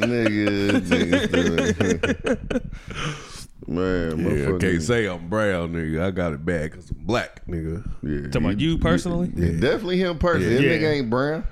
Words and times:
nigga, 0.00 0.80
nigga 0.80 1.28
stupid. 1.28 2.70
Man, 3.66 4.18
Yeah, 4.18 4.54
I 4.54 4.58
can't 4.58 4.82
say 4.82 5.06
I'm 5.06 5.28
brown, 5.28 5.72
nigga. 5.74 6.00
I 6.02 6.10
got 6.10 6.32
it 6.32 6.44
bad 6.44 6.70
because 6.70 6.90
I'm 6.90 7.04
black, 7.04 7.44
nigga. 7.46 7.84
Yeah, 8.02 8.30
Talking 8.30 8.44
about 8.48 8.60
you 8.60 8.78
personally? 8.78 9.30
Yeah, 9.34 9.60
definitely 9.60 9.98
him 9.98 10.18
personally. 10.18 10.54
That 10.54 10.62
Yeah. 10.62 10.70
nigga 10.78 10.92
ain't 10.94 11.10
brown. 11.10 11.44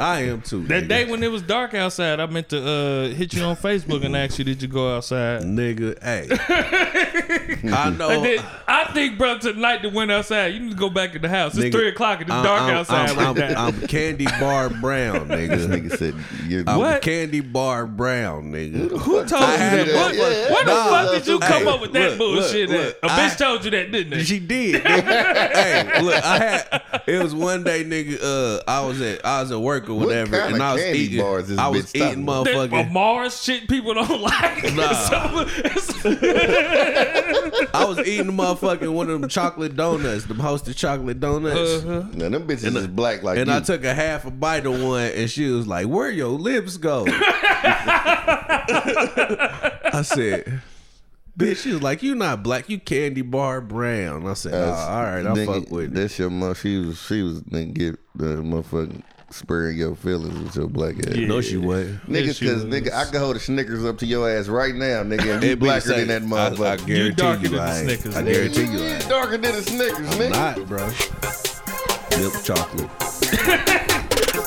I 0.00 0.20
am 0.24 0.42
too. 0.42 0.64
That 0.66 0.84
nigga. 0.84 0.88
day 0.88 1.10
when 1.10 1.22
it 1.22 1.30
was 1.30 1.42
dark 1.42 1.74
outside, 1.74 2.20
I 2.20 2.26
meant 2.26 2.48
to 2.50 2.58
uh, 2.64 3.08
hit 3.08 3.32
you 3.34 3.42
on 3.42 3.56
Facebook 3.56 4.04
and 4.04 4.16
ask 4.16 4.38
you, 4.38 4.44
did 4.44 4.62
you 4.62 4.68
go 4.68 4.96
outside? 4.96 5.42
nigga, 5.42 6.00
hey. 6.02 6.28
I 7.72 7.90
know. 7.90 8.22
Then, 8.22 8.44
I 8.66 8.84
think, 8.92 9.18
bro, 9.18 9.38
tonight 9.38 9.82
that 9.82 9.92
went 9.92 10.10
outside, 10.10 10.54
you 10.54 10.60
need 10.60 10.70
to 10.70 10.76
go 10.76 10.90
back 10.90 11.14
in 11.14 11.22
the 11.22 11.28
house. 11.28 11.56
It's 11.56 11.66
Nigga, 11.66 11.72
three 11.72 11.88
o'clock 11.88 12.20
and 12.20 12.28
it's 12.28 12.32
I'm- 12.32 12.44
dark 12.44 12.62
I'm, 12.62 12.74
outside 12.74 13.10
I'm, 13.10 13.16
like 13.16 13.26
I'm, 13.26 13.34
that. 13.36 13.58
I'm 13.58 13.86
candy 13.86 14.24
bar 14.24 14.68
brown, 14.70 15.28
This 15.32 15.66
nigga. 15.66 15.88
nigga 15.88 15.96
said, 15.98 16.14
you're, 16.48 16.64
I'm 16.66 16.78
What? 16.78 17.02
candy 17.02 17.40
bar 17.40 17.86
brown, 17.86 18.52
nigga. 18.52 18.90
Who 18.98 19.24
told 19.24 19.30
you 19.30 19.36
I 19.38 19.56
had 19.56 19.86
that? 19.88 19.94
What, 19.94 20.14
yeah, 20.14 20.28
yeah. 20.28 20.50
what 20.50 20.66
the 20.66 20.72
fuck 20.72 21.10
did 21.12 21.26
you 21.26 21.40
hey, 21.40 21.46
come 21.48 21.68
up 21.68 21.80
with 21.80 21.92
that 21.92 22.10
look, 22.10 22.18
bullshit? 22.18 22.68
look, 22.68 22.78
look, 22.80 22.98
a 23.02 23.06
bitch 23.08 23.32
I- 23.32 23.34
told 23.34 23.64
you 23.64 23.70
that, 23.72 23.92
didn't 23.92 24.12
it? 24.14 24.24
She 24.24 24.38
did. 24.38 24.82
hey, 24.86 26.00
look, 26.02 26.14
I 26.24 26.38
had 26.38 26.82
it 27.06 27.22
was 27.22 27.34
one 27.34 27.64
day, 27.64 27.84
nigga. 27.84 28.18
Uh, 28.22 28.62
I 28.66 28.86
was 28.86 29.00
at 29.00 29.24
I 29.24 29.40
was 29.42 29.50
at 29.50 29.60
work 29.60 29.81
or 29.88 29.94
What 29.94 30.06
whatever, 30.08 30.38
kind 30.38 30.54
and 30.54 30.62
of 30.62 30.68
I 30.68 30.72
was 30.74 30.82
candy 30.82 30.98
eating. 31.00 31.20
bars 31.20 31.48
this 31.48 31.58
I 31.58 31.68
was 31.68 31.94
eating 31.94 32.24
talking 32.26 32.44
motherfucking. 32.44 32.92
Mars 32.92 33.42
shit 33.42 33.68
people 33.68 33.94
don't 33.94 34.20
like. 34.22 34.74
Nah. 34.74 34.92
So, 36.02 36.08
I 37.74 37.84
was 37.86 37.98
eating 38.06 38.32
motherfucking 38.32 38.92
one 38.92 39.08
of 39.10 39.20
them 39.20 39.28
chocolate 39.28 39.76
donuts, 39.76 40.24
them 40.24 40.38
Hostess 40.38 40.74
chocolate 40.76 41.20
donuts. 41.20 41.84
uh-huh. 41.84 42.08
now 42.14 42.28
them 42.28 42.46
bitches 42.46 42.74
is 42.76 42.86
black 42.88 43.22
like 43.22 43.38
And 43.38 43.48
you. 43.48 43.54
I 43.54 43.60
took 43.60 43.84
a 43.84 43.94
half 43.94 44.24
a 44.24 44.30
bite 44.30 44.66
of 44.66 44.82
one, 44.82 45.02
and 45.12 45.30
she 45.30 45.46
was 45.48 45.66
like, 45.66 45.86
"Where 45.86 46.10
your 46.10 46.28
lips 46.30 46.76
go?" 46.76 47.04
I 49.94 50.02
said, 50.04 50.60
"Bitch," 51.38 51.58
she 51.62 51.72
was 51.72 51.82
like, 51.82 52.02
"You 52.02 52.14
not 52.14 52.42
black, 52.42 52.68
you 52.68 52.78
candy 52.78 53.22
bar 53.22 53.60
brown." 53.60 54.26
I 54.26 54.34
said, 54.34 54.54
oh, 54.54 54.72
"All 54.72 55.02
right, 55.02 55.24
I'll 55.26 55.36
nigga, 55.36 55.46
fuck 55.62 55.70
with 55.70 55.84
it." 55.84 55.94
That's 55.94 56.18
your 56.18 56.30
mom. 56.30 56.54
She 56.54 56.78
was, 56.78 57.00
she 57.00 57.22
was, 57.22 57.42
nigga, 57.42 57.74
get 57.74 57.98
the 58.14 58.24
motherfucking 58.42 59.02
sparing 59.32 59.76
your 59.78 59.94
feelings 59.94 60.38
with 60.38 60.56
your 60.56 60.68
black 60.68 60.96
ass. 61.06 61.14
Yeah. 61.16 61.26
No, 61.26 61.40
she 61.40 61.56
wasn't. 61.56 62.06
Niggas, 62.08 62.26
Yes, 62.26 62.38
cause 62.40 62.64
was. 62.64 62.74
nigga, 62.74 62.92
I 62.92 63.04
can 63.10 63.20
hold 63.20 63.36
a 63.36 63.40
Snickers 63.40 63.84
up 63.84 63.98
to 63.98 64.06
your 64.06 64.28
ass 64.30 64.48
right 64.48 64.74
now, 64.74 65.02
nigga, 65.02 65.34
and 65.34 65.42
you 65.44 65.50
It 65.50 65.56
be 65.56 65.66
blacker 65.66 65.88
the 65.88 65.94
than 66.04 66.08
that 66.08 66.22
same. 66.22 66.32
I, 66.32 66.46
I 66.46 66.50
motherfucker. 66.50 66.86
guarantee 66.86 67.14
darker 67.22 67.42
you, 67.42 67.48
than 67.48 67.58
the 67.58 67.74
Snickers, 67.96 68.16
I 68.16 68.22
nigga. 68.22 68.32
guarantee 68.32 68.60
you, 68.62 68.66
You 68.66 68.78
I 68.78 68.86
ain't 68.86 69.02
ain't. 69.02 69.08
darker 69.08 69.38
than 69.38 69.52
the 69.54 69.62
Snickers, 69.62 70.08
I'm 70.08 70.18
nigga. 70.18 70.30
not, 70.30 70.68
bro. 70.68 70.86
Milk 72.18 72.44
chocolate. 72.44 72.90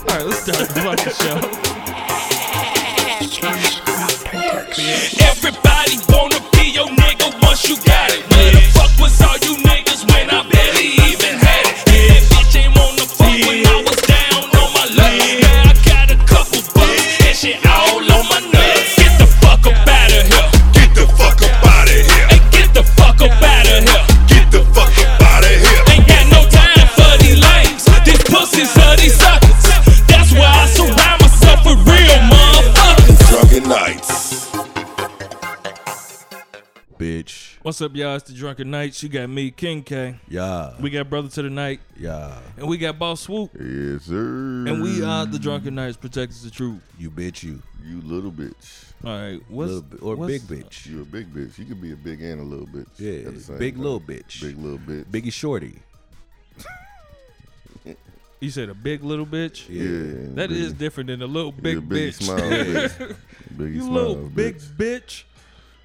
All 0.05 0.17
right, 0.17 0.25
let's 0.25 0.43
start 0.43 0.69
the 0.69 0.81
fucking 0.81 1.13
show. 1.13 1.37
Everybody 4.65 5.95
wanna 6.09 6.41
be 6.57 6.71
your 6.73 6.87
nigga 6.97 7.29
once 7.43 7.67
you 7.69 7.75
got 7.85 8.09
it. 8.11 8.25
Where 8.33 8.51
the 8.51 8.61
fuck 8.73 8.89
was 8.99 9.21
all 9.21 9.37
you 9.45 9.55
niggas 9.63 9.94
these 29.05 29.17
suckers. 29.19 30.01
That's 30.07 30.31
why 30.33 30.49
I 30.49 30.65
surround 30.67 31.21
myself 31.21 31.65
with 31.65 31.77
real 31.87 32.19
motherfuckers. 32.33 33.29
Drunken 33.29 33.69
Knights. 33.69 34.45
Bitch. 36.97 37.57
What's 37.61 37.81
up, 37.81 37.95
y'all? 37.95 38.15
It's 38.15 38.23
the 38.29 38.33
Drunken 38.33 38.71
Knights. 38.71 39.03
You 39.03 39.09
got 39.09 39.29
me, 39.29 39.51
King 39.51 39.83
K. 39.83 40.15
Yeah. 40.29 40.73
We 40.79 40.89
got 40.89 41.09
Brother 41.09 41.27
to 41.29 41.41
the 41.41 41.49
Night, 41.49 41.81
Yeah. 41.99 42.39
and 42.57 42.67
we 42.67 42.77
got 42.77 42.97
Boss 42.97 43.21
Swoop. 43.21 43.51
Yes, 43.53 44.03
sir. 44.03 44.65
And 44.67 44.81
we 44.81 45.03
are 45.03 45.25
the 45.25 45.37
Drunken 45.37 45.75
Knights, 45.75 45.97
protectors 45.97 46.43
of 46.45 46.51
truth. 46.53 46.81
You 46.97 47.11
bitch 47.11 47.43
you. 47.43 47.61
You 47.85 48.01
little 48.01 48.31
bitch. 48.31 48.85
All 49.03 49.11
right, 49.19 49.39
what's 49.49 49.71
Little 49.71 49.81
bi- 49.83 49.97
or 49.97 50.15
what's- 50.15 50.31
big 50.47 50.63
bitch. 50.63 50.89
You're 50.89 51.01
a 51.03 51.05
big 51.05 51.31
bitch. 51.33 51.59
You 51.59 51.65
can 51.65 51.79
be 51.81 51.91
a 51.91 51.95
big 51.97 52.21
and 52.23 52.39
a 52.39 52.43
little 52.43 52.65
bitch. 52.65 52.87
Yeah. 52.97 53.27
at 53.27 53.35
the 53.35 53.41
same 53.41 53.57
Big 53.59 53.75
time. 53.75 53.83
little 53.83 54.01
bitch. 54.01 54.41
Big 54.41 54.57
little 54.57 54.79
bitch. 54.79 55.05
Biggie 55.05 55.33
Shorty. 55.33 55.79
You 58.41 58.49
said 58.51 58.69
a 58.69 58.73
big 58.73 59.03
little 59.03 59.25
bitch. 59.25 59.67
Yeah. 59.69 60.33
That 60.35 60.49
big, 60.49 60.57
is 60.57 60.73
different 60.73 61.07
than 61.07 61.21
a 61.21 61.25
little 61.27 61.51
big 61.51 61.75
yeah, 61.75 61.81
bitch. 61.81 62.21
Smile, 62.21 62.39
bitch. 63.57 63.73
You 63.73 63.81
smile, 63.81 63.91
little 63.93 64.15
bitch. 64.29 64.35
big 64.35 64.57
bitch. 64.59 65.23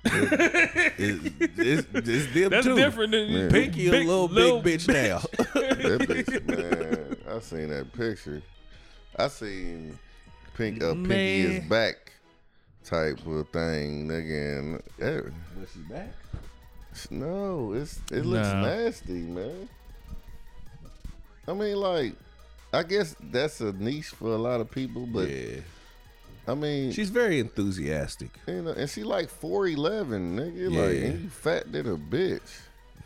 It- 0.04 1.32
it's, 1.58 1.86
it's 1.94 2.34
them 2.34 2.50
That's 2.50 2.66
too. 2.66 2.74
different 2.76 3.12
than 3.12 3.32
Man. 3.32 3.50
Pinky 3.50 3.88
a 3.88 3.90
big- 3.90 4.06
little, 4.06 4.26
little 4.26 4.60
big 4.60 4.80
bitch 4.80 4.88
now. 4.88 5.18
That 5.54 6.00
bitch, 6.00 6.46
man. 6.46 7.16
I 7.28 7.38
seen 7.40 7.68
that 7.70 7.92
picture. 7.92 8.42
I 9.16 9.28
seen 9.28 9.98
Pink, 10.56 10.82
uh, 10.82 10.92
Pinky 10.94 11.08
Man. 11.08 11.50
is 11.52 11.68
back 11.68 12.12
type 12.84 13.18
of 13.26 13.48
thing, 13.50 14.08
nigga. 14.08 14.58
And, 14.58 14.82
eh, 15.00 15.20
Was 15.60 15.70
she 15.72 15.80
back? 15.80 16.12
no, 17.10 17.72
it's 17.74 18.00
it 18.10 18.24
looks 18.26 18.48
Nah. 18.48 18.62
nasty, 18.62 19.12
man. 19.22 19.68
I 21.46 21.52
mean, 21.52 21.76
like, 21.76 22.14
I 22.72 22.82
guess 22.84 23.16
that's 23.20 23.60
a 23.60 23.72
niche 23.72 24.06
for 24.08 24.28
a 24.32 24.38
lot 24.38 24.60
of 24.60 24.70
people, 24.70 25.06
but 25.06 25.28
yeah. 25.28 25.60
I 26.48 26.54
mean, 26.54 26.92
She's 26.92 27.10
very 27.10 27.38
enthusiastic. 27.38 28.30
you 28.46 28.62
know, 28.62 28.70
and 28.70 28.88
she 28.88 29.02
like 29.04 29.28
four 29.28 29.66
eleven, 29.68 30.36
nigga. 30.36 30.68
Like, 30.70 30.98
Yeah. 31.00 31.06
and 31.08 31.22
you 31.24 31.28
fat 31.30 31.70
than 31.70 31.86
a 31.88 31.96
bitch. 31.96 32.60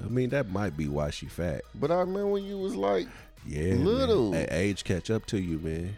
I 0.05 0.09
mean, 0.09 0.31
that 0.31 0.49
might 0.51 0.77
be 0.77 0.89
why 0.89 1.11
she 1.11 1.27
fat. 1.27 1.63
But 1.75 1.91
I 1.91 1.97
remember 2.01 2.27
when 2.29 2.45
you 2.45 2.59
was 2.59 2.75
like, 2.77 3.07
Yeah. 3.47 3.75
Little. 3.75 4.33
Hey, 4.33 4.47
age 4.51 4.85
catch 4.85 5.11
up 5.11 5.27
to 5.27 5.39
you, 5.41 5.59
man. 5.59 5.97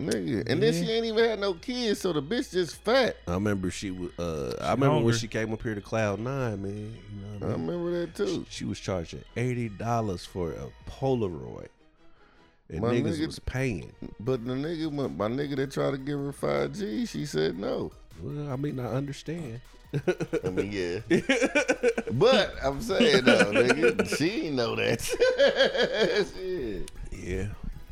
nigga, 0.00 0.48
and 0.50 0.62
then 0.62 0.72
she 0.72 0.90
ain't 0.90 1.06
even 1.06 1.24
had 1.24 1.38
no 1.38 1.54
kids, 1.54 2.00
so 2.00 2.12
the 2.12 2.20
bitch 2.22 2.50
just 2.52 2.76
fat. 2.76 3.16
I 3.28 3.34
remember 3.34 3.70
she 3.70 3.90
was. 3.90 4.10
Uh, 4.18 4.54
I 4.60 4.70
remember 4.72 4.86
hungry. 4.88 5.04
when 5.06 5.14
she 5.14 5.28
came 5.28 5.52
up 5.52 5.62
here 5.62 5.74
to 5.74 5.80
Cloud 5.80 6.18
Nine, 6.20 6.62
man. 6.62 6.72
You 6.76 7.20
know 7.20 7.46
I 7.46 7.50
what 7.50 7.54
I 7.54 7.56
mean? 7.58 7.66
remember 7.68 8.00
that 8.00 8.14
too. 8.14 8.44
She 8.50 8.64
was 8.64 8.78
charging 8.80 9.22
eighty 9.36 9.68
dollars 9.68 10.24
for 10.24 10.50
a 10.52 10.68
Polaroid, 10.90 11.68
and 12.70 12.80
My 12.80 12.88
niggas 12.90 13.18
nigga- 13.18 13.26
was 13.26 13.38
paying. 13.40 13.92
But 14.20 14.44
the 14.44 14.52
nigga, 14.52 14.92
my, 14.92 15.06
my 15.08 15.28
nigga 15.34 15.56
that 15.56 15.72
tried 15.72 15.92
to 15.92 15.98
give 15.98 16.18
her 16.18 16.32
five 16.32 16.72
G, 16.72 17.06
she 17.06 17.26
said 17.26 17.58
no. 17.58 17.92
Well, 18.22 18.50
I 18.52 18.56
mean, 18.56 18.78
I 18.80 18.86
understand. 18.86 19.60
I 20.44 20.50
mean, 20.50 20.72
yeah. 20.72 21.00
but 22.12 22.54
I'm 22.62 22.80
saying 22.80 23.24
though, 23.24 23.52
nigga, 23.52 24.16
she 24.16 24.46
ain't 24.46 24.56
know 24.56 24.74
that. 24.76 25.00
Shit. 26.34 26.90
Yeah. 27.12 27.46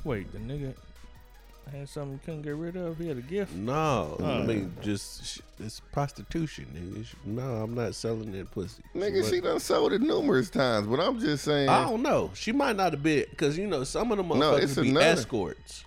Wait, 0.04 0.32
the 0.32 0.38
nigga 0.38 0.74
had 1.70 1.88
something 1.88 2.18
he 2.18 2.24
couldn't 2.24 2.42
get 2.42 2.54
rid 2.56 2.76
of. 2.76 2.98
He 2.98 3.08
had 3.08 3.16
a 3.18 3.22
gift. 3.22 3.54
No, 3.54 4.16
I 4.20 4.22
Oh. 4.22 4.42
mean, 4.42 4.74
just 4.82 5.24
sh- 5.24 5.38
it's 5.58 5.80
prostitution, 5.92 6.66
nigga. 6.74 7.04
Sh- 7.06 7.14
No, 7.24 7.42
I'm 7.62 7.74
not 7.74 7.94
selling 7.94 8.32
that 8.32 8.50
pussy. 8.50 8.82
Nigga, 8.94 9.28
she 9.30 9.40
done 9.40 9.60
sold 9.60 9.92
it 9.92 10.02
numerous 10.02 10.50
times, 10.50 10.86
but 10.86 11.00
I'm 11.00 11.18
just 11.20 11.44
saying. 11.44 11.68
I 11.68 11.84
don't 11.84 12.02
know. 12.02 12.30
She 12.34 12.52
might 12.52 12.76
not 12.76 12.92
have 12.92 13.02
been 13.02 13.24
because 13.30 13.56
you 13.56 13.66
know 13.66 13.84
some 13.84 14.10
of 14.12 14.18
the 14.18 14.24
No, 14.24 14.56
it's 14.56 14.74
motherfuckers 14.74 14.82
be 14.82 14.90
another- 14.90 15.06
escorts. 15.06 15.84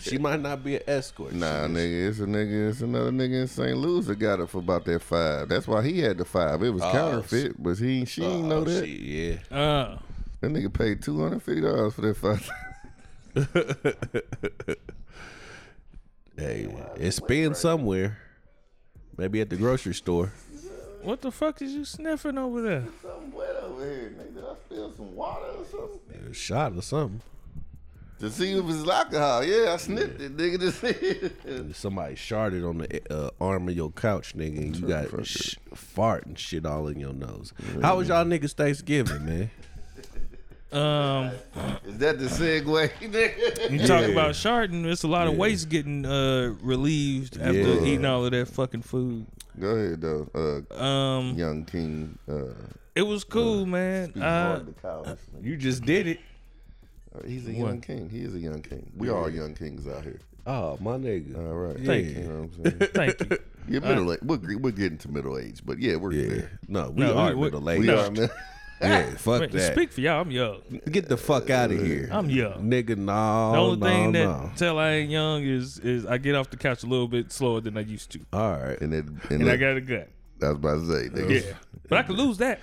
She 0.00 0.18
might 0.18 0.40
not 0.40 0.62
be 0.62 0.76
an 0.76 0.82
escort. 0.86 1.32
Nah, 1.32 1.66
She- 1.66 1.72
nigga, 1.72 2.08
it's 2.10 2.18
a 2.20 2.24
nigga, 2.26 2.68
it's 2.70 2.80
another 2.82 3.10
nigga 3.10 3.40
in 3.42 3.48
St. 3.48 3.76
Louis 3.76 4.06
that 4.06 4.16
got 4.18 4.38
it 4.38 4.48
for 4.48 4.58
about 4.58 4.84
that 4.84 5.02
five. 5.02 5.48
That's 5.48 5.66
why 5.66 5.82
he 5.82 6.00
had 6.00 6.18
the 6.18 6.24
five. 6.24 6.62
It 6.62 6.70
was 6.70 6.82
Oh, 6.82 6.92
counterfeit, 6.92 7.60
but 7.62 7.78
he 7.78 8.04
she 8.04 8.22
ain't 8.22 8.46
know 8.46 8.58
Oh, 8.58 8.64
that. 8.64 8.84
shit, 8.84 9.00
yeah. 9.00 9.56
Uh, 9.56 9.98
That 10.40 10.52
nigga 10.52 10.72
paid 10.72 11.02
two 11.02 11.20
hundred 11.20 11.42
fifty 11.42 11.62
dollars 11.62 11.94
for 11.94 12.02
that 12.02 12.16
five. 12.16 12.48
Hey, 16.38 16.68
it's 16.96 17.18
been 17.18 17.54
somewhere. 17.54 18.18
Maybe 19.16 19.40
at 19.40 19.50
the 19.50 19.56
grocery 19.56 19.94
store. 19.94 20.32
what 21.02 21.20
the 21.20 21.32
fuck 21.32 21.60
is 21.60 21.72
you 21.72 21.84
sniffing 21.84 22.38
over 22.38 22.62
there? 22.62 22.84
Something 23.02 23.32
wet 23.32 23.56
over 23.56 23.84
here, 23.84 24.12
nigga. 24.16 24.34
Did 24.34 24.44
I 24.44 24.54
spill 24.64 24.92
some 24.94 25.16
water 25.16 25.46
or 25.46 25.64
something? 25.64 26.30
A 26.30 26.32
shot 26.32 26.76
or 26.76 26.82
something. 26.82 27.20
To 28.20 28.30
see 28.30 28.52
if 28.52 28.64
it's 28.68 28.88
alcohol. 28.88 29.44
Yeah, 29.44 29.72
I 29.72 29.76
sniffed 29.78 30.20
it, 30.20 30.36
nigga. 30.36 30.58
To 30.60 30.72
see. 30.72 31.72
Somebody 31.72 32.14
sharded 32.14 32.68
on 32.68 32.78
the 32.78 33.02
uh, 33.12 33.30
arm 33.40 33.68
of 33.68 33.74
your 33.76 33.90
couch, 33.90 34.36
nigga, 34.36 34.58
and 34.58 34.76
you 34.76 34.86
got 34.86 35.08
Fuck 35.08 35.24
sh- 35.24 35.56
fart 35.74 36.26
and 36.26 36.38
shit 36.38 36.66
all 36.66 36.86
in 36.88 36.98
your 37.00 37.12
nose. 37.12 37.52
How 37.82 37.96
was 37.96 38.08
y'all 38.08 38.24
niggas 38.24 38.52
Thanksgiving, 38.52 39.24
man? 39.24 39.50
Um, 40.70 41.30
Is 41.86 41.96
that 41.98 42.18
the 42.18 42.26
segue, 42.26 42.90
you 43.70 43.78
talk 43.86 44.04
about 44.04 44.32
sharding. 44.32 44.84
It's 44.84 45.02
a 45.02 45.08
lot 45.08 45.26
of 45.26 45.34
waste 45.36 45.70
getting 45.70 46.04
uh 46.04 46.54
relieved 46.60 47.38
after 47.40 47.58
Yeah. 47.58 47.82
eating 47.84 48.04
all 48.04 48.24
of 48.26 48.32
that 48.32 48.48
fucking 48.48 48.82
food. 48.82 49.24
Go 49.58 49.68
ahead 49.68 50.00
though, 50.02 50.28
uh, 50.34 50.82
Um, 50.82 51.34
young 51.38 51.64
king. 51.64 52.18
Uh, 52.30 52.52
it 52.94 53.02
was 53.02 53.24
cool, 53.24 53.64
man. 53.64 54.10
speak 54.10 54.22
Uh, 54.22 54.46
hard 54.48 54.66
to 54.66 54.72
college. 54.82 55.18
You 55.40 55.56
just 55.56 55.84
did 55.84 56.06
it. 56.06 56.20
Uh, 57.14 57.26
He's 57.26 57.46
a 57.48 57.52
young 57.52 57.80
king. 57.80 58.10
He 58.10 58.20
is 58.20 58.34
a 58.34 58.38
young 58.38 58.60
king. 58.60 58.92
We 58.96 59.08
are 59.08 59.30
young 59.30 59.54
kings 59.54 59.88
out 59.88 60.02
here. 60.04 60.20
Oh, 60.46 60.76
my 60.80 60.96
nigga. 60.96 61.36
All 61.38 61.54
right. 61.54 61.76
Thank 61.80 62.08
You 62.08 62.12
you. 62.14 62.28
know 62.28 62.40
what 62.42 62.72
I'm 62.72 62.78
saying? 62.80 62.90
Thank 62.94 63.20
you. 63.30 63.38
Yeah, 63.70 63.80
middle 63.80 64.12
age. 64.12 64.18
We're, 64.22 64.58
we're 64.58 64.70
getting 64.72 64.98
to 64.98 65.10
middle 65.10 65.38
age, 65.38 65.60
but 65.64 65.78
yeah, 65.78 65.96
we're 65.96 66.12
Yeah. 66.12 66.28
there. 66.28 66.60
No, 66.68 66.90
we 66.90 67.00
No, 67.02 67.16
are 67.16 67.34
we- 67.34 67.42
middle 67.44 67.68
age. 67.70 67.80
We 67.80 67.88
are. 67.90 68.10
Man. 68.10 68.28
Yeah, 68.80 69.10
ah, 69.12 69.16
fuck 69.16 69.40
Wait, 69.40 69.52
that. 69.52 69.72
Speak 69.72 69.92
for 69.92 70.00
y'all. 70.00 70.20
I'm 70.20 70.30
young. 70.30 70.60
Get 70.90 71.08
the 71.08 71.16
fuck 71.16 71.50
out 71.50 71.72
of 71.72 71.84
here. 71.84 72.08
I'm 72.12 72.30
young. 72.30 72.70
Nigga, 72.70 72.96
no. 72.96 73.52
The 73.52 73.58
only 73.58 73.76
no, 73.78 73.86
thing 73.86 74.12
that 74.12 74.24
no. 74.24 74.50
tell 74.56 74.78
I 74.78 74.90
ain't 74.90 75.10
young 75.10 75.42
is 75.42 75.78
is 75.80 76.06
I 76.06 76.18
get 76.18 76.34
off 76.34 76.50
the 76.50 76.56
couch 76.56 76.84
a 76.84 76.86
little 76.86 77.08
bit 77.08 77.32
slower 77.32 77.60
than 77.60 77.76
I 77.76 77.80
used 77.80 78.12
to, 78.12 78.20
All 78.32 78.52
right. 78.52 78.80
And, 78.80 78.94
it, 78.94 79.04
and, 79.04 79.30
and 79.30 79.44
look, 79.44 79.54
I 79.54 79.56
got 79.56 79.76
a 79.76 79.80
gut. 79.80 80.08
That's 80.38 80.56
was 80.58 80.58
about 80.58 80.74
to 80.74 80.86
say, 80.86 81.08
nigga, 81.08 81.44
Yeah, 81.44 81.52
but 81.88 81.98
I 81.98 82.02
could 82.04 82.16
lose 82.16 82.38
that 82.38 82.60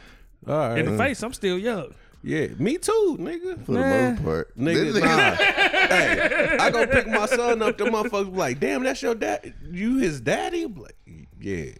All 0.47 0.56
right. 0.56 0.77
in 0.77 0.85
the 0.85 0.97
face. 0.97 1.21
I'm 1.21 1.33
still 1.33 1.57
young. 1.57 1.94
Yeah, 2.23 2.47
me 2.57 2.79
too, 2.79 3.18
nigga. 3.19 3.63
for 3.65 3.73
the 3.73 3.79
most 3.79 4.23
part, 4.23 4.57
Nigga, 4.57 4.94
This 4.94 5.03
nah. 5.03 5.35
hey, 5.35 6.57
I 6.59 6.71
go 6.71 6.88
pick 6.88 7.06
my 7.06 7.27
son 7.27 7.61
up. 7.61 7.77
The 7.77 7.85
motherfuckers 7.85 8.31
be 8.31 8.38
like, 8.38 8.59
damn, 8.59 8.83
that's 8.83 9.00
your 9.03 9.13
dad. 9.13 9.53
You 9.69 10.00
his 10.00 10.21
daddy? 10.21 10.63
I'm 10.63 10.75
like, 10.75 10.95
yeah. 11.39 11.71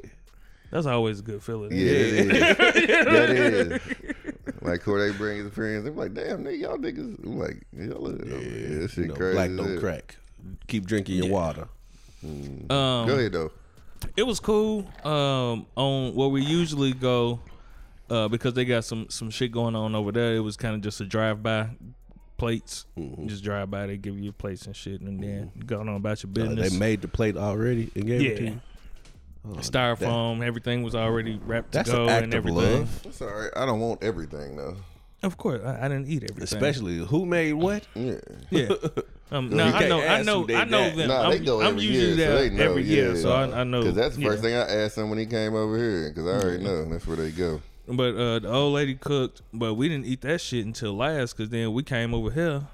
That's 0.70 0.86
always 0.86 1.22
a 1.22 1.24
good 1.24 1.42
feeling. 1.42 1.72
Yeah, 1.72 1.78
it 1.78 2.32
is. 2.32 2.88
that 2.88 3.30
is. 3.32 4.15
Like 4.66 4.82
Corday 4.84 5.12
brings 5.18 5.44
his 5.46 5.54
friends, 5.54 5.84
they're 5.84 5.94
like, 5.94 6.14
"Damn, 6.14 6.44
nigga, 6.44 6.60
y'all 6.60 6.78
niggas." 6.78 7.24
I'm 7.24 7.38
like, 7.40 7.64
"Y'all 7.78 8.02
look, 8.02 8.20
yeah, 8.26 8.80
that 8.80 8.90
shit 8.92 8.98
You 8.98 9.08
know, 9.08 9.14
crazy." 9.16 9.34
black 9.36 9.56
don't 9.56 9.80
crack. 9.80 10.16
Keep 10.68 10.86
drinking 10.86 11.16
your 11.18 11.30
water. 11.32 11.68
Um, 12.24 12.66
Go 12.70 13.14
ahead 13.14 13.32
though. 13.34 13.52
it 14.18 14.24
was 14.24 14.40
cool. 14.40 14.88
Um, 15.04 15.66
on 15.76 16.16
where 16.16 16.28
we 16.30 16.42
usually 16.44 16.94
go, 16.94 17.40
uh, 18.10 18.28
because 18.28 18.54
they 18.54 18.66
got 18.66 18.84
some 18.86 19.08
some 19.10 19.30
shit 19.30 19.52
going 19.52 19.76
on 19.76 19.96
over 19.96 20.12
there. 20.12 20.36
It 20.36 20.40
was 20.42 20.58
kind 20.58 20.76
of 20.76 20.82
just 20.82 21.00
a 21.02 21.06
drive 21.06 21.42
by 21.44 21.70
plates. 22.38 22.86
Mm-hmm. 22.98 23.28
Just 23.28 23.44
drive 23.44 23.72
by, 23.72 23.86
they 23.88 23.98
give 23.98 24.18
you 24.20 24.32
plates 24.32 24.66
and 24.66 24.76
shit, 24.76 25.02
and 25.02 25.22
then 25.24 25.52
going 25.66 25.88
on 25.88 25.96
about 25.96 26.22
your 26.24 26.30
Uh, 26.32 26.34
business. 26.34 26.72
they 26.72 26.78
made 26.78 27.02
the 27.02 27.08
plate 27.08 27.38
already 27.38 27.90
and 27.96 28.06
gave 28.06 28.22
it 28.22 28.38
to 28.38 28.44
yeah. 28.46 28.54
You. 29.48 29.62
Styrofoam, 29.62 30.44
everything 30.44 30.84
was 30.84 30.96
already 30.96 31.40
wrapped 31.46 31.74
to 31.74 31.84
go 31.84 32.04
an 32.04 32.10
act 32.10 32.24
and 32.24 32.34
of 32.34 32.38
everything. 32.38 32.80
love. 32.80 33.04
That's 33.04 33.22
all 33.22 33.28
right. 33.28 33.52
I 33.56 33.66
don't 33.66 33.80
want 33.80 34.04
everything 34.04 34.58
though. 34.58 34.78
Of 35.24 35.38
course, 35.38 35.62
I, 35.64 35.86
I 35.86 35.88
didn't 35.88 36.08
eat 36.08 36.24
everything. 36.24 36.44
Especially 36.44 36.98
who 36.98 37.26
made 37.26 37.54
what? 37.54 37.88
Yeah. 37.96 38.20
yeah. 38.52 38.70
Um, 39.32 39.50
no, 39.56 39.64
I 39.64 39.88
know, 39.88 40.02
I 40.02 40.22
know, 40.22 40.48
I 40.50 40.66
know 40.66 40.90
that. 40.90 40.96
them. 40.98 41.08
Nah, 41.08 41.24
I'm, 41.24 41.30
they 41.32 41.40
go 41.40 41.62
I'm 41.62 41.68
every 41.70 41.84
usually 41.84 42.08
year, 42.08 42.16
there 42.16 42.38
so 42.38 42.44
they 42.44 42.50
know. 42.52 42.64
every 42.64 42.84
year, 42.84 43.16
yeah. 43.16 43.22
so 43.22 43.32
I, 43.32 43.62
I 43.62 43.64
know. 43.64 43.82
Cause 43.82 43.96
that's 43.96 44.16
the 44.16 44.22
yeah. 44.22 44.28
first 44.30 44.44
thing 44.44 44.54
I 44.54 44.60
asked 44.60 44.96
them 44.96 45.10
when 45.10 45.18
he 45.18 45.26
came 45.26 45.56
over 45.56 45.78
here. 45.78 46.12
Cause 46.14 46.28
I 46.28 46.46
already 46.46 46.64
know 46.64 46.86
that's 46.86 47.08
where 47.08 47.18
they 47.18 47.32
go. 47.32 47.62
But 47.88 48.16
uh, 48.16 48.40
the 48.40 48.52
old 48.52 48.74
lady 48.74 48.96
cooked, 48.96 49.42
but 49.54 49.76
we 49.76 49.90
didn't 49.90 50.06
eat 50.06 50.22
that 50.22 50.42
shit 50.42 50.66
until 50.66 50.94
last, 50.96 51.34
cause 51.34 51.50
then 51.50 51.74
we 51.74 51.84
came 51.84 52.14
over 52.14 52.30
here 52.30 52.68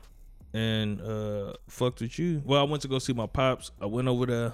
and 0.53 1.01
uh, 1.01 1.53
fucked 1.67 2.01
with 2.01 2.19
you. 2.19 2.41
Well, 2.45 2.61
I 2.61 2.63
went 2.63 2.81
to 2.81 2.87
go 2.87 2.99
see 2.99 3.13
my 3.13 3.27
pops. 3.27 3.71
I 3.81 3.85
went 3.85 4.07
over 4.07 4.25
there 4.25 4.53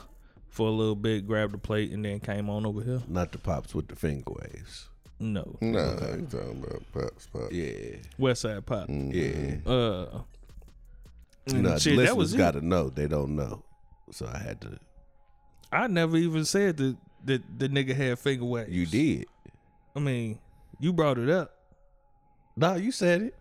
for 0.50 0.68
a 0.68 0.72
little 0.72 0.96
bit, 0.96 1.28
grabbed 1.28 1.54
the 1.54 1.58
plate, 1.58 1.92
and 1.92 2.04
then 2.04 2.20
came 2.20 2.50
on 2.50 2.66
over 2.66 2.82
here. 2.82 3.02
Not 3.08 3.32
the 3.32 3.38
pops 3.38 3.74
with 3.76 3.88
the 3.88 3.96
finger 3.96 4.32
waves. 4.42 4.90
No, 5.20 5.58
No, 5.62 5.80
I 5.80 6.14
ain't 6.14 6.30
talking 6.32 6.64
about 6.64 6.84
pops, 6.94 7.26
pops. 7.28 7.52
Yeah. 7.52 7.96
West 8.20 8.42
Side 8.42 8.66
Pop. 8.66 8.88
Yeah. 8.90 9.56
Uh, 9.66 10.22
No, 11.48 11.78
shit, 11.80 11.98
that 11.98 12.16
was 12.18 12.34
listeners 12.34 12.36
got 12.36 12.52
to 12.52 12.62
know. 12.66 12.90
They 12.90 13.08
don't 13.08 13.36
know. 13.36 13.64
So 14.12 14.30
I 14.32 14.38
had 14.38 14.62
to. 14.62 14.78
I 15.72 15.88
never 15.88 16.18
even 16.18 16.46
said 16.46 16.78
that 16.78 16.98
that 17.26 17.42
the 17.60 17.68
nigga 17.68 17.96
had 17.96 18.20
finger 18.20 18.46
waves. 18.46 18.70
You 18.72 18.86
did. 18.86 19.26
I 19.96 20.00
mean, 20.00 20.40
you 20.80 20.94
brought 20.94 21.18
it 21.18 21.30
up. 21.30 21.52
No, 22.56 22.76
you 22.76 22.92
said 22.92 23.22
it. 23.24 23.36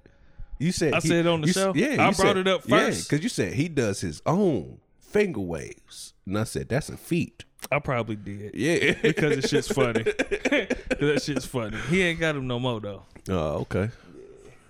You 0.58 0.72
said 0.72 0.94
I 0.94 1.00
said 1.00 1.26
it 1.26 1.26
on 1.26 1.42
the 1.42 1.48
you 1.48 1.52
show? 1.52 1.72
Yeah, 1.74 1.92
I 1.92 1.96
brought 1.96 2.16
said- 2.16 2.36
it 2.38 2.48
up 2.48 2.62
first. 2.66 3.08
because 3.10 3.22
you 3.22 3.28
said 3.28 3.52
he 3.52 3.68
does 3.68 4.00
his 4.00 4.22
own 4.24 4.78
finger 5.00 5.40
waves, 5.40 6.14
and 6.26 6.38
I 6.38 6.44
said 6.44 6.68
that's 6.68 6.88
a 6.88 6.96
feat. 6.96 7.44
I 7.72 7.78
probably 7.78 8.16
did. 8.16 8.54
Yeah, 8.54 8.94
Because 9.02 9.38
it's 9.38 9.48
shit's 9.48 9.68
funny. 9.68 10.02
that 10.02 11.20
shit's 11.24 11.46
funny. 11.46 11.76
He 11.88 12.02
ain't 12.02 12.20
got 12.20 12.36
him 12.36 12.46
no 12.46 12.58
more 12.58 12.80
though. 12.80 13.02
oh, 13.28 13.60
okay. 13.62 13.90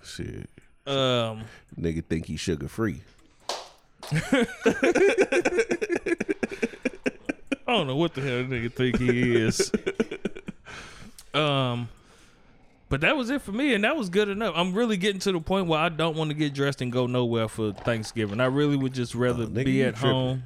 Shit, 0.03 0.49
Um, 0.85 1.43
nigga 1.79 2.03
think 2.05 2.25
he 2.27 2.37
sugar 2.37 2.67
free. 2.69 3.01
I 4.09 4.45
don't 7.67 7.87
know 7.87 7.95
what 7.97 8.13
the 8.13 8.21
hell 8.21 8.43
nigga 8.43 8.71
think 8.71 8.97
he 8.99 9.35
is. 9.35 9.71
um, 11.33 11.89
but 12.89 13.01
that 13.01 13.17
was 13.17 13.29
it 13.29 13.41
for 13.41 13.51
me, 13.51 13.73
and 13.73 13.83
that 13.83 13.97
was 13.97 14.07
good 14.09 14.29
enough. 14.29 14.53
I'm 14.55 14.73
really 14.73 14.95
getting 14.95 15.19
to 15.21 15.33
the 15.33 15.41
point 15.41 15.67
where 15.67 15.79
I 15.79 15.89
don't 15.89 16.15
want 16.15 16.29
to 16.29 16.33
get 16.33 16.53
dressed 16.53 16.81
and 16.81 16.91
go 16.91 17.05
nowhere 17.07 17.49
for 17.49 17.73
Thanksgiving. 17.73 18.39
I 18.39 18.45
really 18.45 18.77
would 18.77 18.93
just 18.93 19.13
rather 19.13 19.43
Oh, 19.43 19.47
nigga, 19.47 19.65
be 19.65 19.83
at 19.83 19.95
tripping. 19.95 20.11
home. 20.11 20.43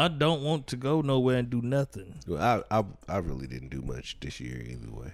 I 0.00 0.08
don't 0.08 0.42
want 0.42 0.66
to 0.68 0.76
go 0.76 1.00
nowhere 1.02 1.36
and 1.38 1.50
do 1.50 1.60
nothing. 1.60 2.14
Well, 2.26 2.64
I, 2.70 2.78
I 2.78 2.84
I 3.08 3.18
really 3.18 3.46
didn't 3.46 3.68
do 3.68 3.82
much 3.82 4.18
this 4.20 4.40
year 4.40 4.58
either 4.60 4.90
way. 4.90 5.12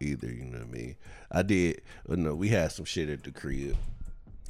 Either, 0.00 0.26
you 0.26 0.44
know 0.44 0.58
what 0.58 0.68
I 0.68 0.70
mean? 0.70 0.96
I 1.30 1.42
did. 1.42 1.82
uh, 2.08 2.16
No, 2.16 2.34
we 2.34 2.48
had 2.48 2.72
some 2.72 2.84
shit 2.84 3.08
at 3.08 3.22
the 3.24 3.30
crib. 3.30 3.76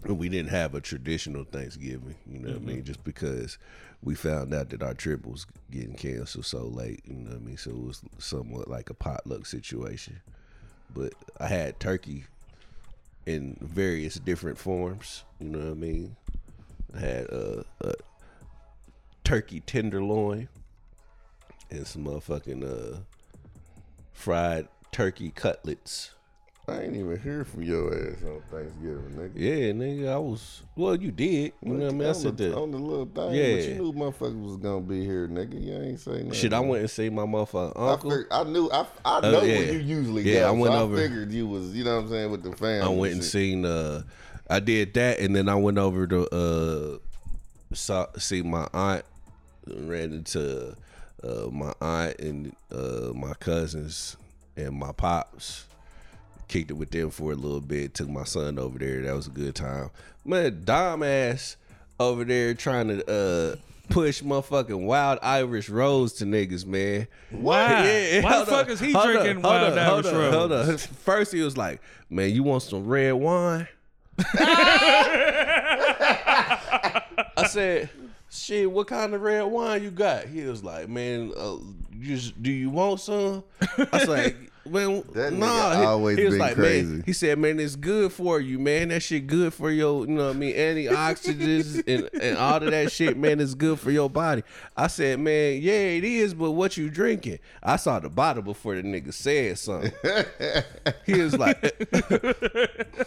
And 0.05 0.17
we 0.17 0.29
didn't 0.29 0.51
have 0.51 0.75
a 0.77 0.81
traditional 0.81 1.43
Thanksgiving, 1.45 2.15
you 2.25 2.39
know 2.39 2.53
what 2.53 2.63
I 2.63 2.65
mean? 2.65 2.85
Just 2.85 3.03
because 3.03 3.59
we 4.01 4.15
found 4.15 4.55
out 4.55 4.71
that 4.71 4.81
our 4.83 4.95
trip 4.95 5.27
was 5.27 5.45
getting 5.73 5.95
canceled 5.95 6.47
so 6.47 6.63
late, 6.63 7.03
you 7.05 7.17
know 7.17 7.31
what 7.33 7.41
I 7.43 7.45
mean? 7.45 7.57
So 7.57 7.71
it 7.73 7.77
was 7.85 8.03
somewhat 8.19 8.69
like 8.69 8.91
a 8.91 8.95
potluck 8.95 9.45
situation. 9.45 10.21
But 10.95 11.15
I 11.41 11.49
had 11.49 11.81
turkey 11.81 12.25
in 13.27 13.57
various 13.61 14.15
different 14.15 14.57
forms, 14.57 15.25
you 15.41 15.49
know 15.49 15.59
what 15.59 15.71
I 15.73 15.75
mean? 15.75 16.17
I 16.95 17.01
had 17.01 17.31
uh, 17.33 17.63
a 17.81 17.95
turkey 19.29 19.61
tenderloin 19.61 20.49
and 21.71 21.87
some 21.87 22.05
motherfucking 22.07 22.65
uh, 22.65 22.97
fried 24.11 24.67
turkey 24.91 25.31
cutlets. 25.31 26.13
I 26.67 26.81
ain't 26.83 26.97
even 26.97 27.19
hear 27.21 27.45
from 27.45 27.63
your 27.63 27.93
ass 27.95 28.23
on 28.25 28.43
Thanksgiving, 28.51 29.13
nigga. 29.19 29.33
Yeah, 29.35 29.73
nigga, 29.73 30.13
I 30.15 30.17
was. 30.17 30.63
Well, 30.77 30.97
you 30.97 31.11
did. 31.11 31.53
You 31.63 31.73
know 31.75 31.85
what 31.85 31.93
I 31.93 31.97
mean? 31.97 32.09
I 32.09 32.13
said 32.13 32.39
the, 32.39 32.49
that. 32.49 32.57
on 32.57 32.71
the 32.71 32.79
little 32.79 33.05
thing, 33.05 33.33
Yeah, 33.35 33.55
but 33.57 33.65
you 33.65 33.75
knew 33.75 33.93
motherfuckers 33.93 34.43
was 34.43 34.57
gonna 34.57 34.81
be 34.81 35.05
here, 35.05 35.29
nigga. 35.29 35.63
You 35.63 35.75
ain't 35.75 36.01
say 36.01 36.13
nothing. 36.13 36.33
Shit, 36.33 36.55
I 36.55 36.61
went 36.61 36.81
and 36.81 36.91
see 36.91 37.11
my 37.11 37.25
motherfucking 37.25 37.73
I, 37.79 37.93
uncle. 37.93 38.25
I 38.31 38.45
knew. 38.45 38.71
I, 38.71 38.87
I 39.05 39.19
Oh, 39.23 39.31
know 39.31 39.43
yeah. 39.43 39.57
where 39.59 39.73
you 39.75 39.79
usually 39.79 40.23
Yeah, 40.23 40.41
go. 40.41 40.49
I 40.49 40.51
went 40.53 40.73
so 40.75 40.81
over- 40.81 40.97
I 40.97 41.01
figured 41.03 41.33
you 41.33 41.47
was, 41.47 41.75
you 41.75 41.85
know 41.85 41.97
what 41.97 42.05
I'm 42.05 42.09
saying, 42.11 42.31
with 42.31 42.43
the 42.43 42.57
family. 42.57 42.81
I 42.81 42.89
went 42.89 43.13
and 43.15 43.23
shit. 43.23 43.33
seen. 43.33 43.65
Uh, 43.67 44.03
I 44.49 44.61
did 44.61 44.95
that, 44.95 45.21
and 45.21 45.37
then 45.37 45.49
I 45.51 45.55
went 45.55 45.77
over 45.77 46.07
to 46.07 46.29
uh, 46.35 46.99
saw, 47.75 48.07
see 48.17 48.41
my 48.43 48.67
aunt. 48.73 49.05
Ran 49.75 50.13
into 50.13 50.75
uh, 51.23 51.47
my 51.51 51.73
aunt 51.81 52.19
and 52.21 52.57
uh, 52.73 53.13
my 53.15 53.35
cousins 53.35 54.17
and 54.57 54.75
my 54.75 54.93
pops. 54.93 55.65
Kicked 56.49 56.71
it 56.71 56.75
with 56.75 56.91
them 56.91 57.11
for 57.11 57.33
a 57.33 57.35
little 57.35 57.61
bit. 57.61 57.95
Took 57.95 58.09
my 58.09 58.25
son 58.25 58.59
over 58.59 58.79
there. 58.79 59.03
That 59.03 59.15
was 59.15 59.27
a 59.27 59.31
good 59.31 59.55
time. 59.55 59.91
Man, 60.25 60.63
Dom 60.65 61.03
ass 61.03 61.57
over 62.01 62.25
there 62.25 62.55
trying 62.55 62.89
to 62.89 63.05
uh, 63.11 63.57
push 63.91 64.23
motherfucking 64.23 64.85
wild 64.85 65.19
Irish 65.23 65.69
rose 65.69 66.15
to 66.15 66.25
niggas, 66.25 66.65
man. 66.65 67.07
Why? 67.31 67.69
Yeah, 67.85 68.23
Why 68.23 68.31
the 68.31 68.37
hold 68.37 68.49
fuck 68.49 68.67
up, 68.67 68.69
is 68.71 68.81
he 68.81 68.93
hold 68.93 69.05
drinking 69.07 69.39
up, 69.39 69.43
hold 69.45 69.63
wild 69.63 69.79
up, 69.79 69.93
Irish 69.93 70.07
hold 70.07 70.53
up, 70.53 70.67
rose? 70.67 70.85
Hold. 70.87 70.97
First 70.99 71.33
he 71.33 71.41
was 71.43 71.57
like, 71.57 71.81
"Man, 72.09 72.31
you 72.31 72.43
want 72.43 72.63
some 72.63 72.87
red 72.87 73.13
wine?" 73.13 73.69
I 77.37 77.47
said, 77.47 77.89
"Shit, 78.31 78.71
what 78.71 78.87
kind 78.87 79.15
of 79.15 79.23
red 79.23 79.43
wine 79.43 79.83
you 79.83 79.91
got?" 79.91 80.27
He 80.27 80.43
was 80.45 80.63
like, 80.63 80.89
"Man, 80.89 81.33
uh, 81.37 81.57
just, 82.01 82.43
do 82.43 82.51
you 82.51 82.71
want 82.71 83.01
some?" 83.01 83.45
I 83.61 83.89
was 83.93 84.09
like, 84.09 84.48
"Man, 84.71 85.03
That 85.15 85.33
nah." 85.33 85.79
He- 85.81 85.87
always 85.87 86.19
he, 86.19 86.25
was 86.25 86.37
like, 86.39 86.55
crazy. 86.55 86.87
"Man," 86.87 87.03
he 87.07 87.13
said, 87.13 87.39
"Man, 87.39 87.59
it's 87.61 87.77
good 87.77 88.13
for 88.13 88.41
you, 88.41 88.59
man. 88.59 88.89
That 88.89 89.03
shit 89.03 89.27
good 89.27 89.53
for 89.55 89.71
your, 89.71 90.07
you 90.07 90.13
know 90.13 90.27
what 90.29 90.37
I 90.37 90.39
mean, 90.39 90.55
antioxidants 90.55 91.83
and 91.87 92.09
and 92.23 92.37
all 92.39 92.63
of 92.63 92.71
that 92.71 92.93
shit, 92.93 93.17
man. 93.17 93.41
It's 93.41 93.55
good 93.55 93.79
for 93.81 93.91
your 93.91 94.09
body." 94.11 94.43
I 94.77 94.87
said, 94.87 95.21
"Man, 95.21 95.61
yeah, 95.63 95.73
it 95.73 96.05
is, 96.05 96.35
but 96.35 96.53
what 96.53 96.77
you 96.77 96.91
drinking?" 96.91 97.39
I 97.63 97.77
saw 97.77 97.99
the 98.01 98.09
bottle 98.09 98.43
before 98.43 98.75
the 98.75 98.83
nigga 98.83 99.13
said 99.13 99.59
something. 99.59 99.93
he 101.07 101.21
was 101.21 101.37
like. 101.39 101.59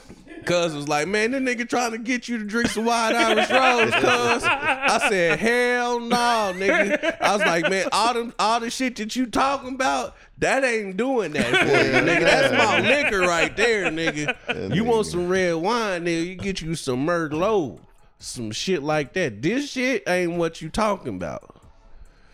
Cuz 0.46 0.74
was 0.74 0.88
like, 0.88 1.08
man, 1.08 1.32
that 1.32 1.44
nigga 1.44 1.70
trying 1.70 1.92
to 1.92 2.00
get 2.00 2.28
you 2.28 2.40
to 2.40 2.44
drink 2.44 2.70
some 2.70 2.86
wild 2.86 3.16
Irish 3.16 3.48
rose, 3.52 3.94
cuz. 3.94 4.44
I 4.44 5.06
said, 5.08 5.38
hell 5.40 6.00
no, 6.00 6.52
nigga. 6.56 7.16
I 7.22 7.34
was 7.36 7.42
like, 7.46 7.70
man, 7.70 7.88
all 7.92 8.14
them 8.16 8.34
all 8.40 8.60
the 8.60 8.72
shit 8.72 8.96
that 8.96 9.16
you 9.16 9.28
talking 9.28 9.76
about, 9.76 10.16
that 10.42 10.64
ain't 10.64 10.98
doing 10.98 11.32
that 11.34 11.46
for 11.46 11.66
you, 11.66 12.04
nigga. 12.04 12.20
That's 12.22 12.54
my 12.54 12.80
liquor 12.82 13.22
right 13.22 13.56
there, 13.56 13.86
nigga. 13.90 14.76
You 14.76 14.84
want 14.84 15.06
some 15.08 15.30
red 15.30 15.56
wine, 15.56 16.06
nigga, 16.06 16.26
you 16.28 16.36
get 16.36 16.62
you 16.62 16.76
some 16.76 17.06
Merlot. 17.08 17.80
Some 18.20 18.52
shit 18.52 18.84
like 18.84 19.14
that. 19.14 19.42
This 19.42 19.72
shit 19.72 20.04
ain't 20.08 20.34
what 20.34 20.62
you 20.62 20.70
talking 20.70 21.16
about. 21.16 21.56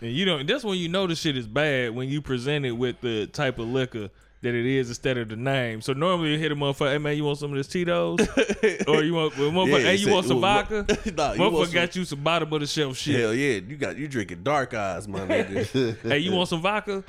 And 0.02 0.12
you 0.12 0.26
don't. 0.26 0.46
That's 0.46 0.64
when 0.64 0.78
you 0.78 0.90
know 0.90 1.08
the 1.08 1.16
shit 1.16 1.38
is 1.38 1.48
bad 1.48 1.96
when 1.96 2.10
you 2.10 2.22
present 2.22 2.66
it 2.66 2.72
with 2.74 3.00
the 3.02 3.28
type 3.28 3.58
of 3.58 3.68
liquor 3.68 4.10
that 4.42 4.54
it 4.54 4.66
is 4.66 4.90
instead 4.90 5.18
of 5.18 5.30
the 5.30 5.36
name. 5.36 5.82
So 5.82 5.94
normally 5.94 6.34
you 6.34 6.38
hit 6.40 6.52
a 6.52 6.56
motherfucker, 6.56 6.92
hey 6.92 6.98
man, 7.00 7.18
you 7.18 7.24
want 7.24 7.40
some 7.40 7.52
of 7.52 7.58
this 7.58 7.68
Tito's? 7.68 8.20
or 8.88 9.02
you 9.04 9.14
want 9.14 9.36
well, 9.38 9.50
motherfucker, 9.52 9.70
Yeah, 9.72 9.78
hey, 9.80 9.96
you 9.96 10.06
say- 10.06 10.12
want 10.14 10.28
some 10.28 10.42
well, 10.42 10.64
vodka? 10.64 10.86
nah, 11.16 11.34
you 11.34 11.40
want 11.40 11.54
motherfucker 11.56 11.66
some- 11.66 11.74
got 11.74 11.96
you 11.96 12.06
some 12.06 12.20
bottom 12.20 12.54
of 12.54 12.60
the 12.60 12.68
shelf 12.68 12.98
shit. 12.98 13.20
Hell 13.20 13.34
yeah, 13.34 13.54
you 13.68 13.76
got 13.78 13.98
you 13.98 14.08
drinking 14.08 14.44
dark 14.44 14.74
eyes, 14.74 15.08
my 15.08 15.20
nigga. 15.28 15.98
Hey, 16.02 16.20
you 16.20 16.32
want 16.34 16.50
some 16.50 16.62
vodka? 16.62 17.04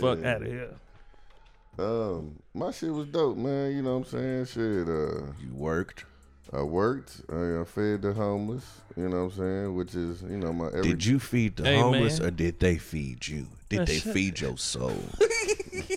Fuck 0.00 0.24
out 0.24 0.42
of 0.42 0.48
here. 0.48 0.70
Um, 1.78 2.36
my 2.54 2.70
shit 2.70 2.92
was 2.92 3.06
dope, 3.08 3.36
man. 3.36 3.72
You 3.74 3.82
know 3.82 3.98
what 3.98 4.12
I'm 4.12 4.44
saying? 4.44 4.44
Shit, 4.46 4.88
uh, 4.88 5.26
you 5.42 5.52
worked. 5.52 6.04
I 6.52 6.62
worked. 6.62 7.22
I, 7.32 7.60
I 7.60 7.64
fed 7.64 8.02
the 8.02 8.12
homeless. 8.12 8.64
You 8.96 9.08
know 9.08 9.24
what 9.24 9.32
I'm 9.32 9.38
saying? 9.38 9.74
Which 9.74 9.94
is, 9.94 10.22
you 10.22 10.36
know, 10.36 10.52
my 10.52 10.66
every. 10.68 10.82
Did 10.82 11.04
you 11.04 11.18
feed 11.18 11.56
the 11.56 11.64
Hey, 11.64 11.80
homeless 11.80 12.20
man. 12.20 12.28
or 12.28 12.30
did 12.30 12.60
they 12.60 12.78
feed 12.78 13.26
you? 13.26 13.48
Did 13.68 13.80
Uh, 13.80 13.84
they 13.86 13.98
shut- 13.98 14.12
feed 14.14 14.40
your 14.40 14.56
soul? 14.56 14.96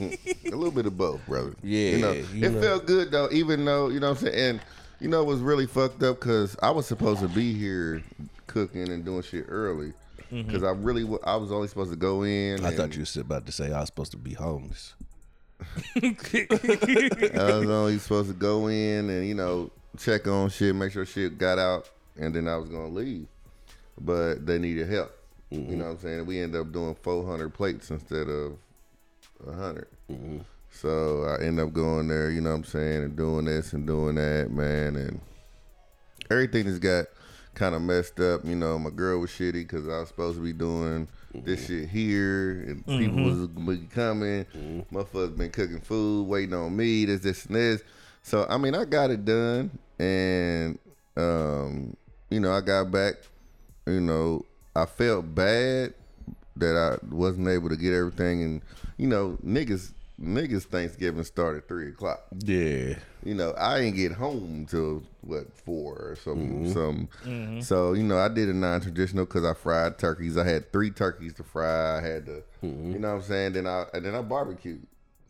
a 0.01 0.18
little 0.46 0.72
bit 0.72 0.86
of 0.88 0.98
both, 0.98 1.25
brother. 1.27 1.54
Yeah, 1.62 1.89
you 1.92 1.98
know, 2.00 2.12
you 2.34 2.46
it 2.48 2.51
know. 2.54 2.62
felt 2.62 2.86
good 2.88 3.12
though, 3.12 3.30
even 3.32 3.63
though 3.66 3.89
you 3.89 4.00
know 4.00 4.10
what 4.12 4.22
I'm 4.22 4.27
saying. 4.27 4.50
And 4.50 4.62
you 5.00 5.10
know, 5.10 5.22
it 5.22 5.25
was 5.27 5.42
really 5.42 5.68
fucked 5.68 6.01
up 6.01 6.20
because 6.20 6.56
I 6.63 6.72
was 6.72 6.88
supposed 6.88 7.20
to 7.22 7.27
be 7.27 7.54
here 7.54 8.01
cooking 8.48 8.89
and 8.89 9.06
doing 9.06 9.22
shit 9.22 9.46
early 9.48 9.94
Mm-hmm. 10.31 10.48
because 10.48 10.63
I 10.63 10.72
really 10.72 11.03
wa- 11.03 11.19
I 11.24 11.36
was 11.38 11.51
only 11.51 11.67
supposed 11.67 11.91
to 11.91 11.98
go 11.98 12.24
in. 12.24 12.65
I 12.65 12.72
thought 12.72 12.93
you 12.93 13.01
was 13.01 13.15
about 13.15 13.46
to 13.46 13.51
say 13.51 13.72
I 13.72 13.79
was 13.79 13.88
supposed 13.88 14.12
to 14.12 14.17
be 14.17 14.34
homeless. 14.34 14.93
I 15.96 16.15
was 17.31 17.69
only 17.69 17.98
supposed 17.98 18.29
to 18.29 18.36
go 18.36 18.67
in 18.67 19.10
and 19.10 19.27
you 19.27 19.34
know 19.34 19.72
check 19.98 20.27
on 20.27 20.50
shit, 20.50 20.75
make 20.75 20.91
sure 20.91 21.05
shit 21.05 21.38
got 21.38 21.57
out, 21.57 21.89
and 22.17 22.34
then 22.36 22.48
I 22.48 22.57
was 22.57 22.69
gonna 22.69 22.89
leave. 22.89 23.27
But 24.00 24.46
they 24.46 24.60
needed 24.60 24.89
help. 24.89 25.17
You 25.50 25.60
mm-hmm. 25.60 25.77
know 25.77 25.86
what 25.86 25.91
I'm 25.91 26.00
saying? 26.00 26.25
We 26.25 26.39
ended 26.41 26.60
up 26.60 26.72
doing 26.72 26.96
400 27.01 27.53
plates 27.53 27.89
instead 27.89 28.27
of 28.27 28.57
100. 29.43 29.88
Mm-hmm. 30.12 30.39
So 30.72 31.24
I 31.24 31.43
end 31.43 31.60
up 31.60 31.74
going 31.74 32.10
there, 32.10 32.29
you 32.29 32.41
know 32.41 32.51
what 32.51 32.57
I'm 32.57 32.63
saying, 32.65 33.03
and 33.03 33.15
doing 33.15 33.46
this 33.46 33.74
and 33.74 33.88
doing 33.88 34.15
that, 34.15 34.51
man, 34.51 34.96
and 34.96 35.19
everything 36.29 36.65
just 36.65 36.81
got 36.81 37.05
kind 37.57 37.75
of 37.75 37.81
messed 37.81 38.19
up. 38.19 38.45
You 38.45 38.55
know, 38.55 38.77
my 38.77 38.91
girl 38.91 39.19
was 39.19 39.31
shitty 39.31 39.53
because 39.53 39.87
I 39.87 39.99
was 39.99 40.07
supposed 40.07 40.37
to 40.37 40.43
be 40.43 40.53
doing 40.53 41.07
this 41.33 41.65
mm-hmm. 41.65 41.81
shit 41.81 41.89
here, 41.89 42.51
and 42.67 42.85
people 42.85 43.17
mm-hmm. 43.17 43.65
was 43.65 43.77
be 43.77 43.85
coming. 43.87 44.45
Mm-hmm. 44.45 44.95
Motherfuckers 44.95 45.37
been 45.37 45.49
cooking 45.49 45.81
food, 45.81 46.27
waiting 46.27 46.53
on 46.53 46.75
me. 46.75 47.05
This, 47.05 47.21
this, 47.21 47.45
and 47.47 47.55
this. 47.55 47.83
So 48.21 48.45
I 48.47 48.57
mean, 48.57 48.75
I 48.75 48.85
got 48.85 49.09
it 49.09 49.25
done, 49.25 49.71
and 49.99 50.77
um, 51.17 51.97
you 52.29 52.39
know, 52.39 52.51
I 52.51 52.61
got 52.61 52.91
back. 52.91 53.15
You 53.85 54.01
know, 54.01 54.45
I 54.75 54.85
felt 54.85 55.33
bad 55.33 55.93
that 56.57 56.75
I 56.75 57.13
wasn't 57.13 57.47
able 57.47 57.69
to 57.69 57.75
get 57.75 57.93
everything, 57.93 58.43
and 58.43 58.61
you 58.97 59.07
know, 59.07 59.37
niggas. 59.43 59.91
Niggas 60.19 60.63
Thanksgiving 60.63 61.23
started 61.23 61.59
at 61.59 61.67
three 61.67 61.89
o'clock 61.89 62.23
Yeah. 62.39 62.95
You 63.27 63.36
know, 63.36 63.53
I 63.57 63.79
didn't 63.81 63.96
get 63.98 64.12
home 64.13 64.65
till 64.69 65.03
what 65.22 65.51
four 65.65 65.93
or 65.96 66.17
something. 66.24 66.72
Some, 66.74 67.10
Mm-hmm. 67.25 67.60
so 67.62 67.93
you 67.93 68.03
know, 68.03 68.17
I 68.17 68.27
did 68.29 68.48
a 68.50 68.53
non-traditional 68.53 69.25
because 69.25 69.43
I 69.46 69.53
fried 69.53 69.98
turkeys. 70.00 70.38
I 70.38 70.46
had 70.46 70.72
three 70.72 70.91
turkeys 70.91 71.34
to 71.36 71.43
fry. 71.43 71.98
I 71.98 72.01
had 72.01 72.25
to, 72.27 72.43
Mm-hmm. 72.63 72.91
you 72.93 73.00
know, 73.00 73.10
what 73.10 73.15
I'm 73.17 73.22
saying. 73.24 73.53
Then 73.53 73.67
I 73.67 73.86
and 73.93 74.05
then 74.05 74.15
I 74.15 74.22
barbecued. 74.22 74.86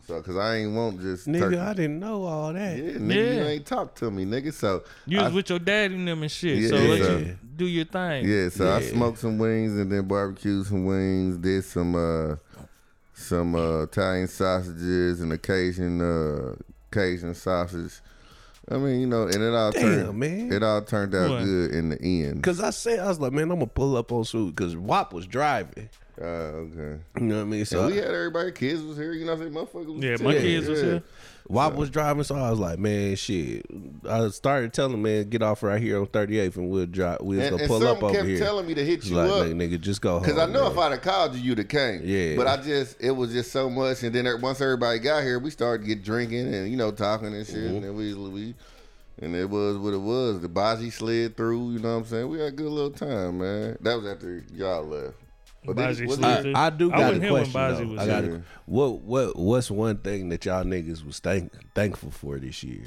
So 0.06 0.18
because 0.20 0.38
I 0.38 0.58
ain't 0.58 0.74
want 0.74 1.02
just 1.02 1.28
Nigga, 1.28 1.40
turkey. 1.40 1.58
I 1.58 1.74
didn't 1.74 2.00
know 2.00 2.24
all 2.24 2.54
that. 2.54 2.78
yeah, 2.78 2.92
nigga, 2.94 3.36
you 3.36 3.44
ain't 3.44 3.66
talk 3.66 3.94
to 3.96 4.10
me, 4.10 4.24
nigga. 4.26 4.54
So 4.54 4.84
You 5.06 5.18
was 5.18 5.28
I- 5.34 5.36
with 5.36 5.50
your 5.50 5.60
daddy 5.60 5.96
and 5.96 6.08
them 6.08 6.22
and 6.22 6.32
shit. 6.32 6.70
so 6.70 6.78
Yeah, 6.78 6.90
let 6.90 7.00
yeah. 7.00 7.18
you 7.18 7.38
do 7.58 7.66
your 7.66 7.86
thing. 7.86 8.26
Yeah, 8.26 8.48
so 8.50 8.72
I 8.74 8.82
smoked 8.84 9.18
some 9.20 9.38
wings 9.38 9.74
and 9.78 9.92
then 9.92 10.08
barbecued 10.08 10.66
some 10.68 10.86
wings. 10.86 11.36
Did 11.38 11.66
some 11.66 11.96
uh 11.96 12.36
some 13.14 13.56
uh 13.56 13.84
Italian 13.84 14.28
sausages 14.28 15.20
and 15.22 15.34
occasion 15.34 16.00
uh 16.00 16.56
Cajun 16.98 17.36
sausage. 17.36 18.00
I 18.70 18.78
mean, 18.78 19.00
you 19.00 19.08
know, 19.08 19.24
and 19.24 19.36
it 19.36 19.54
all 19.54 19.72
Damn, 19.72 19.82
turned 19.82 20.20
man. 20.20 20.52
it 20.52 20.62
all 20.64 20.82
turned 20.82 21.16
out 21.16 21.30
What? 21.30 21.44
good 21.46 21.72
in 21.72 21.90
the 21.90 22.02
end. 22.02 22.44
Cause 22.44 22.60
I 22.60 22.72
said 22.72 23.00
I 23.00 23.08
was 23.08 23.20
like, 23.20 23.32
man, 23.32 23.44
I'm 23.52 23.60
gonna 23.60 23.68
pull 23.68 23.96
up 23.96 24.12
on 24.12 24.26
Sue 24.26 24.48
because 24.52 24.76
WAP 24.76 25.14
was 25.14 25.26
driving. 25.26 25.90
Uh, 26.20 26.24
okay. 26.26 27.02
You 27.20 27.22
know 27.28 27.36
what 27.36 27.42
I 27.42 27.46
mean? 27.46 27.66
So 27.66 27.84
And 27.86 27.92
we 27.92 27.98
had 27.98 28.08
everybody, 28.12 28.52
kids 28.52 28.82
was 28.82 28.98
here, 28.98 29.14
you 29.14 29.26
know 29.26 29.36
what 29.36 29.46
I'm 29.46 29.54
saying? 29.54 29.68
Motherfuckers 29.68 29.96
was 29.96 30.04
Yeah, 30.04 30.18
my 30.26 30.34
yeah, 30.34 30.40
kids 30.42 30.68
was 30.68 30.82
here. 30.82 31.04
WAP 31.50 31.76
was 31.76 31.90
driving, 31.90 32.24
so 32.24 32.36
I 32.36 32.50
was 32.50 32.60
like, 32.60 32.78
man, 32.78 33.16
shit. 33.16 33.66
I 34.10 34.28
started 34.30 34.74
telling 34.74 35.02
man, 35.02 35.30
get 35.30 35.42
off 35.42 35.64
right 35.64 35.82
here 35.82 36.00
on 36.00 36.08
38th 36.08 36.58
and 36.58 36.70
we'll 36.70 36.88
drive. 36.88 37.20
We'll 37.22 37.40
And, 37.40 37.52
go 37.52 37.58
and 37.58 37.68
pull 37.68 37.88
up 37.88 38.04
over 38.04 38.14
kept 38.14 38.28
here. 38.28 38.38
telling 38.40 38.66
me 38.68 38.74
to 38.74 38.84
hit 38.84 39.06
you 39.06 39.16
like, 39.16 39.30
up. 39.30 39.46
nigga, 39.48 39.54
nigga, 39.74 39.80
just 39.80 40.02
go 40.02 40.14
home. 40.20 40.24
Cause 40.26 40.38
I 40.38 40.46
know 40.48 40.64
man. 40.64 40.72
if 40.74 40.78
I'd 40.78 40.92
have 40.94 41.02
called 41.04 41.36
you, 41.36 41.42
you'd 41.42 41.58
have 41.60 41.68
came. 41.70 42.02
Yeah. 42.04 42.36
But 42.36 42.48
I 42.48 42.58
just, 42.58 43.02
it 43.02 43.12
was 43.12 43.32
just 43.32 43.52
so 43.54 43.70
much, 43.70 44.04
and 44.04 44.14
then 44.14 44.26
there- 44.26 44.38
once 44.38 44.60
everybody 44.60 45.00
got 45.00 45.24
here, 45.24 45.40
we 45.40 45.50
started 45.52 45.86
get 45.88 46.04
drinking 46.04 46.54
and 46.54 46.70
you 46.70 46.76
know 46.78 46.92
talking 46.92 47.28
and 47.34 47.46
shit, 47.46 47.56
Mm-hmm. 47.56 47.76
and 47.76 47.84
then 47.86 47.96
we, 47.96 48.14
we, 48.14 48.56
and 49.22 49.34
it 49.36 49.50
was 49.50 49.78
what 49.78 49.94
it 49.94 50.02
was. 50.02 50.42
The 50.42 50.50
Baji 50.50 50.90
slid 50.90 51.38
through. 51.38 51.72
You 51.74 51.80
know 51.80 51.94
what 51.94 52.00
I'm 52.02 52.06
saying? 52.06 52.28
We 52.28 52.40
had 52.40 52.48
a 52.50 52.52
good 52.52 52.70
little 52.72 52.92
time, 52.92 53.38
man. 53.40 53.78
That 53.82 53.96
was 53.96 54.06
after 54.06 54.44
y'all 54.54 54.84
left. 54.84 55.14
But 55.68 55.76
did- 55.76 55.86
Baji 55.86 56.06
was 56.06 56.24
I, 56.24 56.68
I 56.68 56.70
do 56.70 56.92
I 56.92 56.98
got 56.98 57.04
wasn't 57.14 57.26
a 57.26 57.30
question. 57.30 57.88
Though. 57.88 57.94
was 57.94 58.00
I 58.00 58.08
got 58.08 58.24
a, 58.24 58.42
what 58.66 59.02
what 59.02 59.36
what's 59.36 59.70
one 59.70 59.98
thing 59.98 60.30
that 60.30 60.46
y'all 60.46 60.64
niggas 60.64 61.06
was 61.06 61.20
thank, 61.20 61.52
thankful 61.76 62.10
for 62.10 62.40
this 62.40 62.64
year? 62.64 62.86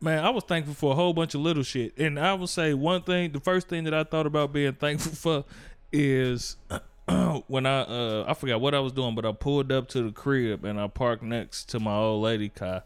Man, 0.00 0.24
I 0.24 0.30
was 0.30 0.44
thankful 0.44 0.74
for 0.74 0.92
a 0.92 0.94
whole 0.94 1.12
bunch 1.12 1.34
of 1.34 1.42
little 1.42 1.62
shit. 1.62 1.98
And 1.98 2.18
I 2.18 2.32
would 2.32 2.48
say 2.48 2.72
one 2.72 3.02
thing, 3.02 3.32
the 3.32 3.40
first 3.40 3.68
thing 3.68 3.84
that 3.84 3.92
I 3.92 4.04
thought 4.04 4.26
about 4.26 4.52
being 4.52 4.72
thankful 4.72 5.12
for 5.12 5.44
is 5.92 6.56
when 7.48 7.66
I 7.66 7.80
uh 7.82 8.24
I 8.26 8.32
forgot 8.32 8.62
what 8.62 8.74
I 8.74 8.80
was 8.80 8.92
doing, 8.92 9.14
but 9.14 9.26
I 9.26 9.32
pulled 9.32 9.70
up 9.70 9.88
to 9.88 10.02
the 10.02 10.12
crib 10.12 10.64
and 10.64 10.80
I 10.80 10.86
parked 10.86 11.22
next 11.22 11.68
to 11.70 11.80
my 11.80 11.94
old 11.94 12.22
lady 12.22 12.48
car 12.48 12.82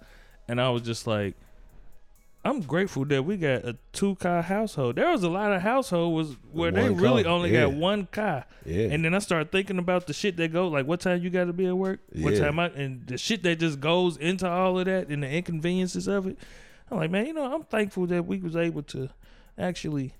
and 0.48 0.60
I 0.60 0.70
was 0.70 0.82
just 0.82 1.06
like 1.06 1.36
I'm 2.44 2.60
grateful 2.60 3.04
that 3.04 3.24
we 3.24 3.36
got 3.36 3.64
a 3.64 3.76
two 3.92 4.16
car 4.16 4.42
household. 4.42 4.96
There 4.96 5.08
was 5.10 5.22
a 5.22 5.28
lot 5.28 5.52
of 5.52 5.62
households 5.62 6.36
where 6.50 6.72
they 6.72 6.90
One 6.90 7.00
really 7.00 7.22
car, 7.22 7.32
only 7.32 7.52
yeah. 7.52 7.66
got 7.66 7.74
one 7.74 8.06
car. 8.06 8.46
Yeah. 8.66 8.88
And 8.90 9.04
then 9.04 9.14
I 9.14 9.20
started 9.20 9.52
thinking 9.52 9.78
about 9.78 10.08
the 10.08 10.12
shit 10.12 10.36
that 10.38 10.52
go 10.52 10.66
like 10.66 10.84
what 10.86 10.98
time 11.00 11.22
you 11.22 11.30
got 11.30 11.44
to 11.44 11.52
be 11.52 11.66
at 11.66 11.76
work, 11.76 12.00
what 12.12 12.34
Yeah. 12.34 12.40
time 12.40 12.58
I 12.58 12.66
and 12.70 13.06
the 13.06 13.16
shit 13.16 13.44
that 13.44 13.60
just 13.60 13.78
goes 13.80 14.16
into 14.16 14.48
all 14.50 14.76
of 14.78 14.86
that 14.86 15.06
and 15.08 15.22
the 15.22 15.30
inconveniences 15.30 16.08
of 16.08 16.26
it. 16.26 16.36
I'm 16.90 16.96
like, 16.98 17.10
man, 17.12 17.26
you 17.26 17.32
know, 17.32 17.54
I'm 17.54 17.62
thankful 17.62 18.06
that 18.08 18.26
we 18.26 18.38
was 18.38 18.56
able 18.56 18.82
to 18.84 19.08
actually, 19.56 20.14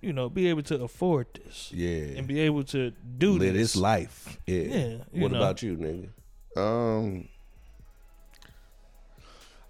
you 0.00 0.14
know, 0.14 0.30
be 0.30 0.48
able 0.48 0.62
to 0.62 0.82
afford 0.82 1.26
this 1.44 1.70
Yeah. 1.70 2.16
and 2.16 2.26
be 2.26 2.40
able 2.40 2.64
to 2.64 2.92
do 3.18 3.32
Live 3.32 3.52
this. 3.52 3.74
this 3.74 3.76
life. 3.76 4.38
Yeah. 4.46 4.60
Yeah, 4.62 4.96
what 5.10 5.32
know. 5.32 5.36
about 5.36 5.62
you, 5.62 5.76
nigga? 5.76 6.08
Um, 6.58 7.28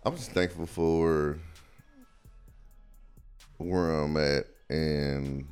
I'm 0.04 0.16
just 0.16 0.30
thankful 0.32 0.66
for 0.66 1.38
where 3.64 3.90
I'm 3.90 4.16
at 4.16 4.46
and 4.68 5.46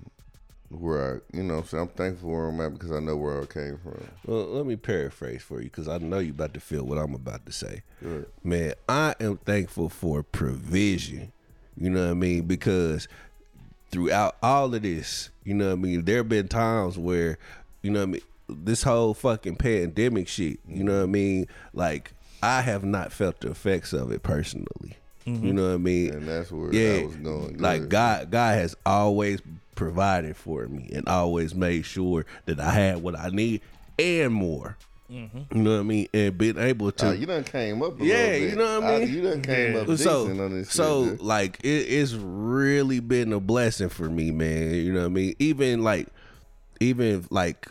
where 0.71 1.23
I, 1.33 1.37
you 1.37 1.43
know, 1.43 1.57
what 1.57 1.73
I'm 1.73 1.89
thankful 1.89 2.31
where 2.31 2.49
I'm 2.49 2.61
at 2.61 2.75
because 2.75 2.93
I 2.93 3.01
know 3.01 3.17
where 3.17 3.43
I 3.43 3.47
came 3.47 3.79
from. 3.79 4.07
Well, 4.25 4.47
let 4.47 4.67
me 4.67 4.77
paraphrase 4.77 5.43
for 5.43 5.59
you 5.59 5.65
because 5.65 5.89
I 5.89 5.99
know 5.99 6.19
you're 6.19 6.33
about 6.33 6.55
to 6.55 6.61
feel 6.61 6.85
what 6.85 6.99
I'm 6.99 7.15
about 7.15 7.45
to 7.47 7.53
say. 7.53 7.83
Good. 8.03 8.27
Man, 8.45 8.75
I 8.89 9.15
am 9.21 9.39
thankful 9.39 9.89
for 9.89 10.23
provision. 10.23 11.33
You 11.77 11.91
know 11.91 12.05
what 12.05 12.11
I 12.11 12.15
mean? 12.15 12.43
Because 12.45 13.09
throughout 13.91 14.37
all 14.43 14.75
of 14.75 14.83
this, 14.83 15.31
you 15.45 15.55
know 15.55 15.69
what 15.69 15.73
I 15.73 15.77
mean, 15.77 16.05
there 16.05 16.19
have 16.19 16.29
been 16.29 16.49
times 16.49 16.97
where, 16.97 17.39
you 17.83 17.91
know 17.91 18.01
what 18.01 18.09
I 18.09 18.13
mean, 18.13 18.23
this 18.49 18.83
whole 18.83 19.15
fucking 19.15 19.57
pandemic 19.57 20.29
shit, 20.29 20.61
you 20.69 20.85
know 20.85 20.99
what 20.99 21.05
I 21.05 21.07
mean? 21.07 21.47
Like, 21.73 22.13
I 22.43 22.63
have 22.63 22.85
not 22.85 23.13
felt 23.13 23.41
the 23.41 23.51
effects 23.51 23.93
of 23.93 24.11
it 24.13 24.23
personally. 24.23 24.97
You 25.43 25.53
know 25.53 25.69
what 25.69 25.75
I 25.75 25.79
mean? 25.79 26.11
And 26.11 26.29
that's 26.29 26.51
where 26.51 26.75
yeah, 26.75 27.01
I 27.01 27.05
was 27.05 27.17
going. 27.17 27.57
like 27.59 27.81
good. 27.83 27.89
God, 27.91 28.31
God 28.31 28.55
has 28.59 28.75
always 28.85 29.41
provided 29.75 30.37
for 30.37 30.67
me 30.67 30.91
and 30.93 31.09
always 31.09 31.55
made 31.55 31.87
sure 31.87 32.27
that 32.47 32.59
I 32.61 32.71
had 32.71 33.03
what 33.03 33.19
I 33.19 33.29
need 33.31 33.61
and 33.99 34.33
more. 34.35 34.77
You 35.09 35.29
know 35.53 35.73
what 35.75 35.81
I 35.81 35.83
mean? 35.83 36.07
And 36.15 36.39
being 36.39 36.57
able 36.57 36.93
to 36.93 37.09
Uh, 37.09 37.13
you 37.13 37.27
done 37.27 37.43
came 37.43 37.83
up 37.83 38.01
a 38.01 38.05
Yeah, 38.05 38.29
bit. 38.29 38.51
you 38.51 38.57
know 38.57 38.81
what 38.81 38.91
I 38.91 38.95
Uh, 38.95 38.99
mean? 39.01 39.09
you 39.09 39.23
done 39.23 39.43
came 39.43 39.75
up 39.75 39.87
so 39.89 39.95
decent 40.29 40.41
on 40.41 40.53
this 40.53 40.71
so 40.71 41.09
shit. 41.11 41.21
like 41.21 41.59
it, 41.65 41.69
it's 41.69 42.13
really 42.15 43.01
been 43.01 43.33
a 43.33 43.41
blessing 43.41 43.89
for 43.89 44.09
me 44.09 44.31
man 44.31 44.73
you 44.75 44.93
know 44.93 45.01
what 45.01 45.07
i 45.07 45.09
mean 45.09 45.35
even 45.41 45.83
like 45.83 46.07
even 46.79 47.27
like 47.31 47.67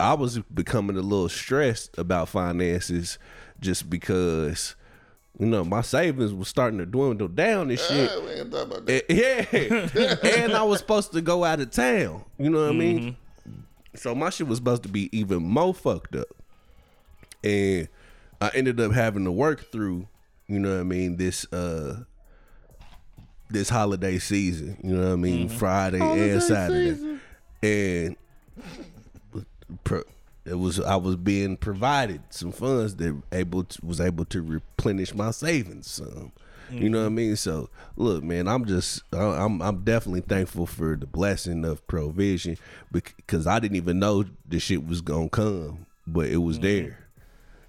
i 0.00 0.14
was 0.14 0.38
becoming 0.52 0.96
a 0.96 1.00
little 1.00 1.28
stressed 1.28 1.96
about 1.96 2.28
finances 2.28 3.18
just 3.60 3.88
because 3.88 4.74
you 5.38 5.46
know 5.46 5.64
my 5.64 5.80
savings 5.80 6.32
was 6.34 6.48
starting 6.48 6.78
to 6.78 6.86
dwindle 6.86 7.28
down 7.28 7.70
and 7.70 7.78
shit. 7.78 8.10
Uh, 8.10 8.20
we 8.20 8.30
ain't 8.32 8.54
about 8.54 8.86
that. 8.86 9.04
Yeah. 9.08 10.32
And 10.42 10.52
i 10.54 10.62
was 10.62 10.78
supposed 10.80 11.12
to 11.12 11.20
go 11.20 11.44
out 11.44 11.60
of 11.60 11.70
town 11.70 12.24
you 12.38 12.50
know 12.50 12.62
what 12.62 12.70
i 12.70 12.72
mean? 12.72 13.16
Mm-hmm. 13.48 13.60
so 13.96 14.14
my 14.14 14.30
shit 14.30 14.46
was 14.46 14.58
supposed 14.58 14.82
to 14.84 14.88
be 14.88 15.08
even 15.16 15.42
more 15.42 15.72
fucked 15.74 16.14
up. 16.16 16.28
And 17.44 17.88
I 18.40 18.50
ended 18.54 18.78
up 18.80 18.92
having 18.92 19.24
to 19.24 19.32
work 19.32 19.70
through, 19.72 20.06
you 20.48 20.58
know 20.60 20.74
what 20.74 20.80
I 20.80 20.84
mean, 20.84 21.16
this 21.16 21.50
uh 21.52 22.00
this 23.50 23.68
holiday 23.68 24.18
season, 24.18 24.78
you 24.82 24.94
know 24.94 25.08
what 25.08 25.12
I 25.12 25.16
mean, 25.16 25.48
Friday 25.48 26.00
and 26.00 26.42
Saturday. 26.42 27.18
And 27.62 28.16
pro- 29.84 30.04
it 30.44 30.54
was 30.54 30.80
I 30.80 30.96
was 30.96 31.16
being 31.16 31.56
provided 31.56 32.22
some 32.30 32.52
funds 32.52 32.96
that 32.96 33.20
able 33.30 33.64
to, 33.64 33.86
was 33.86 34.00
able 34.00 34.24
to 34.26 34.42
replenish 34.42 35.14
my 35.14 35.30
savings 35.30 35.90
some. 35.90 36.32
You 36.70 36.88
know 36.88 37.00
what 37.00 37.04
I 37.04 37.08
mm-hmm. 37.08 37.14
mean? 37.16 37.36
So 37.36 37.68
look, 37.96 38.24
man, 38.24 38.48
I'm 38.48 38.64
just 38.64 39.02
I- 39.12 39.44
I'm 39.44 39.60
I'm 39.60 39.84
definitely 39.84 40.22
thankful 40.22 40.66
for 40.66 40.96
the 40.96 41.06
blessing 41.06 41.64
of 41.64 41.86
provision 41.86 42.56
because 42.90 43.46
I 43.46 43.58
didn't 43.58 43.76
even 43.76 43.98
know 43.98 44.24
the 44.48 44.58
shit 44.58 44.86
was 44.86 45.00
gonna 45.00 45.28
come, 45.28 45.86
but 46.06 46.28
it 46.28 46.38
was 46.38 46.58
mm-hmm. 46.58 46.84
there. 46.86 46.98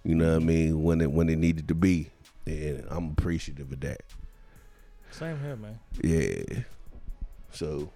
You 0.05 0.15
know 0.15 0.33
what 0.33 0.41
I 0.41 0.45
mean 0.45 0.83
when 0.83 1.01
it 1.01 1.11
when 1.11 1.29
it 1.29 1.37
needed 1.37 1.67
to 1.67 1.75
be, 1.75 2.11
and 2.45 2.85
I'm 2.89 3.11
appreciative 3.11 3.71
of 3.71 3.79
that. 3.81 4.03
Same 5.11 5.39
here, 5.41 5.55
man. 5.57 5.79
Yeah. 6.01 6.63
So 7.51 7.91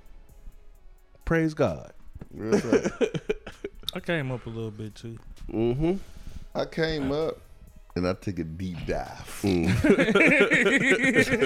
praise 1.25 1.53
God. 1.53 1.93
Real 2.33 2.59
talk. 2.59 2.91
I 3.93 3.99
came 3.99 4.31
up 4.31 4.45
a 4.45 4.49
little 4.49 4.71
bit 4.71 4.95
too. 4.95 5.17
Mm-hmm. 5.51 5.93
I 6.55 6.65
came 6.65 7.11
up 7.11 7.37
and 7.95 8.07
I 8.07 8.13
took 8.13 8.37
a 8.39 8.43
deep 8.43 8.77
dive. 8.85 9.41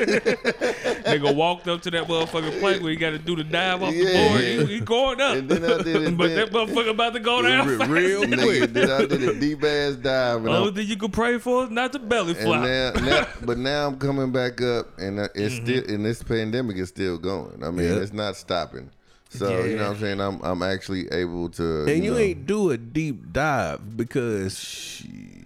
Nigga 0.02 1.36
walked 1.36 1.68
up 1.68 1.82
to 1.84 1.92
that 1.92 2.08
motherfucking 2.08 2.60
plate 2.60 2.82
where 2.82 2.92
you 2.92 2.98
got 2.98 3.12
to 3.12 3.20
do 3.20 3.36
the 3.36 3.44
dive 3.44 3.84
off 3.84 3.94
Yeah. 3.94 4.04
the 4.06 4.30
board. 4.30 4.42
He, 4.42 4.66
he 4.76 4.80
going 4.82 5.22
up. 5.22 5.36
And 5.38 5.50
then 5.50 5.64
I 5.64 5.82
did 5.84 5.96
it. 6.02 6.18
but 6.18 6.28
then- 6.28 6.36
that 6.38 6.52
motherfucker 6.52 6.90
about 6.90 7.14
to 7.14 7.20
go 7.20 7.42
down. 7.42 7.68
Re- 7.68 7.78
fast. 7.78 7.90
real 7.90 8.24
Nigga, 8.24 8.44
quick. 8.44 8.74
then 8.74 8.90
I 8.90 9.06
did 9.06 9.24
a 9.24 9.40
deep 9.40 9.64
ass 9.64 9.96
dive, 9.96 10.38
and, 10.40 10.50
Only 10.50 10.70
I'm, 10.70 10.76
thing 10.76 10.88
you 10.88 10.98
can 10.98 11.12
pray 11.12 11.38
for 11.38 11.64
is 11.66 11.70
not 11.70 11.94
to 11.94 12.00
belly 12.00 12.32
and 12.32 12.40
flop. 12.40 12.64
now, 12.64 12.92
now, 13.02 13.28
but 13.46 13.58
now 13.58 13.88
I'm 13.88 13.98
coming 13.98 14.32
back 14.32 14.62
up, 14.62 14.88
and 15.00 15.20
uh, 15.20 15.28
it's 15.36 15.56
Mm-hmm. 15.56 15.66
still, 15.66 15.84
and 15.96 16.06
this 16.06 16.22
pandemic 16.24 16.78
is 16.78 16.90
still 16.90 17.18
going. 17.18 17.64
I 17.64 17.72
mean, 17.72 17.88
Yeah. 17.88 17.96
it's 18.02 18.14
not 18.14 18.36
stopping. 18.36 18.90
So 19.34 19.64
you 19.64 19.78
know 19.78 19.88
what 19.88 19.96
I'm 19.96 20.00
saying? 20.02 20.20
I'm, 20.20 20.42
I'm 20.42 20.62
actually 20.62 21.10
able 21.12 21.48
to. 21.52 21.86
And 21.86 22.04
you 22.04 22.12
know, 22.12 22.18
ain't 22.18 22.46
do 22.46 22.72
a 22.72 22.78
deep 22.78 23.32
dive 23.32 23.96
because 23.96 24.58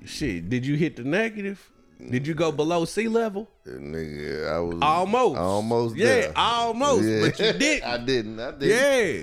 shit. 0.06 0.50
Did 0.50 0.66
you 0.66 0.76
hit 0.76 0.96
the 0.96 1.04
negative? 1.04 1.70
Did 2.10 2.28
you 2.28 2.34
go 2.34 2.52
below 2.52 2.86
sea 2.86 3.08
level? 3.08 3.48
nigga. 3.66 4.52
I 4.52 4.60
was 4.60 4.78
Almost. 4.82 5.38
almost 5.40 5.96
Yeah, 5.96 6.06
there. 6.06 6.34
almost. 6.36 7.04
Yeah. 7.06 7.20
But 7.22 7.40
you 7.40 7.54
didn't. 7.54 7.84
I 7.90 7.98
didn't. 8.00 8.40
I 8.40 8.52
didn't. 8.52 8.70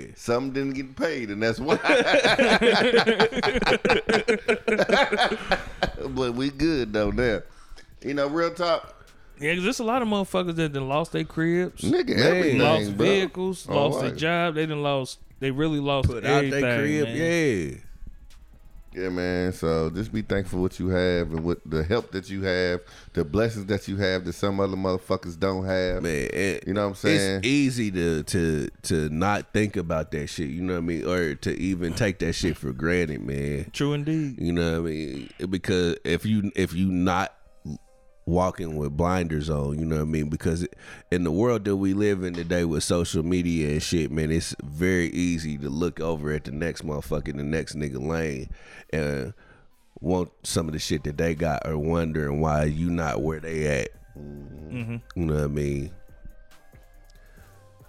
yeah. 0.07 0.13
Some 0.15 0.51
didn't 0.51 0.73
get 0.73 0.95
paid, 0.95 1.29
and 1.29 1.43
that's 1.43 1.59
why. 1.59 1.75
but 6.09 6.33
we 6.33 6.49
good 6.49 6.93
though 6.93 7.11
now. 7.11 7.41
You 8.01 8.13
know, 8.13 8.27
real 8.27 8.53
talk, 8.53 9.02
Yeah, 9.43 9.55
'cause 9.55 9.63
there's 9.63 9.79
a 9.79 9.83
lot 9.83 10.01
of 10.01 10.07
motherfuckers 10.07 10.55
that 10.55 10.73
done 10.73 10.87
lost 10.87 11.11
their 11.11 11.23
cribs, 11.25 11.81
nigga. 11.83 12.15
Man. 12.15 12.19
everything, 12.19 12.59
lost 12.59 12.97
bro. 12.97 13.05
vehicles, 13.05 13.65
Oh, 13.69 13.75
lost 13.75 13.99
their 14.01 14.09
right. 14.11 14.17
job. 14.17 14.55
They 14.55 14.65
done 14.65 14.81
lost. 14.83 15.19
They 15.39 15.51
really 15.51 15.79
lost 15.79 16.07
Put 16.09 16.23
out 16.25 16.45
everything. 16.45 16.61
that 16.61 16.79
crib. 16.79 17.03
man. 17.09 17.17
Yeah. 17.17 17.75
Yeah, 18.95 19.09
man. 19.09 19.51
So 19.53 19.89
just 19.89 20.13
be 20.13 20.21
thankful 20.21 20.61
what 20.61 20.79
you 20.79 20.89
have 20.89 21.31
and 21.33 21.43
what 21.43 21.57
the 21.65 21.83
help 21.83 22.11
that 22.11 22.29
you 22.29 22.43
have, 22.43 22.79
the 23.13 23.25
blessings 23.25 23.65
that 23.65 23.87
you 23.87 23.97
have 23.97 24.23
that 24.25 24.33
some 24.33 24.59
other 24.59 24.77
motherfuckers 24.77 25.37
don't 25.39 25.65
have. 25.65 26.03
Man, 26.03 26.29
and 26.31 26.59
You 26.67 26.73
know 26.75 26.83
what 26.83 26.87
I'm 26.89 26.95
saying? 26.95 27.37
It's 27.39 27.47
easy 27.47 27.89
to 27.89 28.21
to 28.21 28.69
to 28.83 29.09
not 29.09 29.51
think 29.51 29.77
about 29.77 30.11
that 30.11 30.27
shit. 30.27 30.49
You 30.49 30.61
know 30.61 30.73
what 30.73 30.79
I 30.79 30.85
mean, 30.85 31.05
or 31.07 31.33
to 31.33 31.59
even 31.59 31.93
take 31.93 32.19
that 32.19 32.33
shit 32.33 32.55
for 32.55 32.71
granted, 32.71 33.25
man. 33.25 33.71
True 33.73 33.93
indeed. 33.93 34.35
You 34.39 34.53
know 34.53 34.73
what 34.83 34.89
I 34.89 34.91
mean? 34.93 35.29
Because 35.49 35.95
if 36.05 36.23
you 36.23 36.51
if 36.55 36.73
you 36.75 36.91
not 36.91 37.33
walking 38.25 38.77
with 38.77 38.95
blinders 38.95 39.49
on, 39.49 39.77
you 39.79 39.85
know 39.85 39.97
what 39.97 40.01
I 40.03 40.05
mean? 40.05 40.29
Because 40.29 40.67
in 41.11 41.23
the 41.23 41.31
world 41.31 41.65
that 41.65 41.75
we 41.75 41.93
live 41.93 42.23
in 42.23 42.33
today 42.33 42.63
with 42.65 42.83
social 42.83 43.23
media 43.23 43.71
and 43.71 43.83
shit, 43.83 44.11
man, 44.11 44.31
it's 44.31 44.55
very 44.63 45.07
easy 45.09 45.57
to 45.57 45.69
look 45.69 45.99
over 45.99 46.31
at 46.31 46.45
the 46.45 46.51
next 46.51 46.85
motherfucker, 46.85 47.35
the 47.35 47.43
next 47.43 47.75
nigga 47.75 48.05
lane, 48.05 48.49
and 48.91 49.33
want 49.99 50.31
some 50.43 50.67
of 50.67 50.73
the 50.73 50.79
shit 50.79 51.03
that 51.03 51.17
they 51.17 51.35
got 51.35 51.67
or 51.67 51.77
wondering 51.77 52.41
why 52.41 52.65
you 52.65 52.89
not 52.89 53.21
where 53.21 53.39
they 53.39 53.81
at. 53.81 53.89
Mm-hmm. 54.17 54.97
You 55.15 55.25
know 55.25 55.33
what 55.33 55.43
I 55.43 55.47
mean? 55.47 55.91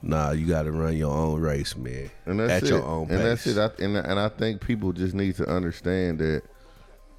Nah, 0.06 0.32
you 0.32 0.46
got 0.46 0.64
to 0.64 0.72
run 0.72 0.96
your 0.96 1.10
own 1.10 1.40
race, 1.40 1.74
man. 1.76 2.10
and 2.26 2.38
that's 2.38 2.52
at 2.52 2.62
it. 2.64 2.68
your 2.68 2.84
own 2.84 3.10
and 3.10 3.20
that's 3.20 3.44
pace. 3.44 3.56
it. 3.56 3.58
I, 3.58 3.82
and 3.82 3.96
and 3.96 4.20
I 4.20 4.28
think 4.28 4.60
people 4.60 4.92
just 4.92 5.14
need 5.14 5.36
to 5.36 5.48
understand 5.48 6.18
that, 6.18 6.42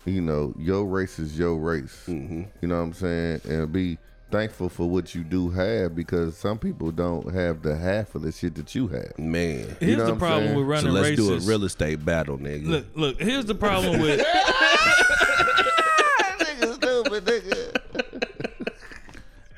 you 0.05 0.21
know, 0.21 0.53
your 0.57 0.85
race 0.85 1.19
is 1.19 1.37
your 1.37 1.55
race. 1.57 2.03
Mm-hmm. 2.07 2.43
You 2.61 2.67
know 2.67 2.75
what 2.77 2.81
I'm 2.83 2.93
saying? 2.93 3.41
And 3.45 3.71
be 3.71 3.97
thankful 4.31 4.69
for 4.69 4.89
what 4.89 5.13
you 5.15 5.23
do 5.23 5.49
have 5.51 5.95
because 5.95 6.35
some 6.35 6.57
people 6.57 6.91
don't 6.91 7.33
have 7.33 7.61
the 7.61 7.75
half 7.77 8.15
of 8.15 8.21
the 8.21 8.31
shit 8.31 8.55
that 8.55 8.73
you 8.75 8.87
have. 8.89 9.17
Man. 9.17 9.75
Here's 9.79 9.97
know 9.97 10.05
the 10.05 10.13
what 10.13 10.13
I'm 10.13 10.17
problem 10.19 10.43
saying? 10.45 10.55
with 10.57 10.65
So 10.65 10.69
running 10.69 10.91
let's 10.93 11.09
races. 11.09 11.45
do 11.45 11.51
a 11.51 11.51
real 11.57 11.63
estate 11.65 12.05
battle, 12.05 12.37
nigga. 12.37 12.65
Look, 12.67 12.85
look. 12.95 13.21
Here's 13.21 13.45
the 13.45 13.55
problem 13.55 14.01
with. 14.01 14.25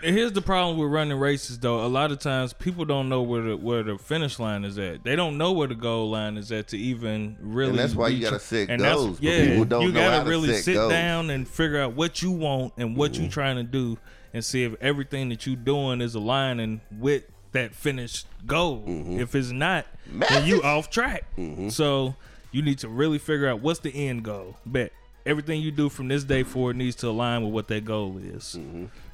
Here's 0.07 0.31
the 0.31 0.41
problem 0.41 0.77
with 0.77 0.89
running 0.89 1.19
races, 1.19 1.59
though. 1.59 1.85
A 1.85 1.87
lot 1.87 2.13
of 2.13 2.19
times, 2.19 2.53
people 2.53 2.85
don't 2.85 3.09
know 3.09 3.21
where 3.21 3.41
the 3.41 3.57
where 3.57 3.83
the 3.83 3.97
finish 3.97 4.39
line 4.39 4.63
is 4.63 4.79
at. 4.79 5.03
They 5.03 5.17
don't 5.17 5.37
know 5.37 5.51
where 5.51 5.67
the 5.67 5.75
goal 5.75 6.09
line 6.09 6.37
is 6.37 6.49
at 6.51 6.69
to 6.69 6.77
even 6.77 7.35
really. 7.41 7.71
And 7.71 7.79
that's 7.79 7.93
why 7.93 8.07
you 8.07 8.21
gotta 8.21 8.37
it. 8.37 8.41
set 8.41 8.69
And 8.69 8.81
goals, 8.81 9.19
Yeah, 9.19 9.45
people 9.45 9.65
don't 9.65 9.81
you 9.81 9.91
gotta 9.91 10.29
really 10.29 10.53
sit 10.53 10.75
goals. 10.75 10.91
down 10.91 11.29
and 11.29 11.45
figure 11.45 11.81
out 11.81 11.93
what 11.93 12.21
you 12.21 12.31
want 12.31 12.73
and 12.77 12.95
what 12.95 13.15
you're 13.15 13.23
mm-hmm. 13.23 13.31
trying 13.31 13.57
to 13.57 13.63
do, 13.63 13.97
and 14.33 14.45
see 14.45 14.63
if 14.63 14.75
everything 14.81 15.27
that 15.29 15.45
you're 15.45 15.57
doing 15.57 15.99
is 15.99 16.15
aligning 16.15 16.79
with 16.97 17.23
that 17.51 17.75
finished 17.75 18.27
goal. 18.45 18.83
Mm-hmm. 18.87 19.19
If 19.19 19.35
it's 19.35 19.51
not, 19.51 19.85
then 20.07 20.47
you 20.47 20.63
off 20.63 20.89
track. 20.89 21.25
Mm-hmm. 21.37 21.69
So 21.69 22.15
you 22.53 22.61
need 22.61 22.79
to 22.79 22.87
really 22.87 23.17
figure 23.17 23.49
out 23.49 23.61
what's 23.61 23.81
the 23.81 24.07
end 24.07 24.23
goal. 24.23 24.55
Bet 24.65 24.93
everything 25.27 25.61
you 25.61 25.71
do 25.71 25.89
from 25.89 26.07
this 26.07 26.23
day 26.23 26.43
forward 26.43 26.77
needs 26.77 26.95
to 26.97 27.09
align 27.09 27.43
with 27.43 27.53
what 27.53 27.67
that 27.67 27.85
goal 27.85 28.17
is. 28.17 28.55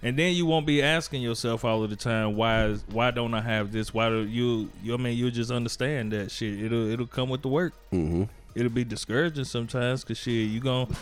And 0.01 0.17
then 0.17 0.33
you 0.35 0.45
won't 0.45 0.65
be 0.65 0.81
asking 0.81 1.21
yourself 1.21 1.65
all 1.65 1.83
of 1.83 1.89
the 1.89 1.95
time, 1.95 2.35
why 2.35 2.65
is 2.65 2.83
why 2.89 3.11
don't 3.11 3.33
I 3.33 3.41
have 3.41 3.71
this? 3.71 3.93
Why 3.93 4.09
do 4.09 4.23
you? 4.23 4.69
you 4.83 4.93
I 4.93 4.97
mean, 4.97 5.17
you'll 5.17 5.31
just 5.31 5.51
understand 5.51 6.11
that 6.11 6.31
shit. 6.31 6.61
It'll 6.61 6.89
it'll 6.89 7.07
come 7.07 7.29
with 7.29 7.41
the 7.41 7.49
work. 7.49 7.73
Mm-hmm. 7.91 8.23
It'll 8.55 8.71
be 8.71 8.83
discouraging 8.83 9.45
sometimes, 9.45 10.03
cause 10.03 10.17
shit, 10.17 10.47
you 10.47 10.59
gon' 10.59 10.95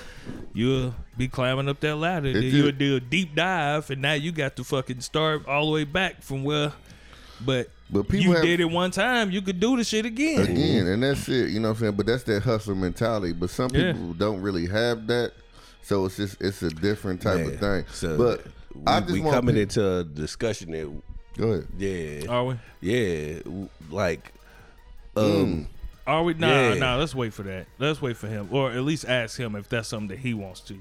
you'll 0.53 0.95
be 1.17 1.27
climbing 1.27 1.67
up 1.67 1.81
that 1.81 1.97
ladder. 1.97 2.29
It 2.29 2.45
you'll 2.45 2.71
do 2.71 2.95
a 2.95 2.99
deep 3.01 3.35
dive, 3.35 3.89
and 3.89 4.01
now 4.01 4.13
you 4.13 4.31
got 4.31 4.55
to 4.55 4.63
fucking 4.63 5.01
start 5.01 5.45
all 5.47 5.65
the 5.65 5.71
way 5.71 5.83
back 5.83 6.21
from 6.21 6.45
where. 6.45 6.71
But 7.43 7.69
But 7.91 8.03
people 8.07 8.25
you 8.27 8.31
have- 8.33 8.43
did 8.43 8.59
it 8.61 8.69
one 8.69 8.91
time, 8.91 9.31
you 9.31 9.41
could 9.41 9.59
do 9.59 9.75
the 9.75 9.83
shit 9.83 10.05
again. 10.05 10.41
again, 10.41 10.87
and 10.87 11.03
that's 11.03 11.27
it. 11.27 11.49
You 11.49 11.59
know 11.59 11.69
what 11.69 11.75
I'm 11.77 11.81
saying? 11.81 11.93
But 11.97 12.05
that's 12.05 12.23
that 12.23 12.41
hustle 12.43 12.75
mentality. 12.75 13.33
But 13.33 13.49
some 13.49 13.69
Yeah. 13.73 13.91
people 13.91 14.13
don't 14.13 14.41
really 14.41 14.65
have 14.67 15.07
that, 15.07 15.33
so 15.83 16.05
it's 16.05 16.15
just 16.17 16.41
it's 16.41 16.61
a 16.63 16.69
different 16.69 17.21
type 17.21 17.39
Man, 17.39 17.49
of 17.53 17.59
thing. 17.59 17.85
So 17.91 18.17
but 18.17 18.45
we, 18.73 18.81
I 18.87 18.99
just 19.01 19.11
we 19.13 19.21
coming 19.21 19.55
peop- 19.55 19.63
into 19.63 19.97
a 19.97 20.03
discussion 20.05 20.71
that 20.71 20.89
Go 21.37 21.47
ahead. 21.51 21.67
yeah, 21.77 22.29
Are 22.29 22.45
we? 22.45 22.55
yeah, 22.81 23.39
w- 23.43 23.69
like 23.89 24.31
Mm. 25.15 25.41
um 25.43 25.67
Are 26.07 26.23
we? 26.23 26.33
Nah, 26.33 26.47
Yeah. 26.69 26.73
nah. 26.75 26.95
Let's 26.97 27.13
wait 27.13 27.33
for 27.33 27.43
that. 27.43 27.67
Let's 27.77 28.01
wait 28.01 28.17
for 28.17 28.27
him, 28.27 28.47
or 28.51 28.71
at 28.71 28.83
least 28.83 29.05
ask 29.07 29.37
him 29.37 29.55
if 29.55 29.69
that's 29.69 29.87
something 29.89 30.07
that 30.09 30.19
he 30.19 30.33
wants 30.33 30.61
to. 30.61 30.75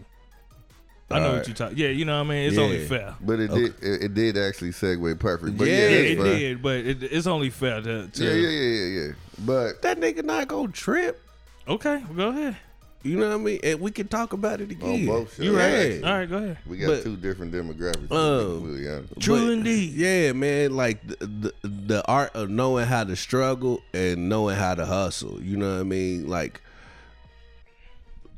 I 1.10 1.18
know 1.18 1.24
Alright. 1.26 1.38
what 1.40 1.48
you 1.48 1.54
talk. 1.54 1.72
Yeah, 1.74 1.88
you 1.88 2.04
know 2.04 2.18
what 2.22 2.26
I 2.26 2.30
mean. 2.30 2.46
It's 2.48 2.56
Yeah. 2.56 2.62
only 2.62 2.86
fair. 2.86 3.14
But 3.20 3.40
it 3.40 3.50
did 3.52 3.74
it, 3.82 4.02
it 4.04 4.14
did 4.14 4.38
actually 4.38 4.70
segue 4.70 5.18
perfect. 5.18 5.56
But 5.58 5.66
yeah, 5.66 5.74
Yeah, 5.74 5.80
Yeah, 5.80 5.88
that's 5.98 6.10
it 6.10 6.16
fine. 6.18 6.38
did, 6.38 6.62
but 6.62 6.76
it, 6.76 7.02
it's 7.02 7.26
only 7.26 7.50
fair 7.50 7.80
to. 7.82 8.06
to 8.06 8.24
Yeah, 8.24 8.32
yeah, 8.32 8.48
yeah, 8.48 8.70
yeah, 8.84 9.06
yeah. 9.06 9.12
But 9.44 9.82
that 9.82 9.98
nigga 9.98 10.24
not 10.24 10.46
gonna 10.48 10.68
trip. 10.68 11.20
Okay, 11.66 12.02
go 12.14 12.28
ahead. 12.28 12.56
You 13.02 13.16
know 13.18 13.28
what 13.30 13.34
I 13.34 13.38
mean? 13.38 13.60
And 13.62 13.80
we 13.80 13.90
can 13.92 14.08
talk 14.08 14.34
about 14.34 14.60
it 14.60 14.70
again. 14.70 15.06
both 15.06 15.34
shows, 15.34 15.44
You 15.46 15.56
right. 15.56 15.64
actually, 15.64 16.04
All 16.04 16.18
right, 16.18 16.28
go 16.28 16.36
ahead. 16.36 16.58
we 16.66 16.76
got 16.76 16.86
But- 16.88 17.02
two 17.04 17.16
different 17.16 17.50
demographics. 17.52 18.12
Um, 18.12 18.62
Really 18.64 18.86
honest. 18.88 19.18
True 19.20 19.46
But, 19.46 19.52
indeed. 19.54 19.94
Yeah, 19.94 20.32
man. 20.32 20.76
Like 20.76 21.06
the, 21.08 21.26
the 21.26 21.68
the 21.68 22.06
art 22.06 22.30
of 22.36 22.50
knowing 22.50 22.84
how 22.86 23.04
to 23.04 23.16
struggle 23.16 23.80
and 23.94 24.28
knowing 24.28 24.56
how 24.56 24.74
to 24.74 24.84
hustle. 24.84 25.40
You 25.42 25.56
know 25.56 25.72
what 25.76 25.80
I 25.80 25.84
mean? 25.84 26.28
Like 26.28 26.60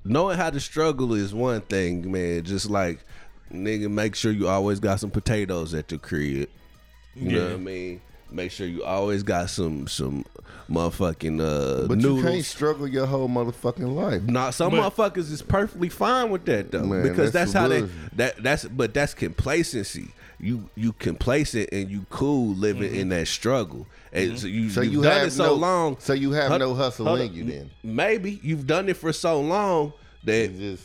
knowing 0.05 0.37
how 0.37 0.51
to 0.51 0.61
struggle 0.61 1.15
is 1.15 1.35
one 1.35 1.61
thing, 1.63 2.11
man. 2.11 2.45
Just 2.45 2.71
like 2.71 3.05
nigga, 3.53 3.91
make 3.91 4.15
sure 4.15 4.33
you 4.33 4.49
always 4.49 4.81
got 4.81 5.01
some 5.01 5.11
potatoes 5.11 5.75
at 5.75 5.89
the 5.89 5.99
crib. 5.99 6.49
You 7.15 7.31
know 7.31 7.45
what 7.45 7.53
I 7.53 7.57
mean? 7.57 8.01
Make 8.33 8.51
sure 8.51 8.67
you 8.67 8.83
always 8.85 9.23
got 9.23 9.51
some 9.51 9.87
some 9.87 10.25
motherfucking 10.71 11.41
uh 11.41 11.87
But 11.87 12.01
you 12.01 12.23
can't 12.23 12.45
struggle 12.45 12.89
your 12.89 13.07
whole 13.07 13.29
motherfucking 13.29 13.95
life. 13.95 14.23
Nah, 14.23 14.51
some 14.51 14.71
But- 14.73 14.95
motherfuckers 14.97 15.31
is 15.31 15.43
perfectly 15.43 15.89
fine 15.89 16.31
with 16.31 16.45
that 16.47 16.71
though, 16.71 16.85
Man, 16.85 17.03
because 17.03 17.33
that's 17.33 17.53
that's, 17.53 17.53
how 17.53 17.69
they 17.69 17.81
bullshit. 17.81 18.17
that 18.17 18.43
that's 18.43 18.65
but 18.67 18.95
that's 18.95 19.15
complacency. 19.15 20.09
You 20.41 20.69
you 20.75 20.93
complacent 20.95 21.69
and 21.73 21.89
you 21.91 22.05
cool 22.11 22.55
living 22.55 22.95
in 22.95 23.11
that 23.11 23.29
struggle, 23.29 23.87
and 24.13 24.39
so 24.39 24.47
you 24.49 24.71
So 24.71 24.81
you've 24.81 24.95
you 24.95 25.03
done 25.03 25.13
have 25.19 25.27
it 25.29 25.31
so 25.33 25.47
no- 25.47 25.55
long. 25.55 25.97
so 26.01 26.15
you 26.15 26.33
have 26.33 26.49
Hold- 26.49 26.61
no 26.61 26.75
hustle 26.75 27.07
hold 27.07 27.21
in 27.21 27.29
on. 27.29 27.35
you 27.35 27.45
then. 27.45 27.71
Maybe 27.85 28.41
you've 28.43 28.67
done 28.67 28.89
it 28.89 28.97
for 28.97 29.13
so 29.13 29.41
long 29.41 29.93
that 30.25 30.51
It's 30.51 30.59
just 30.59 30.85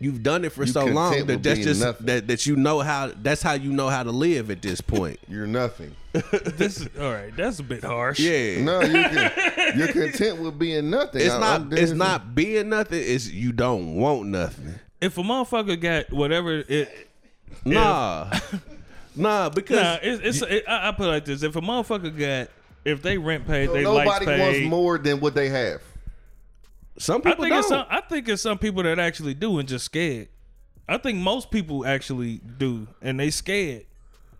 You've 0.00 0.22
done 0.22 0.44
it 0.44 0.52
for 0.52 0.64
You 0.64 0.72
so 0.72 0.84
long 0.86 1.24
that 1.26 1.42
that's 1.42 1.60
just 1.60 1.80
nothing. 1.80 2.06
that, 2.06 2.26
that 2.28 2.46
you 2.46 2.56
know 2.56 2.80
how 2.80 3.12
that's 3.22 3.40
how 3.42 3.52
you 3.52 3.72
know 3.72 3.88
how 3.88 4.02
to 4.02 4.10
live 4.10 4.50
at 4.50 4.60
this 4.60 4.80
point. 4.80 5.18
You're 5.28 5.46
nothing. 5.46 5.94
This 6.56 6.80
is 6.80 6.88
all 7.00 7.10
right. 7.12 7.34
That's 7.36 7.58
a 7.58 7.62
bit 7.62 7.82
harsh. 7.84 8.18
Yeah. 8.20 8.62
No, 8.62 8.80
you 8.82 8.92
can, 8.92 9.78
you're 9.78 9.88
content 9.92 10.40
with 10.40 10.58
being 10.58 10.90
nothing. 10.90 11.20
It's 11.22 11.30
I- 11.30 11.40
not 11.58 11.72
it's 11.72 11.92
not 11.92 12.34
being 12.34 12.68
nothing, 12.68 13.02
it's 13.04 13.30
you 13.30 13.52
don't 13.52 13.94
want 13.96 14.26
nothing. 14.28 14.74
If 15.00 15.16
a 15.18 15.22
motherfucker 15.22 15.80
got 15.80 16.12
whatever 16.12 16.64
it, 16.68 17.08
Nah. 17.64 18.30
nah, 19.16 19.48
because 19.48 19.80
nah, 19.80 19.98
it's, 20.02 20.40
it's 20.42 20.50
it, 20.50 20.64
I, 20.68 20.88
I 20.88 20.92
put 20.92 21.06
it 21.06 21.10
like 21.10 21.24
this: 21.24 21.42
if 21.42 21.56
a 21.56 21.60
motherfucker 21.60 22.16
got, 22.18 22.50
if 22.84 23.02
they 23.02 23.16
rent 23.18 23.46
paid, 23.46 23.70
they 23.70 23.82
Nobody 23.82 24.26
wants 24.26 24.58
paid. 24.58 24.68
more 24.68 24.98
than 24.98 25.20
what 25.20 25.34
they 25.34 25.48
have. 25.48 25.80
Some 26.98 27.20
I 27.24 27.30
people 27.30 27.44
think 27.44 27.54
don't. 27.54 27.68
some. 27.68 27.86
I 27.90 28.00
think 28.02 28.28
it's 28.28 28.42
some 28.42 28.58
people 28.58 28.82
that 28.84 28.98
actually 28.98 29.34
do 29.34 29.58
and 29.58 29.68
just 29.68 29.84
scared. 29.86 30.28
I 30.88 30.98
think 30.98 31.18
most 31.18 31.50
people 31.50 31.86
actually 31.86 32.38
do, 32.58 32.86
and 33.00 33.18
they 33.18 33.30
scared, 33.30 33.86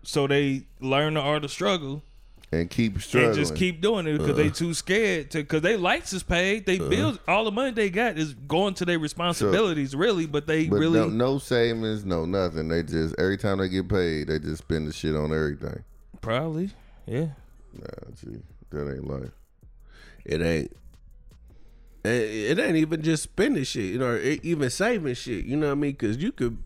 so 0.03 0.27
they 0.27 0.67
learn 0.79 1.15
the 1.15 1.19
art 1.19 1.43
of 1.43 1.51
struggle 1.51 2.03
And 2.51 2.69
keep 2.69 3.01
struggling. 3.01 3.29
and 3.31 3.39
just 3.39 3.55
keep 3.55 3.81
doing 3.81 4.05
it 4.05 4.19
because 4.19 4.37
they 4.37 4.49
uh. 4.49 4.53
too 4.53 4.73
scared 4.75 5.31
to. 5.31 5.39
Because 5.39 5.63
they 5.63 5.75
lights 5.75 6.13
is 6.13 6.21
paid, 6.21 6.65
they 6.67 6.79
uh. 6.79 6.87
bills, 6.87 7.19
all 7.27 7.45
the 7.45 7.51
money 7.51 7.71
they 7.71 7.89
got 7.89 8.17
is 8.19 8.33
going 8.35 8.75
to 8.75 8.85
their 8.85 8.99
responsibilities, 8.99 9.95
really. 9.95 10.27
But 10.27 10.45
they 10.45 10.67
But 10.67 10.77
really 10.79 10.99
no, 10.99 11.07
no 11.07 11.37
savings, 11.39 12.05
no 12.05 12.25
nothing. 12.25 12.67
They 12.67 12.83
just 12.83 13.15
every 13.17 13.37
time 13.37 13.57
they 13.57 13.67
get 13.69 13.89
paid, 13.89 14.27
they 14.27 14.37
just 14.39 14.59
spend 14.59 14.87
the 14.87 14.93
shit 14.93 15.15
on 15.15 15.33
everything. 15.33 15.83
probably, 16.21 16.69
yeah. 17.07 17.29
Nah, 17.73 18.11
gee, 18.21 18.37
that 18.69 18.93
ain't 18.93 19.07
life. 19.07 19.31
It 20.23 20.41
ain't. 20.41 20.71
It 22.05 22.59
ain't 22.59 22.75
even 22.77 23.01
just 23.01 23.23
spending 23.23 23.63
shit, 23.63 23.85
you 23.85 23.99
know, 23.99 24.07
or 24.07 24.19
even 24.19 24.69
saving 24.69 25.15
shit. 25.15 25.45
You 25.45 25.55
know 25.57 25.67
what 25.67 25.71
I 25.73 25.75
mean? 25.75 25.91
Because 25.91 26.17
you 26.17 26.31
could 26.31 26.57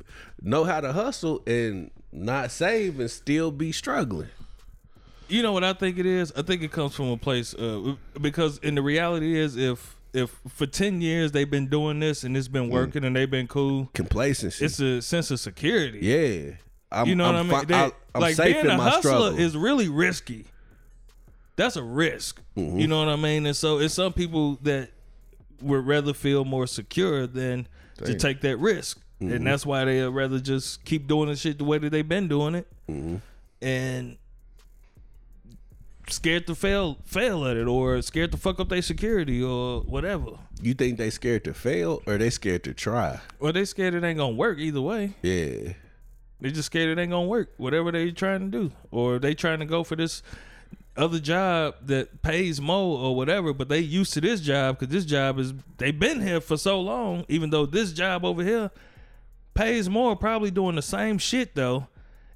know 0.41 0.63
how 0.63 0.81
to 0.81 0.91
hustle 0.93 1.41
and 1.47 1.91
not 2.11 2.51
save 2.51 2.99
and 2.99 3.09
still 3.09 3.51
be 3.51 3.71
struggling. 3.71 4.29
You 5.27 5.43
know 5.43 5.51
what 5.51 5.63
I 5.63 5.73
think 5.73 5.99
it 5.99 6.05
is? 6.07 6.31
I 6.35 6.41
think 6.41 6.63
it 6.63 6.71
comes 6.71 6.95
from 6.95 7.09
a 7.09 7.17
place 7.17 7.53
uh, 7.53 7.95
because 8.19 8.57
in 8.59 8.73
the 8.75 8.81
reality 8.81 9.37
is 9.37 9.55
if 9.57 9.95
if 10.11 10.35
for 10.47 10.65
ten 10.65 11.01
years 11.01 11.31
they've 11.33 11.49
been 11.51 11.67
doing 11.67 11.99
this 11.99 12.23
and 12.23 12.35
it's 12.35 12.47
been 12.47 12.69
working 12.69 13.05
and 13.05 13.15
they've 13.15 13.29
been 13.29 13.47
cool, 13.47 13.89
Complacency. 13.93 14.65
it's 14.65 14.79
a 14.79 15.01
sense 15.03 15.29
of 15.29 15.39
security. 15.39 15.99
yeah. 16.01 16.55
I'm, 16.91 17.07
You 17.07 17.13
know 17.13 17.25
I'm 17.25 17.47
what 17.47 17.55
I 17.55 17.59
mean? 17.59 17.67
fi- 17.67 17.85
I- 17.85 17.91
I'm 18.15 18.21
like 18.21 18.33
safe 18.35 18.55
being 18.55 18.65
in 18.65 18.71
a 18.71 18.77
my 18.77 18.85
hustler 18.89 19.11
struggle. 19.11 19.37
is 19.37 19.55
really 19.55 19.87
risky. 19.89 20.45
That's 21.55 21.75
a 21.75 21.83
risk. 21.83 22.41
Mm-hmm. 22.57 22.79
You 22.79 22.87
know 22.87 22.97
what 22.97 23.09
I 23.09 23.15
mean? 23.15 23.45
And 23.45 23.55
so 23.55 23.77
it's 23.77 23.93
some 23.93 24.11
people 24.13 24.57
that 24.63 24.89
would 25.61 25.85
rather 25.85 26.13
feel 26.13 26.45
more 26.45 26.67
secure 26.67 27.27
than 27.27 27.67
to 27.97 28.15
take 28.15 28.41
that 28.41 28.57
risk. 28.57 28.99
Mm-hmm. 29.21 29.33
And 29.33 29.47
that's 29.47 29.65
why 29.65 29.85
they'd 29.85 30.07
rather 30.07 30.39
just 30.39 30.85
keep 30.85 31.07
doing 31.07 31.29
the 31.29 31.35
shit 31.35 31.57
the 31.57 31.65
way 31.65 31.77
that 31.77 31.89
they've 31.89 32.07
been 32.07 32.27
doing 32.27 32.55
it. 32.55 32.67
Mm-hmm. 32.89 33.17
And 33.61 34.17
scared 36.07 36.47
to 36.47 36.55
fail 36.55 36.97
fail 37.05 37.45
at 37.45 37.55
it 37.55 37.67
or 37.67 38.01
scared 38.01 38.31
to 38.31 38.37
fuck 38.37 38.59
up 38.59 38.69
their 38.69 38.81
security 38.81 39.43
or 39.43 39.81
whatever. 39.81 40.31
you 40.61 40.73
think 40.73 40.97
they 40.97 41.09
scared 41.09 41.43
to 41.43 41.53
fail 41.53 42.01
or 42.07 42.17
they 42.17 42.29
scared 42.29 42.63
to 42.63 42.73
try? 42.73 43.19
Or 43.39 43.51
they 43.51 43.65
scared 43.65 43.93
it 43.93 44.03
ain't 44.03 44.17
gonna 44.17 44.35
work 44.35 44.57
either 44.57 44.81
way. 44.81 45.13
Yeah. 45.21 45.73
They 46.41 46.51
just 46.51 46.67
scared 46.67 46.97
it 46.97 47.01
ain't 47.01 47.11
gonna 47.11 47.27
work. 47.27 47.53
Whatever 47.57 47.91
they 47.91 48.11
trying 48.11 48.51
to 48.51 48.57
do, 48.57 48.71
or 48.91 49.19
they 49.19 49.35
trying 49.35 49.59
to 49.59 49.65
go 49.65 49.83
for 49.83 49.95
this 49.95 50.23
other 50.99 51.19
job 51.19 51.75
that 51.83 52.21
pays 52.21 52.59
more 52.61 52.99
or 52.99 53.15
whatever. 53.15 53.53
But 53.53 53.69
they 53.69 53.79
used 53.79 54.13
to 54.13 54.21
this 54.21 54.41
job 54.41 54.77
because 54.79 54.93
this 54.93 55.05
job 55.05 55.39
is 55.39 55.53
they've 55.77 55.97
been 55.97 56.21
here 56.21 56.41
for 56.41 56.57
so 56.57 56.79
long. 56.81 57.25
Even 57.29 57.49
though 57.49 57.65
this 57.65 57.93
job 57.93 58.25
over 58.25 58.43
here 58.43 58.69
pays 59.53 59.89
more, 59.89 60.15
probably 60.15 60.51
doing 60.51 60.75
the 60.75 60.81
same 60.81 61.17
shit 61.17 61.55
though. 61.55 61.87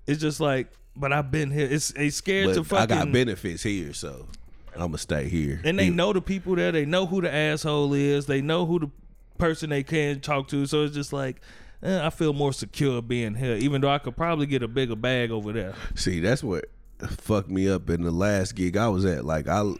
It's 0.08 0.19
just 0.19 0.39
like, 0.39 0.67
but 0.95 1.13
I've 1.13 1.32
been 1.32 1.52
here. 1.52 1.67
It's 1.69 1.89
they 1.89 2.10
scared 2.10 2.47
But 2.47 2.54
to 2.56 2.63
fucking. 2.63 2.97
I 2.97 3.04
got 3.06 3.12
benefits 3.13 3.63
here, 3.63 3.93
so 3.93 4.28
I'm 4.73 4.80
gonna 4.88 4.97
stay 4.97 5.30
here. 5.30 5.62
and 5.63 5.78
they 5.78 5.89
know 5.89 6.13
the 6.13 6.21
people 6.21 6.56
there. 6.56 6.71
They 6.71 6.86
know 6.86 7.06
who 7.06 7.21
the 7.21 7.34
asshole 7.34 7.93
is. 7.93 8.26
They 8.26 8.41
know 8.41 8.65
who 8.65 8.80
the 8.80 8.89
person 9.38 9.69
they 9.69 9.84
can 9.84 10.19
talk 10.19 10.47
to. 10.49 10.65
So 10.65 10.84
it's 10.84 10.95
just 10.95 11.13
like. 11.13 11.41
eh, 11.84 12.06
I 12.06 12.10
feel 12.10 12.34
more 12.34 12.54
secure 12.54 13.02
being 13.02 13.36
here, 13.36 13.56
even 13.56 13.82
though 13.82 13.89
I 13.89 13.97
could 13.97 14.15
probably 14.15 14.45
get 14.45 14.63
a 14.63 14.67
bigger 14.67 14.95
bag 14.95 15.32
over 15.32 15.52
there. 15.52 15.73
See, 15.95 16.19
that's 16.21 16.41
what 16.43 16.65
fucked 17.07 17.49
me 17.49 17.69
up 17.69 17.89
in 17.89 18.03
the 18.03 18.11
last 18.11 18.55
gig 18.55 18.77
I 18.77 18.89
was 18.89 19.05
at. 19.05 19.25
Like 19.25 19.47
I 19.47 19.73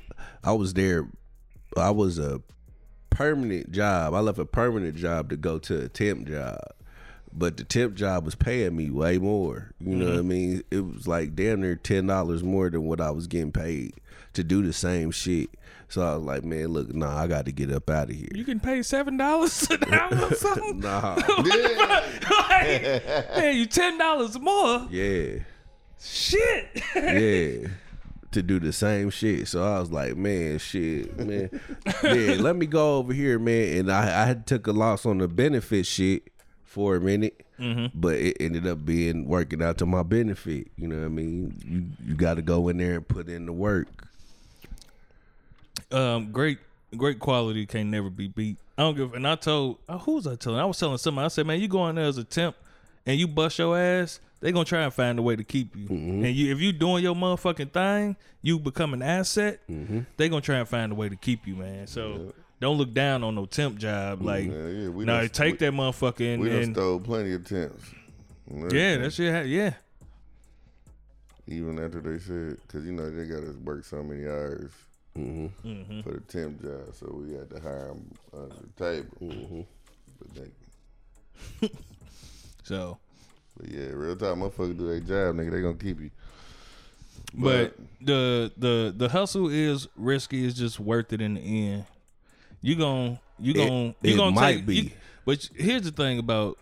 I 0.44 0.54
was 0.54 0.74
there 0.74 1.08
I 1.78 1.92
was 1.92 2.20
a 2.20 2.42
permanent 3.10 3.72
job. 3.72 4.14
I 4.14 4.20
left 4.20 4.40
a 4.40 4.46
permanent 4.46 4.96
job 4.96 5.30
to 5.30 5.38
go 5.38 5.60
to 5.60 5.84
a 5.84 5.90
temp 5.90 6.28
job. 6.28 6.60
But 7.36 7.58
the 7.58 7.64
temp 7.64 7.96
job 7.96 8.26
was 8.26 8.36
paying 8.36 8.76
me 8.76 8.92
way 8.92 9.18
more. 9.18 9.72
You 9.80 9.96
know 9.96 10.06
mm-hmm. 10.06 10.14
what 10.14 10.20
I 10.20 10.24
mean? 10.24 10.64
It 10.70 10.86
was 10.86 11.08
like 11.08 11.36
damn 11.36 11.62
near 11.62 11.76
ten 11.76 12.06
dollars 12.08 12.44
more 12.44 12.70
than 12.70 12.84
what 12.84 13.02
I 13.02 13.10
was 13.10 13.28
getting 13.28 13.52
paid 13.52 13.94
to 14.34 14.44
do 14.44 14.62
the 14.62 14.74
same 14.74 15.12
shit. 15.12 15.50
So 15.90 16.02
I 16.02 16.16
was 16.16 16.24
like, 16.24 16.44
man, 16.44 16.68
look, 16.68 16.94
nah, 16.94 17.16
I 17.16 17.28
got 17.28 17.46
to 17.46 17.52
get 17.52 17.72
up 17.72 17.90
out 17.90 18.10
of 18.10 18.16
here. 18.16 18.30
You 18.34 18.44
can 18.44 18.60
pay 18.60 18.82
seven 18.84 19.18
dollars 19.18 19.70
an 19.70 19.84
hour 19.94 20.30
or 20.30 20.36
something. 20.36 20.80
Nah, 20.80 21.16
like, 22.50 22.82
man, 23.36 23.56
you 23.56 23.66
ten 23.66 23.98
dollars 23.98 24.40
more. 24.40 24.88
yeah. 24.92 25.40
Shit. 26.06 26.84
yeah 26.96 27.70
to 28.32 28.42
do 28.42 28.60
the 28.60 28.74
same 28.74 29.10
shit 29.12 29.48
so 29.48 29.64
i 29.64 29.80
was 29.80 29.92
like 29.92 30.18
man 30.18 30.58
shit 30.58 31.16
man 31.20 31.50
yeah 32.04 32.36
let 32.40 32.56
me 32.56 32.66
go 32.66 32.98
over 32.98 33.14
here 33.14 33.38
man 33.40 33.78
and 33.78 33.92
i 33.92 34.24
i 34.24 34.26
had 34.26 34.48
took 34.48 34.66
a 34.68 34.72
loss 34.72 35.06
on 35.06 35.20
the 35.20 35.28
benefit 35.28 35.86
shit 35.86 36.24
for 36.64 36.96
a 36.96 37.00
minute 37.00 37.46
but 37.94 38.16
it 38.16 38.36
ended 38.40 38.66
up 38.68 38.84
being 38.84 39.28
working 39.28 39.62
out 39.62 39.78
to 39.78 39.86
my 39.86 40.02
benefit 40.04 40.68
you 40.78 40.88
know 40.88 40.98
what 40.98 41.06
i 41.06 41.10
mean 41.10 41.54
you 41.64 41.86
you 42.10 42.16
got 42.16 42.34
to 42.34 42.42
go 42.42 42.68
in 42.70 42.78
there 42.78 42.96
and 42.96 43.08
put 43.08 43.30
in 43.30 43.46
the 43.46 43.54
work 43.54 43.88
Um, 45.92 46.32
great, 46.32 46.58
great 46.98 47.20
quality 47.20 47.66
can 47.68 47.92
never 47.92 48.10
be 48.10 48.28
beat. 48.28 48.58
I 48.78 48.82
don't 48.82 48.98
give. 48.98 49.14
And 49.14 49.28
I 49.28 49.36
told 49.36 49.78
uh, 49.88 50.00
who 50.00 50.14
was 50.16 50.26
I 50.28 50.36
telling? 50.36 50.60
I 50.60 50.66
was 50.66 50.80
telling 50.80 50.98
somebody. 50.98 51.26
I 51.26 51.28
said, 51.28 51.46
man, 51.46 51.60
you 51.62 51.68
go 51.68 51.88
in 51.88 51.96
there 51.96 52.06
as 52.06 52.18
a 52.18 52.24
temp 52.24 52.56
and 53.06 53.20
you 53.20 53.28
bust 53.28 53.60
your 53.60 53.78
ass. 53.78 54.20
They 54.44 54.52
gonna 54.52 54.66
try 54.66 54.84
and 54.84 54.94
find 54.94 55.18
a 55.18 55.22
way 55.22 55.38
to 55.38 55.44
keep 55.46 55.74
you. 55.74 55.88
And 55.88 56.26
you, 56.36 56.52
if 56.52 56.60
you 56.60 56.74
doing 56.74 57.02
your 57.02 57.16
motherfucking 57.16 57.72
thing, 57.72 58.18
you 58.42 58.60
become 58.60 58.94
an 58.94 59.02
asset. 59.02 59.62
They 60.18 60.28
gonna 60.28 60.42
try 60.42 60.58
and 60.58 60.68
find 60.68 60.92
a 60.92 60.96
way 60.96 61.08
to 61.08 61.16
keep 61.16 61.48
you, 61.48 61.56
man. 61.56 61.88
So 61.88 62.34
don't 62.60 62.78
look 62.78 62.94
down 62.94 63.24
on 63.24 63.36
no 63.36 63.46
temp 63.46 63.78
job. 63.78 64.22
Like, 64.22 64.48
Yeah, 64.52 64.68
yeah, 64.68 64.90
we 64.90 65.06
no, 65.06 65.22
done- 65.22 65.30
take 65.30 65.54
we- 65.54 65.58
that 65.60 65.72
motherfucker 65.74 66.34
and, 66.34 66.44
We 66.44 66.50
done 66.50 66.62
and 66.64 66.76
stole 66.76 67.00
plenty 67.00 67.32
of 67.32 67.46
temps. 67.48 67.86
yeah, 68.52 68.98
that 68.98 69.14
shit. 69.14 69.34
Ha- 69.34 69.42
yeah, 69.48 69.76
Even 71.48 71.80
after 71.80 72.02
they 72.02 72.20
said, 72.20 72.58
because 72.68 72.86
you 72.86 72.92
know 72.92 73.10
they 73.10 73.26
got 73.26 73.46
to 73.46 73.58
work 73.64 73.86
so 73.86 74.04
many 74.04 74.26
hours 74.28 74.72
Mm-hmm. 75.18 76.02
for 76.02 76.12
the 76.12 76.20
temp 76.22 76.62
job, 76.62 76.94
so 76.96 77.22
we 77.26 77.34
had 77.36 77.50
to 77.52 77.60
hire 77.62 77.90
them 77.90 78.12
under 78.34 78.56
the 78.56 78.84
table. 78.84 79.18
Mm-hmm. 79.22 79.62
But, 80.20 80.36
they, 81.62 81.70
so. 82.64 82.98
But 83.58 83.70
yeah, 83.70 83.86
real 83.94 84.16
time, 84.16 84.40
motherfucker 84.40 84.78
do 84.78 84.88
their 84.88 85.00
job, 85.00 85.36
nigga. 85.36 85.52
They 85.52 85.62
gonna 85.62 85.74
keep 85.76 86.00
you. 86.02 86.10
But 87.36 87.76
the 88.02 88.52
the 88.58 88.94
the 88.96 89.10
hustle 89.10 89.50
is 89.50 89.88
risky. 89.96 90.46
It's 90.46 90.58
just 90.58 90.80
worth 90.80 91.14
it 91.14 91.22
in 91.22 91.36
the 91.36 91.42
end. 91.70 91.86
You 92.62 92.76
gon' 92.76 93.20
you 93.40 93.54
It- 93.54 93.68
gon' 93.68 93.96
you 94.02 94.14
it 94.14 94.18
gonna 94.18 94.32
might 94.32 94.56
take. 94.58 94.66
be. 94.66 94.76
you- 94.76 94.92
but 95.26 95.50
here's 95.56 95.82
the 95.84 95.92
thing 95.92 96.20
about 96.20 96.58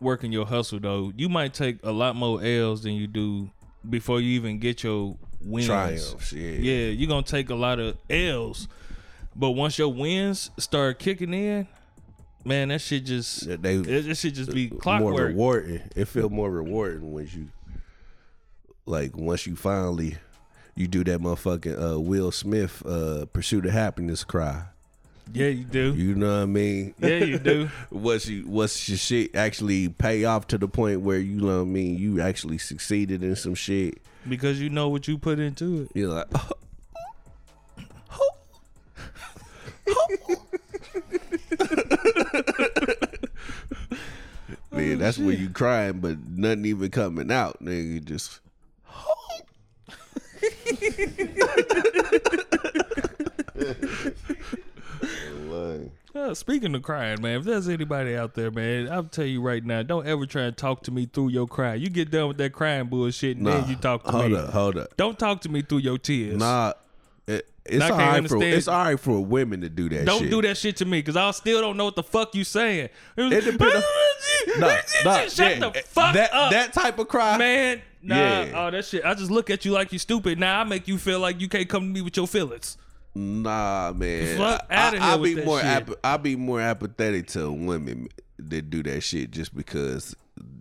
working 0.00 0.32
your 0.32 0.46
hustle 0.46 0.80
though. 0.80 1.12
You 1.16 1.28
might 1.28 1.52
take 1.54 1.78
a 1.82 1.92
lot 1.92 2.16
more 2.16 2.42
L's 2.42 2.82
than 2.82 2.92
you 2.94 3.06
do 3.06 3.50
before 3.88 4.20
you 4.20 4.30
even 4.30 4.58
get 4.58 4.82
your 4.82 5.16
wins. 5.40 5.66
triumphs 5.66 6.32
yeah 6.32 6.50
Yeah, 6.52 6.86
you're 6.88 7.08
gonna 7.08 7.22
take 7.22 7.50
a 7.50 7.54
lot 7.54 7.78
of 7.78 7.96
L's. 8.08 8.66
But 9.36 9.50
once 9.50 9.78
your 9.78 9.92
wins 9.92 10.50
start 10.58 10.98
kicking 10.98 11.32
in, 11.34 11.68
man, 12.44 12.68
that 12.68 12.80
shit 12.80 13.04
just 13.04 13.46
That 13.46 13.62
they 13.62 13.76
it, 13.76 14.02
that 14.06 14.14
shit 14.16 14.34
just 14.34 14.52
be 14.52 14.72
more 14.84 15.12
rewarding. 15.12 15.82
It 15.94 16.06
feel 16.06 16.30
more 16.30 16.50
rewarding 16.50 17.12
when 17.12 17.26
you 17.26 17.48
like 18.86 19.16
once 19.16 19.46
you 19.46 19.54
finally 19.56 20.16
you 20.74 20.86
do 20.86 21.04
that 21.04 21.20
motherfucking 21.20 21.94
uh, 21.94 22.00
Will 22.00 22.30
Smith 22.30 22.84
uh, 22.86 23.26
"Pursuit 23.32 23.66
of 23.66 23.72
Happiness" 23.72 24.24
cry. 24.24 24.64
Yeah, 25.32 25.48
you 25.48 25.64
do. 25.64 25.92
You 25.94 26.14
know 26.14 26.36
what 26.36 26.42
I 26.42 26.46
mean? 26.46 26.94
yeah, 26.98 27.24
you 27.24 27.38
do. 27.38 27.68
What's 27.90 28.26
you 28.28 28.44
what's 28.44 28.88
your 28.88 28.96
shit 28.96 29.34
actually 29.34 29.88
pay 29.88 30.24
off 30.24 30.46
to 30.48 30.58
the 30.58 30.68
point 30.68 31.02
where 31.02 31.18
you 31.18 31.40
know 31.40 31.56
what 31.56 31.62
I 31.62 31.64
mean? 31.64 31.98
You 31.98 32.20
actually 32.20 32.58
succeeded 32.58 33.22
in 33.22 33.36
some 33.36 33.54
shit. 33.54 34.00
Because 34.26 34.60
you 34.60 34.70
know 34.70 34.88
what 34.88 35.06
you 35.06 35.18
put 35.18 35.38
into 35.38 35.82
it. 35.82 35.90
You're 35.94 36.08
like, 36.08 36.26
Man, 44.78 44.98
that's 44.98 45.18
where 45.18 45.34
you 45.34 45.50
crying, 45.50 46.00
but 46.00 46.18
nothing 46.28 46.64
even 46.66 46.90
coming 46.90 47.30
out. 47.32 47.62
Nigga, 47.62 48.04
just 48.04 48.40
Uh, 56.14 56.34
speaking 56.34 56.74
of 56.74 56.82
crying, 56.82 57.22
man, 57.22 57.38
if 57.38 57.44
there's 57.44 57.68
anybody 57.68 58.16
out 58.16 58.34
there, 58.34 58.50
man, 58.50 58.90
I'll 58.90 59.04
tell 59.04 59.24
you 59.24 59.40
right 59.40 59.64
now, 59.64 59.82
don't 59.82 60.06
ever 60.06 60.26
try 60.26 60.42
and 60.42 60.56
talk 60.56 60.82
to 60.82 60.90
me 60.90 61.06
through 61.06 61.28
your 61.28 61.46
cry. 61.46 61.74
You 61.74 61.88
get 61.88 62.10
done 62.10 62.28
with 62.28 62.38
that 62.38 62.52
crying 62.52 62.86
bullshit, 62.86 63.36
and 63.36 63.44
Nah, 63.44 63.60
then 63.60 63.70
you 63.70 63.76
talk 63.76 64.04
to 64.04 64.10
hold 64.10 64.30
me. 64.30 64.36
Hold 64.36 64.46
up, 64.46 64.52
hold 64.52 64.78
up. 64.78 64.96
Don't 64.96 65.18
talk 65.18 65.40
to 65.42 65.48
me 65.48 65.62
through 65.62 65.78
your 65.78 65.96
tears. 65.96 66.36
Nah, 66.36 66.72
it's 67.68 67.90
all 67.90 68.22
for 68.24 68.42
it's 68.42 68.68
all 68.68 68.84
right 68.84 69.00
for 69.00 69.24
women 69.24 69.60
to 69.62 69.68
do 69.68 69.88
that. 69.90 70.06
Don't 70.06 70.22
shit. 70.22 70.30
do 70.30 70.42
that 70.42 70.56
shit 70.56 70.76
to 70.78 70.84
me, 70.84 71.02
cause 71.02 71.16
I 71.16 71.30
still 71.32 71.60
don't 71.60 71.76
know 71.76 71.84
what 71.84 71.96
the 71.96 72.02
fuck 72.02 72.34
you 72.34 72.44
saying. 72.44 72.88
It 73.16 73.44
depends. 73.44 73.84
Nah, 74.58 74.76
nah, 75.04 75.18
Shut 75.28 75.38
yeah, 75.38 75.58
the 75.58 75.82
fuck 75.86 76.14
that, 76.14 76.32
up, 76.32 76.50
That 76.50 76.72
type 76.72 76.98
of 76.98 77.08
cry, 77.08 77.36
man. 77.36 77.82
Nah, 78.02 78.16
Yeah. 78.16 78.52
oh 78.54 78.70
that 78.70 78.84
shit. 78.84 79.04
I 79.04 79.14
just 79.14 79.30
look 79.30 79.50
at 79.50 79.64
you 79.64 79.72
like 79.72 79.92
you 79.92 79.98
stupid. 79.98 80.38
Now 80.38 80.60
I 80.60 80.64
make 80.64 80.88
you 80.88 80.96
feel 80.98 81.20
like 81.20 81.40
you 81.40 81.48
can't 81.48 81.68
come 81.68 81.82
to 81.82 81.88
me 81.88 82.00
with 82.00 82.16
your 82.16 82.26
feelings. 82.26 82.76
Nah, 83.14 83.92
man. 83.94 84.36
Fuck 84.38 84.66
I, 84.70 84.74
I, 84.74 84.90
here 84.90 85.00
I'll 85.02 85.20
with 85.20 85.36
be 85.36 85.44
more. 85.44 85.60
Ap- 85.60 85.90
I'll 86.04 86.18
be 86.18 86.36
more 86.36 86.60
apathetic 86.60 87.26
to 87.28 87.50
women 87.52 88.08
that 88.38 88.70
do 88.70 88.82
that 88.84 89.02
shit 89.02 89.30
just 89.30 89.54
because 89.54 90.14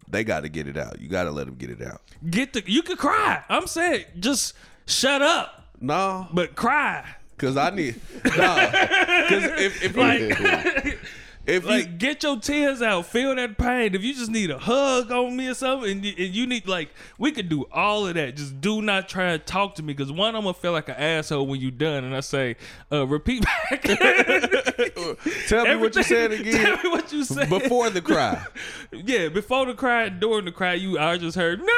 they 0.10 0.24
got 0.24 0.42
to 0.42 0.50
get 0.50 0.68
it 0.68 0.78
out. 0.78 1.00
You 1.00 1.08
got 1.08 1.24
to 1.24 1.32
let 1.32 1.46
them 1.46 1.56
get 1.56 1.70
it 1.70 1.82
out. 1.82 2.02
Get 2.30 2.54
the. 2.54 2.64
You 2.66 2.82
could 2.82 2.98
cry. 2.98 3.44
I'm 3.50 3.68
saying, 3.68 4.06
just 4.20 4.54
shut 4.86 5.22
up, 5.22 5.67
No, 5.80 6.28
but 6.34 6.56
cry. 6.56 7.06
because 7.36 7.56
I 7.58 7.70
need. 7.70 8.00
No, 8.24 8.56
because 8.56 9.44
if 9.60 9.84
if 9.84 9.96
you, 9.96 10.02
Like, 10.02 10.98
if 11.46 11.64
you 11.64 11.70
like 11.70 11.98
get 11.98 12.24
your 12.24 12.40
tears 12.40 12.82
out. 12.82 13.06
Feel 13.06 13.36
that 13.36 13.58
pain. 13.58 13.96
If 13.96 14.04
you 14.04 14.14
just 14.14 14.30
need 14.32 14.50
a 14.52 14.58
hug 14.58 15.12
on 15.12 15.36
me 15.38 15.48
or 15.48 15.54
something, 15.54 15.90
and 15.90 16.04
you, 16.06 16.14
and 16.18 16.36
you 16.36 16.46
need 16.48 16.68
like, 16.68 16.90
we 17.18 17.32
could 17.32 17.48
do 17.48 17.66
all 17.72 18.06
of 18.08 18.16
that. 18.16 18.36
Just 18.36 18.60
do 18.60 18.82
not 18.82 19.08
try 19.08 19.32
to 19.32 19.40
talk 19.40 19.76
to 19.76 19.84
me, 19.84 19.94
because 19.94 20.12
one, 20.12 20.36
I'm 20.36 20.42
gonna 20.44 20.54
feel 20.54 20.74
like 20.74 20.90
an 20.90 20.96
asshole 20.96 21.48
when 21.48 21.62
you 21.62 21.72
done, 21.72 22.04
and 22.04 22.16
I 22.16 22.20
say, 22.20 22.56
uh, 22.92 23.08
repeat 23.08 23.44
back. 23.44 23.84
tell 25.48 25.66
me 25.66 25.76
what 25.78 25.96
you 25.96 26.04
said 26.04 26.32
again 26.32 26.54
Tell 26.54 26.78
me 26.84 26.90
what 26.90 27.14
you 27.14 27.24
said 27.24 27.50
before 27.50 27.90
the 27.92 28.02
cry. 28.02 28.46
yeah, 28.92 29.30
before 29.30 29.66
the 29.68 29.74
cry, 29.74 30.06
and 30.06 30.20
during 30.20 30.46
the 30.46 30.52
cry, 30.52 30.74
you 30.74 31.00
I 31.00 31.18
just 31.18 31.38
heard 31.38 31.60
no 31.62 31.74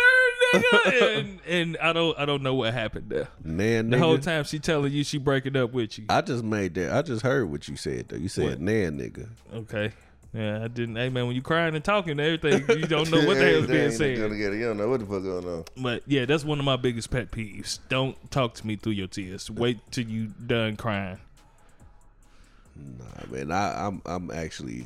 nigga, 0.54 1.18
and, 1.20 1.40
and 1.48 1.78
I 1.82 1.94
don't 1.94 2.18
I 2.20 2.26
don't 2.26 2.42
know 2.44 2.56
what 2.56 2.74
happened 2.74 3.10
there. 3.10 3.28
Man, 3.44 3.90
The 3.90 3.98
nigga. 3.98 4.00
whole 4.00 4.18
time 4.18 4.44
she 4.44 4.60
telling 4.60 4.92
you 4.92 5.04
she 5.04 5.18
breaking 5.18 5.56
up 5.56 5.72
with 5.74 5.98
you. 6.00 6.06
I 6.10 6.22
just 6.22 6.44
made 6.44 6.76
that. 6.76 6.92
I 6.94 7.02
just 7.02 7.22
heard 7.24 7.50
what 7.50 7.68
you 7.68 7.76
said 7.76 8.10
though. 8.10 8.18
You 8.18 8.30
said 8.30 8.62
nan, 8.62 8.98
nigga. 9.00 9.28
Okay. 9.54 9.92
Yeah, 10.32 10.64
I 10.64 10.68
didn't. 10.68 10.96
Hey 10.96 11.10
man, 11.10 11.26
when 11.26 11.36
you 11.36 11.42
crying 11.42 11.74
and 11.74 11.84
talking 11.84 12.12
and 12.12 12.22
everything, 12.22 12.78
you 12.80 12.86
don't 12.86 13.10
know 13.10 13.18
what 13.26 13.38
the 13.38 13.46
hell's 13.52 13.66
being 13.68 13.90
said. 13.92 14.18
You 14.18 14.60
don't 14.62 14.78
know 14.78 14.88
what 14.90 15.00
the 15.00 15.06
fuck 15.08 15.24
going 15.24 15.46
on. 15.46 15.64
But 15.76 16.04
yeah, 16.06 16.26
that's 16.26 16.44
one 16.46 16.60
of 16.60 16.66
my 16.66 16.76
biggest 16.76 17.10
pet 17.10 17.32
peeves. 17.32 17.80
Don't 17.90 18.16
talk 18.30 18.54
to 18.56 18.68
me 18.68 18.76
through 18.76 18.92
your 18.92 19.08
tears. 19.08 19.50
Wait 19.50 19.80
till 19.92 20.06
you 20.06 20.28
done 20.28 20.76
crying. 20.76 21.18
Nah, 22.76 23.32
man. 23.32 23.52
I, 23.52 23.88
I'm 23.88 24.02
I'm 24.06 24.30
actually 24.32 24.86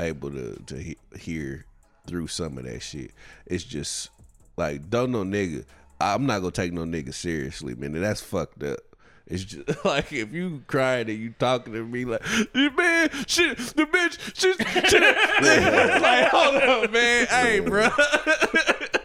able 0.00 0.30
to 0.30 0.56
to 0.66 0.76
he- 0.76 0.96
hear 1.18 1.66
through 2.06 2.26
some 2.28 2.56
of 2.58 2.64
that 2.64 2.80
shit. 2.80 3.10
It's 3.46 3.64
just 3.64 4.08
like 4.56 4.90
don't 4.90 5.12
no 5.12 5.22
nigga. 5.24 5.64
I'm 6.00 6.26
not 6.26 6.40
gonna 6.40 6.50
take 6.50 6.72
no 6.72 6.82
nigga 6.82 7.14
seriously, 7.14 7.74
man. 7.74 7.92
That's 8.00 8.20
fucked 8.20 8.62
up. 8.64 8.80
It's 9.28 9.44
just 9.44 9.84
like 9.84 10.12
if 10.12 10.32
you 10.32 10.62
crying 10.66 11.08
and 11.08 11.18
you 11.18 11.32
talking 11.38 11.72
to 11.74 11.84
me 11.84 12.04
like, 12.04 12.22
you 12.54 12.70
man, 12.76 13.08
shit, 13.26 13.56
the 13.56 13.86
bitch, 13.86 14.18
she's, 14.34 14.56
shit. 14.90 15.00
like, 16.02 16.28
hold 16.28 16.56
up, 16.56 16.90
man, 16.92 17.26
hey, 17.28 17.60
bro, 17.60 17.88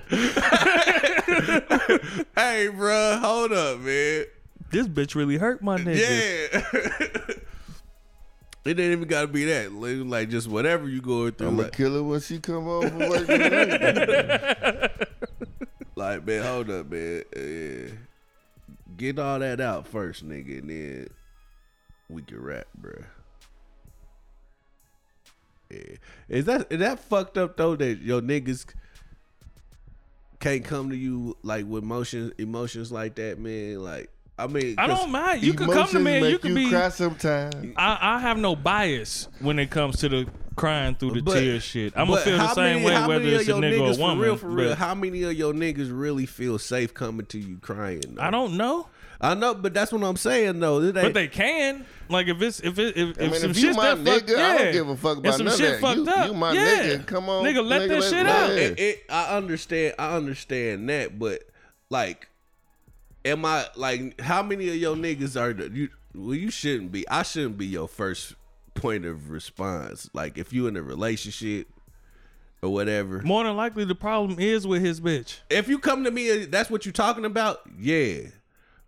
hey, 2.36 2.67
bro, 2.69 3.17
hold 3.21 3.51
up, 3.53 3.79
man. 3.79 4.25
This 4.71 4.88
bitch 4.88 5.13
really 5.15 5.38
hurt 5.38 5.62
my 5.62 5.77
nigga. 5.77 5.97
Yeah. 5.97 6.62
it 8.65 8.79
ain't 8.79 8.81
even 8.91 9.07
gotta 9.07 9.27
be 9.27 9.45
that. 9.45 9.71
Like, 9.71 9.97
like, 10.05 10.29
just 10.29 10.47
whatever 10.49 10.89
you 10.89 11.01
going 11.01 11.31
through. 11.33 11.47
I'm 11.47 11.55
gonna 11.55 11.67
Like, 11.67 11.77
kill 11.77 11.93
her 11.93 12.03
when 12.03 12.19
she 12.19 12.39
come 12.39 12.63
home 12.63 12.89
from 12.89 12.99
work. 13.10 13.25
tonight. 13.27 14.91
Like, 15.97 16.27
man, 16.27 16.43
hold 16.43 16.69
up, 16.69 16.91
man. 16.91 17.23
Uh, 17.36 17.91
get 18.95 19.17
all 19.17 19.39
that 19.39 19.60
out 19.60 19.88
first, 19.88 20.27
nigga, 20.27 20.60
and 20.60 20.69
then 20.69 21.07
we 22.07 22.21
can 22.21 22.39
rap, 22.39 22.67
bruh. 22.79 23.03
Yeah. 25.71 25.95
Is 26.29 26.45
that 26.45 26.67
is 26.69 26.79
that 26.79 26.99
fucked 26.99 27.38
up 27.38 27.57
though 27.57 27.75
that 27.75 27.99
your 27.99 28.21
niggas 28.21 28.65
can't 30.39 30.63
come 30.63 30.91
to 30.91 30.95
you 30.95 31.36
like 31.43 31.65
with 31.65 31.83
emotions 31.83 32.31
emotions 32.38 32.91
like 32.91 33.15
that, 33.15 33.39
man? 33.39 33.83
Like 33.83 34.10
I 34.39 34.47
mean 34.47 34.76
I 34.78 34.86
don't 34.88 35.10
mind. 35.10 35.41
You 35.43 35.54
could 35.54 35.69
come 35.71 35.88
to 35.88 36.00
me 36.00 36.17
and 36.17 36.26
you 36.28 36.38
could 36.39 36.54
be. 36.56 36.69
cry 36.69 36.89
sometimes. 36.89 37.73
I, 37.76 37.97
I 38.02 38.19
have 38.19 38.38
no 38.38 38.56
bias 38.56 39.28
when 39.39 39.58
it 39.60 39.69
comes 39.71 39.97
to 39.97 40.10
the 40.10 40.28
crying 40.56 40.95
through 40.95 41.12
the 41.12 41.21
But- 41.21 41.36
tears 41.39 41.63
shit. 41.63 41.93
I'm 41.95 42.06
gonna 42.08 42.17
but 42.17 42.23
feel 42.23 42.38
the 42.38 42.43
how 42.47 42.54
same 42.54 42.76
many- 42.76 42.86
way 42.86 42.93
how 42.93 43.08
whether 43.08 43.19
many 43.23 43.34
of 43.36 43.39
it's 43.41 43.50
a 43.50 43.52
your 43.54 43.62
nigga 43.62 43.80
or 43.80 43.91
niggas, 43.93 43.97
a 43.97 44.00
woman. 44.02 44.17
For 44.17 44.23
real, 44.23 44.38
for 44.38 44.47
real, 44.50 44.69
but 44.69 44.78
how 44.78 44.95
many 44.95 45.23
of 45.23 45.34
your 45.34 45.54
niggas 45.54 45.89
really 45.91 46.26
feel 46.26 46.58
safe 46.60 46.93
coming 46.93 47.26
to 47.28 47.39
you 47.39 47.58
crying? 47.58 48.02
Though? 48.15 48.21
I 48.21 48.30
don't 48.32 48.58
know, 48.58 48.88
I 49.21 49.34
know, 49.34 49.54
but 49.56 49.73
that's 49.73 49.91
what 49.91 50.04
I'm 50.04 50.17
saying 50.17 50.60
though. 50.60 50.82
It 50.82 50.93
but 50.93 51.06
ain't- 51.06 51.13
they 51.15 51.28
can. 51.28 51.86
Like 52.10 52.28
if 52.28 52.41
it's 52.41 52.60
if 52.62 52.78
it 52.80 52.95
if, 52.95 53.17
I 53.19 53.23
if 53.23 53.32
mean, 53.32 53.41
some 53.41 53.52
if 53.52 53.58
you 53.58 53.62
shit's 53.63 53.78
my 53.78 53.93
that 53.95 54.06
fucked, 54.06 54.30
nigga, 54.30 54.36
I 54.36 54.39
yeah. 54.39 54.58
don't 54.60 54.71
give 54.71 54.89
a 54.89 54.97
fuck 54.97 55.17
If 55.17 55.19
about 55.19 55.34
some 55.36 55.45
none 55.45 55.54
of 55.54 55.60
shit 55.60 55.71
that. 55.73 55.82
fucked 55.82 55.97
You- 55.97 56.10
up, 56.10 56.28
you 56.28 56.34
my 56.36 56.52
yeah. 56.54 56.62
nigga. 56.84 57.06
Come 57.08 57.30
on, 57.30 57.43
nigga, 57.43 57.65
let 57.67 57.82
nigga, 57.82 57.88
that 57.89 58.00
let- 58.00 58.04
shit 58.04 58.26
let 58.26 58.28
out. 58.28 58.52
it- 58.52 58.58
it, 58.58 58.80
it, 58.80 59.04
I 59.10 59.36
understand. 59.38 59.95
I 60.00 60.15
understand 60.15 60.89
that, 60.89 61.17
but 61.19 61.41
like, 61.89 62.30
am 63.27 63.45
I 63.45 63.65
like 63.75 64.19
how 64.21 64.41
many 64.43 64.69
of 64.69 64.75
your 64.75 64.95
niggas 64.95 65.39
are 65.39 65.53
the, 65.53 65.69
you? 65.69 65.89
Well, 66.15 66.33
you 66.35 66.49
shouldn't 66.51 66.91
be. 66.91 67.07
I 67.07 67.23
shouldn't 67.23 67.57
be 67.57 67.65
your 67.67 67.87
first 67.87 68.35
point 68.73 69.05
of 69.05 69.29
response. 69.29 70.09
Like 70.13 70.37
if 70.37 70.51
you 70.53 70.67
in 70.67 70.75
a 70.77 70.81
relationship 70.81 71.67
or 72.61 72.71
whatever. 72.73 73.21
More 73.21 73.43
than 73.43 73.55
likely, 73.55 73.85
the 73.85 73.95
problem 73.95 74.39
is 74.39 74.65
with 74.65 74.81
his 74.81 74.99
bitch. 74.99 75.39
If 75.49 75.67
you 75.67 75.77
come 75.79 76.03
to 76.05 76.11
me, 76.11 76.45
that's 76.45 76.69
what 76.71 76.85
you're 76.85 76.93
talking 76.93 77.25
about. 77.25 77.61
Yeah, 77.79 78.29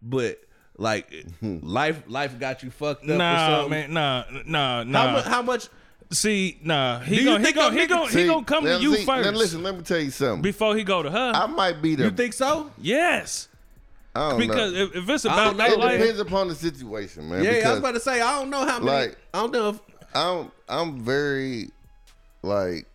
but 0.02 0.40
like 0.78 1.12
life, 1.42 2.04
life 2.08 2.40
got 2.40 2.64
you 2.64 2.72
fucked 2.72 3.04
up. 3.04 3.10
or 3.12 3.18
Nah, 3.18 3.68
man, 3.68 3.94
nah, 3.94 4.24
nah, 4.46 4.78
How, 4.78 4.84
nah. 4.84 5.12
mu- 5.18 5.22
how 5.30 5.42
much? 5.44 5.68
See, 6.12 6.58
nah, 6.64 7.00
Do 7.00 7.06
he 7.06 7.20
you 7.20 7.26
gonna 7.26 7.38
he 7.40 7.44
think 7.46 7.56
gonna 7.58 7.76
he 7.76 7.86
niggas- 7.86 7.90
gonna 7.90 8.06
he 8.08 8.12
See, 8.14 8.26
gonna 8.28 8.44
come 8.44 8.64
now 8.64 8.78
to 8.78 8.84
you 8.84 8.96
see- 8.96 9.06
first 9.06 9.30
Now 9.32 9.38
listen, 9.38 9.62
let 9.62 9.76
me 9.76 9.84
tell 9.84 10.00
you 10.00 10.10
something. 10.10 10.42
before 10.42 10.76
he 10.76 10.84
go 10.84 11.04
to 11.04 11.12
her. 11.12 11.32
I 11.36 11.46
might 11.46 11.84
be 11.84 11.94
the. 11.94 12.06
You 12.06 12.10
think 12.10 12.34
so? 12.34 12.72
yes, 12.80 13.48
I 14.16 14.30
don't 14.32 14.40
because 14.40 14.74
know. 14.74 14.80
if, 14.80 14.96
if 14.96 15.10
it's 15.10 15.26
about 15.26 15.44
don't 15.46 15.58
that 15.58 15.72
it 15.72 15.80
life, 15.80 16.00
depends 16.00 16.20
upon 16.20 16.48
the 16.48 16.56
situation, 16.56 17.30
man. 17.30 17.44
Yeah, 17.44 17.50
I 17.50 17.54
was 17.54 17.60
because 17.64 17.78
about 17.80 17.94
to 17.94 18.00
say. 18.00 18.22
I 18.22 18.40
don't 18.40 18.50
know 18.50 18.66
how 18.66 18.80
many. 18.80 18.92
Like- 18.92 19.18
I 19.34 19.40
don't 19.40 19.54
know 19.54 19.70
if 19.70 19.80
I'm 20.16 20.52
I'm 20.68 21.00
very 21.04 21.70
like 22.42 22.88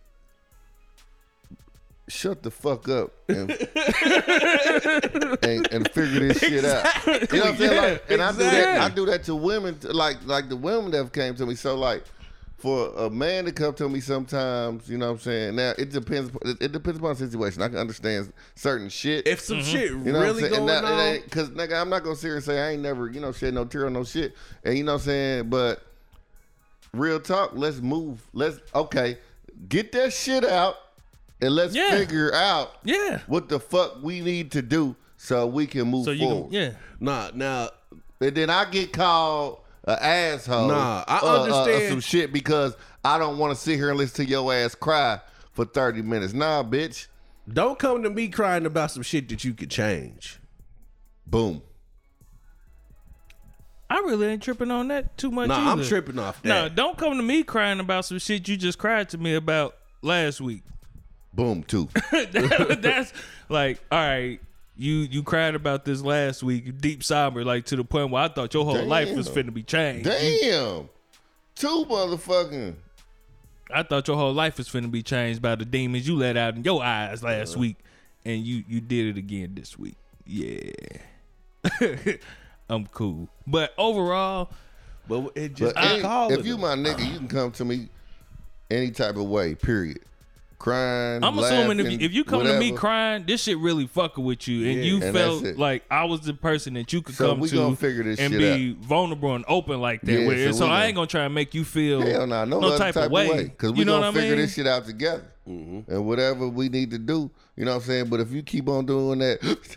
shut 2.07 2.43
the 2.43 2.51
fuck 2.51 2.87
up 2.89 3.11
and 3.29 3.49
and, 5.43 5.71
and 5.71 5.89
figure 5.91 6.27
this 6.27 6.39
shit 6.39 6.63
out. 6.65 6.85
You 7.07 7.11
know 7.11 7.45
what 7.45 7.47
I'm 7.47 7.57
saying? 7.57 7.81
Like, 7.93 8.11
and 8.11 8.21
I 8.21 8.31
do 8.31 8.37
that. 8.37 8.81
I 8.81 8.89
do 8.89 9.05
that 9.07 9.23
to 9.23 9.35
women, 9.35 9.79
t- 9.79 9.87
like 9.87 10.17
like 10.25 10.49
the 10.49 10.55
women 10.55 10.91
that 10.91 10.97
have 10.97 11.11
came 11.13 11.35
to 11.35 11.45
me. 11.45 11.55
So 11.55 11.75
like. 11.75 12.03
For 12.57 12.89
a 12.95 13.09
man 13.09 13.45
to 13.45 13.51
come 13.51 13.73
to 13.75 13.89
me 13.89 13.99
sometimes, 13.99 14.89
you 14.89 14.97
know 14.97 15.07
what 15.07 15.11
I'm 15.13 15.19
saying. 15.19 15.55
Now 15.57 15.73
it 15.77 15.89
depends. 15.91 16.31
It, 16.43 16.57
it 16.61 16.71
depends 16.71 16.99
upon 16.99 17.11
the 17.15 17.27
situation. 17.27 17.61
I 17.61 17.67
can 17.67 17.77
understand 17.77 18.31
certain 18.55 18.89
shit. 18.89 19.27
if 19.27 19.41
some 19.41 19.57
mm-hmm. 19.57 19.71
shit 19.71 19.91
You 19.91 19.97
know 19.97 20.21
really 20.21 20.43
what 20.43 20.51
I'm 20.53 20.53
saying? 20.53 20.65
going 20.65 20.85
And 20.85 21.23
on. 21.23 21.29
Cause 21.29 21.49
nigga, 21.49 21.79
I'm 21.79 21.89
not 21.89 22.03
gonna 22.03 22.15
sit 22.15 22.27
here 22.27 22.35
and 22.35 22.43
say 22.43 22.61
I 22.61 22.71
ain't 22.71 22.81
never, 22.81 23.09
you 23.09 23.19
know, 23.19 23.31
shed 23.33 23.53
no 23.53 23.65
tear 23.65 23.85
on 23.87 23.93
no 23.93 24.03
shit. 24.05 24.35
And 24.63 24.77
you 24.77 24.83
know 24.83 24.93
what 24.93 25.01
I'm 25.01 25.05
saying? 25.05 25.49
But 25.49 25.83
real 26.93 27.19
talk, 27.19 27.51
let's 27.53 27.81
move. 27.81 28.25
Let's 28.33 28.59
okay, 28.73 29.17
get 29.67 29.91
that 29.91 30.13
shit 30.13 30.45
out 30.45 30.77
and 31.41 31.53
let's 31.53 31.75
Yeah. 31.75 31.91
figure 31.91 32.33
out 32.33 32.75
yeah. 32.83 33.19
what 33.27 33.49
the 33.49 33.59
fuck 33.59 34.01
we 34.01 34.21
need 34.21 34.51
to 34.53 34.61
do 34.61 34.95
so 35.17 35.45
we 35.45 35.67
can 35.67 35.89
move 35.89 36.05
So 36.05 36.11
you 36.11 36.27
forward. 36.27 36.51
can, 36.51 36.53
yeah. 36.53 36.71
Nah, 36.99 37.31
now 37.33 37.69
And 38.21 38.33
then 38.33 38.49
I 38.49 38.63
get 38.65 38.93
called 38.93 39.59
an 39.85 39.97
asshole. 39.99 40.67
Nah, 40.67 41.03
I 41.07 41.17
uh, 41.17 41.21
uh, 41.21 41.27
uh, 41.27 41.43
understand. 41.43 41.89
some 41.89 41.99
shit 42.01 42.33
because 42.33 42.75
I 43.03 43.17
don't 43.17 43.37
want 43.37 43.55
to 43.55 43.59
sit 43.61 43.75
here 43.75 43.89
and 43.89 43.97
listen 43.97 44.25
to 44.25 44.29
your 44.29 44.53
ass 44.53 44.75
cry 44.75 45.19
for 45.53 45.65
30 45.65 46.01
minutes. 46.01 46.33
Nah, 46.33 46.63
bitch. 46.63 47.07
don't 47.51 47.79
come 47.79 48.03
to 48.03 48.09
me 48.09 48.27
crying 48.27 48.65
about 48.65 48.91
some 48.91 49.03
shit 49.03 49.29
that 49.29 49.43
you 49.43 49.53
could 49.53 49.69
change. 49.69 50.39
Boom. 51.27 51.61
I 53.89 53.99
really 53.99 54.27
ain't 54.27 54.41
tripping 54.41 54.71
on 54.71 54.87
that 54.87 55.15
too 55.17 55.29
much. 55.29 55.47
Nah, 55.47 55.71
I'm 55.71 55.83
tripping 55.83 56.17
off 56.17 56.43
No, 56.43 56.63
that. 56.63 56.75
don't 56.75 56.97
come 56.97 57.17
to 57.17 57.23
me 57.23 57.43
crying 57.43 57.79
about 57.79 58.05
some 58.05 58.17
shit 58.17 58.47
you 58.47 58.57
just 58.57 58.79
cried 58.79 59.09
to 59.09 59.17
me 59.19 59.35
about 59.35 59.77
last 60.01 60.41
week. 60.41 60.63
Boom, 61.33 61.63
too. 61.63 61.89
That's 62.11 63.13
like, 63.49 63.79
all 63.91 63.99
right, 63.99 64.39
you 64.77 64.93
you 65.09 65.23
cried 65.23 65.55
about 65.55 65.85
this 65.85 66.01
last 66.01 66.43
week, 66.43 66.79
deep 66.81 67.03
somber, 67.03 67.43
like 67.45 67.65
to 67.65 67.75
the 67.75 67.83
point 67.83 68.11
where 68.11 68.23
I 68.23 68.27
thought 68.27 68.53
your 68.53 68.65
whole 68.65 68.85
life 68.85 69.15
was 69.15 69.29
finna 69.29 69.53
be 69.53 69.63
changed. 69.63 70.05
Damn. 70.05 70.89
Two 71.55 71.85
motherfucking. 71.89 72.75
I 73.71 73.83
thought 73.83 74.07
your 74.07 74.17
whole 74.17 74.33
life 74.33 74.57
was 74.57 74.67
finna 74.69 74.91
be 74.91 75.01
changed 75.01 75.41
by 75.41 75.55
the 75.55 75.65
demons 75.65 76.07
you 76.07 76.15
let 76.15 76.37
out 76.37 76.55
in 76.55 76.63
your 76.63 76.83
eyes 76.83 77.23
Uh-huh. 77.23 77.33
last 77.33 77.55
week, 77.57 77.77
and 78.25 78.45
you 78.45 78.63
you 78.67 78.81
did 78.81 79.15
it 79.15 79.17
again 79.17 79.53
this 79.55 79.77
week. 79.79 79.95
Yeah, 80.25 80.71
I'm 82.69 82.87
cool. 82.87 83.29
But 83.47 83.73
overall, 83.77 84.49
But 85.07 85.31
it 85.35 85.53
just 85.55 85.75
But 85.75 85.83
I 85.83 85.93
any- 85.93 86.01
call 86.01 86.31
if 86.31 86.45
you 86.45 86.57
my 86.57 86.75
nigga, 86.75 87.05
you 87.11 87.17
can 87.19 87.27
come 87.27 87.51
to 87.53 87.65
me 87.65 87.89
any 88.71 88.91
type 88.91 89.15
of 89.17 89.25
way. 89.25 89.55
Period. 89.55 89.99
Crying. 90.65 91.23
I'm 91.23 91.37
assuming 91.37 91.79
if 91.79 91.91
you, 91.91 91.99
if 92.01 92.11
you 92.11 92.23
come 92.23 92.43
to 92.43 92.57
me 92.57 92.71
crying, 92.71 93.23
this 93.27 93.43
shit 93.43 93.59
really 93.59 93.85
fucking 93.85 94.25
with 94.25 94.47
you, 94.47 94.67
and 94.67 94.79
Yeah. 94.79 94.83
you 94.83 95.03
And 95.03 95.15
felt 95.15 95.43
like 95.57 95.83
I 95.91 96.05
was 96.05 96.21
the 96.21 96.33
person 96.33 96.73
that 96.73 96.91
you 96.91 97.03
could 97.03 97.13
So 97.13 97.29
come 97.29 97.39
we 97.39 97.49
to 97.49 97.55
gonna 97.55 97.75
figure 97.75 98.01
this 98.01 98.19
and 98.19 98.33
shit 98.33 98.39
be 98.39 98.73
vulnerable 98.81 99.35
and 99.35 99.45
open 99.47 99.79
like 99.79 100.01
that. 100.01 100.11
Yeah, 100.11 100.27
with 100.27 100.53
so 100.55 100.61
so 100.61 100.65
I 100.65 100.85
ain't 100.85 100.95
gonna 100.95 101.05
try 101.05 101.25
and 101.25 101.35
make 101.35 101.53
you 101.53 101.63
feel 101.65 102.01
Hell 102.01 102.25
nah, 102.25 102.45
no, 102.45 102.59
no 102.59 102.69
other 102.69 102.79
type, 102.79 102.95
of 102.95 103.11
way. 103.11 103.43
Because 103.43 103.73
we 103.73 103.79
you 103.79 103.85
know 103.85 103.99
gonna 103.99 104.07
what 104.07 104.15
I 104.15 104.19
figure 104.21 104.35
mean? 104.37 104.39
this 104.39 104.55
shit 104.55 104.65
out 104.65 104.85
together. 104.87 105.31
Mm-hmm. 105.47 105.91
And 105.91 106.07
whatever 106.07 106.47
we 106.47 106.69
need 106.69 106.89
to 106.89 106.97
do, 106.97 107.29
you 107.55 107.65
know 107.65 107.73
what 107.73 107.83
I'm 107.83 107.83
saying? 107.83 108.05
But 108.07 108.21
if 108.21 108.31
you 108.31 108.41
keep 108.41 108.67
on 108.67 108.87
doing 108.87 109.19
that, 109.19 109.67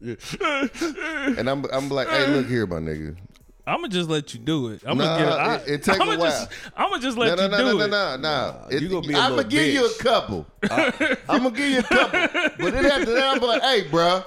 and 1.38 1.50
I'm 1.50 1.66
I'm 1.70 1.90
like, 1.90 2.08
hey, 2.08 2.26
look 2.28 2.46
here, 2.46 2.66
my 2.66 2.76
nigga. 2.76 3.18
I'm 3.66 3.76
gonna 3.82 3.88
just 3.88 4.08
let 4.08 4.32
you 4.34 4.40
do 4.40 4.68
it. 4.68 4.82
I'm 4.86 4.98
Nah, 4.98 5.04
gonna 5.18 5.24
get. 5.24 5.32
I, 5.38 5.54
it- 5.56 5.68
it 5.68 5.82
take 5.84 5.98
a 5.98 6.02
I'm 6.02 6.08
gonna 6.08 6.22
just. 6.22 6.48
I'm 6.76 6.90
gonna 6.90 7.02
just 7.02 7.16
let 7.18 7.36
No, 7.36 7.36
no, 7.36 7.42
you 7.44 7.50
no, 7.50 7.58
do 7.58 7.78
no, 7.78 7.84
it. 7.84 7.88
no, 7.90 8.16
no, 8.16 8.66
no. 8.70 8.78
you 8.78 8.88
gonna 8.88 9.06
be 9.08 9.14
a 9.14 9.18
I'm 9.18 9.30
gonna 9.36 9.44
give 9.44 9.66
you 9.74 9.86
a 9.86 9.94
couple. 10.02 10.46
I'm 10.70 10.92
gonna 11.28 11.50
give 11.50 11.68
you 11.70 11.78
a 11.80 11.82
couple. 11.82 12.20
But 12.58 12.72
then 12.72 12.86
after 12.86 13.14
that, 13.14 13.34
I'm 13.36 13.40
like, 13.40 13.62
hey, 13.62 13.84
bruh, 13.84 14.24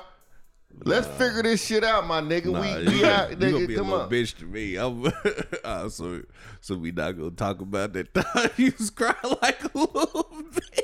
let's 0.86 1.08
figure 1.08 1.44
this 1.44 1.66
shit 1.66 1.84
out, 1.84 2.06
my 2.08 2.22
nigga. 2.22 2.46
Nah, 2.52 2.62
we 2.62 2.68
you, 2.70 2.78
we 2.92 3.02
gonna, 3.02 3.14
out, 3.14 3.30
you 3.32 3.36
gonna 3.38 3.52
nigga. 3.54 3.68
be 3.68 3.76
a 3.76 3.84
little 3.84 4.02
on. 4.02 4.10
bitch 4.10 4.38
to 4.38 4.46
me. 4.46 4.76
I'm, 4.76 5.06
uh, 5.64 5.90
so, 5.90 6.22
so 6.62 6.76
we 6.76 6.92
not 6.92 7.12
gonna 7.18 7.32
talk 7.32 7.62
about 7.62 7.94
that 7.94 8.14
time 8.14 8.50
you 8.58 8.74
was 8.78 8.90
crying 8.90 9.16
like 9.42 9.64
a 9.64 9.78
little 9.78 10.30
bitch. 10.52 10.80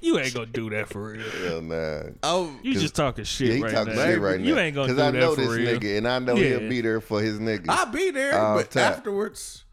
You 0.00 0.18
ain't 0.18 0.32
gonna 0.34 0.46
do 0.46 0.70
that 0.70 0.88
for 0.88 1.12
real. 1.12 1.22
Hell 1.44 1.60
nah. 1.62 2.00
Oh, 2.22 2.52
You 2.62 2.74
just 2.74 2.94
talking 2.94 3.24
shit 3.24 3.48
Yeah, 3.48 3.54
he 3.54 3.62
right 3.62 3.72
talking 3.74 3.94
now. 3.96 4.04
shit 4.06 4.20
right 4.20 4.40
now. 4.40 4.46
You 4.46 4.58
ain't 4.58 4.74
gonna 4.74 4.88
do 4.88 4.94
that 4.94 5.12
for 5.12 5.12
real. 5.12 5.20
Because 5.34 5.38
I 5.38 5.44
know 5.44 5.54
this 5.56 5.66
real. 5.66 5.78
nigga, 5.80 5.98
and 5.98 6.08
I 6.08 6.18
know 6.18 6.36
Yeah. 6.36 6.58
he'll 6.58 6.68
be 6.70 6.80
there 6.80 7.00
for 7.00 7.20
his 7.20 7.38
nigga. 7.38 7.66
I'll 7.68 7.86
be 7.86 8.10
there, 8.10 8.32
but 8.32 8.70
tap. 8.70 8.96
afterwards, 8.96 9.64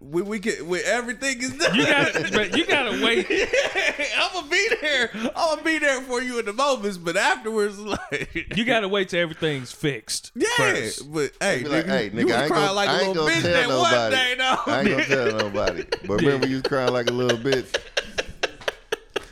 when 0.00 0.26
we 0.26 0.38
get 0.38 0.64
when 0.64 0.80
everything 0.84 1.40
is 1.42 1.52
done, 1.58 1.74
You 1.74 1.84
gotta, 1.84 2.28
but 2.32 2.56
you 2.56 2.64
gotta 2.66 3.04
wait. 3.04 3.26
I'm 4.16 4.32
gonna 4.32 4.48
be 4.48 4.68
there. 4.80 5.10
I'm 5.14 5.32
gonna 5.34 5.62
be 5.62 5.78
there 5.78 6.00
for 6.02 6.22
you 6.22 6.38
in 6.38 6.44
the 6.46 6.52
moments, 6.52 6.98
but 6.98 7.16
afterwards, 7.16 7.78
like 8.12 8.52
You 8.56 8.64
gotta 8.64 8.88
wait 8.88 9.08
till 9.08 9.20
everything's 9.20 9.72
fixed. 9.72 10.30
yeah. 10.36 10.46
first. 10.56 11.12
But 11.12 11.32
hey, 11.40 11.62
nigga, 11.64 11.68
like, 11.70 11.86
hey, 11.86 12.04
you 12.04 12.10
nigga, 12.12 12.24
was 12.26 12.32
I 12.34 12.42
ain't 12.42 12.52
crying 12.52 12.64
gonna, 12.66 12.72
like 12.74 12.88
I 12.88 12.92
a 12.92 13.02
ain't 13.02 13.08
little 13.08 13.26
bitch 13.28 13.42
tell 13.42 13.52
that 13.52 13.68
nobody. 13.68 13.96
one 13.96 14.10
day, 14.10 14.34
though. 14.38 14.72
I 14.72 14.80
ain't 14.80 14.88
gonna 14.88 15.04
tell 15.04 15.38
nobody. 15.50 15.84
But 16.06 16.14
remember, 16.20 16.46
you 16.46 16.54
was 16.56 16.62
crying 16.62 16.92
like 16.92 17.10
a 17.10 17.12
little 17.12 17.38
bitch. 17.38 17.76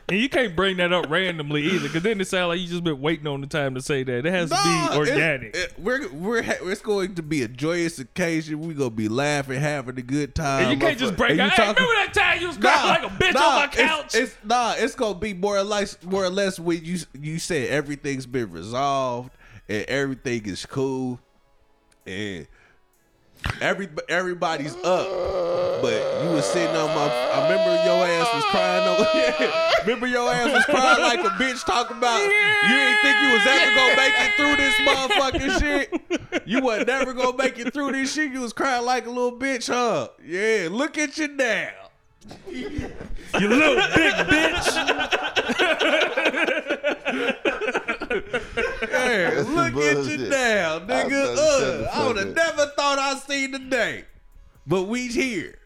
And 0.09 0.21
you 0.21 0.29
can't 0.29 0.55
bring 0.55 0.77
that 0.77 0.92
up 0.92 1.11
randomly 1.11 1.64
either, 1.64 1.88
because 1.88 2.05
then 2.05 2.21
it 2.21 2.29
sounds 2.29 2.51
like 2.51 2.61
you 2.61 2.69
just 2.69 2.85
been 2.85 3.01
waiting 3.01 3.27
on 3.27 3.40
the 3.40 3.49
time 3.49 3.75
to 3.75 3.83
say 3.83 4.05
that. 4.05 4.25
It 4.25 4.33
has 4.33 4.51
Nah, 4.51 4.57
to 4.90 4.92
be 4.92 4.99
organic. 4.99 5.57
it- 5.57 5.75
we're 5.79 6.09
we're 6.12 6.42
ha- 6.45 6.59
it's 6.62 6.81
going 6.81 7.16
to 7.16 7.23
be 7.25 7.42
a 7.42 7.49
joyous 7.49 7.99
occasion. 7.99 8.61
We're 8.61 8.75
gonna 8.75 8.90
be 8.90 9.09
laughing, 9.09 9.61
having 9.61 9.99
a 9.99 10.03
good 10.03 10.35
time. 10.37 10.66
and 10.66 10.73
you 10.73 10.79
can't 10.87 10.97
just 10.97 11.16
break 11.16 11.31
And 11.31 11.38
you 11.40 11.45
out. 11.47 11.51
Hey, 11.55 11.57
talking- 11.66 11.83
remember 11.85 12.07
that 12.07 12.14
time 12.14 12.40
you 12.40 12.47
was 12.47 12.57
crying 12.57 13.03
like 13.03 13.03
a 13.03 13.14
bitch 13.16 13.35
nah, 13.35 13.40
on 13.49 13.55
my 13.57 13.64
it's- 13.64 13.88
couch? 13.90 14.14
It's, 14.14 14.37
nah, 14.45 14.75
it's 14.79 14.95
gonna 14.95 15.19
be 15.19 15.35
more 15.35 15.57
or 15.59 15.64
less 15.64 15.99
more 16.05 16.25
or 16.25 16.31
less 16.31 16.61
when 16.61 16.85
you 16.85 16.99
you 17.21 17.40
said 17.40 17.69
everything's 17.71 18.27
been 18.27 18.53
resolved 18.53 19.33
and 19.69 19.85
everything 19.87 20.47
is 20.47 20.64
cool 20.66 21.19
and 22.07 22.47
every 23.61 23.89
everybody's 24.09 24.75
up. 24.77 25.09
But 25.83 26.23
you 26.23 26.31
was 26.31 26.45
sitting 26.45 26.75
on 26.75 26.89
my 26.95 27.09
I 27.09 27.49
remember 27.49 27.85
your 27.85 28.07
ass 28.07 28.35
was 28.35 28.45
crying 28.47 28.89
over 28.89 29.11
yeah, 29.15 29.71
remember 29.83 30.07
your 30.07 30.33
ass 30.33 30.53
was 30.53 30.65
crying 30.65 31.01
like 31.01 31.21
a 31.21 31.31
bitch 31.37 31.65
talking 31.65 31.99
about 31.99 32.21
you 32.23 32.29
didn't 32.69 33.03
think 33.03 33.21
you 33.21 33.33
was 33.33 33.47
ever 33.47 33.75
gonna 33.75 33.97
make 33.97 34.15
it 34.19 34.33
through 34.37 34.57
this 34.57 34.75
motherfucking 34.87 35.61
shit. 35.61 35.89
You 36.47 36.61
was 36.61 36.87
never 36.87 37.13
gonna 37.13 37.37
make 37.37 37.59
it 37.59 37.73
through 37.73 37.93
this 37.93 38.13
shit. 38.15 38.33
You 38.33 38.41
was 38.41 38.53
crying 38.53 38.85
like 38.85 39.07
a 39.07 39.11
little 39.11 39.39
bitch, 39.39 39.69
huh? 39.69 40.09
Yeah, 40.25 40.69
look 40.71 40.99
at 40.99 41.19
you 41.19 41.29
now. 41.29 41.71
you 42.49 43.49
little 43.49 43.77
big 43.95 44.15
bitch. 44.15 45.43
Hey, 48.90 49.31
That's 49.35 49.49
look 49.49 49.72
some 49.72 49.83
at 49.83 50.05
you 50.07 50.29
now, 50.29 50.79
nigga. 50.81 51.33
I'm 51.33 51.38
Uh, 51.38 51.88
I 51.92 52.07
would 52.07 52.16
have 52.16 52.35
never 52.35 52.66
thought 52.77 52.99
I'd 52.99 53.18
seen 53.22 53.51
the 53.53 53.59
day. 53.59 54.05
But 54.66 54.85
we 54.85 55.07
here. 55.09 55.59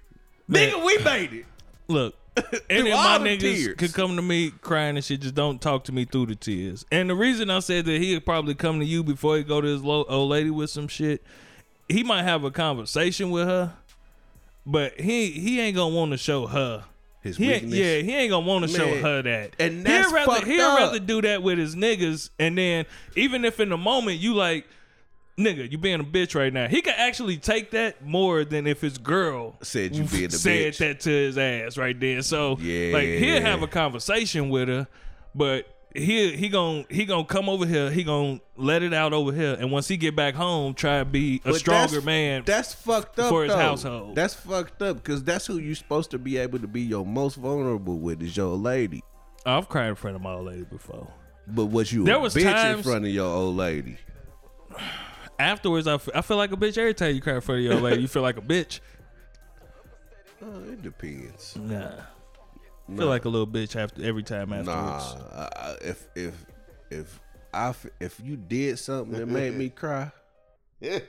Nigga, 0.50 0.84
we 0.84 0.98
made 1.04 1.32
it. 1.32 1.46
Look, 1.88 2.14
any 2.70 2.90
of 2.90 2.98
my 2.98 3.18
the 3.18 3.24
niggas 3.24 3.40
tears. 3.40 3.76
could 3.76 3.94
come 3.94 4.16
to 4.16 4.22
me 4.22 4.50
crying 4.60 4.96
and 4.96 5.04
shit. 5.04 5.20
Just 5.20 5.34
don't 5.34 5.60
talk 5.60 5.84
to 5.84 5.92
me 5.92 6.04
through 6.04 6.26
the 6.26 6.34
tears. 6.36 6.84
And 6.92 7.08
the 7.10 7.14
reason 7.14 7.50
I 7.50 7.60
said 7.60 7.84
that 7.86 8.00
he'd 8.00 8.24
probably 8.24 8.54
come 8.54 8.78
to 8.80 8.84
you 8.86 9.02
before 9.02 9.36
he 9.36 9.42
go 9.42 9.60
to 9.60 9.66
his 9.66 9.82
lo- 9.82 10.04
old 10.08 10.30
lady 10.30 10.50
with 10.50 10.70
some 10.70 10.88
shit. 10.88 11.22
He 11.88 12.02
might 12.04 12.22
have 12.22 12.44
a 12.44 12.50
conversation 12.50 13.30
with 13.30 13.48
her, 13.48 13.72
but 14.66 15.00
he 15.00 15.30
he 15.32 15.60
ain't 15.60 15.74
gonna 15.76 15.94
want 15.94 16.12
to 16.12 16.16
show 16.18 16.46
her. 16.46 16.84
His 17.22 17.36
He 17.36 17.48
weakness. 17.48 17.74
yeah, 17.74 17.96
he 17.98 18.14
ain't 18.14 18.30
gonna 18.30 18.46
want 18.46 18.66
to 18.66 18.74
show 18.76 18.96
her 18.96 19.20
that. 19.22 19.54
and 19.58 19.84
that's 19.84 20.08
he'd 20.08 20.14
rather 20.14 20.32
fucked 20.32 20.46
he'd 20.46 20.60
up. 20.60 20.78
rather 20.78 20.98
do 20.98 21.20
that 21.22 21.42
with 21.42 21.58
his 21.58 21.76
niggas, 21.76 22.30
and 22.38 22.56
then 22.56 22.86
even 23.14 23.44
if 23.44 23.60
in 23.60 23.68
the 23.68 23.76
moment 23.76 24.18
you 24.20 24.32
like, 24.34 24.66
nigga, 25.38 25.70
you 25.70 25.76
being 25.78 26.00
a 26.00 26.04
bitch 26.04 26.34
right 26.34 26.52
now, 26.52 26.66
he 26.66 26.80
could 26.80 26.94
actually 26.96 27.36
take 27.36 27.72
that 27.72 28.04
more 28.04 28.44
than 28.44 28.66
if 28.66 28.80
his 28.80 28.96
girl 28.98 29.56
Said 29.62 29.94
you 29.94 30.04
being 30.04 30.26
a 30.26 30.30
said 30.30 30.72
bitch. 30.72 30.78
that 30.78 31.00
to 31.00 31.10
his 31.10 31.36
ass 31.38 31.76
right 31.76 31.98
there. 31.98 32.22
So 32.22 32.56
Yeah. 32.60 32.92
like 32.94 33.06
he'll 33.08 33.40
have 33.42 33.62
a 33.62 33.66
conversation 33.68 34.48
with 34.48 34.68
her, 34.68 34.86
but 35.34 35.66
he 35.94 36.36
he 36.36 36.48
gonna 36.48 36.84
he 36.88 37.04
gonna 37.04 37.24
come 37.24 37.48
over 37.48 37.66
here. 37.66 37.90
He 37.90 38.04
gonna 38.04 38.40
let 38.56 38.82
it 38.82 38.94
out 38.94 39.12
over 39.12 39.32
here, 39.32 39.56
and 39.58 39.72
once 39.72 39.88
he 39.88 39.96
get 39.96 40.14
back 40.14 40.34
home, 40.34 40.74
try 40.74 40.98
to 41.00 41.04
be 41.04 41.40
a 41.44 41.50
But 41.50 41.56
stronger 41.56 41.86
that's- 41.88 42.04
man. 42.04 42.42
That's 42.46 42.74
fucked 42.74 43.18
up 43.18 43.28
for 43.28 43.42
his 43.44 43.52
though. 43.52 43.58
household. 43.58 44.14
That's 44.14 44.34
fucked 44.34 44.80
up 44.82 44.98
because 44.98 45.24
that's 45.24 45.46
who 45.46 45.58
you 45.58 45.74
supposed 45.74 46.10
to 46.12 46.18
be 46.18 46.36
able 46.36 46.58
to 46.60 46.68
be 46.68 46.82
your 46.82 47.04
most 47.04 47.34
vulnerable 47.36 47.98
with 47.98 48.22
is 48.22 48.36
your 48.36 48.46
old 48.48 48.62
lady. 48.62 49.02
I've 49.44 49.68
cried 49.68 49.88
in 49.88 49.94
front 49.96 50.16
of 50.16 50.22
my 50.22 50.32
old 50.34 50.46
lady 50.46 50.64
before. 50.64 51.08
But 51.46 51.66
what 51.66 51.90
you 51.90 52.04
There 52.04 52.16
a 52.16 52.20
was 52.20 52.34
bitch 52.34 52.74
in 52.76 52.82
front 52.82 53.04
of 53.06 53.10
your 53.10 53.26
old 53.26 53.56
lady? 53.56 53.96
Afterwards, 55.38 55.86
I, 55.86 55.94
f- 55.94 56.08
I 56.14 56.20
feel 56.20 56.36
like 56.36 56.52
a 56.52 56.56
bitch 56.56 56.76
every 56.78 56.92
time 56.94 57.14
you 57.14 57.20
cry 57.20 57.34
in 57.34 57.40
front 57.40 57.60
of 57.60 57.64
your 57.64 57.74
old 57.74 57.82
lady. 57.82 58.02
You 58.02 58.08
feel 58.08 58.22
like 58.22 58.36
a 58.36 58.42
bitch. 58.42 58.80
Oh, 60.42 60.62
it 60.70 60.82
depends. 60.82 61.56
Nah. 61.56 61.92
I 62.92 62.96
feel 62.96 63.06
like 63.06 63.24
a 63.24 63.28
little 63.28 63.46
bitch 63.46 63.76
after 63.76 64.02
every 64.04 64.22
time 64.22 64.50
Nah, 64.50 64.56
afterwards. 64.98 65.24
I, 65.32 65.48
I, 65.56 65.74
if 65.82 66.06
if 66.16 66.46
if 66.90 67.20
I 67.54 67.68
f- 67.70 67.86
if 68.00 68.20
you 68.22 68.36
did 68.36 68.78
something 68.78 69.18
that 69.18 69.26
made 69.26 69.54
me 69.54 69.68
cry, 69.74 70.10
Yeah. 70.80 71.00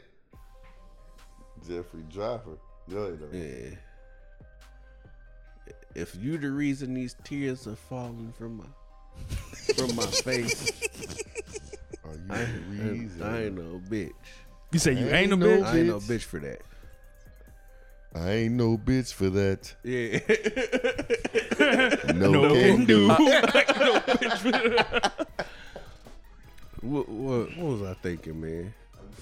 Jeffrey 1.68 2.04
Driver. 2.12 2.58
Go 2.90 2.98
ahead, 2.98 3.20
though. 3.20 3.38
yeah. 3.38 3.76
If 5.94 6.16
you 6.16 6.38
the 6.38 6.50
reason 6.52 6.94
these 6.94 7.16
tears 7.24 7.68
are 7.68 7.76
falling 7.76 8.34
from 8.38 8.58
my 8.58 8.66
from 9.76 9.96
my 9.96 10.06
face, 10.24 10.72
Are 12.04 12.12
you 12.14 12.20
I 12.30 12.38
the 12.38 12.44
ain't, 12.44 12.92
reason? 13.00 13.22
I 13.24 13.46
ain't 13.46 13.56
no 13.56 13.82
bitch. 13.90 14.12
You 14.72 14.80
say 14.80 14.94
you 14.94 15.08
Ain't 15.08 15.14
ain't 15.16 15.34
a 15.34 15.36
no 15.38 15.46
bitch? 15.48 15.66
I 15.66 15.78
ain't 15.80 15.88
no 15.88 16.00
Bitch. 16.00 16.08
bitch 16.20 16.24
for 16.24 16.40
that. 16.40 16.62
I 18.14 18.32
ain't 18.32 18.54
no 18.56 18.78
bitch 18.78 19.14
for 19.14 19.30
that. 19.30 19.74
Yeah. 19.84 20.20
No, 22.14 22.32
No 22.32 22.54
can 22.54 22.78
can 22.78 22.86
do. 22.86 23.08
what, 26.82 27.08
what, 27.08 27.58
what 27.58 27.58
was 27.58 27.82
I 27.84 27.94
thinking, 28.02 28.42
man? 28.42 28.74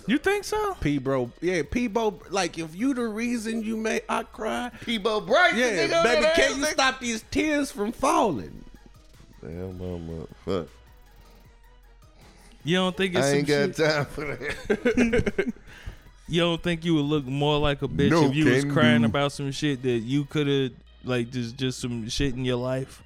You 0.08 0.18
think 0.18 0.44
so? 0.44 0.74
P 0.82 0.98
bro, 0.98 1.32
yeah, 1.40 1.62
P 1.70 1.88
bro. 1.88 2.20
Like 2.32 2.58
if 2.58 2.76
you 2.76 2.96
the 2.96 3.08
reason 3.08 3.62
you 3.62 3.78
made 3.78 4.02
I 4.10 4.24
cry, 4.24 4.72
Peabo 4.82 5.22
Bryson. 5.22 5.60
yeah, 5.60 5.88
nigga, 5.88 6.04
baby, 6.04 6.26
over 6.26 6.34
can 6.36 6.58
you 6.58 6.66
stop 6.66 7.00
these 7.00 7.24
tears 7.30 7.72
from 7.72 7.92
falling? 7.92 8.64
Damn, 9.42 9.78
mama. 9.78 10.26
Fuck. 10.46 10.68
You 12.64 12.78
don't 12.78 12.98
think 12.98 13.14
it's 13.16 13.26
I 13.26 13.30
some 13.30 13.38
ain't 13.38 13.48
got 13.48 13.66
shit? 13.68 13.76
time 13.76 14.06
for 14.06 14.26
that. 14.36 15.54
You 16.30 16.42
don't 16.42 16.62
think 16.62 16.86
you 16.86 16.96
would 16.96 17.06
look 17.06 17.26
more 17.26 17.58
like 17.58 17.82
a 17.82 17.88
bitch 17.88 18.12
No 18.12 18.26
if 18.26 18.36
you 18.36 18.46
was 18.46 18.64
can 18.64 18.74
crying 18.74 19.02
do. 19.02 19.08
about 19.08 19.32
some 19.32 19.52
shit 19.52 19.82
that 19.84 20.00
you 20.00 20.26
could 20.26 20.48
have 20.48 20.72
like 21.04 21.32
just 21.32 21.58
just 21.58 21.80
some 21.80 22.08
shit 22.10 22.36
in 22.36 22.46
your 22.46 22.58
life? 22.58 23.04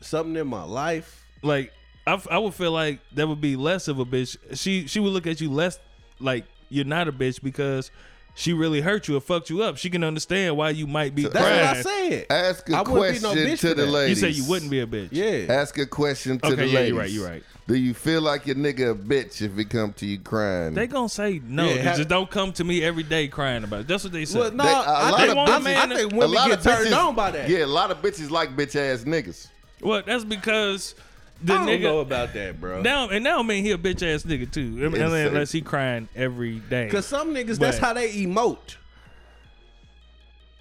Something 0.00 0.36
in 0.36 0.46
my 0.46 0.64
life. 0.64 1.24
Like 1.42 1.72
I, 2.06 2.12
f- 2.14 2.28
I 2.30 2.38
would 2.38 2.54
feel 2.54 2.72
like 2.72 3.00
that 3.14 3.26
would 3.26 3.40
be 3.40 3.56
less 3.56 3.88
of 3.88 3.98
a 3.98 4.04
bitch. 4.04 4.36
She 4.56 4.86
she 4.86 5.00
would 5.00 5.12
look 5.12 5.26
at 5.26 5.40
you 5.40 5.50
less 5.50 5.78
like 6.20 6.44
you're 6.68 6.84
not 6.84 7.08
a 7.08 7.12
bitch 7.12 7.42
because 7.42 7.90
she 8.38 8.52
really 8.52 8.82
hurt 8.82 9.08
you 9.08 9.16
or 9.16 9.20
fucked 9.20 9.48
you 9.50 9.62
up. 9.62 9.78
She 9.78 9.88
can 9.90 10.04
understand 10.04 10.56
why 10.58 10.70
you 10.70 10.86
might 10.86 11.14
be 11.14 11.22
That's 11.22 11.34
crying. 11.36 11.66
what 11.66 11.76
I 11.76 11.82
said. 11.82 12.26
Ask 12.30 12.68
a 12.68 12.76
I 12.76 12.82
wouldn't 12.82 13.16
be 13.16 13.22
no 13.22 13.30
question 13.32 13.46
bitch 13.46 13.60
to 13.60 13.68
for 13.68 13.74
the 13.74 13.74
that. 13.86 13.90
ladies. 13.90 14.22
You 14.22 14.28
say 14.32 14.38
you 14.42 14.48
wouldn't 14.48 14.70
be 14.70 14.80
a 14.80 14.86
bitch. 14.86 15.08
Yeah. 15.10 15.52
Ask 15.54 15.78
a 15.78 15.86
question 15.86 16.38
to 16.40 16.46
Okay, 16.48 16.54
the 16.56 16.66
yeah, 16.66 16.74
ladies. 16.74 16.90
you're 16.92 16.98
right, 17.00 17.10
you're 17.10 17.26
right. 17.28 17.42
Do 17.66 17.74
you 17.74 17.94
feel 17.94 18.20
like 18.20 18.46
your 18.46 18.54
nigga 18.56 18.92
a 18.92 18.94
bitch 18.94 19.42
if 19.42 19.58
it 19.58 19.70
come 19.70 19.92
to 19.94 20.06
you 20.06 20.18
crying? 20.20 20.74
They 20.74 20.86
gonna 20.86 21.08
say 21.08 21.40
no. 21.44 21.66
Yeah, 21.66 21.74
They 21.76 21.82
ha- 21.82 21.96
just 21.96 22.08
don't 22.10 22.30
come 22.30 22.52
to 22.52 22.62
me 22.64 22.84
every 22.84 23.02
day 23.02 23.26
crying 23.26 23.64
about 23.64 23.80
it. 23.80 23.88
That's 23.88 24.04
what 24.04 24.12
they 24.12 24.24
say. 24.26 24.38
Well, 24.38 24.52
no, 24.52 24.62
They- 24.64 24.70
a 24.70 24.74
I, 24.74 25.10
lot 25.10 25.18
think, 25.20 25.30
of 25.32 25.38
I, 25.38 25.46
bitches- 25.48 25.62
think- 25.64 25.78
I 25.78 25.86
think 25.96 26.12
a 26.12 26.16
women 26.16 26.32
lot 26.34 26.48
get 26.48 26.58
of 26.58 26.64
turned 26.64 26.86
bitches, 26.88 27.06
on 27.08 27.14
by 27.16 27.30
that. 27.32 27.48
Yeah, 27.48 27.64
a 27.64 27.66
lot 27.66 27.90
of 27.90 28.02
bitches 28.02 28.30
like 28.30 28.54
bitch 28.54 28.76
ass 28.76 29.02
niggas. 29.04 29.48
well, 29.80 30.02
that's 30.06 30.24
because 30.24 30.94
the 31.42 31.52
I 31.52 31.56
don't 31.58 31.66
nigga 31.66 31.82
know 31.82 31.98
about 32.00 32.32
that, 32.34 32.60
bro. 32.60 32.82
now 32.82 33.08
and 33.08 33.22
now 33.22 33.42
mean 33.42 33.64
he 33.64 33.70
a 33.72 33.78
bitch 33.78 34.02
ass 34.02 34.22
nigga 34.24 34.50
too. 34.50 34.78
I 34.84 34.88
mean, 34.88 34.96
Yes, 35.00 35.28
unless 35.28 35.52
he 35.52 35.60
crying 35.60 36.08
every 36.16 36.60
day. 36.60 36.86
Because 36.86 37.06
some 37.06 37.34
niggas, 37.34 37.58
that's 37.58 37.78
how 37.78 37.92
they 37.92 38.12
emote. 38.12 38.76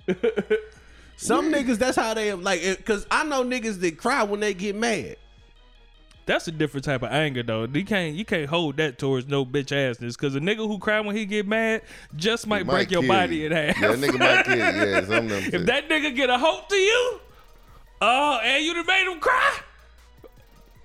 Some 1.17 1.51
niggas, 1.51 1.78
that's 1.78 1.95
how 1.95 2.13
they 2.13 2.34
like. 2.34 2.61
Because 2.61 3.07
I 3.09 3.23
know 3.23 3.43
niggas 3.43 3.80
that 3.80 3.97
cry 3.97 4.23
when 4.23 4.41
they 4.41 4.53
get 4.53 4.76
mad. 4.76 5.15
That's 6.26 6.47
a 6.47 6.51
different 6.51 6.84
type 6.84 7.03
of 7.03 7.11
anger 7.11 7.43
though. 7.43 7.65
You 7.65 7.86
can't 7.86 8.15
you 8.15 8.26
can't 8.26 8.49
hold 8.49 8.78
that 8.78 8.97
towards 8.97 9.28
no 9.28 9.45
bitch 9.45 9.67
assness 9.67 10.17
because 10.17 10.36
a 10.36 10.39
nigga 10.39 10.57
who 10.67 10.80
cry 10.80 10.99
when 10.99 11.15
he 11.15 11.26
get 11.26 11.47
mad 11.47 11.84
just 12.15 12.47
might, 12.47 12.65
Might 12.65 12.73
break 12.73 12.91
your 12.91 13.03
body 13.03 13.38
you. 13.38 13.45
in 13.45 13.51
half. 13.51 13.80
Yeah, 13.80 13.93
nigga 13.93 14.19
might 14.19 14.45
kill 14.45 14.55
you. 14.57 14.91
Yeah, 14.91 15.01
some 15.01 15.26
of 15.26 15.30
them. 15.30 15.43
if 15.43 15.51
shit. 15.51 15.65
that 15.67 15.88
nigga 15.88 16.15
get 16.15 16.30
a 16.32 16.38
hope 16.38 16.67
to 16.67 16.76
you, 16.76 17.19
oh, 18.01 18.39
and 18.43 18.65
you 18.65 18.73
done 18.73 18.86
made 18.88 19.09
him 19.11 19.19
cry, 19.19 19.59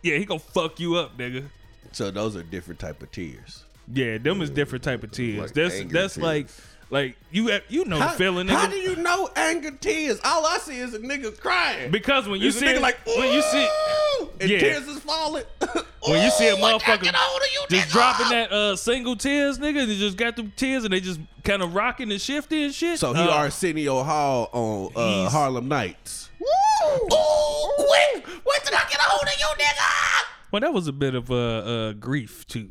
yeah, 0.03 0.16
he 0.16 0.24
gonna 0.24 0.40
fuck 0.40 0.80
you 0.80 0.96
up, 0.96 1.16
nigga. 1.18 1.44
So 1.92 2.11
those 2.11 2.36
are 2.36 2.42
different 2.42 2.80
type 2.80 3.03
of 3.03 3.11
tears. 3.11 3.64
Yeah, 3.92 4.18
them 4.18 4.40
is 4.40 4.51
different 4.51 4.84
type 4.84 5.03
of 5.03 5.11
tears. 5.11 5.38
Like 5.40 5.53
that's 5.53 5.82
that's 5.84 6.14
tears. 6.14 6.18
like 6.18 6.46
like 6.90 7.16
you 7.30 7.51
you 7.68 7.84
know 7.84 7.98
How, 7.98 8.11
the 8.12 8.16
feeling, 8.18 8.48
how 8.48 8.66
do 8.66 8.76
you 8.76 8.96
know 8.96 9.30
anger 9.36 9.70
tears? 9.72 10.18
All 10.24 10.44
I 10.46 10.59
see 10.59 10.78
is 10.78 10.94
a 10.94 10.98
nigga 10.98 11.38
crying. 11.38 11.90
because 11.90 12.28
when 12.28 12.40
you 12.40 12.51
There's 12.51 12.57
a 12.57 12.59
see 12.61 12.66
nigga 12.66 12.80
like, 12.80 12.98
when 13.07 13.32
you 13.32 13.42
see 13.42 13.68
and 14.40 14.51
Yeah. 14.51 14.59
tears 14.59 14.88
is 14.88 14.98
falling. 15.01 15.44
when 16.07 16.22
you 16.22 16.30
see 16.30 16.48
a 16.48 16.55
Ooh, 16.55 16.57
I 16.57 16.61
gotta 16.61 16.84
motherfucker 16.84 17.03
get 17.03 17.14
hold 17.16 17.42
of 17.42 17.48
you, 17.53 17.78
just 17.78 17.88
nigga. 17.88 17.92
dropping 17.92 18.28
that 18.30 18.53
uh 18.53 18.76
single 18.76 19.16
tears, 19.16 19.59
nigga, 19.59 19.86
they 19.86 19.96
just 19.96 20.16
got 20.16 20.36
them 20.36 20.53
tears 20.57 20.84
and 20.84 20.92
they 20.92 21.01
just 21.01 21.20
kind 21.44 21.62
of 21.62 21.74
rocking 21.74 22.11
and 22.11 22.20
shifting 22.20 22.64
and 22.64 22.74
shit. 22.74 22.98
So 22.98 23.12
he 23.12 23.22
uh, 23.22 23.30
Arsenio 23.30 24.03
Hall 24.03 24.48
on 24.53 24.92
uh, 24.96 25.28
Harlem 25.30 25.68
Nights. 25.68 26.30
Ooh, 26.85 27.72
quick! 27.76 28.26
Wait 28.26 28.61
till 28.64 28.76
I 28.76 28.87
get 28.89 28.99
a 28.99 29.03
hold 29.03 29.22
of 29.22 29.39
you, 29.39 29.47
nigga! 29.64 30.26
Well, 30.53 30.61
that 30.61 30.72
was 30.72 30.89
a 30.89 30.93
bit 30.93 31.14
of 31.14 31.31
uh, 31.31 31.35
uh 31.37 31.93
grief 31.93 32.47
too. 32.47 32.70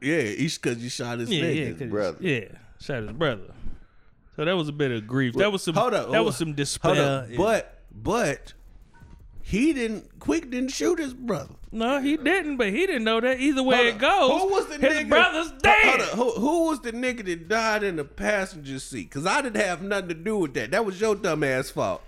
Yeah, 0.00 0.18
each 0.20 0.60
because 0.60 0.78
you 0.82 0.90
shot 0.90 1.18
his 1.18 1.30
Yeah, 1.30 1.44
yeah, 1.46 1.66
nigga. 1.70 1.78
'cause- 1.78 1.88
brother. 1.88 2.18
Yeah, 2.20 2.44
shot 2.80 3.02
his 3.02 3.12
brother. 3.12 3.54
So 4.36 4.44
that 4.44 4.56
was 4.56 4.68
a 4.68 4.72
bit 4.72 4.92
of 4.92 5.06
grief. 5.06 5.34
that 5.34 5.50
was 5.50 5.62
some. 5.62 5.74
Hold 5.74 5.94
up, 5.94 6.10
that 6.12 6.24
was 6.24 6.36
some 6.36 6.52
despair. 6.54 6.94
Hold 6.94 7.08
up. 7.08 7.36
But 7.36 7.80
but 7.92 8.52
he 9.42 9.72
didn't. 9.72 10.18
Quick 10.20 10.50
didn't 10.50 10.70
shoot 10.70 10.98
his 11.00 11.12
brother. 11.14 11.54
no, 11.72 12.00
he 12.00 12.16
didn't. 12.16 12.56
But 12.58 12.68
he 12.68 12.86
didn't 12.86 13.02
know 13.04 13.20
that 13.20 13.40
either 13.40 13.62
way 13.64 13.76
Hold 13.76 13.86
it 13.88 13.94
up. 13.94 14.00
goes. 14.00 14.42
Who 14.42 14.48
was 14.48 14.66
the 14.66 14.74
his 14.78 14.98
nigga? 14.98 15.08
brother's 15.08 15.48
Hold 15.48 15.62
dead. 15.62 16.00
up. 16.02 16.08
Who, 16.10 16.30
who 16.32 16.66
was 16.68 16.80
the 16.82 16.92
nigga 16.92 17.24
that 17.24 17.48
died 17.48 17.82
in 17.82 17.96
the 17.96 18.04
passenger 18.04 18.78
seat? 18.78 19.08
Because 19.10 19.26
I 19.26 19.42
didn't 19.42 19.60
have 19.60 19.82
nothing 19.82 20.08
to 20.08 20.14
do 20.14 20.36
with 20.38 20.54
that. 20.54 20.70
That 20.70 20.84
was 20.84 21.00
your 21.00 21.16
dumb 21.16 21.42
ass 21.42 21.70
fault. 21.70 22.02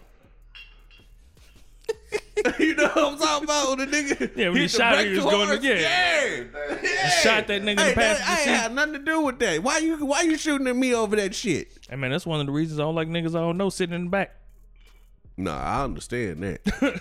you 2.59 2.75
know 2.75 2.89
what 2.89 2.99
I'm 3.13 3.19
talking 3.19 3.45
about? 3.45 3.79
The 3.79 3.87
nigga. 3.87 4.37
Yeah, 4.37 4.49
when 4.51 4.57
he 4.63 4.69
shot 4.69 4.93
him, 4.95 4.99
brake 5.01 5.07
he 5.09 5.15
was 5.17 5.25
too 5.25 5.31
going 5.31 5.41
to- 5.41 5.47
hard. 5.47 5.63
yeah. 5.65 6.45
yeah. 6.83 7.09
Shot 7.21 7.47
that 7.49 7.63
nigga 7.63 7.69
in 7.71 7.77
the 7.77 7.83
Hey, 7.83 7.95
that- 7.95 8.19
passenger 8.19 8.31
I 8.31 8.39
ain't 8.41 8.61
had 8.63 8.75
nothing 8.75 8.93
to 8.95 8.99
do 9.01 9.21
with 9.23 9.39
that. 9.41 9.63
Why 9.63 9.79
you 9.79 9.97
why 10.07 10.23
you 10.23 10.37
shooting 10.39 10.67
at 10.67 10.77
me 10.77 10.95
over 10.95 11.17
that 11.17 11.35
shit? 11.35 11.79
Hey 11.89 11.97
man, 11.97 12.11
that's 12.11 12.27
one 12.27 12.41
of 12.41 12.47
the 12.47 12.53
reasons 12.53 12.79
I 12.81 12.83
don't 12.85 12.95
like 12.95 13.09
niggas 13.09 13.31
I 13.31 13.41
don't 13.41 13.57
know 13.59 13.69
sitting 13.71 13.95
in 13.95 14.05
the 14.05 14.11
back. 14.11 14.35
No, 15.37 15.53
I 15.53 15.85
understand 15.85 16.43
that. 16.43 16.65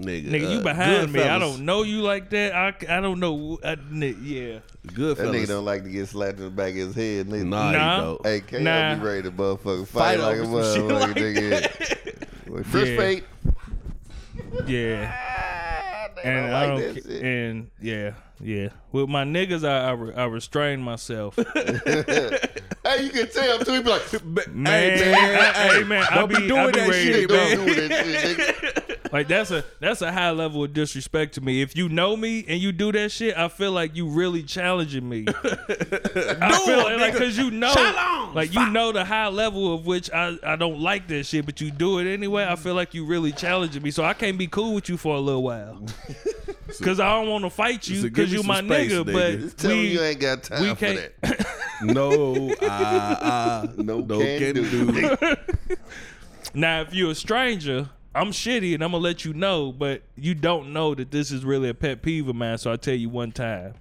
nigga, 0.00 0.28
Nigga, 0.28 0.52
you 0.52 0.58
uh, 0.60 0.62
behind 0.62 1.12
me. 1.12 1.22
I 1.22 1.38
don't 1.38 1.64
know 1.64 1.82
you 1.82 2.00
like 2.02 2.30
that. 2.30 2.54
I, 2.54 2.68
I 2.98 3.00
don't 3.00 3.18
know. 3.20 3.58
I, 3.64 3.72
yeah. 3.92 4.60
Good 4.94 5.16
That 5.18 5.26
nigga 5.26 5.48
don't 5.48 5.64
like 5.64 5.82
to 5.84 5.90
get 5.90 6.08
slapped 6.08 6.38
in 6.38 6.44
the 6.44 6.50
back 6.50 6.70
of 6.70 6.76
his 6.76 6.94
head. 6.94 7.26
Nigga. 7.26 7.44
Nah, 7.46 7.72
Nah. 7.72 7.96
he 7.96 8.02
don't. 8.02 8.26
Hey, 8.26 8.40
KO 8.40 8.58
Nah. 8.60 8.94
be 8.94 9.00
ready 9.02 9.22
to 9.22 9.30
motherfucking 9.32 9.86
Fight 9.88 10.18
fight, 10.18 10.20
like 10.20 10.36
a 10.36 10.40
over 10.40 10.62
some 10.62 10.74
shit 10.74 10.90
motherfucker, 10.90 11.00
like 11.00 11.16
nigga. 11.16 12.54
Like, 12.54 12.64
First 12.66 12.92
Yeah. 12.92 12.96
fate. 12.96 13.24
Yeah. 14.66 15.12
And 16.22 16.46
don't 16.46 16.54
I 16.54 16.66
don't. 16.66 16.80
that 16.80 17.02
ca- 17.02 17.08
shit. 17.10 17.22
And 17.22 17.70
yeah, 17.80 18.12
yeah. 18.42 18.68
With 18.92 19.08
my 19.08 19.24
niggas, 19.24 19.68
I 19.68 19.88
I, 19.88 19.92
re, 19.92 20.14
I 20.14 20.24
restrain 20.24 20.80
myself. 20.80 21.38
Hey, 22.82 23.04
you 23.04 23.10
can 23.10 23.28
tell 23.28 23.58
too. 23.58 23.74
He 23.74 23.82
be 23.82 23.90
like, 23.90 24.48
Man, 24.48 24.98
Hey, 24.98 25.12
man, 25.12 25.54
hey, 25.54 25.84
man, 25.84 26.06
I 26.10 26.26
be, 26.26 26.48
doing 26.48 26.52
I 26.60 26.66
be 26.70 26.80
that 26.80 26.92
shit, 26.92 27.30
man. 27.30 27.56
don't 27.56 27.88
that 27.88 28.06
shit. 28.66 28.86
Like 29.12 29.26
that's 29.26 29.50
a 29.50 29.64
that's 29.80 30.02
a 30.02 30.12
high 30.12 30.30
level 30.30 30.62
of 30.62 30.72
disrespect 30.72 31.34
to 31.34 31.40
me. 31.40 31.62
If 31.62 31.76
you 31.76 31.88
know 31.88 32.16
me 32.16 32.44
and 32.46 32.60
you 32.60 32.70
do 32.70 32.92
that 32.92 33.10
shit, 33.10 33.36
I 33.36 33.48
feel 33.48 33.72
like 33.72 33.96
you 33.96 34.06
really 34.06 34.44
challenging 34.44 35.08
me. 35.08 35.24
I 35.34 36.62
feel 36.64 36.86
it, 36.86 37.00
like 37.00 37.14
because 37.14 37.36
you 37.36 37.50
know, 37.50 37.74
Challenge. 37.74 38.36
like 38.36 38.54
you 38.54 38.70
know 38.70 38.92
the 38.92 39.04
high 39.04 39.26
level 39.26 39.74
of 39.74 39.84
which 39.84 40.12
I 40.12 40.36
I 40.44 40.54
don't 40.54 40.78
like 40.78 41.08
that 41.08 41.26
shit, 41.26 41.44
but 41.44 41.60
you 41.60 41.72
do 41.72 41.98
it 41.98 42.06
anyway. 42.06 42.46
I 42.48 42.54
feel 42.54 42.74
like 42.74 42.94
you 42.94 43.04
really 43.04 43.32
challenging 43.32 43.82
me, 43.82 43.90
so 43.90 44.04
I 44.04 44.14
can't 44.14 44.38
be 44.38 44.46
cool 44.46 44.74
with 44.74 44.88
you 44.88 44.96
for 44.96 45.16
a 45.16 45.20
little 45.20 45.42
while. 45.42 45.82
Cause 46.78 47.00
I 47.00 47.14
don't 47.14 47.28
want 47.28 47.44
to 47.44 47.50
fight 47.50 47.88
you 47.88 48.02
because 48.02 48.30
you 48.32 48.38
some 48.38 48.46
my 48.46 48.62
space, 48.62 48.92
nigga, 48.92 49.04
nigga. 49.04 49.40
Just 49.40 49.56
but 49.56 49.62
tell 49.62 49.70
me 49.70 49.80
we 49.82 49.88
you 49.92 50.00
ain't 50.02 50.20
got 50.20 50.42
time 50.42 50.62
we 50.62 50.74
can't. 50.74 51.12
that. 51.22 51.46
No, 51.82 52.50
uh, 52.60 52.64
uh, 52.66 53.66
No, 53.78 54.00
no 54.00 54.18
can, 54.18 54.38
can 54.38 54.54
do. 54.54 54.92
do. 54.92 55.36
Now, 56.54 56.80
if 56.82 56.92
you're 56.92 57.12
a 57.12 57.14
stranger, 57.14 57.88
I'm 58.14 58.32
shitty 58.32 58.74
and 58.74 58.82
I'm 58.82 58.90
gonna 58.90 59.02
let 59.04 59.24
you 59.24 59.32
know, 59.32 59.70
but 59.72 60.02
you 60.16 60.34
don't 60.34 60.72
know 60.72 60.94
that 60.94 61.10
this 61.10 61.30
is 61.30 61.44
really 61.44 61.68
a 61.68 61.74
pet 61.74 62.02
peeve 62.02 62.26
of 62.28 62.34
mine. 62.34 62.58
So 62.58 62.72
I 62.72 62.76
tell 62.76 62.94
you 62.94 63.08
one 63.08 63.30
time, 63.32 63.74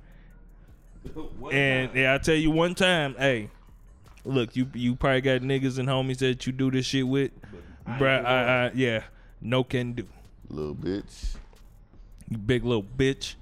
and 1.51 1.89
yeah, 1.95 2.13
I 2.13 2.17
tell 2.19 2.35
you 2.35 2.51
one 2.51 2.75
time, 2.75 3.15
hey, 3.17 3.49
look, 4.23 4.55
you 4.55 4.67
you 4.73 4.95
probably 4.95 5.21
got 5.21 5.41
niggas 5.41 5.79
and 5.79 5.87
homies 5.89 6.19
that 6.19 6.45
you 6.45 6.53
do 6.53 6.69
this 6.69 6.85
shit 6.85 7.07
with, 7.07 7.31
bruh. 7.87 8.23
I, 8.23 8.67
I, 8.67 8.71
yeah, 8.75 9.03
no 9.41 9.63
can 9.63 9.93
do. 9.93 10.05
Little 10.49 10.75
bitch. 10.75 11.35
You 12.29 12.37
big 12.37 12.63
little 12.63 12.83
bitch. 12.83 13.35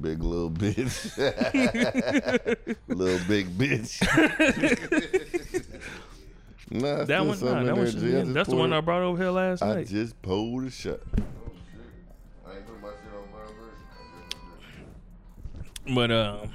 Big 0.00 0.22
little 0.22 0.50
bitch. 0.50 1.16
little 2.88 3.28
big 3.28 3.48
bitch. 3.58 4.00
nah, 6.70 7.04
That 7.04 7.26
one, 7.26 7.38
nah, 7.40 7.62
that 7.64 7.76
one 7.76 7.90
should 7.90 8.00
be 8.00 8.16
in. 8.16 8.32
That's 8.32 8.48
the 8.48 8.56
one 8.56 8.72
I 8.72 8.80
brought 8.80 9.02
over 9.02 9.20
here 9.20 9.30
last 9.30 9.62
I 9.62 9.74
night. 9.74 9.78
I 9.78 9.84
just 9.84 10.20
pulled 10.22 10.64
a 10.64 10.70
shot. 10.70 11.00
I 12.46 12.56
ain't 12.56 12.66
put 12.66 12.80
my 12.80 12.88
shit 12.88 13.12
on 13.14 13.24
vibration. 15.84 15.94
But 15.94 16.10
um, 16.10 16.50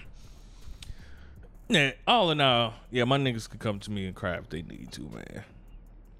yeah, 1.67 1.91
all 2.07 2.31
in 2.31 2.41
all, 2.41 2.73
yeah, 2.89 3.03
my 3.03 3.17
niggas 3.17 3.49
could 3.49 3.59
come 3.59 3.79
to 3.81 3.91
me 3.91 4.07
and 4.07 4.15
cry 4.15 4.35
if 4.35 4.49
they 4.49 4.61
need 4.61 4.91
to, 4.93 5.01
man. 5.01 5.43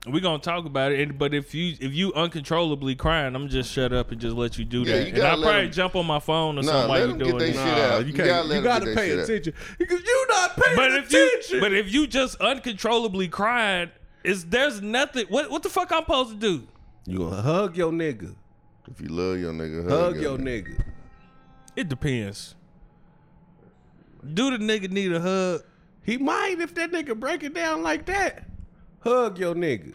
We 0.08 0.22
gonna 0.22 0.38
talk 0.38 0.66
about 0.66 0.92
it, 0.92 1.00
and, 1.00 1.18
but 1.18 1.34
if 1.34 1.56
you 1.56 1.76
if 1.80 1.94
you 1.94 2.14
uncontrollably 2.14 2.96
crying, 2.96 3.34
I'm 3.36 3.48
just 3.50 3.72
shut 3.72 3.92
up 3.92 4.12
and 4.12 4.22
just 4.22 4.36
let 4.36 4.56
you 4.58 4.64
do 4.64 4.82
Yeah, 4.84 4.98
that. 4.98 5.00
you 5.02 5.08
and 5.08 5.16
gotta 5.16 5.30
I'll 5.30 5.38
let 5.38 5.46
probably 5.48 5.66
'em- 5.66 5.72
jump 5.72 5.96
on 5.96 6.06
my 6.06 6.20
phone 6.20 6.60
or 6.60 6.62
Nah, 6.62 6.72
something 6.72 6.90
while 6.90 7.00
let 7.00 7.08
you 7.08 7.12
'em 7.14 7.18
get 7.18 7.28
doing 7.40 7.42
it. 7.50 7.54
shit 7.54 7.58
out. 7.58 8.00
you 8.02 8.06
You 8.08 8.14
can't. 8.14 8.28
gotta 8.28 8.44
let 8.48 8.52
you 8.54 8.58
'em 8.60 8.64
gotta 8.64 8.86
pay 8.94 9.08
shit 9.10 9.20
out. 9.20 9.24
attention 9.26 9.54
because 9.80 10.02
you're 10.06 10.28
not 10.28 10.56
paying 10.58 10.76
But 10.76 10.92
if 10.94 11.12
you 11.12 11.28
attention. 11.28 11.60
but 11.60 11.74
if 11.74 11.92
you 11.94 12.06
just 12.08 12.36
uncontrollably 12.40 13.28
crying, 13.30 13.90
is 14.24 14.46
there's 14.46 14.80
nothing. 14.82 15.26
What 15.30 15.50
what 15.50 15.64
the 15.64 15.70
fuck 15.70 15.92
I'm 15.92 16.04
supposed 16.04 16.30
to 16.32 16.36
do? 16.38 16.68
you 17.08 17.18
gonna 17.20 17.42
hug 17.42 17.76
your 17.76 17.92
nigga, 17.92 18.36
If 18.92 19.02
you 19.02 19.08
love 19.08 19.40
your 19.40 19.54
nigga, 19.54 19.90
hug 19.90 20.22
your 20.22 20.38
nigga. 20.38 20.84
It 21.76 21.90
depends. 21.90 22.54
Do 24.34 24.56
the 24.56 24.58
nigga 24.64 24.90
need 24.92 25.12
a 25.14 25.20
hug? 25.20 25.64
He 26.04 26.18
might 26.18 26.58
if 26.60 26.76
that 26.76 26.92
nigga 26.92 27.20
break 27.20 27.42
it 27.44 27.54
down 27.56 27.82
like 27.82 28.06
that. 28.06 28.48
Hug 29.06 29.38
your 29.38 29.54
nigga. 29.54 29.94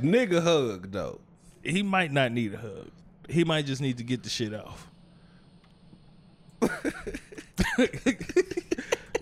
Nigga 0.00 0.40
hug 0.42 0.92
though. 0.92 1.20
He 1.62 1.82
might 1.82 2.12
not 2.12 2.30
need 2.32 2.54
a 2.54 2.58
hug. 2.58 2.88
He 3.28 3.42
might 3.44 3.66
just 3.66 3.82
need 3.82 3.98
to 3.98 4.04
get 4.04 4.22
the 4.22 4.30
shit 4.30 4.54
off. 4.54 4.86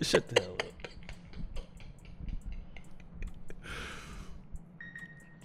Shut 0.02 0.28
the 0.28 0.40
hell 0.42 0.52
up. 0.52 0.62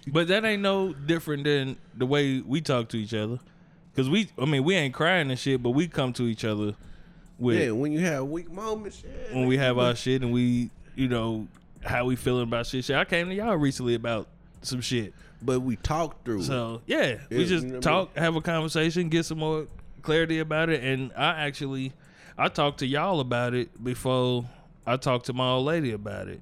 But 0.06 0.28
that 0.28 0.44
ain't 0.44 0.60
no 0.60 0.92
different 0.92 1.44
than 1.44 1.78
the 1.96 2.04
way 2.04 2.40
we 2.40 2.60
talk 2.60 2.90
to 2.90 2.98
each 2.98 3.14
other. 3.14 3.40
Cause 3.96 4.10
we, 4.10 4.28
I 4.38 4.44
mean, 4.44 4.64
we 4.64 4.74
ain't 4.74 4.92
crying 4.92 5.30
and 5.30 5.38
shit, 5.38 5.62
but 5.62 5.70
we 5.70 5.88
come 5.88 6.12
to 6.14 6.24
each 6.24 6.44
other 6.44 6.74
with 7.38 7.58
Yeah, 7.58 7.70
when 7.70 7.92
you 7.92 8.00
have 8.00 8.26
weak 8.26 8.50
moments, 8.50 9.02
yeah, 9.02 9.34
when 9.34 9.46
we 9.46 9.56
have 9.56 9.78
our 9.78 9.94
shit 9.94 10.22
and 10.22 10.32
we, 10.32 10.70
you 10.94 11.08
know, 11.08 11.46
how 11.84 12.04
we 12.04 12.16
feeling 12.16 12.44
about 12.44 12.66
shit. 12.66 12.84
Shit, 12.84 12.96
I 12.96 13.04
came 13.04 13.28
to 13.28 13.34
y'all 13.34 13.56
recently 13.56 13.94
about 13.94 14.28
some 14.62 14.80
shit. 14.80 15.12
but 15.42 15.60
we 15.60 15.76
talked 15.76 16.24
through. 16.24 16.42
So 16.42 16.80
yeah, 16.86 17.18
we 17.30 17.38
Yeah, 17.38 17.44
just 17.44 17.64
you 17.64 17.72
know 17.72 17.76
what 17.76 17.86
I 17.86 17.90
talk, 17.90 18.16
have 18.16 18.36
a 18.36 18.40
conversation, 18.40 19.08
get 19.08 19.24
some 19.24 19.38
more 19.38 19.66
clarity 20.02 20.38
about 20.38 20.70
it, 20.70 20.82
and 20.82 21.12
I 21.16 21.46
actually, 21.46 21.92
I 22.38 22.48
talked 22.48 22.78
to 22.80 22.86
y'all 22.86 23.20
about 23.20 23.54
it 23.54 23.82
before 23.82 24.44
I 24.86 24.96
talked 24.96 25.26
to 25.26 25.32
my 25.32 25.48
old 25.50 25.66
lady 25.66 25.92
about 25.92 26.28
it, 26.28 26.40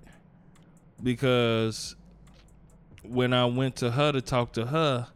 because 1.03 1.97
when 3.03 3.33
I 3.33 3.47
went 3.47 3.77
to 3.77 3.91
her 3.91 4.13
to 4.13 4.21
talk 4.21 4.53
to 4.55 4.67
her, 4.67 5.09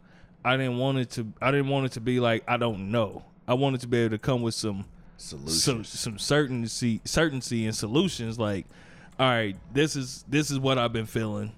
I 0.43 0.57
didn't 0.57 0.77
want 0.77 0.97
it 0.97 1.09
to, 1.11 1.27
I 1.41 1.51
didn't 1.51 1.69
want 1.69 1.85
it 1.87 1.91
to 1.93 2.01
be 2.01 2.19
like 2.19 2.43
I 2.47 2.57
don't 2.57 2.91
know. 2.91 3.23
I 3.47 3.53
wanted 3.53 3.81
to 3.81 3.87
be 3.87 3.99
able 3.99 4.11
to 4.11 4.17
come 4.17 4.41
with 4.41 4.55
some 4.55 4.85
Solutions. 5.17 5.63
some 5.63 5.83
some 5.83 6.19
certainty 6.19 7.01
certainty 7.05 7.65
and 7.65 7.75
solutions 7.75 8.37
like 8.37 8.65
all 9.19 9.29
right 9.29 9.55
this 9.73 9.95
is 9.95 10.23
this 10.27 10.51
is 10.51 10.59
what 10.59 10.77
i've 10.77 10.93
been 10.93 11.05
feeling. 11.05 11.51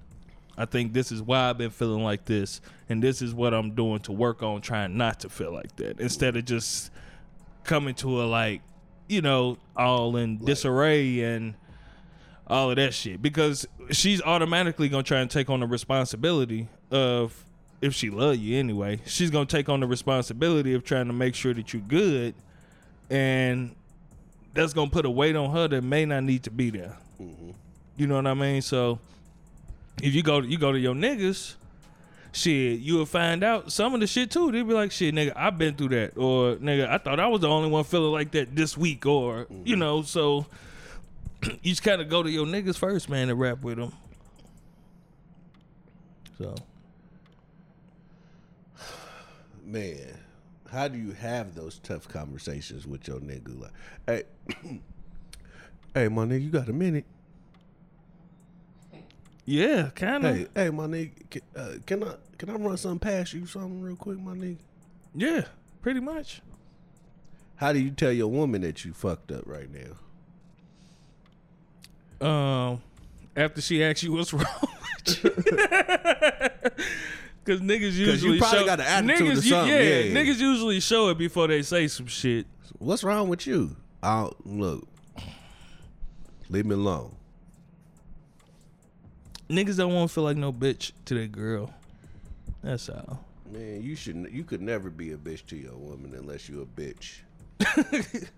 I 0.58 0.66
think 0.66 0.92
this 0.92 1.12
is 1.12 1.22
why 1.22 1.50
i've 1.50 1.58
been 1.58 1.70
feeling 1.70 2.04
like 2.04 2.26
this 2.26 2.60
and 2.90 3.02
this 3.02 3.22
is 3.22 3.34
what 3.34 3.54
i'm 3.54 3.72
doing 3.76 4.00
to 4.02 4.12
work 4.12 4.44
on 4.44 4.62
trying 4.62 4.98
not 4.98 5.22
to 5.22 5.30
feel 5.30 5.54
like 5.54 5.76
that. 5.78 6.00
Instead 6.00 6.36
of 6.36 6.46
just 6.46 6.92
coming 7.64 7.96
to 7.96 8.22
a 8.22 8.26
like 8.26 8.62
you 9.08 9.22
know 9.22 9.58
all 9.76 10.16
in 10.18 10.44
disarray 10.44 11.22
and 11.22 11.56
all 12.48 12.72
of 12.72 12.78
that 12.78 12.94
shit. 12.96 13.22
Because 13.22 13.68
she's 13.92 14.22
automatically 14.22 14.90
gonna 14.90 15.04
try 15.04 15.20
and 15.20 15.30
take 15.30 15.50
on 15.50 15.60
the 15.60 15.68
responsibility 15.68 16.68
of 16.92 17.46
if 17.82 17.94
she 17.94 18.10
love 18.10 18.36
you 18.36 18.58
anyway 18.58 19.00
she's 19.06 19.30
gonna 19.30 19.46
take 19.46 19.70
on 19.70 19.80
the 19.80 19.88
responsibility 19.88 20.74
of 20.74 20.84
trying 20.84 21.08
to 21.08 21.14
make 21.14 21.34
sure 21.34 21.54
that 21.54 21.72
you're 21.74 21.82
good 21.84 22.34
and 23.10 23.74
that's 24.54 24.74
gonna 24.74 24.90
put 24.92 25.06
a 25.06 25.10
weight 25.10 25.36
on 25.36 25.52
her 25.52 25.68
that 25.68 25.82
may 25.82 26.06
not 26.06 26.24
need 26.24 26.44
to 26.44 26.52
be 26.52 26.70
there 26.70 26.98
you 27.20 28.08
know 28.08 28.16
what 28.16 28.28
i 28.28 28.34
mean 28.34 28.62
so 28.62 29.00
if 30.02 30.16
you 30.16 30.24
go 30.24 30.40
to, 30.40 30.48
you 30.48 30.58
go 30.58 30.72
to 30.72 30.80
your 30.80 30.96
niggas 30.96 31.56
shit, 32.32 32.80
you 32.80 32.96
will 32.96 33.06
find 33.06 33.44
out 33.44 33.72
some 33.72 33.94
of 33.94 34.00
the 34.00 34.08
shit 34.08 34.32
too. 34.32 34.52
They'll 34.52 34.64
be 34.64 34.74
like, 34.74 34.92
shit, 34.92 35.14
nigga, 35.14 35.34
I've 35.36 35.58
been 35.58 35.76
through 35.76 35.90
that. 35.90 36.18
Or, 36.18 36.56
nigga, 36.56 36.88
I 36.88 36.98
thought 36.98 37.20
I 37.20 37.28
was 37.28 37.42
the 37.42 37.50
only 37.50 37.70
one 37.70 37.84
feeling 37.84 38.12
like 38.12 38.32
that 38.32 38.56
this 38.56 38.78
week. 38.78 39.06
Or, 39.06 39.48
you 39.50 39.74
mm-hmm. 39.74 39.80
know, 39.80 40.02
so 40.04 40.46
you 41.44 41.72
just 41.72 41.84
kind 41.84 42.02
of 42.02 42.10
go 42.10 42.24
to 42.24 42.30
your 42.30 42.46
niggas 42.46 42.78
first, 42.78 43.10
man, 43.10 43.30
and 43.30 43.40
rap 43.40 43.62
with 43.62 43.78
them. 43.78 43.94
So, 46.38 46.56
Man, 49.66 50.18
how 50.72 50.88
do 50.88 50.98
you 50.98 51.12
have 51.12 51.54
those 51.54 51.78
tough 51.80 52.08
conversations 52.08 52.88
with 52.88 53.08
your 53.08 53.20
nigga? 53.20 53.62
Like, 53.62 53.72
hey, 54.08 54.24
hey, 55.94 56.08
my 56.08 56.26
nigga, 56.26 56.44
you 56.44 56.50
got 56.50 56.70
a 56.70 56.74
minute? 56.74 57.06
yeah, 59.46 59.90
kind 59.96 60.26
of. 60.26 60.36
Hey, 60.38 60.48
hey, 60.56 60.70
my 60.70 60.86
nigga, 60.86 61.12
can, 61.30 61.42
uh, 61.56 61.74
can 61.86 62.04
I 62.04 62.14
can 62.38 62.50
I 62.50 62.54
run 62.56 62.78
something 62.78 63.00
past 63.00 63.34
you, 63.34 63.46
something 63.46 63.82
real 63.82 63.96
quick, 63.96 64.20
my 64.20 64.34
nigga? 64.34 64.58
Yeah, 65.16 65.46
pretty 65.82 66.00
much. 66.00 66.42
How 67.56 67.74
do 67.74 67.80
you 67.80 67.92
tell 67.92 68.12
your 68.12 68.28
woman 68.30 68.62
that 68.62 68.86
you 68.86 68.94
fucked 68.94 69.32
up 69.32 69.44
right 69.46 69.68
now? 72.22 72.26
Um, 72.26 72.82
after 73.36 73.62
she 73.62 73.84
asks 73.84 74.04
you 74.04 74.14
what's 74.14 74.34
wrong. 74.34 74.46
Cause 77.46 77.62
niggas 77.62 77.94
usually 77.94 78.38
probably 78.38 78.60
show, 78.60 78.66
got 78.66 78.80
an 78.80 79.10
attitude 79.10 79.38
niggas, 79.38 79.50
Yeah, 79.50 79.66
yeah. 79.66 80.14
niggas 80.14 80.38
usually 80.40 80.80
show 80.80 81.10
it 81.10 81.18
before 81.18 81.48
they 81.48 81.64
say 81.64 81.88
some 81.88 82.06
shit. 82.06 82.46
What's 82.78 83.04
wrong 83.04 83.28
with 83.28 83.48
you? 83.48 83.76
I'll 84.04 84.36
look. 84.46 84.88
Leave 86.50 86.66
me 86.66 86.76
alone. 86.76 87.16
Niggas 89.50 89.78
don't 89.78 89.94
want 89.94 90.10
to 90.10 90.14
feel 90.14 90.24
like 90.24 90.38
no 90.38 90.54
bitch 90.54 90.92
to 91.06 91.16
their 91.16 91.28
girl. 91.28 91.74
That's 92.64 92.90
all. 92.90 93.26
Man, 93.52 93.82
you 93.82 93.96
should 93.96 94.30
you 94.32 94.44
could 94.44 94.62
never 94.62 94.90
be 94.90 95.12
a 95.12 95.18
bitch 95.18 95.46
to 95.48 95.56
your 95.56 95.76
woman 95.76 96.14
unless 96.16 96.48
you 96.50 96.62
a 96.62 96.66
bitch. 96.66 97.22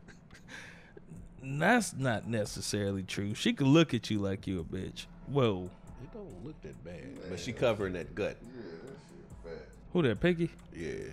That's 1.43 1.93
not 1.93 2.27
necessarily 2.27 3.03
true. 3.03 3.33
She 3.33 3.51
could 3.53 3.67
look 3.67 3.93
at 3.93 4.09
you 4.09 4.19
like 4.19 4.47
you 4.47 4.59
a 4.59 4.63
bitch. 4.63 5.05
Whoa. 5.27 5.69
It 6.01 6.13
don't 6.13 6.45
look 6.45 6.61
that 6.61 6.81
bad. 6.83 7.17
But 7.29 7.39
she 7.39 7.51
covering 7.51 7.93
that 7.93 8.15
gut. 8.15 8.37
Yeah, 8.41 8.61
that 8.61 8.99
shit 9.09 9.57
fat. 9.59 9.67
Who 9.93 10.01
that, 10.03 10.19
Piggy? 10.19 10.49
Yeah. 10.75 11.11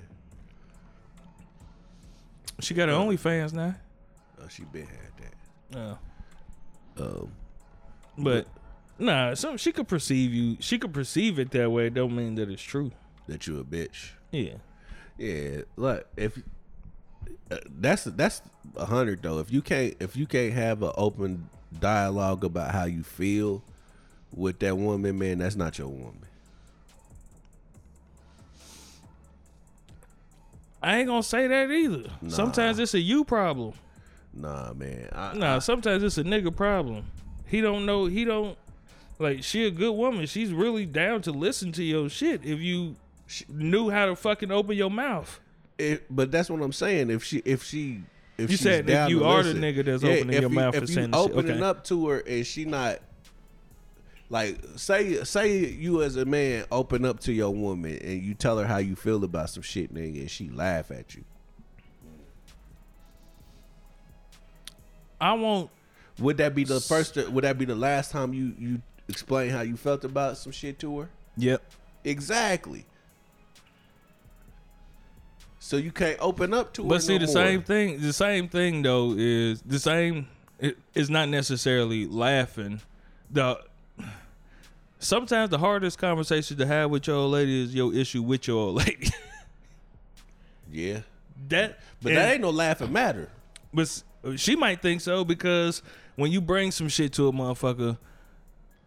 She 2.61 2.75
got 2.75 2.89
her 2.89 2.95
OnlyFans 2.95 3.53
now. 3.53 3.75
Oh, 4.41 4.49
she 4.49 4.65
been 4.65 4.87
had 4.87 5.13
that. 5.19 5.79
Oh. 5.79 5.99
Um 7.01 7.33
But 8.17 8.47
nah, 8.99 9.35
some 9.35 9.57
she 9.57 9.73
could 9.73 9.89
perceive 9.89 10.33
you. 10.33 10.57
She 10.61 10.79
could 10.79 10.93
perceive 10.93 11.39
it 11.39 11.51
that 11.53 11.71
way. 11.71 11.87
It 11.87 11.95
don't 11.95 12.15
mean 12.15 12.35
that 12.37 12.51
it's 12.51 12.63
true. 12.63 12.93
that 13.27 13.47
you 13.47 13.59
a 13.59 13.65
bitch. 13.65 14.11
Yeah. 14.31 14.55
Yeah, 15.17 15.63
look, 15.77 16.07
if 16.17 16.41
uh, 17.51 17.57
that's 17.69 18.05
that's 18.05 18.41
a 18.77 18.87
hundred 18.87 19.23
though. 19.23 19.41
If 19.41 19.53
you 19.53 19.63
can't 19.63 19.95
if 20.01 20.17
you 20.17 20.27
can't 20.27 20.53
have 20.53 20.83
an 20.83 20.93
open 20.97 21.49
dialogue 21.79 22.45
about 22.45 22.73
how 22.73 22.85
you 22.85 23.03
feel 23.03 23.63
with 24.35 24.61
that 24.61 24.77
woman, 24.77 25.19
man, 25.19 25.39
that's 25.39 25.57
not 25.57 25.79
your 25.79 25.89
woman. 25.89 26.25
I 30.81 30.99
ain't 30.99 31.09
gonna 31.09 31.23
say 31.23 31.49
that 31.49 31.71
either. 31.71 32.11
Sometimes 32.29 32.79
it's 32.79 32.95
a 32.95 33.01
you 33.01 33.25
problem. 33.25 33.73
Nah, 34.33 34.73
man. 34.75 35.09
I, 35.13 35.35
Nah, 35.35 35.59
sometimes 35.59 36.03
it's 36.03 36.19
a 36.19 36.25
nigga 36.25 36.55
problem. 36.55 37.05
He 37.47 37.61
don't 37.61 37.87
know. 37.87 38.07
He 38.07 38.25
don't 38.25 38.57
like. 39.19 39.43
She 39.43 39.67
a 39.67 39.71
good 39.71 39.93
woman. 39.93 40.27
She's 40.27 40.53
really 40.53 40.87
down 40.87 41.23
to 41.23 41.33
listen 41.33 41.73
to 41.73 41.85
your 41.85 42.09
shit. 42.09 42.45
If 42.45 42.61
you 42.61 42.97
sh- 43.27 43.45
knew 43.49 43.91
how 43.91 44.07
to 44.07 44.17
fucking 44.17 44.51
open 44.51 44.77
your 44.77 44.91
mouth. 44.91 45.41
If, 45.79 46.03
but 46.11 46.31
that's 46.31 46.51
what 46.51 46.61
I'm 46.61 46.73
saying. 46.73 47.11
If 47.11 47.25
she, 47.25 47.39
if 47.45 47.63
she, 47.63 48.03
if 48.37 48.51
You 48.51 48.57
said 48.57 48.89
if 48.89 49.11
you 49.11 49.25
are 49.25 49.43
the 49.43 49.55
nigga 49.55 49.85
that's 49.85 50.05
opening 50.05 50.33
your 50.33 50.43
you, 50.43 50.49
mouth 50.49 50.75
you 50.81 50.87
saying 50.87 51.11
opening 51.13 51.57
okay. 51.57 51.63
up 51.63 51.85
to 51.85 52.09
her 52.09 52.19
and 52.21 52.47
she 52.47 52.65
not 52.65 53.01
like 54.31 54.59
say 54.77 55.25
say 55.25 55.67
you 55.67 56.03
as 56.03 56.17
a 56.17 56.25
man 56.25 56.65
open 56.71 57.05
up 57.05 57.19
to 57.21 57.33
your 57.33 57.51
woman 57.51 57.99
and 57.99 58.23
you 58.23 58.35
tell 58.35 58.59
her 58.59 58.67
how 58.67 58.79
you 58.79 58.95
feel 58.95 59.25
about 59.25 59.51
some 59.51 59.63
shit, 59.63 59.93
nigga, 59.93 60.21
and 60.21 60.31
she 60.31 60.49
laugh 60.51 60.91
at 60.93 61.15
you. 61.17 61.25
I 65.21 65.33
won't. 65.35 65.71
Would 66.19 66.37
that 66.39 66.55
be 66.55 66.65
the 66.65 66.81
first? 66.81 67.17
Would 67.17 67.45
that 67.45 67.59
be 67.59 67.65
the 67.65 67.75
last 67.77 68.11
time 68.11 68.35
you 68.35 68.55
you 68.59 68.83
explain 69.09 69.51
how 69.51 69.61
you 69.63 69.77
felt 69.77 70.05
about 70.05 70.37
some 70.37 70.53
shit 70.53 70.79
to 70.81 71.01
her? 71.01 71.09
Yep. 71.37 71.63
Exactly. 72.05 72.87
So 75.61 75.77
you 75.77 75.93
can't 75.93 76.19
open 76.21 76.55
up 76.55 76.73
to 76.75 76.83
her. 76.85 76.89
But 76.89 77.03
see, 77.03 77.15
no 77.19 77.27
the 77.27 77.33
more. 77.33 77.35
same 77.47 77.63
thing. 77.63 78.01
The 78.01 78.13
same 78.13 78.49
thing 78.49 78.83
though 78.83 79.15
is 79.17 79.61
the 79.63 79.79
same. 79.79 80.29
It, 80.59 80.77
it's 80.95 81.09
not 81.11 81.29
necessarily 81.29 82.07
laughing. 82.07 82.81
The 83.31 83.61
sometimes 84.99 85.51
the 85.51 85.59
hardest 85.59 85.99
conversation 85.99 86.57
to 86.59 86.67
have 86.67 86.91
with 86.91 87.07
your 87.07 87.17
old 87.17 87.33
lady 87.33 87.63
is 87.65 87.75
your 87.75 87.95
issue 87.95 88.23
with 88.23 88.47
your 88.49 88.57
old 88.59 88.77
lady. 88.87 89.11
Yeah, 90.71 91.01
that, 91.49 91.79
but 92.03 92.13
and- 92.13 92.19
that 92.19 92.33
ain't 92.33 92.41
no 92.43 92.51
laughing 92.51 92.93
matter. 92.93 93.29
But 93.73 93.83
s- 93.83 94.05
she 94.37 94.57
might 94.57 94.83
think 94.83 95.01
so 95.01 95.25
because 95.25 95.83
when 96.17 96.31
you 96.33 96.41
bring 96.41 96.71
some 96.73 96.89
shit 96.89 97.13
to 97.15 97.29
a 97.29 97.33
motherfucker, 97.33 97.99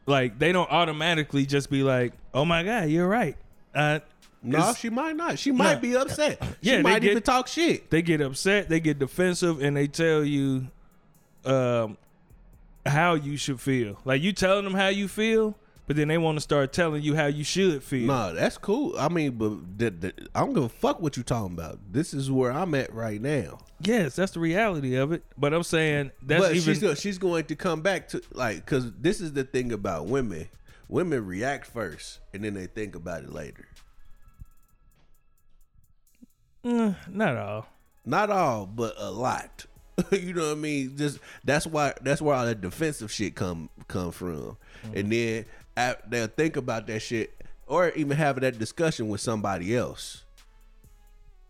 like 0.05 0.37
they 0.39 0.51
don't 0.51 0.69
automatically 0.71 1.45
just 1.45 1.69
be 1.69 1.83
like, 1.83 2.13
"Oh 2.33 2.45
my 2.45 2.63
god, 2.63 2.89
you're 2.89 3.07
right." 3.07 3.37
Uh, 3.73 3.99
No, 4.43 4.73
she 4.73 4.89
might 4.89 5.15
not. 5.15 5.37
She 5.39 5.51
might 5.51 5.75
No. 5.75 5.79
be 5.81 5.95
upset. 5.95 6.41
Yeah, 6.61 6.77
she 6.77 6.81
might 6.83 7.01
get- 7.01 7.11
even 7.11 7.23
talk 7.23 7.47
shit. 7.47 7.89
they 7.91 8.01
get 8.01 8.21
upset, 8.21 8.69
they 8.69 8.79
get 8.79 8.97
defensive, 8.99 9.61
and 9.61 9.77
they 9.77 9.87
tell 9.87 10.23
you 10.25 10.67
um, 11.45 11.97
how 12.85 13.13
you 13.13 13.37
should 13.37 13.59
feel. 13.61 13.97
Like 14.05 14.21
you 14.21 14.33
telling 14.33 14.63
them 14.63 14.73
how 14.73 14.87
you 14.89 15.07
feel, 15.07 15.55
but 15.91 15.97
then 15.97 16.07
they 16.07 16.17
want 16.17 16.37
to 16.37 16.41
start 16.41 16.71
telling 16.71 17.03
you 17.03 17.17
how 17.17 17.25
you 17.25 17.43
should 17.43 17.83
feel. 17.83 18.07
Nah, 18.07 18.31
that's 18.31 18.57
cool. 18.57 18.95
I 18.97 19.09
mean, 19.09 19.31
but 19.31 19.77
the, 19.77 19.89
the, 19.89 20.13
I 20.33 20.39
don't 20.39 20.53
give 20.53 20.63
a 20.63 20.69
fuck 20.69 21.01
what 21.01 21.17
you 21.17 21.23
talking 21.23 21.51
about. 21.51 21.79
This 21.91 22.13
is 22.13 22.31
where 22.31 22.49
I'm 22.49 22.73
at 22.75 22.93
right 22.93 23.21
now. 23.21 23.59
Yes, 23.81 24.15
that's 24.15 24.31
the 24.31 24.39
reality 24.39 24.95
of 24.95 25.11
it. 25.11 25.21
But 25.37 25.53
I'm 25.53 25.63
saying 25.63 26.11
that's 26.21 26.43
but 26.43 26.55
even 26.55 26.79
she's 26.79 27.01
she's 27.01 27.17
going 27.17 27.43
to 27.43 27.57
come 27.57 27.81
back 27.81 28.07
to 28.07 28.21
like 28.31 28.63
because 28.63 28.89
this 28.93 29.19
is 29.19 29.33
the 29.33 29.43
thing 29.43 29.73
about 29.73 30.05
women. 30.05 30.47
Women 30.87 31.25
react 31.25 31.67
first 31.67 32.19
and 32.33 32.41
then 32.41 32.53
they 32.53 32.67
think 32.67 32.95
about 32.95 33.23
it 33.23 33.33
later. 33.33 33.67
Mm, 36.63 36.95
not 37.09 37.35
all. 37.35 37.67
Not 38.05 38.29
all, 38.29 38.65
but 38.65 38.93
a 38.97 39.11
lot. 39.11 39.65
you 40.11 40.33
know 40.33 40.47
what 40.47 40.51
I 40.51 40.55
mean? 40.55 40.95
Just 40.95 41.19
that's 41.43 41.67
why 41.67 41.93
that's 42.01 42.21
where 42.21 42.35
all 42.35 42.45
that 42.45 42.61
defensive 42.61 43.11
shit 43.11 43.35
come 43.35 43.69
come 43.89 44.11
from. 44.11 44.57
And 44.95 45.11
then 45.11 45.45
a- 45.45 45.45
they'll 45.75 46.27
think 46.27 46.55
about 46.57 46.87
that 46.87 47.01
shit 47.01 47.33
or 47.67 47.89
even 47.91 48.17
having 48.17 48.41
that 48.41 48.59
discussion 48.59 49.07
with 49.09 49.21
somebody 49.21 49.75
else. 49.75 50.23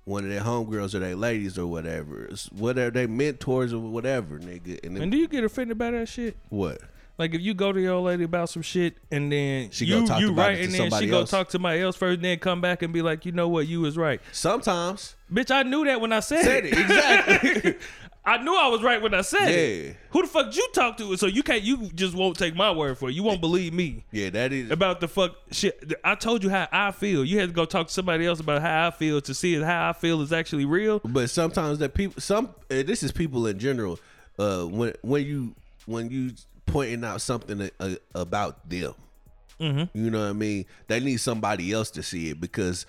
One 0.05 0.23
of 0.23 0.29
their 0.31 0.41
homegirls 0.41 0.95
or 0.95 0.99
their 0.99 1.15
ladies 1.15 1.57
or 1.57 1.67
whatever. 1.67 2.25
It's 2.25 2.47
whatever 2.51 2.91
they 2.91 3.07
mentors 3.07 3.71
or 3.73 3.79
whatever, 3.79 4.39
nigga. 4.39 4.83
And 4.83 4.95
then 4.95 5.03
And 5.03 5.11
do 5.11 5.17
you 5.17 5.27
get 5.27 5.43
offended 5.43 5.77
by 5.77 5.91
that 5.91 6.07
shit? 6.07 6.35
what? 6.49 6.81
Like 7.17 7.35
if 7.35 7.41
you 7.41 7.53
go 7.53 7.71
to 7.71 7.79
your 7.79 7.93
old 7.93 8.05
lady 8.05 8.23
about 8.23 8.49
some 8.49 8.63
shit 8.63 8.97
and 9.11 9.31
then 9.31 9.69
She 9.69 9.85
you 9.85 9.99
go 9.99 10.07
talk 10.07 10.19
you 10.21 10.31
right 10.33 10.59
and 10.59 10.73
then 10.73 10.89
she 10.99 11.05
go 11.07 11.19
else? 11.19 11.29
talk 11.29 11.47
to 11.47 11.51
somebody 11.51 11.79
else 11.79 11.95
first, 11.95 12.15
and 12.15 12.25
then 12.25 12.39
come 12.39 12.61
back 12.61 12.81
and 12.81 12.91
be 12.91 13.03
like, 13.03 13.25
you 13.27 13.31
know 13.31 13.47
what, 13.47 13.67
you 13.67 13.81
was 13.81 13.95
right, 13.95 14.19
Sometimes 14.31 15.15
bitch. 15.31 15.51
I 15.51 15.61
knew 15.61 15.85
that 15.85 16.01
when 16.01 16.13
I 16.13 16.19
said, 16.21 16.43
said 16.43 16.65
it 16.65 16.73
exactly. 16.77 17.75
I 18.23 18.37
knew 18.37 18.55
I 18.55 18.67
was 18.67 18.83
right 18.83 19.01
when 19.01 19.15
I 19.15 19.21
said 19.21 19.47
Yeah. 19.49 19.55
it. 19.55 19.97
Who 20.11 20.21
the 20.21 20.27
fuck 20.27 20.45
did 20.47 20.55
you 20.57 20.67
talk 20.73 20.95
to? 20.97 21.17
So 21.17 21.25
you 21.25 21.41
can't. 21.41 21.63
You 21.63 21.89
just 21.95 22.13
won't 22.13 22.37
take 22.37 22.55
my 22.55 22.69
word 22.71 22.97
for 22.99 23.09
it. 23.09 23.15
You 23.15 23.23
won't 23.23 23.41
believe 23.41 23.73
me 23.73 24.03
yeah, 24.11 24.29
that 24.29 24.53
is 24.53 24.69
about 24.69 24.99
the 24.99 25.07
fuck 25.07 25.35
shit. 25.51 25.93
I 26.03 26.13
told 26.15 26.43
you 26.43 26.49
how 26.51 26.67
I 26.71 26.91
feel. 26.91 27.25
You 27.25 27.39
had 27.39 27.49
to 27.49 27.53
go 27.55 27.65
talk 27.65 27.87
to 27.87 27.93
somebody 27.93 28.25
else 28.27 28.39
about 28.39 28.61
how 28.61 28.87
I 28.87 28.91
feel 28.91 29.21
to 29.21 29.33
see 29.33 29.55
if 29.55 29.63
how 29.63 29.89
I 29.89 29.93
feel 29.93 30.21
is 30.21 30.31
actually 30.31 30.65
real. 30.65 30.99
but 31.03 31.29
sometimes 31.31 31.79
that 31.79 31.93
people 31.95 32.21
some 32.21 32.47
uh, 32.69 32.83
this 32.83 33.01
is 33.01 33.11
people 33.11 33.47
in 33.47 33.57
general 33.57 33.99
uh 34.37 34.63
when 34.63 34.93
when 35.01 35.25
you 35.25 35.55
when 35.87 36.09
you 36.11 36.31
pointing 36.67 37.03
out 37.03 37.21
something 37.21 37.69
uh, 37.79 37.95
about 38.13 38.69
them 38.69 38.93
Mm-hmm. 39.59 39.95
you 39.95 40.09
know 40.09 40.21
what 40.21 40.29
i 40.29 40.33
mean 40.33 40.65
they 40.87 40.99
need 40.99 41.17
somebody 41.17 41.71
else 41.71 41.91
to 41.91 42.01
see 42.01 42.29
it 42.29 42.41
because 42.41 42.87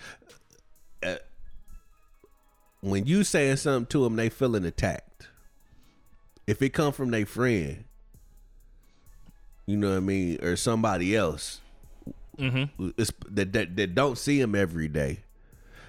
uh, 1.03 1.17
when 2.83 3.07
you 3.07 3.25
saying 3.25 3.57
something 3.57 3.87
to 3.87 4.05
them 4.05 4.17
they 4.17 4.29
feeling 4.29 4.65
attacked 4.65 5.29
if 6.47 6.61
it 6.61 6.71
come 6.71 6.93
from 6.93 7.11
their 7.11 7.27
friend 7.27 7.85
you 9.67 9.77
know 9.77 9.91
what 9.91 9.97
I 9.97 10.01
mean, 10.01 10.45
or 10.45 10.57
somebody 10.57 11.17
else 11.17 11.61
mm-hmm. 12.39 12.91
it's, 12.97 13.13
that, 13.31 13.53
that 13.53 13.77
that 13.77 13.95
don't 13.95 14.19
see 14.19 14.41
him 14.41 14.55
every 14.55 14.89
day, 14.89 15.21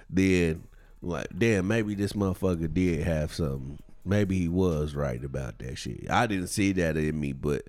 then 0.09 0.63
like, 1.01 1.27
damn, 1.37 1.67
maybe 1.67 1.95
this 1.95 2.13
motherfucker 2.13 2.73
did 2.73 3.03
have 3.03 3.33
something. 3.33 3.79
Maybe 4.05 4.37
he 4.37 4.47
was 4.47 4.95
right 4.95 5.23
about 5.23 5.59
that 5.59 5.77
shit. 5.77 6.09
I 6.09 6.27
didn't 6.27 6.47
see 6.47 6.73
that 6.73 6.97
in 6.97 7.19
me, 7.19 7.33
but 7.33 7.63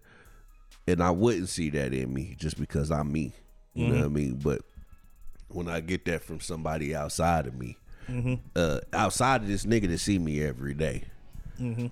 and 0.87 1.03
I 1.03 1.11
wouldn't 1.11 1.49
see 1.49 1.71
that 1.71 1.95
in 1.95 2.13
me 2.13 2.37
just 2.39 2.59
because 2.59 2.91
I'm 2.91 3.11
me. 3.13 3.33
You 3.73 3.89
know 3.89 3.95
mm-hmm. 3.95 4.01
what 4.01 4.07
I 4.07 4.09
mean? 4.09 4.35
But 4.37 4.63
when 5.49 5.69
I 5.69 5.81
get 5.81 6.05
that 6.07 6.23
from 6.23 6.41
somebody 6.41 6.95
outside 6.95 7.47
of 7.47 7.55
me, 7.55 7.77
uh, 8.57 8.81
outside 8.93 9.43
of 9.43 9.49
this 9.49 9.65
nigga 9.67 9.89
that 9.89 9.99
see 9.99 10.19
me 10.19 10.43
every 10.43 10.75
day, 10.75 11.05
And 11.59 11.91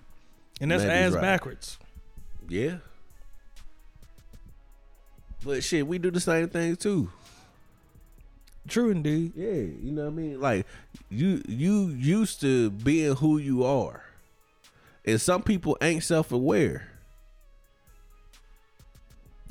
that's 0.61 0.85
ass 0.85 1.13
right. 1.13 1.21
backwards. 1.21 1.79
yeah. 2.49 2.77
But 5.45 5.65
shit, 5.65 5.87
we 5.87 5.99
do 5.99 6.11
the 6.13 6.21
same 6.21 6.49
thing 6.49 6.77
too. 6.77 7.11
True 8.69 8.91
indeed. 8.91 9.33
Yeah, 9.35 9.51
you 9.55 9.91
know 9.91 10.03
what 10.05 10.13
I 10.13 10.15
mean? 10.15 10.41
Like 10.41 10.67
you 11.11 11.43
you 11.49 11.87
used 11.89 12.41
to 12.43 12.71
being 12.71 13.17
who 13.17 13.39
you 13.39 13.65
are. 13.65 14.05
And 15.05 15.21
some 15.21 15.43
people 15.43 15.77
ain't 15.81 16.05
self-aware. 16.05 16.87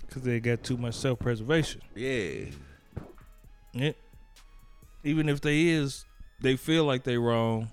Because 0.08 0.22
they 0.24 0.40
got 0.40 0.64
too 0.64 0.78
much 0.78 0.96
self 0.96 1.20
preservation. 1.20 1.82
Yeah. 1.94 2.46
Yeah. 3.74 3.92
Even 5.04 5.28
if 5.28 5.42
they 5.42 5.64
is, 5.68 6.06
they 6.42 6.56
feel 6.56 6.86
like 6.86 7.04
they 7.04 7.18
wrong. 7.18 7.72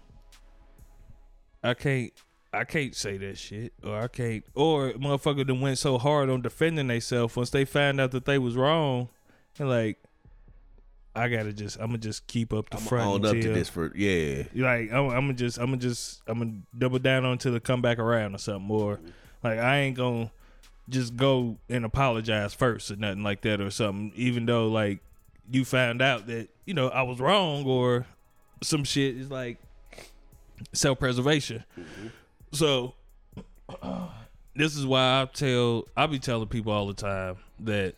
I 1.62 1.74
can't. 1.74 2.12
I 2.52 2.64
can't 2.64 2.94
say 2.94 3.18
that 3.18 3.36
shit, 3.36 3.74
or 3.84 4.00
I 4.00 4.08
can't, 4.08 4.42
or 4.54 4.92
motherfucker 4.92 5.46
that 5.46 5.54
went 5.54 5.76
so 5.76 5.98
hard 5.98 6.30
on 6.30 6.40
defending 6.40 6.86
themselves 6.86 7.36
once 7.36 7.50
they 7.50 7.66
found 7.66 8.00
out 8.00 8.12
that 8.12 8.24
they 8.24 8.38
was 8.38 8.56
wrong, 8.56 9.10
and 9.58 9.68
like, 9.68 9.98
I 11.14 11.28
gotta 11.28 11.52
just, 11.52 11.76
I'm 11.78 11.88
gonna 11.88 11.98
just 11.98 12.26
keep 12.26 12.54
up 12.54 12.70
the 12.70 12.78
I'm 12.78 12.82
front 12.84 13.06
on 13.06 13.26
up 13.26 13.32
to 13.32 13.52
this 13.52 13.68
for 13.68 13.94
yeah. 13.94 14.44
like 14.54 14.90
I'm, 14.90 15.10
I'm 15.10 15.20
gonna 15.20 15.34
just 15.34 15.58
I'm 15.58 15.66
gonna 15.66 15.76
just 15.76 16.22
I'm 16.26 16.38
gonna 16.38 16.54
double 16.76 16.98
down 16.98 17.26
on 17.26 17.32
until 17.32 17.54
it 17.54 17.64
come 17.64 17.82
back 17.82 17.98
around 17.98 18.34
or 18.34 18.38
something 18.38 18.70
or 18.70 18.98
like 19.42 19.58
I 19.58 19.80
ain't 19.80 19.96
gonna 19.96 20.30
just 20.88 21.16
go 21.16 21.58
and 21.68 21.84
apologize 21.84 22.54
first 22.54 22.90
or 22.90 22.96
nothing 22.96 23.22
like 23.22 23.42
that 23.42 23.60
or 23.60 23.70
something 23.70 24.10
even 24.16 24.46
though 24.46 24.68
like 24.68 25.00
you 25.50 25.64
found 25.66 26.00
out 26.00 26.26
that 26.28 26.48
you 26.64 26.72
know 26.72 26.88
I 26.88 27.02
was 27.02 27.20
wrong 27.20 27.66
or 27.66 28.06
some 28.62 28.84
shit 28.84 29.16
is 29.16 29.30
like 29.30 29.58
self 30.72 30.98
preservation 30.98 31.64
so 32.52 32.94
this 34.56 34.76
is 34.76 34.86
why 34.86 35.22
I 35.22 35.26
tell 35.32 35.86
I 35.96 36.06
be 36.06 36.18
telling 36.18 36.48
people 36.48 36.72
all 36.72 36.86
the 36.86 36.94
time 36.94 37.36
that 37.60 37.94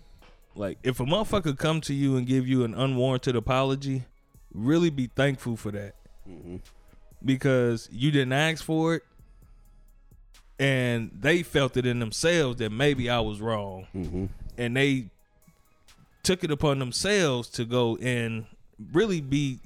like 0.55 0.79
if 0.83 1.01
a 1.01 1.05
motherfucker 1.05 1.57
come 1.57 1.81
to 1.83 1.95
you 1.95 2.17
and 2.17 2.27
give 2.27 2.47
you 2.47 2.65
an 2.65 2.75
unwarranted 2.75 3.37
apology 3.37 4.05
really 4.55 4.91
be 4.91 5.07
thankful 5.07 5.57
for 5.57 5.71
that. 5.73 5.95
Mm-hmm. 6.29 6.57
Because 7.25 7.89
you 7.93 8.11
didn't 8.11 8.33
ask 8.33 8.65
for 8.65 8.97
it 8.97 9.03
and 10.59 11.11
they 11.19 11.43
felt 11.43 11.77
it 11.77 11.87
in 11.87 11.99
themselves 12.01 12.59
that 12.59 12.71
maybe 12.71 13.11
I 13.11 13.21
was 13.21 13.41
wrong. 13.41 13.87
Mm-hmm. 13.95 14.27
And 14.59 14.77
they 14.77 15.07
took 16.23 16.45
it 16.45 16.51
upon 16.51 16.79
themselves 16.79 17.49
to 17.51 17.65
go 17.65 17.97
and 17.97 18.47
really 18.93 19.21
be 19.21 19.59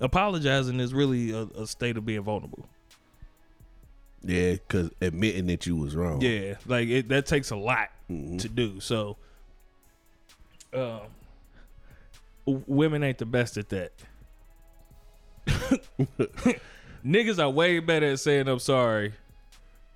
apologizing 0.00 0.80
is 0.80 0.92
really 0.94 1.30
a, 1.32 1.42
a 1.60 1.66
state 1.66 1.96
of 1.96 2.04
being 2.04 2.22
vulnerable 2.22 2.66
Yeah, 4.22 4.56
cuz 4.68 4.90
admitting 5.00 5.46
that 5.48 5.66
you 5.66 5.76
was 5.76 5.94
wrong. 5.96 6.20
yeah 6.20 6.54
like 6.66 6.88
it 6.88 7.08
that 7.08 7.26
takes 7.26 7.50
a 7.50 7.56
lot 7.56 7.88
to 8.08 8.48
do 8.48 8.80
so 8.80 9.16
um 10.72 11.00
women 12.46 13.02
ain't 13.02 13.18
the 13.18 13.26
best 13.26 13.56
at 13.56 13.68
that 13.70 13.92
niggas 17.04 17.42
are 17.42 17.50
way 17.50 17.78
better 17.78 18.06
at 18.12 18.20
saying 18.20 18.48
i'm 18.48 18.58
sorry 18.58 19.12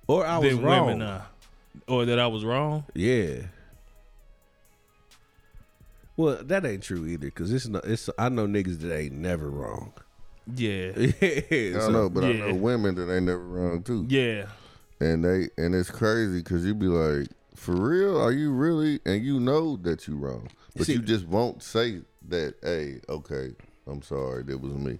Or 0.07 0.25
I 0.25 0.37
was 0.37 0.53
wrong. 0.55 1.21
or 1.87 2.05
that 2.05 2.19
i 2.19 2.27
was 2.27 2.43
wrong 2.45 2.85
Yeah. 2.93 3.41
Well, 6.19 6.43
that 6.43 6.65
ain't 6.65 6.83
true 6.83 7.05
either, 7.05 7.29
cause 7.31 7.49
it's 7.53 7.67
not. 7.67 7.85
It's 7.85 8.09
I 8.19 8.27
know 8.27 8.45
niggas 8.45 8.79
that 8.81 8.93
ain't 8.93 9.13
never 9.13 9.49
wrong. 9.49 9.93
yeah 10.53 10.91
yeah, 10.97 11.77
I 11.77 11.79
so- 11.79 11.91
know, 11.91 12.09
but 12.09 12.25
I 12.25 12.33
know 12.33 12.55
women 12.55 12.95
that 12.95 13.09
ain't 13.09 13.25
never 13.27 13.39
wrong 13.47 13.83
too. 13.83 14.05
yeah 14.09 14.47
And 14.99 15.23
they 15.23 15.47
and 15.57 15.73
it's 15.73 15.89
crazy 15.89 16.39
because 16.39 16.65
you 16.65 16.75
be 16.75 16.87
like, 16.87 17.29
for 17.55 17.73
real, 17.73 18.19
are 18.21 18.33
you 18.33 18.51
really? 18.51 18.99
And 19.05 19.23
you 19.23 19.39
know 19.39 19.77
that 19.83 20.07
you 20.09 20.17
wrong, 20.17 20.49
but 20.75 20.87
See- 20.87 20.93
you 20.93 20.99
just 20.99 21.25
won't 21.25 21.63
say 21.63 22.01
that. 22.27 22.55
Hey, 22.61 22.99
okay, 23.07 23.51
I'm 23.87 24.01
sorry, 24.01 24.43
that 24.43 24.57
was 24.59 24.73
me. 24.73 24.99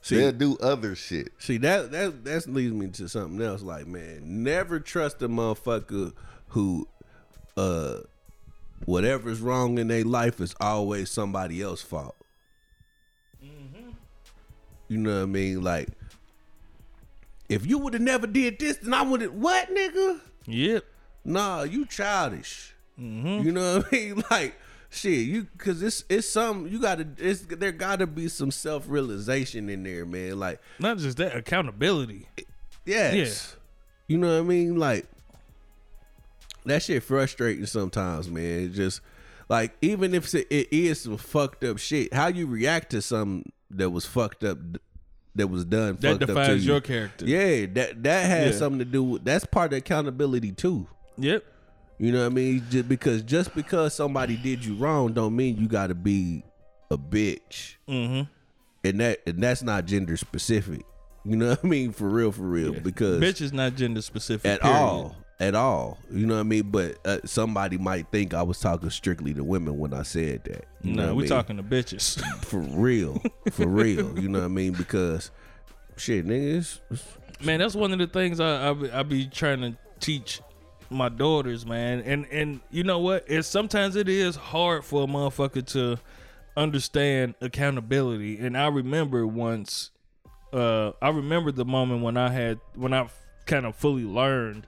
See- 0.00 0.16
They'll 0.16 0.32
do 0.32 0.56
other 0.58 0.96
shit. 0.96 1.28
See 1.38 1.58
that 1.58 1.92
that 1.92 2.24
that 2.24 2.48
leads 2.48 2.74
me 2.74 2.88
to 2.88 3.08
something 3.08 3.40
else. 3.40 3.62
Like, 3.62 3.86
man, 3.86 4.42
never 4.42 4.80
trust 4.80 5.22
a 5.22 5.28
motherfucker 5.28 6.14
who, 6.48 6.88
uh, 7.56 7.98
whatever's 8.84 9.40
wrong 9.40 9.78
in 9.78 9.88
their 9.88 10.04
life 10.04 10.40
is 10.40 10.54
always 10.60 11.10
somebody 11.10 11.62
else's 11.62 11.86
fault. 11.86 12.16
Mm-hmm. 13.42 13.90
You 14.88 14.98
know 14.98 15.16
what 15.16 15.22
I 15.22 15.26
mean? 15.26 15.62
Like, 15.62 15.88
if 17.48 17.66
you 17.66 17.78
would 17.78 17.94
have 17.94 18.02
never 18.02 18.26
did 18.26 18.58
this, 18.58 18.76
then 18.78 18.94
I 18.94 19.02
would 19.02 19.20
have. 19.22 19.32
What, 19.32 19.74
nigga? 19.74 20.20
yep 20.46 20.84
Nah, 21.24 21.64
you 21.64 21.84
childish. 21.86 22.74
Mm-hmm. 23.00 23.44
You 23.44 23.52
know 23.52 23.78
what 23.78 23.86
I 23.92 23.96
mean? 23.96 24.24
Like 24.30 24.56
shit, 24.88 25.26
you 25.26 25.42
because 25.56 25.82
it's 25.82 26.04
it's 26.08 26.28
some 26.28 26.68
you 26.68 26.80
gotta 26.80 27.06
it's 27.18 27.40
there 27.42 27.72
gotta 27.72 28.06
be 28.06 28.28
some 28.28 28.50
self 28.50 28.84
realization 28.88 29.68
in 29.68 29.82
there, 29.82 30.06
man. 30.06 30.38
Like 30.38 30.60
not 30.78 30.98
just 30.98 31.18
that 31.18 31.36
accountability 31.36 32.28
yes, 32.86 33.56
you 34.06 34.16
know 34.16 34.32
what 34.34 34.38
I 34.38 34.48
mean? 34.48 34.76
Like 34.78 35.06
that 36.66 36.82
shit 36.82 37.02
frustrating 37.02 37.66
sometimes, 37.66 38.28
man. 38.28 38.60
It 38.64 38.68
just 38.72 39.00
like 39.48 39.76
even 39.80 40.14
if 40.14 40.34
it, 40.34 40.46
is 40.50 41.00
some 41.02 41.16
fucked 41.16 41.64
up 41.64 41.78
shit, 41.78 42.12
how 42.12 42.28
you 42.28 42.46
react 42.46 42.90
to 42.90 43.02
something 43.02 43.50
that 43.70 43.90
was 43.90 44.04
fucked 44.06 44.44
up, 44.44 44.58
that 45.34 45.48
was 45.48 45.64
done 45.64 45.96
that 46.00 46.12
fucked 46.12 46.22
up 46.22 46.28
to 46.28 46.34
defines 46.34 46.66
you. 46.66 46.72
your 46.72 46.80
character 46.80 47.24
Yeah, 47.26 47.66
that 47.74 48.02
that 48.04 48.26
has 48.26 48.52
Yeah. 48.54 48.58
something 48.58 48.78
to 48.80 48.84
do 48.84 49.02
with 49.02 49.24
that's 49.24 49.44
part 49.46 49.72
of 49.72 49.78
accountability 49.78 50.52
too. 50.52 50.86
yep 51.18 51.44
You 51.98 52.12
know 52.12 52.20
what 52.20 52.32
I 52.32 52.34
mean? 52.34 52.64
Just 52.70 52.88
because 52.88 53.22
just 53.22 53.54
because 53.54 53.94
somebody 53.94 54.36
did 54.36 54.64
you 54.64 54.74
wrong 54.76 55.12
don't 55.12 55.34
mean 55.36 55.56
you 55.56 55.68
got 55.68 55.88
to 55.88 55.94
be 55.94 56.42
a 56.90 56.96
bitch. 56.98 57.76
mm-hmm 57.88 58.22
And 58.84 59.00
that 59.00 59.20
and 59.26 59.42
that's 59.42 59.62
not 59.62 59.84
gender 59.86 60.16
specific. 60.16 60.82
You 61.24 61.34
know 61.36 61.48
what 61.50 61.64
I 61.64 61.66
mean? 61.66 61.90
For 61.92 62.08
real, 62.08 62.30
for 62.30 62.44
real. 62.44 62.72
Because 62.72 63.20
bitch 63.20 63.40
is 63.40 63.52
not 63.52 63.74
gender 63.74 64.00
specific 64.00 64.48
at 64.48 64.60
period. 64.60 64.76
all, 64.78 65.16
at 65.38 65.54
all. 65.54 65.98
You 66.10 66.26
know 66.26 66.34
what 66.34 66.40
I 66.40 66.44
mean? 66.44 66.70
But 66.70 66.98
uh, 67.06 67.18
somebody 67.24 67.78
might 67.78 68.08
think 68.10 68.34
I 68.34 68.42
was 68.42 68.58
talking 68.60 68.90
strictly 68.90 69.34
to 69.34 69.44
women 69.44 69.78
when 69.78 69.92
I 69.92 70.02
said 70.02 70.44
that. 70.44 70.64
You 70.82 70.94
no 70.94 71.08
what 71.08 71.16
we 71.16 71.22
mean? 71.22 71.28
talking 71.30 71.56
to 71.56 71.62
bitches 71.62 72.20
for 72.44 72.58
real, 72.58 73.22
for 73.52 73.66
real. 73.66 74.18
You 74.18 74.28
know 74.28 74.40
what 74.40 74.46
I 74.46 74.48
mean? 74.48 74.72
Because 74.72 75.30
shit, 75.96 76.26
niggas. 76.26 76.80
man 77.42 77.60
that's 77.60 77.74
one 77.74 77.92
of 77.92 77.98
the 77.98 78.06
things 78.06 78.40
I, 78.40 78.70
I 78.70 78.72
be- 78.72 78.90
I 78.90 79.02
be 79.02 79.26
trying 79.26 79.60
to 79.60 79.76
teach 80.00 80.40
my 80.88 81.08
daughters 81.08 81.66
man 81.66 82.00
and 82.02 82.26
and 82.30 82.60
you 82.70 82.84
know 82.84 82.98
what 83.00 83.24
it's 83.26 83.48
sometimes 83.48 83.96
it 83.96 84.08
is 84.08 84.36
hard 84.36 84.84
for 84.84 85.02
a 85.02 85.06
motherfucker 85.06 85.66
to 85.66 85.98
understand 86.56 87.34
accountability 87.40 88.38
and 88.38 88.56
i 88.56 88.68
remember 88.68 89.26
once 89.26 89.90
uh 90.52 90.92
i 91.02 91.08
remember 91.08 91.50
the 91.50 91.64
moment 91.64 92.02
when 92.02 92.16
i 92.16 92.28
had 92.28 92.60
when 92.76 92.94
i 92.94 93.08
kind 93.46 93.66
of 93.66 93.74
fully 93.74 94.04
learned 94.04 94.64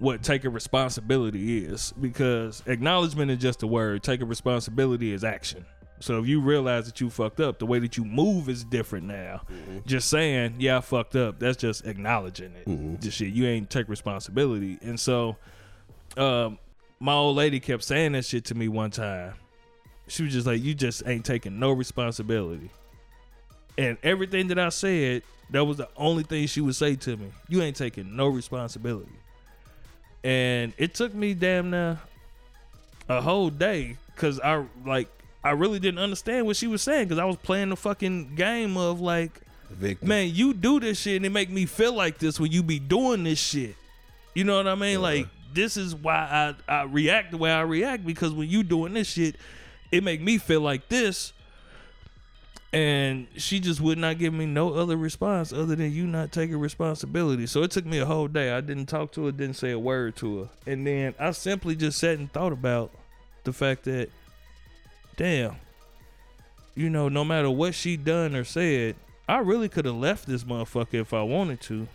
what 0.00 0.22
taking 0.22 0.52
responsibility 0.52 1.58
is 1.58 1.92
because 2.00 2.62
acknowledgement 2.66 3.30
is 3.30 3.38
just 3.38 3.62
a 3.62 3.66
word. 3.66 4.02
Taking 4.02 4.28
responsibility 4.28 5.12
is 5.12 5.22
action. 5.22 5.66
So 6.00 6.18
if 6.18 6.26
you 6.26 6.40
realize 6.40 6.86
that 6.86 7.02
you 7.02 7.10
fucked 7.10 7.38
up 7.38 7.58
the 7.58 7.66
way 7.66 7.78
that 7.80 7.98
you 7.98 8.06
move 8.06 8.48
is 8.48 8.64
different 8.64 9.06
now. 9.06 9.42
Just 9.86 10.08
saying 10.08 10.54
yeah 10.58 10.78
i 10.78 10.80
fucked 10.80 11.16
up 11.16 11.38
that's 11.38 11.58
just 11.58 11.86
acknowledging 11.86 12.54
it. 12.56 13.00
Just 13.00 13.18
shit 13.18 13.28
you 13.28 13.46
ain't 13.46 13.68
take 13.68 13.90
responsibility. 13.90 14.78
And 14.80 14.98
so 14.98 15.36
um 16.16 16.58
my 16.98 17.12
old 17.12 17.36
lady 17.36 17.60
kept 17.60 17.84
saying 17.84 18.12
that 18.12 18.24
shit 18.24 18.46
to 18.46 18.54
me 18.54 18.68
one 18.68 18.90
time. 18.90 19.34
She 20.08 20.22
was 20.22 20.32
just 20.32 20.46
like 20.46 20.62
you 20.62 20.72
just 20.72 21.02
ain't 21.06 21.26
taking 21.26 21.60
no 21.60 21.72
responsibility. 21.72 22.70
And 23.76 23.98
everything 24.02 24.48
that 24.48 24.58
i 24.58 24.70
said 24.70 25.22
that 25.50 25.64
was 25.64 25.76
the 25.76 25.88
only 25.96 26.22
thing 26.22 26.46
she 26.46 26.62
would 26.62 26.76
say 26.76 26.96
to 26.96 27.18
me. 27.18 27.30
You 27.48 27.60
ain't 27.60 27.76
taking 27.76 28.16
no 28.16 28.28
responsibility 28.28 29.19
and 30.22 30.72
it 30.76 30.94
took 30.94 31.14
me 31.14 31.34
damn 31.34 31.70
near 31.70 31.98
a 33.08 33.20
whole 33.20 33.50
day 33.50 33.96
because 34.14 34.38
I 34.40 34.64
like 34.84 35.08
I 35.42 35.50
really 35.52 35.78
didn't 35.78 36.00
understand 36.00 36.46
what 36.46 36.56
she 36.56 36.66
was 36.66 36.82
saying 36.82 37.04
because 37.04 37.18
I 37.18 37.24
was 37.24 37.36
playing 37.36 37.70
the 37.70 37.76
fucking 37.76 38.34
game 38.34 38.76
of 38.76 39.00
like, 39.00 39.40
Victim. 39.70 40.08
man, 40.08 40.30
you 40.34 40.52
do 40.52 40.80
this 40.80 41.00
shit 41.00 41.16
and 41.16 41.26
it 41.26 41.30
make 41.30 41.50
me 41.50 41.66
feel 41.66 41.94
like 41.94 42.18
this 42.18 42.38
when 42.38 42.52
you 42.52 42.62
be 42.62 42.78
doing 42.78 43.24
this 43.24 43.38
shit. 43.38 43.76
You 44.34 44.44
know 44.44 44.56
what 44.56 44.68
I 44.68 44.74
mean? 44.74 45.00
Like 45.00 45.26
this 45.52 45.76
is 45.76 45.94
why 45.94 46.54
I, 46.68 46.72
I 46.72 46.82
react 46.84 47.30
the 47.30 47.38
way 47.38 47.50
I 47.50 47.62
react 47.62 48.04
because 48.04 48.32
when 48.32 48.48
you 48.48 48.62
doing 48.62 48.92
this 48.92 49.08
shit, 49.08 49.36
it 49.90 50.04
make 50.04 50.20
me 50.20 50.38
feel 50.38 50.60
like 50.60 50.88
this. 50.88 51.32
And 52.72 53.26
she 53.36 53.58
just 53.58 53.80
would 53.80 53.98
not 53.98 54.18
give 54.18 54.32
me 54.32 54.46
no 54.46 54.74
other 54.74 54.96
response 54.96 55.52
other 55.52 55.74
than 55.74 55.92
you 55.92 56.06
not 56.06 56.30
taking 56.30 56.56
responsibility. 56.58 57.46
So 57.46 57.64
it 57.64 57.72
took 57.72 57.84
me 57.84 57.98
a 57.98 58.06
whole 58.06 58.28
day. 58.28 58.52
I 58.52 58.60
didn't 58.60 58.86
talk 58.86 59.10
to 59.12 59.26
her, 59.26 59.32
didn't 59.32 59.56
say 59.56 59.72
a 59.72 59.78
word 59.78 60.14
to 60.16 60.42
her. 60.42 60.48
And 60.66 60.86
then 60.86 61.14
I 61.18 61.32
simply 61.32 61.74
just 61.74 61.98
sat 61.98 62.18
and 62.18 62.32
thought 62.32 62.52
about 62.52 62.92
the 63.42 63.52
fact 63.52 63.84
that, 63.84 64.10
damn, 65.16 65.56
you 66.76 66.90
know, 66.90 67.08
no 67.08 67.24
matter 67.24 67.50
what 67.50 67.74
she 67.74 67.96
done 67.96 68.36
or 68.36 68.44
said, 68.44 68.94
I 69.28 69.38
really 69.38 69.68
could 69.68 69.84
have 69.84 69.96
left 69.96 70.26
this 70.26 70.44
motherfucker 70.44 70.94
if 70.94 71.12
I 71.12 71.22
wanted 71.22 71.60
to. 71.62 71.88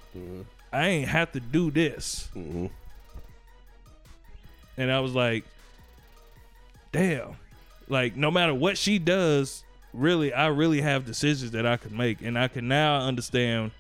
I 0.71 0.87
ain't 0.87 1.07
have 1.09 1.31
to 1.33 1.39
do 1.39 1.71
this. 1.71 2.29
Mhm. 2.35 2.69
And 4.77 4.91
I 4.91 4.99
was 4.99 5.13
like, 5.13 5.45
damn. 6.91 7.37
Like, 7.87 8.15
no 8.15 8.31
matter 8.31 8.53
what 8.53 8.77
she 8.77 8.99
does, 8.99 9.64
really, 9.95 10.33
I 10.33 10.47
really 10.47 10.81
have 10.81 11.05
decisions 11.05 11.51
that 11.51 11.65
I 11.65 11.77
can 11.77 11.95
make. 11.95 12.21
And 12.21 12.37
I 12.37 12.47
can 12.47 12.67
now 12.67 13.01
understand 13.01 13.71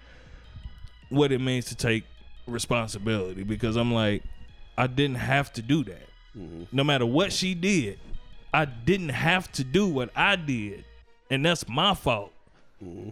what 1.09 1.31
it 1.31 1.39
means 1.39 1.65
to 1.65 1.75
take 1.75 2.03
responsibility 2.47 3.43
because 3.43 3.75
I'm 3.75 3.93
like, 3.93 4.23
I 4.77 4.87
didn't 4.87 5.17
have 5.17 5.53
to 5.53 5.61
do 5.61 5.83
that. 5.85 6.09
Mm-hmm. 6.37 6.63
No 6.71 6.83
matter 6.83 7.05
what 7.05 7.31
she 7.31 7.53
did, 7.53 7.99
I 8.53 8.65
didn't 8.65 9.09
have 9.09 9.51
to 9.53 9.63
do 9.63 9.87
what 9.87 10.09
I 10.15 10.35
did. 10.35 10.85
And 11.29 11.45
that's 11.45 11.67
my 11.67 11.93
fault. 11.93 12.31
Mm-hmm. 12.83 13.09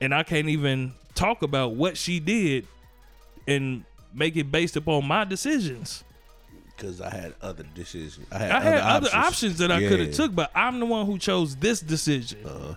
And 0.00 0.14
I 0.14 0.22
can't 0.22 0.48
even 0.48 0.92
talk 1.14 1.42
about 1.42 1.74
what 1.74 1.96
she 1.96 2.20
did 2.20 2.66
and 3.46 3.84
make 4.14 4.36
it 4.36 4.50
based 4.50 4.76
upon 4.76 5.06
my 5.06 5.24
decisions. 5.24 6.04
Because 6.78 7.00
I 7.00 7.10
had 7.10 7.34
other 7.42 7.64
decisions. 7.74 8.26
I 8.32 8.38
had, 8.38 8.50
I 8.52 8.60
had 8.60 8.74
other 8.80 9.06
options, 9.08 9.14
options 9.14 9.58
that 9.58 9.72
I 9.72 9.80
Yeah. 9.80 9.88
could 9.88 10.00
have 10.00 10.12
took, 10.14 10.34
but 10.34 10.50
I'm 10.54 10.78
the 10.80 10.86
one 10.86 11.06
who 11.06 11.18
chose 11.18 11.56
this 11.56 11.80
decision. 11.80 12.38
Uh-huh. 12.46 12.74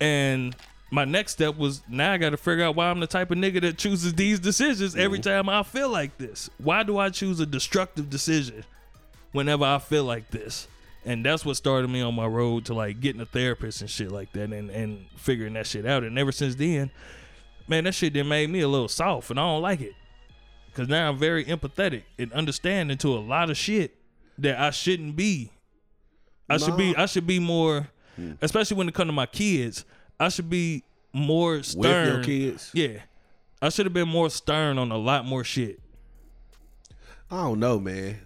And 0.00 0.56
my 0.90 1.04
next 1.04 1.32
step 1.32 1.56
was 1.56 1.82
now 1.88 2.12
I 2.12 2.18
got 2.18 2.30
to 2.30 2.36
figure 2.36 2.64
out 2.64 2.74
why 2.74 2.88
I'm 2.90 3.00
the 3.00 3.06
type 3.06 3.30
of 3.30 3.36
nigga 3.38 3.60
that 3.60 3.76
chooses 3.78 4.14
these 4.14 4.40
decisions 4.40 4.96
every 4.96 5.18
Mm-hmm. 5.18 5.28
time 5.30 5.48
I 5.48 5.62
feel 5.62 5.90
like 5.90 6.16
this. 6.18 6.48
Why 6.58 6.82
do 6.82 6.98
I 6.98 7.10
choose 7.10 7.40
a 7.40 7.46
destructive 7.46 8.08
decision 8.08 8.64
whenever 9.32 9.64
I 9.64 9.78
feel 9.78 10.04
like 10.04 10.30
this? 10.30 10.66
And 11.04 11.24
that's 11.24 11.44
what 11.44 11.56
started 11.56 11.88
me 11.88 12.00
on 12.00 12.14
my 12.14 12.26
road 12.26 12.64
to 12.66 12.74
like 12.74 13.00
getting 13.00 13.20
a 13.20 13.26
therapist 13.26 13.80
and 13.82 13.90
shit 13.90 14.10
like 14.10 14.32
that 14.32 14.52
and, 14.52 14.70
and 14.70 15.06
figuring 15.16 15.52
that 15.54 15.66
shit 15.66 15.86
out. 15.86 16.02
And 16.04 16.18
ever 16.18 16.32
since 16.32 16.54
then, 16.54 16.90
man, 17.66 17.84
that 17.84 17.94
shit 17.94 18.14
then 18.14 18.28
made 18.28 18.48
me 18.50 18.60
a 18.60 18.68
little 18.68 18.88
soft 18.88 19.30
and 19.30 19.38
I 19.38 19.42
don't 19.42 19.62
like 19.62 19.80
it. 19.80 19.94
Cause 20.74 20.88
now 20.88 21.08
I'm 21.08 21.16
very 21.16 21.44
empathetic 21.44 22.02
and 22.18 22.32
understanding 22.32 22.96
to 22.98 23.12
a 23.12 23.18
lot 23.18 23.50
of 23.50 23.56
shit 23.56 23.96
that 24.38 24.58
I 24.60 24.70
shouldn't 24.70 25.16
be. 25.16 25.50
I 26.48 26.56
should 26.56 26.76
be 26.76 26.94
I 26.96 27.06
should 27.06 27.26
be 27.26 27.38
more 27.40 27.88
hmm. 28.16 28.32
especially 28.40 28.76
when 28.76 28.88
it 28.88 28.94
come 28.94 29.08
to 29.08 29.12
my 29.12 29.26
kids, 29.26 29.84
I 30.20 30.28
should 30.28 30.48
be 30.48 30.84
more 31.12 31.62
stern. 31.62 32.06
With 32.06 32.14
your 32.14 32.24
kids? 32.24 32.70
Yeah. 32.74 33.00
I 33.60 33.70
should 33.70 33.86
have 33.86 33.92
been 33.92 34.08
more 34.08 34.30
stern 34.30 34.78
on 34.78 34.92
a 34.92 34.96
lot 34.96 35.24
more 35.24 35.44
shit. 35.44 35.80
I 37.30 37.42
don't 37.42 37.60
know, 37.60 37.78
man. 37.78 38.20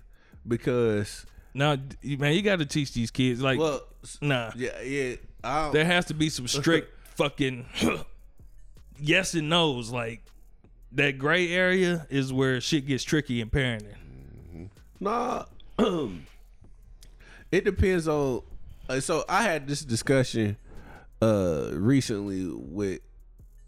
Because, 0.47 1.27
Now, 1.55 1.77
man, 2.03 2.35
you 2.35 2.43
got 2.43 2.59
to 2.59 2.67
teach 2.67 2.93
these 2.93 3.11
kids 3.11 3.41
like 3.41 3.59
well, 3.59 3.83
nah. 4.21 4.53
yeah, 4.57 4.81
yeah. 4.83 5.15
I 5.43 5.65
don't, 5.65 5.73
There 5.73 5.85
has 5.85 6.07
to 6.07 6.15
be 6.15 6.29
some 6.29 6.47
strict 6.49 6.93
fucking 7.17 7.67
yes 8.99 9.35
and 9.35 9.49
no's 9.49 9.91
like 9.91 10.23
that 10.95 11.19
gray 11.19 11.51
area 11.53 12.07
is 12.11 12.33
where 12.33 12.61
shit 12.61 12.87
gets 12.87 13.05
tricky 13.05 13.41
in 13.41 13.51
parenting. 13.51 14.69
Nah, 15.01 15.45
it 17.51 17.65
depends 17.65 18.09
on. 18.09 18.43
uh, 18.89 19.01
So 19.01 19.25
I 19.29 19.43
had 19.43 19.67
this 19.67 19.83
discussion 19.85 20.57
uh 21.21 21.71
recently 21.75 22.49
with 22.53 23.01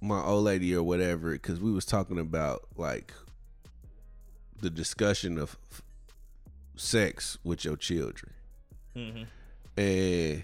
my 0.01 0.21
old 0.23 0.45
lady 0.45 0.75
or 0.75 0.83
whatever 0.83 1.33
because 1.33 1.61
we 1.61 1.71
was 1.73 1.85
talking 1.85 2.19
about 2.19 2.67
like 2.77 3.13
the 4.61 4.69
discussion 4.71 5.39
of 5.39 5.57
f- 5.71 5.83
sex 6.77 7.39
with 7.45 7.65
your 7.65 7.77
children, 7.77 8.33
and 9.77 10.43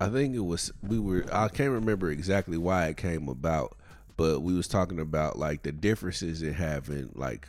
I 0.00 0.08
think 0.08 0.34
it 0.34 0.44
was 0.44 0.72
we 0.82 0.98
were 0.98 1.24
I 1.32 1.48
can't 1.48 1.70
remember 1.72 2.10
exactly 2.10 2.58
why 2.58 2.86
it 2.88 2.96
came 2.96 3.28
about, 3.28 3.76
but 4.16 4.40
we 4.40 4.54
was 4.54 4.68
talking 4.68 4.98
about 5.00 5.38
like 5.38 5.62
the 5.62 5.72
differences 5.72 6.42
in 6.42 6.54
having 6.54 7.10
like 7.14 7.48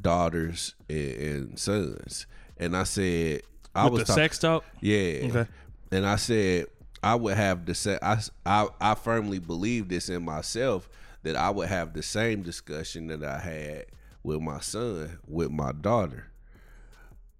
daughters 0.00 0.74
and, 0.88 1.14
and 1.14 1.58
sons, 1.58 2.26
and 2.56 2.76
I 2.76 2.84
said 2.84 3.42
I 3.74 3.84
With 3.84 3.92
was 3.92 4.00
the 4.02 4.06
talk- 4.06 4.14
sex 4.16 4.38
talk? 4.38 4.64
yeah, 4.80 5.20
Okay. 5.28 5.46
and 5.92 6.06
I 6.06 6.16
said 6.16 6.66
I 7.02 7.14
would 7.14 7.36
have 7.36 7.64
the 7.66 7.74
same. 7.74 7.98
I, 8.02 8.18
I 8.44 8.66
I 8.80 8.94
firmly 8.94 9.38
believe 9.38 9.88
this 9.88 10.08
in 10.08 10.24
myself 10.24 10.88
that 11.22 11.36
I 11.36 11.50
would 11.50 11.68
have 11.68 11.92
the 11.94 12.02
same 12.02 12.42
discussion 12.42 13.06
that 13.08 13.22
I 13.24 13.38
had 13.38 13.86
with 14.22 14.40
my 14.40 14.60
son 14.60 15.18
with 15.26 15.50
my 15.50 15.72
daughter. 15.72 16.26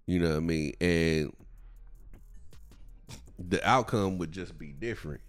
You 0.06 0.20
know 0.20 0.30
what 0.30 0.36
I 0.36 0.40
mean? 0.40 0.72
And 0.80 1.32
the 3.38 3.66
outcome 3.68 4.18
would 4.18 4.32
just 4.32 4.58
be 4.58 4.72
different. 4.72 5.20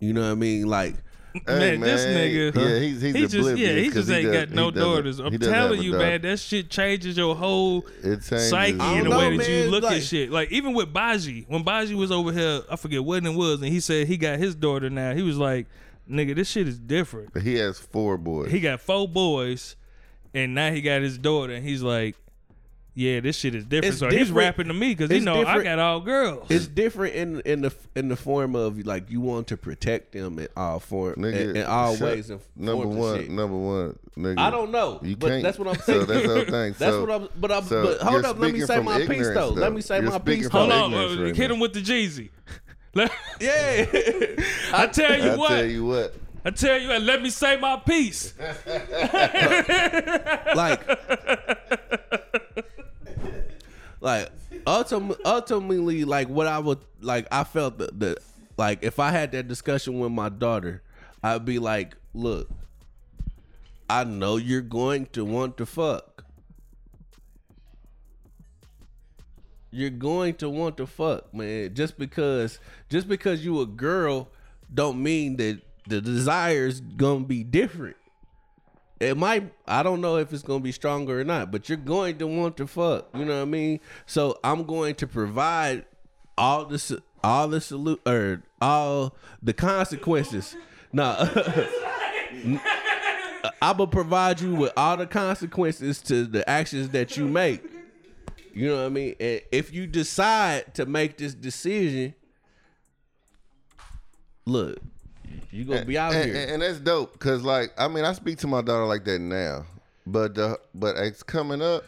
You 0.00 0.12
know 0.12 0.22
what 0.22 0.32
I 0.32 0.34
mean? 0.34 0.66
Like 0.66 0.94
Hey, 1.34 1.76
man, 1.76 1.80
this 1.80 2.04
nigga, 2.06 2.54
yeah, 2.54 2.78
he's 2.78 3.00
he's 3.02 3.14
he 3.14 3.26
just 3.26 3.56
yeah, 3.58 3.72
he 3.74 3.90
just 3.90 4.10
ain't 4.10 4.26
does- 4.32 4.46
got 4.46 4.50
no 4.54 4.70
daughters. 4.70 5.18
I'm 5.20 5.30
he 5.30 5.38
doesn't 5.38 5.54
have 5.54 5.68
telling 5.70 5.82
you, 5.82 5.92
man, 5.92 6.22
that 6.22 6.38
shit 6.40 6.70
changes 6.70 7.16
your 7.16 7.36
whole 7.36 7.86
It 8.02 8.22
changes. 8.22 8.48
psyche 8.48 8.72
in 8.72 8.78
don't 8.78 9.04
the 9.04 9.10
way 9.10 9.30
know, 9.30 9.36
that 9.36 9.48
you 9.48 9.60
man, 9.62 9.70
look 9.70 9.84
at 9.84 10.02
shit. 10.02 10.30
Like 10.30 10.50
even 10.50 10.72
with 10.74 10.92
Baji, 10.92 11.44
when 11.48 11.62
Baji 11.62 11.94
was 11.94 12.10
over 12.10 12.32
here, 12.32 12.62
I 12.70 12.76
forget 12.76 13.04
when 13.04 13.26
it 13.26 13.34
was, 13.34 13.60
and 13.62 13.70
he 13.70 13.80
said 13.80 14.06
he 14.08 14.16
got 14.16 14.38
his 14.38 14.54
daughter 14.54 14.88
now. 14.90 15.14
He 15.14 15.22
was 15.22 15.36
like, 15.36 15.66
"Nigga, 16.10 16.34
this 16.34 16.48
shit 16.48 16.66
is 16.66 16.78
different." 16.78 17.32
But 17.34 17.42
he 17.42 17.56
has 17.56 17.78
four 17.78 18.16
boys. 18.16 18.50
He 18.50 18.60
got 18.60 18.80
four 18.80 19.06
boys, 19.06 19.76
and 20.34 20.54
now 20.54 20.72
he 20.72 20.80
got 20.80 21.02
his 21.02 21.18
daughter, 21.18 21.52
and 21.52 21.64
he's 21.64 21.82
like, 21.82 22.16
"Yeah, 22.98 23.20
this 23.20 23.36
shit 23.36 23.54
is 23.54 23.64
different." 23.64 23.92
It's 23.92 23.98
so 24.00 24.10
he's 24.10 24.30
rapping 24.32 24.68
to 24.68 24.74
me 24.74 24.88
because 24.94 25.10
he 25.10 25.16
It's 25.18 25.24
know 25.24 25.44
I 25.44 25.62
got 25.62 25.78
all 25.78 26.00
girls. 26.00 26.46
it's 26.50 26.66
different 26.66 27.14
in 27.14 27.40
in 27.42 27.60
the 27.62 27.72
in 27.94 28.08
the 28.08 28.16
form 28.16 28.56
of 28.56 28.84
like 28.86 29.10
you 29.10 29.20
want 29.20 29.46
to 29.48 29.56
protect 29.56 30.12
them 30.12 30.38
in 30.38 30.48
all 30.56 30.80
form 30.80 31.14
Nigga, 31.16 31.34
in, 31.50 31.56
in 31.58 31.66
all 31.66 31.94
shut- 31.94 32.08
ways 32.08 32.30
and 32.30 32.40
number 32.56 32.86
one, 32.86 33.20
shit. 33.20 33.30
number 33.30 33.56
one, 33.56 33.98
nigga. 34.16 34.38
I 34.38 34.50
don't 34.50 34.70
know, 34.72 34.98
You 35.02 35.16
but 35.16 35.28
can't. 35.28 35.42
that's 35.42 35.58
what 35.58 35.68
I'm 35.68 35.74
So 35.82 36.04
saying. 36.04 36.06
that's 36.06 36.26
the 36.26 36.44
thing. 36.50 36.74
That's 36.78 36.92
So- 36.92 37.00
what 37.06 37.10
I'm. 37.10 37.28
But 37.40 37.52
I'm. 37.52 37.64
so 37.64 37.82
but 37.84 38.00
hold 38.00 38.24
up, 38.24 38.38
let 38.38 38.52
me 38.52 38.60
say 38.60 38.80
my 38.80 39.06
piece 39.06 39.28
though. 39.28 39.50
though. 39.52 39.60
Let 39.60 39.72
me 39.72 39.80
say 39.80 40.00
You're 40.00 40.10
my 40.10 40.18
piece. 40.18 40.48
Hold 40.48 40.72
on, 40.72 40.92
uh, 40.94 40.98
right 41.22 41.36
hit 41.36 41.48
now. 41.48 41.54
him 41.54 41.60
with 41.60 41.72
the 41.74 41.80
Jeezy. 41.80 42.30
Yeah. 43.40 43.86
I 44.72 44.88
tell 44.92 45.16
you 45.22 45.30
I 45.30 45.36
what, 45.36 45.48
tell 45.50 45.64
you 45.64 45.84
what. 45.86 46.14
I 46.44 46.50
tell 46.50 46.78
you 46.80 46.88
what. 46.88 47.02
Let 47.02 47.22
me 47.22 47.30
say 47.30 47.56
my 47.56 47.76
piece. 47.76 48.34
like 50.54 50.80
like 54.00 54.30
ultimately, 54.66 55.24
ultimately 55.24 56.04
like 56.04 56.28
what 56.28 56.46
i 56.46 56.58
would 56.58 56.78
like 57.00 57.26
i 57.30 57.44
felt 57.44 57.78
that 57.78 57.98
the 57.98 58.16
like 58.56 58.82
if 58.82 58.98
i 58.98 59.10
had 59.10 59.32
that 59.32 59.48
discussion 59.48 59.98
with 59.98 60.12
my 60.12 60.28
daughter 60.28 60.82
i'd 61.22 61.44
be 61.44 61.58
like 61.58 61.96
look 62.14 62.48
i 63.90 64.04
know 64.04 64.36
you're 64.36 64.60
going 64.60 65.06
to 65.06 65.24
want 65.24 65.56
to 65.56 65.66
fuck. 65.66 66.24
You're 69.70 69.90
going 69.90 70.34
to 70.36 70.48
want 70.48 70.78
to 70.78 70.86
fuck 70.86 71.32
man. 71.34 71.74
Just 71.74 71.98
because 71.98 72.58
just 72.88 73.06
because 73.06 73.44
you 73.44 73.60
a 73.60 73.66
girl 73.66 74.28
don't 74.72 75.02
mean 75.02 75.36
that 75.36 75.60
the 75.86 76.00
desires 76.00 76.80
gonna 76.80 77.24
be 77.24 77.44
different 77.44 77.96
it 79.00 79.16
might 79.16 79.52
i 79.66 79.82
don't 79.82 80.00
know 80.00 80.16
if 80.16 80.32
it's 80.32 80.42
gonna 80.42 80.60
be 80.60 80.72
stronger 80.72 81.20
or 81.20 81.24
not 81.24 81.50
but 81.50 81.68
you're 81.68 81.78
going 81.78 82.16
to 82.18 82.26
want 82.26 82.56
to 82.56 82.66
fuck 82.66 83.08
you 83.14 83.24
know 83.24 83.36
what 83.36 83.42
i 83.42 83.44
mean? 83.44 83.80
So 84.06 84.38
i'm 84.42 84.64
going 84.64 84.94
to 84.96 85.06
provide 85.06 85.84
all 86.36 86.64
the 86.64 87.02
all 87.22 87.48
the 87.48 87.60
salute 87.60 88.00
or 88.06 88.42
all 88.60 89.16
the 89.42 89.52
consequences. 89.52 90.56
Nah. 90.92 91.16
I 93.62 93.72
will 93.72 93.86
provide 93.86 94.40
you 94.40 94.54
with 94.54 94.72
all 94.76 94.96
the 94.96 95.06
consequences 95.06 96.00
to 96.02 96.24
the 96.24 96.48
actions 96.48 96.90
that 96.90 97.16
you 97.16 97.26
make. 97.26 97.62
You 98.52 98.68
know 98.68 98.76
what 98.76 98.86
i 98.86 98.88
mean? 98.88 99.14
And 99.20 99.42
if 99.52 99.72
you 99.72 99.86
decide 99.86 100.74
to 100.74 100.86
make 100.86 101.16
this 101.18 101.34
decision 101.34 102.14
look 104.44 104.78
you 105.50 105.64
gonna 105.64 105.84
be 105.84 105.98
out 105.98 106.14
and, 106.14 106.24
here 106.24 106.42
and, 106.42 106.50
and 106.52 106.62
that's 106.62 106.78
dope 106.78 107.12
because, 107.12 107.42
like, 107.42 107.72
I 107.78 107.88
mean, 107.88 108.04
I 108.04 108.12
speak 108.12 108.38
to 108.38 108.46
my 108.46 108.60
daughter 108.60 108.84
like 108.84 109.04
that 109.04 109.20
now, 109.20 109.66
but 110.06 110.34
the 110.34 110.58
but 110.74 110.96
it's 110.96 111.22
coming 111.22 111.62
up. 111.62 111.84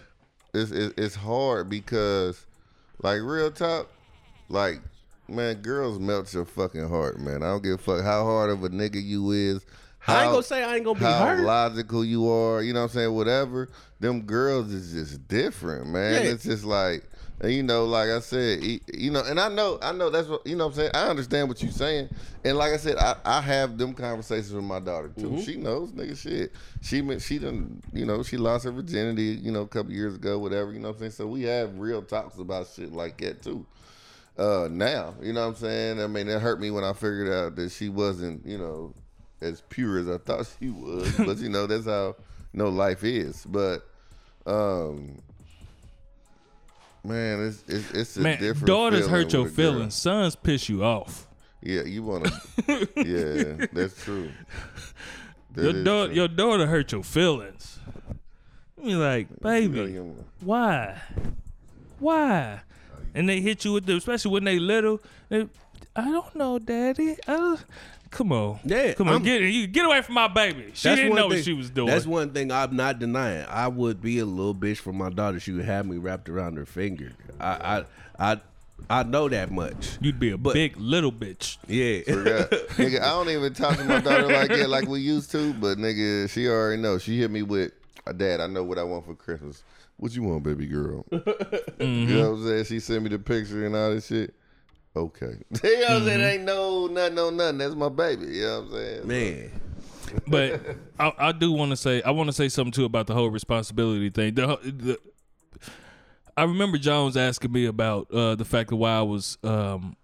It's, 0.53 0.73
it's 0.73 0.95
it's 0.99 1.15
hard 1.15 1.69
because, 1.69 2.45
like, 3.03 3.21
real 3.23 3.53
talk, 3.53 3.89
like, 4.49 4.81
man, 5.29 5.57
girls 5.63 5.99
melt 5.99 6.35
your 6.35 6.45
fucking 6.45 6.89
heart, 6.89 7.21
man. 7.21 7.43
I 7.43 7.49
don't 7.49 7.63
give 7.63 7.75
a 7.75 7.79
fuck 7.79 8.03
how 8.03 8.25
hard 8.25 8.51
of 8.51 8.65
a 8.65 8.69
nigga 8.69 9.01
you 9.01 9.31
is, 9.31 9.65
I 10.07 10.25
ain't 10.25 10.33
gonna 10.33 10.43
say 10.43 10.63
I 10.63 10.77
ain't 10.77 10.85
gonna 10.85 10.99
be 10.99 11.05
how 11.05 11.27
hurt. 11.27 11.45
logical 11.45 12.05
you 12.05 12.31
are, 12.31 12.63
you 12.63 12.73
know 12.73 12.81
what 12.81 12.91
I'm 12.91 12.93
saying? 12.93 13.15
Whatever. 13.15 13.69
Them 13.99 14.23
girls 14.23 14.73
is 14.73 14.93
just 14.93 15.29
different, 15.29 15.89
man. 15.89 16.15
Yeah. 16.15 16.31
It's 16.31 16.45
just 16.45 16.65
like 16.65 17.05
and 17.41 17.53
you 17.53 17.63
know, 17.63 17.87
like 17.87 18.11
I 18.11 18.21
said, 18.21 18.63
e- 18.63 18.83
you 18.93 19.11
know, 19.11 19.23
and 19.25 19.41
I 19.41 19.49
know, 19.49 19.79
I 19.81 19.93
know 19.93 20.11
that's 20.11 20.29
what 20.29 20.47
you 20.47 20.57
know. 20.57 20.67
what 20.67 20.73
I'm 20.73 20.77
saying 20.77 20.91
I 20.95 21.09
understand 21.09 21.49
what 21.49 21.63
you're 21.63 21.73
saying, 21.73 22.11
and 22.45 22.59
like 22.59 22.73
I 22.73 22.77
said, 22.77 22.97
I, 22.99 23.17
I 23.25 23.41
have 23.41 23.79
them 23.79 23.95
conversations 23.95 24.53
with 24.53 24.65
my 24.65 24.81
daughter 24.81 25.09
too. 25.09 25.31
Mm-hmm. 25.31 25.41
She 25.41 25.57
knows, 25.57 25.93
nigga, 25.93 26.17
shit. 26.17 26.53
She 26.83 27.19
she 27.19 27.39
done, 27.39 27.83
you 27.95 28.05
know, 28.05 28.23
she 28.23 28.37
lost 28.37 28.65
her 28.65 28.73
virginity, 28.73 29.39
you 29.43 29.53
know, 29.53 29.63
a 29.63 29.69
couple 29.69 29.93
years 29.93 30.17
ago, 30.17 30.39
whatever. 30.39 30.73
You 30.73 30.81
know 30.81 30.89
what 30.89 30.97
I'm 30.97 31.01
saying? 31.01 31.13
So 31.13 31.27
we 31.27 31.45
have 31.45 31.79
real 31.79 32.03
talks 32.03 32.39
about 32.39 32.69
shit 32.75 32.93
like 32.93 33.19
that 33.19 33.43
too. 33.43 33.65
Uh, 34.37 34.69
now, 34.71 35.15
you 35.21 35.33
know 35.33 35.41
what 35.41 35.55
I'm 35.55 35.55
saying? 35.57 36.01
I 36.01 36.07
mean, 36.07 36.29
it 36.29 36.41
hurt 36.41 36.61
me 36.61 36.71
when 36.71 36.85
I 36.85 36.93
figured 36.93 37.33
out 37.33 37.57
that 37.57 37.73
she 37.73 37.89
wasn't, 37.89 38.47
you 38.47 38.59
know, 38.59 38.95
as 39.41 39.63
pure 39.63 39.99
as 39.99 40.09
I 40.09 40.19
thought 40.19 40.47
she 40.59 40.71
was. 40.71 41.13
but 41.17 41.39
you 41.39 41.49
know, 41.49 41.67
that's 41.67 41.87
how 41.87 42.17
you 42.53 42.59
know 42.59 42.69
life 42.69 43.03
is. 43.03 43.47
But 43.47 43.87
um 44.47 45.21
man, 47.05 47.47
it's 47.47 47.65
it's, 47.69 47.91
it's 47.93 48.17
a 48.17 48.21
Man, 48.21 48.39
different 48.41 48.67
daughters 48.67 49.07
hurt 49.07 49.33
your 49.33 49.49
feelings. 49.49 49.95
Sons 49.95 50.37
piss 50.37 50.69
you 50.69 50.85
off. 50.85 51.27
Yeah, 51.63 51.83
you 51.83 52.03
wanna 52.03 52.31
Yeah, 52.97 53.67
that's 53.73 54.03
true. 54.03 54.31
That 55.53 55.65
Your 55.65 55.83
daughter, 55.83 56.07
true. 56.07 56.15
your 56.17 56.29
daughter 56.29 56.67
hurt 56.69 56.93
your 56.93 57.03
feelings. 57.03 57.81
You 58.81 58.99
like, 58.99 59.27
baby, 59.41 60.01
why, 60.45 61.01
why? 61.99 62.61
And 63.15 63.29
they 63.29 63.41
hit 63.41 63.65
you 63.65 63.73
with 63.73 63.85
the, 63.85 63.97
especially 63.97 64.31
when 64.31 64.45
they 64.45 64.61
little. 64.61 65.01
They, 65.29 65.49
I 65.97 66.05
don't 66.05 66.37
know, 66.37 66.61
daddy. 66.61 67.17
Uh, 67.27 67.57
come 68.11 68.33
on, 68.33 68.61
Yeah, 68.65 68.93
come 68.95 69.09
on, 69.09 69.15
I'm- 69.15 69.23
get 69.23 69.41
you 69.43 69.67
get 69.67 69.87
away 69.87 70.03
from 70.03 70.15
my 70.15 70.29
baby. 70.29 70.71
She 70.75 70.89
didn't 70.89 71.11
one 71.11 71.19
know 71.19 71.27
what 71.29 71.45
she 71.45 71.53
was 71.53 71.71
doing. 71.71 71.89
That's 71.89 72.07
one 72.07 72.31
thing 72.31 72.51
I'm 72.53 72.75
not 72.77 72.99
denying. 72.99 73.47
I 73.49 73.69
would 73.69 74.01
be 74.03 74.19
a 74.19 74.25
little 74.25 74.55
bitch 74.55 74.79
for 74.79 74.93
my 74.93 75.11
daughter. 75.11 75.39
She 75.41 75.53
would 75.53 75.65
have 75.65 75.87
me 75.87 75.97
wrapped 75.99 76.29
around 76.29 76.57
her 76.57 76.67
finger. 76.67 77.13
I 77.41 77.85
I 78.19 78.33
I, 78.33 78.41
I 78.89 79.03
know 79.05 79.29
that 79.29 79.51
much. 79.51 79.99
You'd 80.01 80.19
be 80.19 80.31
a 80.31 80.39
But- 80.39 80.55
big 80.55 80.77
little 80.77 81.13
bitch. 81.13 81.59
Yeah. 81.69 82.01
nigga, 82.03 83.01
I 83.01 83.09
don't 83.11 83.29
even 83.31 83.53
talk 83.55 83.77
to 83.77 83.85
my 83.85 84.01
daughter 84.01 84.27
like 84.27 84.49
that 84.49 84.69
like 84.69 84.89
we 84.89 85.01
used 85.01 85.31
to, 85.33 85.53
but 85.55 85.79
nigga, 85.79 86.29
she 86.31 86.49
already 86.49 86.81
know. 86.81 86.99
She 86.99 87.19
hit 87.19 87.31
me 87.31 87.43
with, 87.43 87.73
"Uh, 88.07 88.13
Dad, 88.13 88.41
I 88.41 88.47
know 88.47 88.65
what 88.65 88.79
I 88.79 88.83
want 88.83 89.07
for 89.07 89.15
Christmas. 89.15 89.63
What 89.99 90.15
you 90.17 90.23
want, 90.23 90.43
baby 90.45 90.67
girl? 90.67 91.05
You 91.79 92.07
know 92.07 92.31
what 92.33 92.39
I'm 92.39 92.47
saying? 92.47 92.65
She 92.65 92.81
sent 92.81 93.03
me 93.03 93.09
the 93.11 93.19
picture 93.19 93.65
and 93.67 93.75
all 93.77 93.91
this 93.95 94.07
shit. 94.07 94.35
Okay. 94.97 95.37
you 95.65 95.81
know 95.81 95.81
what 95.81 95.93
I'm 95.93 96.05
saying? 96.05 96.21
Ain't 96.21 96.43
no 96.45 96.87
nothing, 96.87 97.15
no 97.15 97.31
nothing. 97.31 97.59
That's 97.59 97.75
my 97.75 97.89
baby. 97.89 98.27
You 98.27 98.43
know 98.43 98.61
what 98.61 98.65
I'm 98.65 98.73
saying? 98.73 99.09
Man. 99.09 99.61
But 100.27 100.77
I, 100.99 101.13
I 101.19 101.33
do 101.33 101.53
want 101.53 101.71
to 101.71 101.77
say 101.77 102.03
I 102.03 102.11
want 102.11 102.29
to 102.29 102.33
say 102.33 102.49
something 102.49 102.73
too 102.73 102.85
about 102.85 103.07
the 103.07 103.15
whole 103.15 103.31
responsibility 103.31 104.11
thing. 104.11 104.35
The, 104.35 104.47
the 104.63 104.99
I 106.37 106.45
remember 106.45 106.79
Jones 106.79 107.17
asking 107.17 107.53
me 107.53 107.67
about 107.67 108.11
uh, 108.13 108.35
the 108.35 108.45
fact 108.45 108.71
that 108.71 108.77
why 108.77 108.93
I 108.93 109.03
was 109.03 109.39
um, 109.45 109.97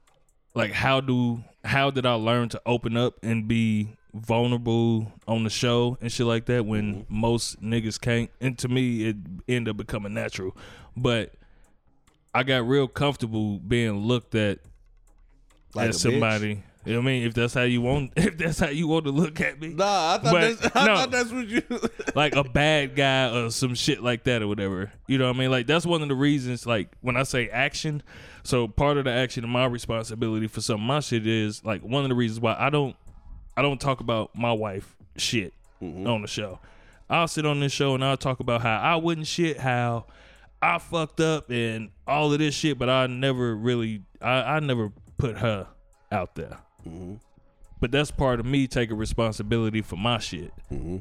like 0.55 0.73
how 0.73 1.01
do 1.01 1.43
how 1.65 1.91
did 1.91 2.07
I 2.07 2.15
learn 2.15 2.49
to 2.51 2.63
open 2.67 2.97
up 2.97 3.15
and 3.23 3.49
be 3.49 3.97
vulnerable 4.15 5.13
on 5.29 5.45
the 5.45 5.51
show 5.51 5.99
and 6.01 6.11
shit 6.11 6.27
like 6.27 6.47
that 6.47 6.65
when 6.65 7.07
most 7.09 7.63
niggas 7.63 8.01
can't. 8.01 8.31
And 8.41 8.57
to 8.59 8.69
me, 8.69 9.09
it 9.09 9.17
ended 9.49 9.73
up 9.73 9.77
becoming 9.77 10.15
natural. 10.15 10.57
But 10.97 11.35
I 12.35 12.43
got 12.43 12.67
real 12.67 12.89
comfortable 12.89 13.59
being 13.59 13.99
looked 13.99 14.35
at 14.35 14.59
Like 15.77 15.91
as 15.91 16.05
a 16.05 16.09
bitch? 16.09 16.13
somebody. 16.13 16.63
You 16.87 16.93
know 16.93 17.01
what 17.01 17.05
I 17.05 17.07
mean? 17.07 17.27
If 17.27 17.35
that's 17.35 17.53
how 17.53 17.63
you 17.63 17.81
want, 17.81 18.13
if 18.17 18.39
that's 18.39 18.61
how 18.61 18.69
you 18.69 18.87
want 18.87 19.07
to 19.07 19.11
look 19.11 19.41
at 19.41 19.61
me, 19.61 19.69
Nah, 19.69 20.15
I 20.15 20.19
thought, 20.19 20.33
But, 20.33 20.61
that's, 20.61 20.77
I 20.77 20.87
no. 20.87 20.97
thought 20.97 21.11
that's 21.11 21.33
what 21.33 21.49
you. 21.49 21.63
like 22.15 22.37
a 22.37 22.45
bad 22.45 22.95
guy 22.95 23.37
or 23.37 23.51
some 23.51 23.75
shit 23.75 24.03
like 24.03 24.23
that 24.25 24.41
or 24.41 24.47
whatever. 24.47 24.93
You 25.09 25.19
know 25.19 25.27
what 25.27 25.35
I 25.37 25.39
mean? 25.39 25.51
Like 25.51 25.67
that's 25.67 25.85
one 25.85 26.03
of 26.03 26.09
the 26.09 26.15
reasons. 26.15 26.65
Like 26.65 26.89
when 27.01 27.17
I 27.17 27.25
say 27.25 27.49
action, 27.49 28.05
so 28.45 28.69
part 28.69 28.99
of 28.99 29.05
the 29.05 29.11
action 29.11 29.43
and 29.43 29.53
my 29.53 29.67
responsibility 29.67 30.47
for 30.47 30.61
some 30.61 30.77
of 30.77 30.87
my 30.87 31.01
shit 31.01 31.27
is 31.27 31.65
like 31.65 31.83
one 31.83 32.05
of 32.05 32.09
the 32.09 32.15
reasons 32.15 32.39
why 32.39 32.55
I 32.57 32.71
don't, 32.71 32.95
I 33.57 33.63
don't 33.63 33.81
talk 33.81 33.99
about 33.99 34.37
my 34.37 34.53
wife 34.53 34.95
shit 35.17 35.55
mm-hmm. 35.83 36.07
on 36.07 36.23
the 36.23 36.29
show. 36.29 36.61
I'll 37.11 37.29
sit 37.29 37.47
on 37.47 37.59
this 37.59 37.73
show 37.73 37.95
and 37.95 38.05
I'll 38.05 38.17
talk 38.17 38.39
about 38.39 38.63
how 38.63 38.79
I 38.79 38.95
wouldn't 38.95 39.27
shit, 39.27 39.59
how 39.59 40.07
I 40.63 40.79
fucked 40.79 41.21
up 41.21 41.51
and 41.51 41.91
all 42.07 42.33
of 42.33 42.39
this 42.39 42.55
shit, 42.55 42.79
but 42.79 42.89
I 42.89 43.07
never 43.07 43.55
really, 43.55 44.03
I, 44.21 44.57
I 44.57 44.61
never 44.61 44.93
put 45.19 45.39
her 45.39 45.69
out 46.13 46.35
there. 46.35 46.59
Mm-hmm. 46.87 47.15
But 47.81 47.91
that's 47.91 48.11
part 48.11 48.41
of 48.41 48.47
me 48.47 48.67
taking 48.67 48.97
responsibility 48.97 49.83
for 49.83 49.97
my 49.97 50.19
shit 50.19 50.53
mm-hmm. 50.73 50.99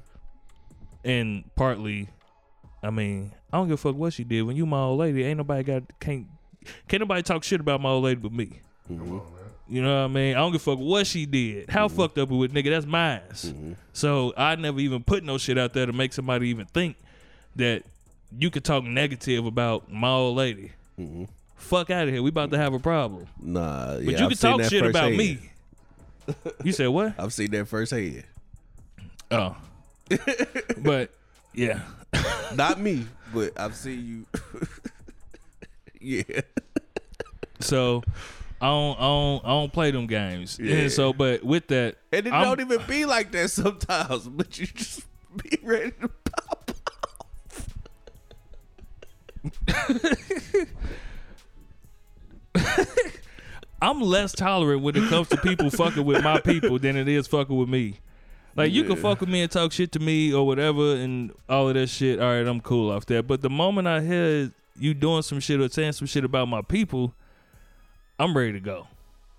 and 1.03 1.43
partly, 1.55 2.09
I 2.83 2.89
mean, 2.89 3.31
I 3.51 3.57
don't 3.57 3.67
give 3.67 3.75
a 3.75 3.77
fuck 3.77 3.95
what 3.95 4.13
she 4.13 4.23
did. 4.23 4.43
When 4.43 4.57
you 4.57 4.65
my 4.65 4.79
old 4.79 4.99
lady, 4.99 5.23
ain't 5.23 5.37
nobody 5.37 5.63
got 5.63 5.83
can't 5.99 6.27
can't 6.87 7.01
nobody 7.01 7.21
talk 7.21 7.43
shit 7.43 7.59
about 7.59 7.79
my 7.79 7.89
old 7.89 8.03
lady 8.03 8.19
but 8.19 8.33
me. 8.33 8.59
Mm-hmm. 8.91 9.19
You 9.67 9.81
know 9.81 10.01
what 10.01 10.09
I 10.09 10.13
mean? 10.13 10.35
I 10.35 10.39
don't 10.39 10.51
give 10.51 10.61
a 10.61 10.63
fuck 10.63 10.79
what 10.79 11.07
she 11.07 11.25
did. 11.25 11.69
How 11.69 11.87
fucked 11.87 12.17
up 12.19 12.29
it 12.29 12.35
with 12.35 12.53
nigga? 12.53 12.69
That's 12.69 12.85
mine. 12.85 13.77
So 13.93 14.33
I 14.37 14.55
never 14.55 14.79
even 14.79 15.03
put 15.03 15.23
no 15.23 15.37
shit 15.37 15.57
out 15.57 15.73
there 15.73 15.87
to 15.87 15.93
make 15.93 16.13
somebody 16.13 16.49
even 16.49 16.67
think 16.67 16.97
that 17.55 17.83
you 18.37 18.51
could 18.51 18.63
talk 18.63 18.83
negative 18.83 19.45
about 19.45 19.91
my 19.91 20.09
old 20.09 20.37
lady. 20.37 20.73
Fuck 21.65 21.89
out 21.89 22.07
of 22.07 22.13
here. 22.13 22.21
We 22.23 22.29
about 22.29 22.51
to 22.51 22.57
have 22.57 22.73
a 22.73 22.79
problem. 22.79 23.27
Nah, 23.41 23.95
But 23.95 24.03
you 24.03 24.11
I've 24.13 24.17
can 24.29 24.35
seen 24.35 24.51
talk 24.51 24.61
that 24.61 24.69
shit 24.71 24.85
about 24.85 25.09
firsthand. 25.11 25.17
me. 25.17 25.39
You 26.63 26.71
said 26.71 26.87
what? 26.87 27.13
I've 27.19 27.33
seen 27.33 27.51
that 27.51 27.67
firsthand. 27.67 28.23
Oh. 29.31 29.55
but 30.77 31.11
yeah. 31.53 31.81
Not 32.53 32.79
me, 32.79 33.07
but 33.33 33.59
I've 33.59 33.75
seen 33.75 34.25
you. 34.31 34.41
yeah. 36.27 36.41
So 37.59 38.03
I 38.61 38.67
don't, 38.67 38.97
I 38.97 39.01
don't, 39.01 39.45
I 39.45 39.47
don't 39.49 39.73
play 39.73 39.91
them 39.91 40.07
games. 40.07 40.59
Yeah. 40.61 40.75
And 40.75 40.91
so, 40.91 41.13
but 41.13 41.43
with 41.43 41.67
that, 41.67 41.95
And 42.13 42.27
it 42.27 42.33
I'm- 42.33 42.43
don't 42.45 42.61
even 42.61 42.85
be 42.87 43.05
like 43.05 43.31
that 43.31 43.49
sometimes, 43.49 44.27
but 44.27 44.57
you 44.59 44.67
just 44.67 45.01
be 45.41 45.57
ready 45.63 45.91
to 46.01 46.07
pop. 46.09 46.71
I'm 53.81 54.01
less 54.01 54.31
tolerant 54.31 54.81
when 54.81 54.95
it 54.95 55.09
comes 55.09 55.29
to 55.29 55.37
people 55.37 55.69
fucking 55.69 56.05
with 56.05 56.23
my 56.23 56.39
people 56.39 56.79
than 56.79 56.95
it 56.95 57.07
is 57.07 57.27
fucking 57.27 57.55
with 57.55 57.69
me. 57.69 57.99
Like 58.55 58.71
you 58.71 58.85
can 58.85 58.95
fuck 58.95 59.19
with 59.19 59.29
me 59.29 59.41
and 59.41 59.51
talk 59.51 59.73
shit 59.73 59.91
to 59.93 59.99
me 59.99 60.33
or 60.33 60.47
whatever 60.47 60.95
and 60.95 61.31
all 61.49 61.67
of 61.67 61.75
that 61.75 61.87
shit. 61.87 62.21
All 62.21 62.29
right, 62.29 62.47
I'm 62.47 62.61
cool 62.61 62.89
off 62.89 63.05
that. 63.07 63.27
But 63.27 63.41
the 63.41 63.49
moment 63.49 63.87
I 63.87 64.01
hear 64.01 64.51
you 64.79 64.93
doing 64.93 65.23
some 65.23 65.39
shit 65.39 65.59
or 65.59 65.67
saying 65.67 65.93
some 65.93 66.07
shit 66.07 66.23
about 66.23 66.47
my 66.47 66.61
people, 66.61 67.13
I'm 68.17 68.35
ready 68.35 68.53
to 68.53 68.59
go. 68.61 68.87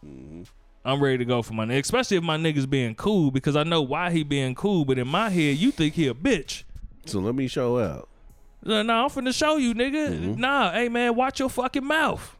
Mm-hmm. 0.05 0.43
I'm 0.85 1.03
ready 1.03 1.19
to 1.19 1.25
go 1.25 1.43
for 1.43 1.55
my 1.55 1.65
nigga, 1.65 1.81
especially 1.81 2.17
if 2.19 2.23
my 2.23 2.37
nigga's 2.37 2.67
being 2.67 2.95
cool 2.95 3.31
because 3.33 3.57
I 3.57 3.65
know 3.65 3.83
why 3.83 4.11
he 4.11 4.23
being 4.23 4.55
cool. 4.55 4.85
But 4.85 4.99
in 4.99 5.09
my 5.09 5.31
head, 5.31 5.57
you 5.57 5.73
think 5.73 5.95
he 5.95 6.07
a 6.07 6.15
bitch. 6.15 6.63
So 7.07 7.19
let 7.19 7.35
me 7.35 7.49
show 7.49 7.79
out. 7.79 8.09
No, 8.63 8.83
nah, 8.83 9.05
I'm 9.05 9.11
finna 9.11 9.35
show 9.35 9.57
you, 9.57 9.75
nigga. 9.75 10.11
Mm-hmm. 10.11 10.41
Nah, 10.41 10.73
hey 10.73 10.89
man, 10.89 11.15
watch 11.15 11.41
your 11.41 11.49
fucking 11.49 11.85
mouth. 11.85 12.36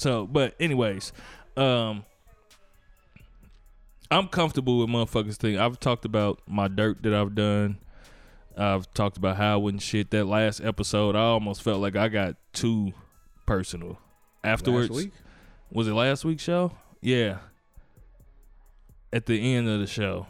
So, 0.00 0.26
but 0.26 0.54
anyways, 0.58 1.12
um, 1.58 2.06
I'm 4.10 4.28
comfortable 4.28 4.78
with 4.78 4.88
motherfuckers 4.88 5.36
thing. 5.36 5.58
I've 5.58 5.78
talked 5.78 6.06
about 6.06 6.40
my 6.46 6.68
dirt 6.68 7.02
that 7.02 7.12
I've 7.12 7.34
done. 7.34 7.76
I've 8.56 8.90
talked 8.94 9.18
about 9.18 9.36
how 9.36 9.52
I 9.52 9.56
wouldn't 9.56 9.82
shit. 9.82 10.10
That 10.10 10.24
last 10.24 10.62
episode, 10.62 11.16
I 11.16 11.20
almost 11.20 11.60
felt 11.60 11.82
like 11.82 11.96
I 11.96 12.08
got 12.08 12.36
too 12.54 12.94
personal. 13.44 13.98
Afterwards, 14.42 15.08
was 15.70 15.86
it 15.86 15.92
last 15.92 16.24
week's 16.24 16.44
show? 16.44 16.72
Yeah. 17.02 17.40
At 19.12 19.26
the 19.26 19.54
end 19.54 19.68
of 19.68 19.80
the 19.80 19.86
show, 19.86 20.28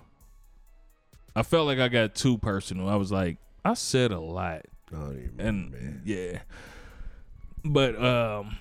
I 1.36 1.44
felt 1.44 1.68
like 1.68 1.78
I 1.78 1.86
got 1.86 2.16
too 2.16 2.38
personal. 2.38 2.88
I 2.88 2.96
was 2.96 3.12
like, 3.12 3.36
I 3.64 3.74
said 3.74 4.10
a 4.10 4.18
lot, 4.18 4.62
I 4.92 4.96
don't 4.96 5.12
even 5.12 5.30
remember, 5.36 5.42
and 5.44 5.70
man. 5.70 6.02
yeah. 6.04 6.40
But 7.64 8.02
um, 8.02 8.56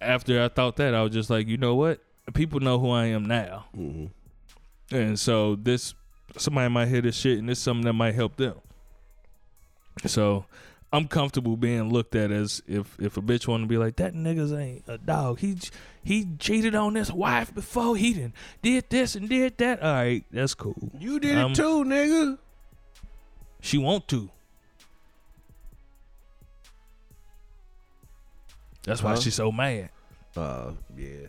after 0.00 0.42
I 0.42 0.48
thought 0.48 0.76
that, 0.76 0.94
I 0.94 1.02
was 1.02 1.12
just 1.12 1.30
like, 1.30 1.46
you 1.48 1.56
know 1.56 1.74
what? 1.74 2.00
People 2.34 2.60
know 2.60 2.78
who 2.78 2.90
I 2.90 3.06
am 3.06 3.24
now, 3.24 3.66
Mhm. 3.76 4.10
and 4.92 5.18
so 5.18 5.56
this 5.56 5.94
somebody 6.36 6.68
might 6.72 6.86
hear 6.88 7.00
this 7.00 7.16
shit, 7.16 7.38
and 7.38 7.48
this 7.48 7.58
is 7.58 7.64
something 7.64 7.84
that 7.86 7.92
might 7.94 8.14
help 8.14 8.36
them. 8.36 8.54
So 10.06 10.44
I'm 10.92 11.08
comfortable 11.08 11.56
being 11.56 11.90
looked 11.92 12.14
at 12.14 12.30
as 12.30 12.62
if 12.66 12.96
if 13.00 13.16
a 13.16 13.22
bitch 13.22 13.46
want 13.48 13.62
to 13.64 13.66
be 13.66 13.76
like 13.78 13.96
that 13.96 14.14
niggas 14.14 14.56
ain't 14.58 14.84
a 14.88 14.98
dog. 14.98 15.40
He 15.40 15.56
he 16.02 16.26
cheated 16.38 16.74
on 16.74 16.94
his 16.94 17.12
wife 17.12 17.52
before. 17.54 17.96
He 17.96 18.12
didn't 18.14 18.34
did 18.62 18.88
this 18.90 19.14
and 19.16 19.28
did 19.28 19.58
that. 19.58 19.82
All 19.82 19.92
right, 19.92 20.24
that's 20.30 20.54
cool. 20.54 20.90
You 20.98 21.18
did 21.20 21.36
Um, 21.36 21.52
it 21.52 21.56
too, 21.56 21.84
nigga. 21.84 22.38
She 23.60 23.76
want 23.78 24.08
to. 24.08 24.30
That's 28.84 29.02
why 29.02 29.10
Huh? 29.14 29.20
she's 29.20 29.34
so 29.34 29.52
mad. 29.52 29.90
Uh, 30.36 30.72
yeah. 30.96 31.26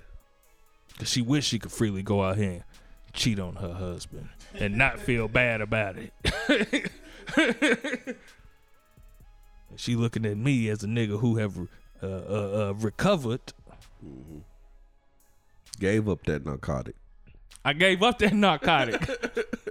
Cause 1.00 1.10
she 1.10 1.22
wish 1.22 1.46
she 1.48 1.60
could 1.60 1.72
freely 1.72 2.04
go 2.04 2.24
out 2.24 2.38
here 2.38 2.52
and 2.52 2.64
cheat 3.14 3.40
on 3.40 3.56
her 3.56 3.74
husband 3.74 4.30
and 4.54 4.78
not 4.78 5.00
feel 5.00 5.28
bad 5.28 5.62
about 5.62 5.96
it. 5.98 6.14
she 9.76 9.96
looking 9.96 10.26
at 10.26 10.38
me 10.38 10.70
as 10.70 10.84
a 10.84 10.88
nigga 10.88 11.20
who 11.20 11.38
have 11.38 11.58
uh, 11.58 12.06
uh, 12.06 12.70
uh, 12.70 12.74
recovered. 12.78 13.42
Gave 15.80 16.08
up 16.10 16.24
that 16.26 16.46
narcotic. 16.46 16.96
I 17.66 17.74
gave 17.74 18.04
up 18.04 18.20
that 18.20 18.34
narcotic. 18.34 19.02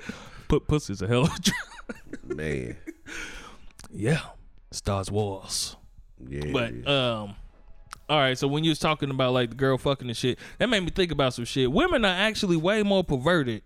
Put 0.48 0.66
pussy's 0.66 1.02
a 1.02 1.06
hell 1.08 1.22
of 1.22 1.34
a 1.34 1.40
drug. 1.40 2.24
Man. 2.36 2.76
Yeah, 3.92 4.20
Stars 4.70 5.10
Wars. 5.10 5.76
Yeah. 6.28 6.50
But 6.52 6.86
um, 6.88 7.34
all 8.10 8.18
right. 8.18 8.36
So 8.36 8.48
when 8.48 8.64
you 8.64 8.70
was 8.72 8.80
talking 8.80 9.08
about 9.08 9.32
like 9.32 9.50
the 9.50 9.56
girl 9.56 9.78
fucking 9.78 10.08
and 10.08 10.16
shit, 10.16 10.38
that 10.58 10.68
made 10.68 10.80
me 10.80 10.90
think 10.90 11.12
about 11.12 11.32
some 11.32 11.44
shit. 11.44 11.70
Women 11.70 12.04
are 12.04 12.08
actually 12.08 12.56
way 12.56 12.82
more 12.82 13.04
perverted 13.04 13.62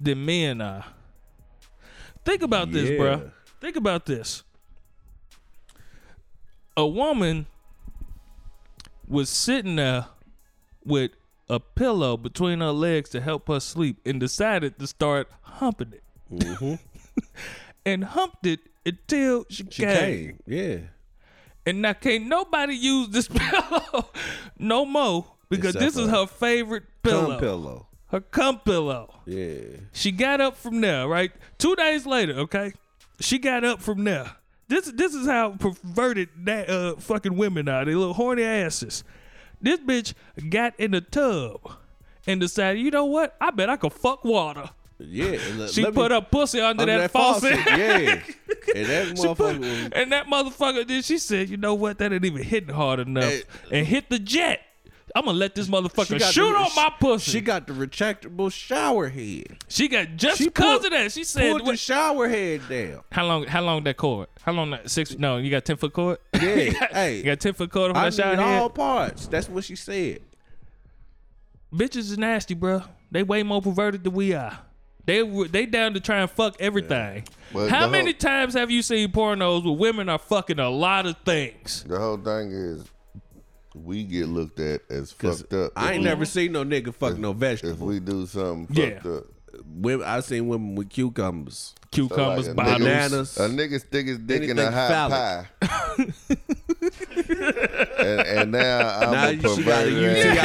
than 0.00 0.24
men 0.26 0.60
are. 0.60 0.84
Think 2.24 2.42
about 2.42 2.72
this, 2.72 2.90
Yeah. 2.90 2.96
bruh. 2.98 3.32
Think 3.60 3.76
about 3.76 4.04
this. 4.06 4.42
A 6.76 6.86
woman 6.86 7.46
was 9.06 9.30
sitting 9.30 9.76
there 9.76 10.06
with 10.84 11.12
a 11.48 11.60
pillow 11.60 12.16
between 12.16 12.58
her 12.60 12.72
legs 12.72 13.08
to 13.10 13.20
help 13.20 13.46
her 13.46 13.60
sleep 13.60 14.00
and 14.04 14.18
decided 14.18 14.78
to 14.80 14.88
start 14.88 15.28
humping 15.42 15.92
it. 15.92 16.02
Mm-hmm. 16.32 16.74
and 17.86 18.02
humped 18.04 18.44
it 18.44 18.58
until 18.84 19.44
she, 19.48 19.64
she 19.70 19.82
came. 19.84 19.96
came. 19.96 20.38
Yeah. 20.46 20.76
And 21.66 21.82
now 21.82 21.92
can't 21.92 22.26
nobody 22.26 22.74
use 22.74 23.08
this 23.08 23.28
pillow 23.34 24.10
no 24.58 24.86
more 24.86 25.26
because 25.48 25.74
Except 25.74 25.84
this 25.94 25.96
is 26.02 26.08
her 26.08 26.26
favorite 26.26 26.84
pillow. 27.02 27.30
Cum 27.30 27.40
pillow. 27.40 27.86
Her 28.08 28.20
cum 28.20 28.60
pillow. 28.60 29.12
Yeah. 29.26 29.78
She 29.92 30.12
got 30.12 30.40
up 30.40 30.56
from 30.56 30.80
there, 30.80 31.08
right? 31.08 31.32
Two 31.58 31.74
days 31.74 32.06
later, 32.06 32.34
okay? 32.34 32.72
She 33.20 33.38
got 33.38 33.64
up 33.64 33.82
from 33.82 34.04
there. 34.04 34.30
This 34.68 34.90
this 34.92 35.14
is 35.14 35.26
how 35.26 35.50
perverted 35.50 36.28
that 36.44 36.68
uh 36.70 36.96
fucking 36.96 37.36
women 37.36 37.68
are. 37.68 37.84
They 37.84 37.94
little 37.94 38.14
horny 38.14 38.42
asses. 38.44 39.04
This 39.60 39.80
bitch 39.80 40.14
got 40.50 40.78
in 40.78 40.92
the 40.92 41.00
tub 41.00 41.60
and 42.26 42.40
decided, 42.40 42.80
you 42.82 42.90
know 42.90 43.04
what? 43.06 43.36
I 43.40 43.50
bet 43.50 43.70
I 43.70 43.76
could 43.76 43.92
fuck 43.92 44.24
water. 44.24 44.70
Yeah. 44.98 45.38
let- 45.56 45.70
She 45.70 45.82
let 45.82 45.92
me- 45.94 46.00
put 46.02 46.10
her 46.10 46.20
pussy 46.22 46.60
under, 46.60 46.82
under 46.82 46.98
that, 46.98 47.10
faucet. 47.10 47.52
Yeah. 47.66 48.20
And 48.74 48.86
that 48.86 49.06
She 49.16 49.26
put- 49.28 49.38
motherfucker 49.38 49.58
was 49.60 49.92
and 49.92 50.12
that 50.12 50.26
motherfucker 50.26 50.86
then 50.88 51.00
she 51.02 51.18
said, 51.18 51.48
you 51.48 51.56
know 51.56 51.74
what? 51.74 51.98
That 51.98 52.12
ain't 52.12 52.24
even 52.24 52.42
hitting 52.42 52.74
hard 52.74 52.98
enough. 53.00 53.24
Hey. 53.24 53.42
and 53.70 53.86
hit 53.86 54.10
the 54.10 54.18
jet. 54.18 54.60
I'm 55.14 55.24
gonna 55.24 55.38
let 55.38 55.54
this 55.54 55.68
motherfucker 55.68 56.20
shoot 56.32 56.52
the- 56.52 56.58
on 56.58 56.68
my 56.74 56.92
pussy. 57.00 57.30
She 57.30 57.40
got 57.40 57.66
the 57.68 57.72
retractable 57.72 58.52
shower 58.52 59.08
head. 59.08 59.56
she 59.68 59.86
got 59.88 60.16
just 60.16 60.38
She 60.38 60.46
because 60.46 60.80
pulled- 60.80 60.84
of 60.86 60.90
that. 60.90 61.12
She 61.12 61.22
said, 61.24 61.52
Pulled 61.52 61.66
the 61.66 61.76
shower 61.76 62.28
head 62.28 62.62
down. 62.68 63.02
"How 63.12 63.24
long? 63.26 63.44
How 63.46 63.62
long 63.62 63.84
that 63.84 63.96
cord? 63.96 64.28
How 64.42 64.52
long 64.52 64.70
that 64.72 64.90
six? 64.90 65.16
No, 65.16 65.36
you 65.38 65.48
got 65.50 65.64
ten 65.64 65.76
foot 65.76 65.92
cord. 65.92 66.18
Yeah. 66.34 66.40
you 66.56 66.72
got, 66.72 66.92
hey. 66.92 67.16
you 67.18 67.22
got 67.22 67.40
ten 67.40 67.52
foot 67.54 67.70
cord 67.70 67.92
on 67.92 68.02
that 68.02 68.12
shower 68.14 68.36
need 68.36 68.42
head. 68.42 68.60
all 68.62 68.68
parts. 68.70 69.26
That's 69.28 69.48
what 69.48 69.62
she 69.64 69.76
said. 69.76 70.20
Bitches 71.72 71.96
is 71.98 72.18
nasty, 72.18 72.54
bro. 72.54 72.82
They 73.10 73.22
way 73.22 73.42
more 73.42 73.62
perverted 73.62 74.04
than 74.04 74.12
we 74.12 74.34
are. 74.34 74.58
They 75.06 75.22
they 75.46 75.66
down 75.66 75.94
to 75.94 76.00
try 76.00 76.20
and 76.20 76.30
fuck 76.30 76.56
everything. 76.60 77.24
But 77.52 77.70
How 77.70 77.86
the 77.86 77.92
many 77.92 78.10
whole- 78.10 78.18
times 78.18 78.54
have 78.54 78.70
you 78.70 78.82
seen 78.82 79.10
pornos 79.12 79.64
where 79.64 79.74
women 79.74 80.08
are 80.08 80.18
fucking 80.18 80.58
a 80.58 80.68
lot 80.68 81.06
of 81.06 81.16
things? 81.24 81.84
The 81.84 81.98
whole 81.98 82.16
thing 82.16 82.50
is, 82.50 82.84
we 83.74 84.02
get 84.02 84.26
looked 84.28 84.58
at 84.58 84.80
as 84.90 85.12
'Cause 85.12 85.42
fucked 85.42 85.52
up. 85.54 85.72
I 85.76 85.84
if 85.84 85.90
ain't 85.92 85.98
we- 86.00 86.04
never 86.04 86.24
seen 86.24 86.52
no 86.52 86.64
nigga 86.64 86.92
fuck 86.94 87.16
no 87.18 87.32
vegetables. 87.32 87.74
If 87.74 87.78
vegetable. 87.78 87.86
we 87.86 88.00
do 88.00 88.26
something 88.26 88.76
Yeah. 88.76 88.94
fucked 88.94 89.06
up. 89.06 89.24
Women, 89.74 90.06
I 90.06 90.20
seen 90.20 90.48
women 90.48 90.74
with 90.74 90.90
cucumbers. 90.90 91.74
Cucumbers, 91.90 92.46
So 92.46 92.52
like 92.52 92.52
a 92.52 92.54
bottles. 92.54 92.78
Bananas. 92.80 93.36
A 93.38 93.48
nigga 93.48 93.80
stick 93.80 94.06
his 94.06 94.18
dick 94.18 94.42
in 94.42 94.58
a 94.58 94.62
Anything 94.62 94.72
hot 94.72 95.10
pie. 95.10 95.46
and, 97.98 98.20
and 98.20 98.52
now 98.52 98.98
I'm 99.00 99.12
Now 99.12 99.28
a 99.28 99.32
you- 99.32 99.54
she 99.56 99.62
got 99.62 99.86
a 99.86 99.90
perverted 99.90 100.04
ass 100.04 100.24
UTI. 100.24 100.40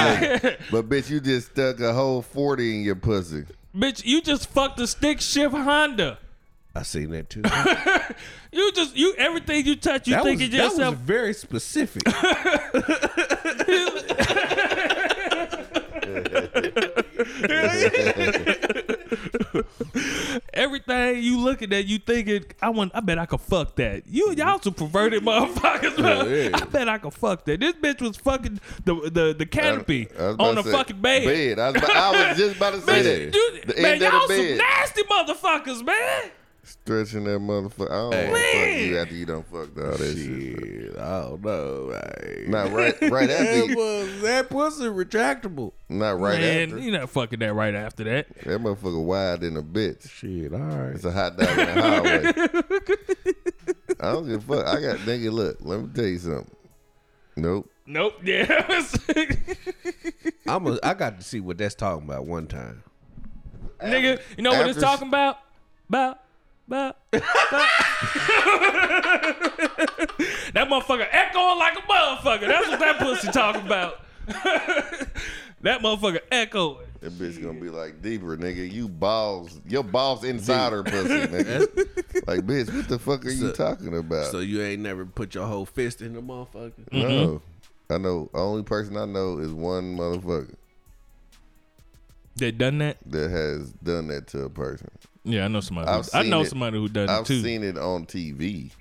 nigga. 0.49 0.57
But 0.72 0.89
bitch, 0.89 1.09
you 1.09 1.20
just 1.20 1.51
stuck 1.51 1.80
a 1.80 1.93
whole 1.93 2.22
40 2.22 2.76
in 2.78 2.84
your 2.84 2.95
pussy. 2.95 3.43
Bitch, 3.76 4.05
you 4.05 4.22
just 4.22 4.47
fucked 4.49 4.80
a 4.80 4.88
stick 4.88 5.22
shift 5.22 5.53
Honda. 5.55 6.19
I 6.76 6.84
seen 6.84 7.11
that 7.11 7.30
too. 7.30 7.43
You 8.53 8.69
just 8.74 8.97
you 8.97 9.13
everything 9.17 9.65
you 9.65 9.78
touch, 9.78 10.09
you 10.09 10.15
that, 10.15 10.26
was, 10.26 10.38
think 10.38 10.41
of 10.41 10.51
that 10.51 10.63
was 10.63 10.74
yourself. 10.78 10.95
very 10.95 11.34
specific. 11.34 12.03
everything 20.53 21.24
you 21.24 21.39
looking 21.39 21.74
at, 21.74 21.86
you 21.86 21.99
thinking, 21.99 22.45
I 22.61 22.69
want. 22.69 22.91
I 22.95 22.99
bet 22.99 23.17
I 23.19 23.26
could 23.26 23.41
fuck 23.41 23.76
that. 23.76 24.03
You 24.07 24.34
y'all 24.34 24.59
some 24.61 24.74
perverted 24.74 25.24
motherfuckers. 25.24 25.97
man. 26.01 26.30
yeah. 26.30 26.49
I 26.53 26.65
bet 26.65 26.89
I 26.89 26.97
could 26.97 27.13
fuck 27.13 27.45
that. 27.45 27.59
This 27.59 27.74
bitch 27.74 28.01
was 28.01 28.17
fucking 28.17 28.59
the 28.86 29.09
the, 29.09 29.36
the 29.38 29.45
canopy 29.45 30.07
I 30.17 30.24
on 30.39 30.55
the 30.55 30.63
fucking 30.63 31.01
bed. 31.01 31.26
Bed. 31.26 31.59
I 31.59 31.72
was, 31.72 31.82
about- 31.84 31.95
I 31.95 32.28
was 32.30 32.38
just 32.38 32.55
about 32.57 32.74
to 32.74 32.82
say 32.86 32.91
Bitch, 33.01 33.32
that. 33.32 33.36
you- 33.36 33.61
the 33.74 33.82
man, 33.82 33.93
end 33.93 34.03
of 34.03 34.13
y'all 34.13 34.28
some 34.28 34.57
nasty 34.57 35.03
motherfuckers, 35.03 35.86
man. 35.86 36.32
Stretching 36.72 37.26
that 37.26 37.39
motherfucker. 37.39 37.91
I 37.91 37.95
don't 37.95 38.13
Hey. 38.13 38.30
want 38.30 38.41
to 38.41 38.59
fuck 38.59 38.82
you 38.89 38.97
after 38.97 39.15
you 39.15 39.26
don't 39.26 39.45
fucked 39.45 39.78
all 39.78 39.91
that 39.91 39.97
shit. 39.97 40.15
Shit, 40.17 40.97
I 40.97 41.22
don't 41.22 41.43
know. 41.43 41.89
Right. 41.91 42.47
Not 42.47 42.72
right, 42.72 43.01
right 43.11 43.30
after. 43.30 43.67
that, 43.67 43.76
was, 43.76 44.22
that 44.22 44.49
pussy 44.49 44.84
retractable. 44.86 45.74
not 45.89 46.19
right 46.19 46.39
man, 46.39 46.69
after. 46.69 46.80
you 46.80 46.91
not 46.91 47.09
fucking 47.09 47.39
that 47.39 47.53
right 47.53 47.76
after 47.76 48.03
that. 48.05 48.28
That 48.43 48.61
motherfucker 48.61 49.03
wide 49.03 49.43
in 49.43 49.57
a 49.57 49.61
bitch. 49.63 50.09
Shit, 50.09 50.53
all 50.53 50.59
right. 50.59 50.95
It's 50.95 51.03
a 51.03 51.11
hot 51.11 51.38
dog 51.38 51.49
in 51.49 51.76
the 51.76 51.82
hallway. 51.82 52.24
I 53.99 54.11
don't 54.13 54.28
give 54.28 54.49
a 54.49 54.55
fuck. 54.57 54.65
I 54.67 54.82
got 54.82 54.97
nigga. 54.99 55.32
Look, 55.32 55.57
let 55.61 55.82
me 55.82 55.89
tell 55.93 56.05
you 56.05 56.17
something. 56.19 56.55
Nope. 57.36 57.69
Nope. 57.86 58.13
Yeah. 58.24 58.84
I'm 60.47 60.65
a, 60.67 60.80
I 60.84 60.93
got 60.93 61.19
to 61.19 61.24
see 61.26 61.39
what 61.39 61.57
that's 61.57 61.76
talking 61.76 62.05
about 62.05 62.26
one 62.26 62.47
time. 62.47 62.84
Nigga, 63.82 64.22
you 64.38 64.43
know 64.43 64.51
what 64.51 64.69
it's 64.69 64.80
talking 64.80 65.07
about? 65.09 65.38
About, 65.89 66.20
about, 66.72 66.97
about. 67.13 67.24
that 70.53 70.67
motherfucker 70.69 71.07
echoing 71.11 71.59
like 71.59 71.78
a 71.78 71.82
motherfucker. 71.82 72.47
That's 72.47 72.67
what 72.69 72.80
that 72.80 72.99
pussy 72.99 73.28
talking 73.30 73.65
about. 73.65 73.99
that 75.61 75.82
motherfucker 75.82 76.19
echoing. 76.32 76.88
That 77.01 77.13
bitch 77.13 77.41
gonna 77.41 77.59
be 77.59 77.69
like 77.69 78.01
deeper, 78.01 78.38
nigga. 78.38 78.72
You 78.72 78.88
balls, 78.88 79.59
your 79.67 79.84
balls 79.84 80.24
inside 80.24 80.72
her 80.72 80.84
pussy, 80.84 81.28
nigga. 81.28 82.28
like, 82.28 82.41
bitch, 82.41 82.74
what 82.74 82.88
the 82.88 82.99
fuck 82.99 83.26
are 83.26 83.32
you 83.32 83.51
talking 83.51 83.97
about? 83.97 84.32
So 84.32 84.39
you 84.39 84.61
ain't 84.61 84.82
never 84.82 85.05
put 85.05 85.36
your 85.36 85.47
whole 85.47 85.65
fist 85.65 86.01
in 86.01 86.13
the 86.13 86.22
motherfucker? 86.22 86.74
no, 86.91 87.01
mm-hmm. 87.01 87.93
I 87.93 87.97
know. 87.97 88.30
Only 88.34 88.63
person 88.63 88.95
I 88.97 89.05
know 89.05 89.39
is 89.39 89.51
one 89.51 89.97
motherfucker 89.97 90.55
that 92.41 92.57
done 92.57 92.80
that? 92.80 92.97
that 93.05 93.30
has 93.30 93.72
done 93.84 94.07
that 94.07 94.28
to 94.28 94.43
a 94.43 94.49
person. 94.49 94.89
Yeah, 95.24 95.45
I 95.45 95.47
know 95.47 95.59
somebody. 95.59 95.88
I've 95.88 96.05
Who, 96.07 96.17
I 96.17 96.24
know 96.24 96.41
it. 96.41 96.47
somebody 96.49 96.78
who 96.78 96.88
done 96.89 97.09
I've 97.09 97.22
it 97.24 97.28
too. 97.28 97.41
seen 97.41 97.63
it 97.63 97.78
on 97.78 98.05
TV. 98.05 98.72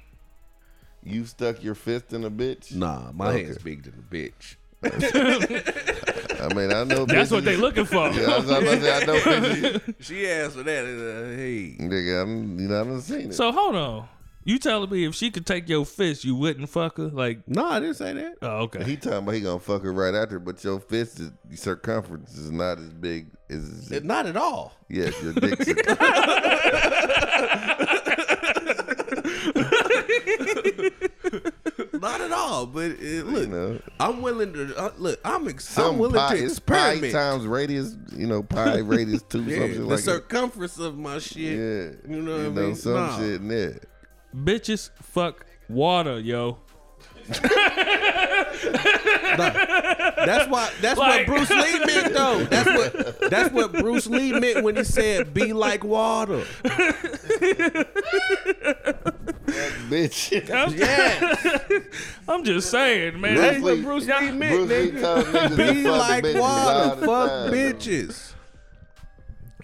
You 1.02 1.24
stuck 1.26 1.62
your 1.62 1.74
fist 1.74 2.12
in 2.12 2.24
a 2.24 2.30
bitch. 2.30 2.74
Nah, 2.74 3.12
my 3.12 3.28
Okay. 3.30 3.44
hand's 3.44 3.58
big 3.58 3.82
than 3.84 3.94
a 3.94 4.14
bitch. 4.14 4.56
I 6.40 6.54
mean, 6.54 6.72
I 6.72 6.84
know. 6.84 7.04
That's 7.06 7.30
what 7.30 7.42
bitches- 7.42 7.44
they 7.44 7.56
looking 7.56 7.84
for. 7.84 8.08
Yeah, 8.10 8.20
that's 8.26 8.46
what 8.46 8.66
I 8.66 8.74
was 8.74 8.80
say. 8.82 8.96
I 8.96 9.04
know 9.04 9.14
bitches. 9.20 9.94
She 10.00 10.26
asked 10.26 10.56
for 10.56 10.62
that. 10.62 10.84
Uh, 10.84 11.36
hey, 11.36 11.76
Nigga, 11.78 12.22
I'm, 12.22 12.58
you 12.58 12.68
know, 12.68 12.80
I 12.80 12.84
done 12.84 13.00
seen 13.02 13.28
it. 13.30 13.34
So 13.34 13.52
hold 13.52 13.76
on. 13.76 14.08
You 14.42 14.58
telling 14.58 14.88
me 14.90 15.04
if 15.04 15.14
she 15.14 15.30
could 15.30 15.44
take 15.46 15.68
your 15.68 15.84
fist, 15.84 16.24
you 16.24 16.34
wouldn't 16.34 16.68
fuck 16.70 16.96
her? 16.96 17.08
Like, 17.08 17.46
no, 17.46 17.66
I 17.66 17.78
didn't 17.78 17.96
say 17.96 18.14
that. 18.14 18.36
oh, 18.40 18.60
okay. 18.62 18.82
He 18.84 18.96
talking 18.96 19.18
about 19.18 19.34
he 19.34 19.40
gonna 19.42 19.60
fuck 19.60 19.82
her 19.82 19.92
right 19.92 20.14
after, 20.14 20.38
but 20.38 20.64
your 20.64 20.80
fist 20.80 21.20
is, 21.20 21.30
circumference 21.60 22.34
is 22.38 22.50
not 22.50 22.78
as 22.78 22.88
big 22.94 23.26
as 23.50 23.90
Not 24.02 24.24
at 24.26 24.36
all. 24.38 24.72
yes, 24.88 25.14
your 25.22 25.34
dick. 25.34 25.62
circumference. 25.62 26.00
Not 31.92 32.20
at 32.20 32.32
all. 32.32 32.66
But 32.66 32.92
uh, 32.92 33.24
look, 33.24 33.48
know. 33.48 33.80
I'm 33.98 34.22
willing 34.22 34.52
to 34.54 34.74
uh, 34.76 34.92
look. 34.98 35.20
I'm 35.24 35.48
ex- 35.48 35.76
I'm 35.78 35.98
willing 35.98 36.16
pi, 36.16 36.36
to 36.36 36.44
it's 36.44 36.58
pi 36.58 36.92
experiment. 36.92 37.12
times 37.12 37.46
radius, 37.46 37.96
you 38.16 38.26
know, 38.26 38.42
pi 38.42 38.78
radius 38.78 39.22
two, 39.22 39.42
Yeah, 39.44 39.58
something 39.58 39.74
the 39.80 39.84
like 39.84 39.88
that. 39.90 39.96
The 39.96 40.02
circumference 40.12 40.78
of 40.78 40.96
my 40.98 41.18
shit. 41.18 41.36
Yeah, 41.58 42.14
you 42.14 42.22
know 42.22 42.36
what 42.50 42.62
I 42.62 42.66
mean. 42.66 42.74
some 42.74 42.94
Nah. 42.94 43.18
shit 43.18 43.40
in 43.40 43.48
there. 43.48 43.78
Bitches 44.34 44.90
fuck 45.02 45.44
water, 45.68 46.18
yo. 46.20 46.58
That's 50.26 50.48
why. 50.48 50.70
That's 50.80 50.98
Like- 50.98 51.26
what 51.28 51.36
Bruce 51.38 51.50
Lee 51.50 51.78
meant, 51.86 52.14
though. 52.14 52.44
That's 52.44 52.66
what. 52.68 53.30
That's 53.30 53.52
what 53.52 53.72
Bruce 53.72 54.06
Lee 54.06 54.32
meant 54.32 54.64
when 54.64 54.76
he 54.76 54.84
said, 54.84 55.32
"Be 55.34 55.52
like 55.52 55.84
water." 55.84 56.44
Bitch. 59.90 60.30
Yeah, 60.76 61.80
I'm 62.28 62.44
just 62.44 62.70
saying, 62.70 63.20
man. 63.20 63.34
Bruce 63.36 63.50
Hey, 63.50 63.58
Lee- 63.60 63.82
Bruce 63.82 64.06
Lee 64.06 64.30
meant, 64.32 64.68
Bruce 64.68 64.70
Lee 64.70 64.90
nigga. 64.92 65.00
told 65.00 65.26
niggas 65.26 65.48
to 65.48 65.56
Be 65.56 65.82
fuck 65.84 65.98
like 65.98 66.24
bitches 66.24 66.36
all 66.36 66.40
water. 66.42 67.00
the 67.00 67.06
Fuck 67.06 67.28
time. 67.28 67.52
bitches. 67.52 68.32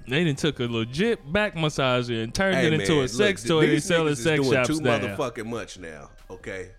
They 0.09 0.25
done 0.25 0.37
took 0.37 0.61
a 0.61 0.65
legit 0.65 1.33
back 1.33 1.55
massager 1.55 2.23
and 2.23 2.33
turned 2.35 2.57
Hey, 2.57 2.69
it 2.69 2.73
into 2.73 2.97
man, 2.97 3.05
a 3.05 3.09
sex 3.09 3.45
look, 3.45 3.63
toy 3.63 3.67
these 3.67 3.75
and 3.75 3.83
selling 3.83 4.13
is 4.13 4.23
sex 4.23 4.41
doing 4.41 4.53
shops 4.53 4.69
too 4.69 4.81
now. 4.81 4.99
motherfucking 4.99 5.47
much 5.47 5.79
now. 5.79 6.11
Okay. 6.31 6.71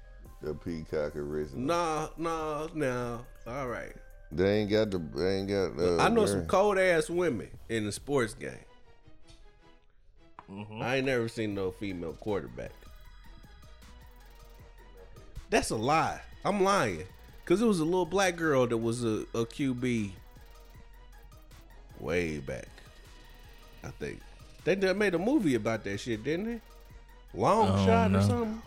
The 0.41 0.53
peacock 0.53 1.15
original. 1.15 1.59
Nah, 1.61 2.09
nah, 2.17 2.67
nah. 2.73 3.19
All 3.45 3.67
right. 3.67 3.93
They 4.31 4.59
ain't 4.59 4.69
got 4.69 4.91
the. 4.91 4.99
They 4.99 5.37
ain't 5.39 5.49
got. 5.49 5.79
Uh, 5.79 5.97
I 5.97 6.09
know 6.09 6.25
some 6.25 6.45
cold 6.45 6.77
ass 6.77 7.09
women 7.09 7.49
in 7.69 7.85
the 7.85 7.91
sports 7.91 8.33
game. 8.33 8.51
Mm-hmm. 10.51 10.81
I 10.81 10.97
ain't 10.97 11.05
never 11.05 11.27
seen 11.27 11.53
no 11.53 11.71
female 11.71 12.13
quarterback. 12.13 12.71
That's 15.49 15.69
a 15.71 15.75
lie. 15.75 16.21
I'm 16.43 16.63
lying. 16.63 17.03
Cause 17.45 17.61
it 17.61 17.65
was 17.65 17.79
a 17.79 17.85
little 17.85 18.05
black 18.05 18.35
girl 18.35 18.67
that 18.67 18.77
was 18.77 19.05
a, 19.05 19.21
a 19.33 19.45
QB 19.45 20.11
way 21.99 22.39
back. 22.39 22.67
I 23.83 23.89
think. 23.99 24.19
They 24.63 24.75
done 24.75 24.97
made 24.97 25.13
a 25.13 25.19
movie 25.19 25.55
about 25.55 25.83
that 25.85 25.99
shit, 25.99 26.23
didn't 26.23 26.45
they? 26.45 26.61
Long 27.39 27.69
Oh, 27.71 27.85
shot 27.85 28.11
no. 28.11 28.19
or 28.19 28.21
something? 28.21 28.61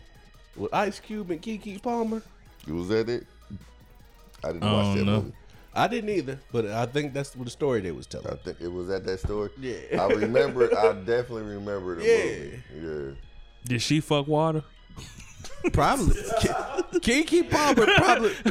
With 0.57 0.73
Ice 0.75 1.01
Cube 1.01 1.31
and 1.31 1.41
Keke 1.43 1.83
Palmer? 1.83 2.23
Was 2.67 2.89
that 2.89 3.09
it? 3.09 3.27
I 4.45 4.49
didn't 4.53 4.63
I 4.65 4.73
watch 4.73 4.85
don't 4.85 4.97
that 4.99 5.05
know. 5.05 5.21
movie. 5.23 5.33
I 5.75 5.87
didn't 5.89 6.11
either, 6.11 6.41
but 6.51 6.67
I 6.67 6.87
think 6.87 7.13
that's 7.13 7.37
what 7.37 7.45
the 7.45 7.51
story 7.51 7.81
they 7.81 7.93
was 7.93 8.07
telling. 8.07 8.27
I 8.29 8.37
think 8.37 8.61
it 8.61 8.69
was 8.73 8.91
at 8.91 9.05
that 9.07 9.21
story. 9.21 9.51
Yeah. 9.61 10.03
I 10.03 10.07
remember. 10.09 10.65
I 10.77 10.93
definitely 10.95 11.43
remember 11.43 11.97
the 11.97 12.05
Yeah. 12.05 12.25
movie. 12.81 13.09
Yeah. 13.11 13.15
Did 13.67 13.83
she 13.83 14.01
fuck 14.01 14.27
water? 14.27 14.65
Probably. 15.73 16.15
Keke 17.01 17.49
Palmer 17.51 17.87
probably. 17.97 18.31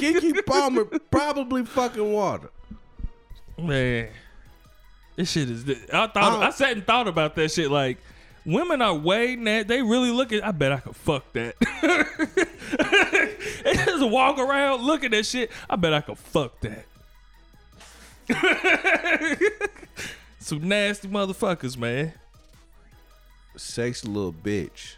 Keke 0.00 0.46
Palmer 0.46 0.84
probably 0.84 1.64
fucking 1.64 2.12
water. 2.12 2.50
Man, 3.58 4.08
this 5.16 5.30
shit 5.32 5.50
is. 5.50 5.64
I 5.92 6.06
thought 6.06 6.12
Oh. 6.16 6.40
I 6.40 6.50
sat 6.50 6.72
and 6.72 6.86
thought 6.86 7.08
about 7.08 7.34
that 7.36 7.50
shit. 7.50 7.70
Like, 7.70 7.98
women 8.44 8.80
are 8.82 8.94
way 8.94 9.34
na- 9.36 9.62
They 9.64 9.82
really 9.82 10.10
look 10.10 10.32
at. 10.32 10.44
I 10.46 10.52
bet 10.52 10.72
I 10.72 10.78
could 10.78 10.96
fuck 10.96 11.32
that. 11.32 11.54
they 13.64 13.74
just 13.74 14.06
walk 14.08 14.38
around 14.38 14.82
looking 14.82 15.12
at 15.14 15.26
shit. 15.26 15.50
I 15.68 15.76
bet 15.76 15.92
I 15.94 16.00
could 16.02 16.18
fuck 16.18 16.60
that. 16.60 16.84
Some 20.38 20.68
nasty 20.68 21.08
motherfuckers, 21.08 21.76
man. 21.76 22.12
Sexy 23.56 24.06
little 24.08 24.32
bitch. 24.32 24.96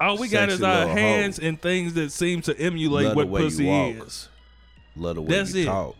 All 0.00 0.16
we 0.18 0.28
got 0.28 0.48
is 0.48 0.62
our 0.62 0.86
hands 0.88 1.38
and 1.38 1.60
things 1.60 1.94
that 1.94 2.10
seem 2.10 2.40
to 2.42 2.58
emulate 2.58 3.08
Love 3.08 3.16
what 3.16 3.28
pussy 3.28 3.68
is. 3.70 4.28
Love 4.96 5.16
the 5.16 5.22
way 5.22 5.28
That's 5.28 5.54
you 5.54 5.62
it. 5.62 5.66
talk. 5.66 5.96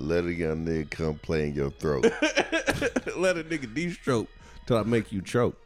Let 0.00 0.24
a 0.24 0.32
young 0.32 0.64
nigga 0.64 0.88
come 0.88 1.16
play 1.16 1.48
in 1.48 1.54
your 1.54 1.70
throat. 1.70 2.04
Let 3.16 3.36
a 3.36 3.44
nigga 3.44 3.72
de-stroke 3.72 4.28
till 4.66 4.78
I 4.78 4.82
make 4.82 5.12
you 5.12 5.20
choke. 5.20 5.60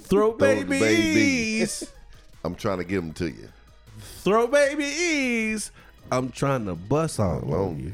Throw 0.00 0.32
the 0.32 0.64
babies. 0.66 1.90
I'm 2.44 2.54
trying 2.54 2.78
to 2.78 2.84
give 2.84 3.02
them 3.02 3.14
to 3.14 3.28
you. 3.30 3.48
Throw 4.18 4.46
babies. 4.46 5.70
I'm 6.10 6.30
trying 6.30 6.66
to 6.66 6.74
bust 6.74 7.18
on 7.18 7.78
you. 7.80 7.92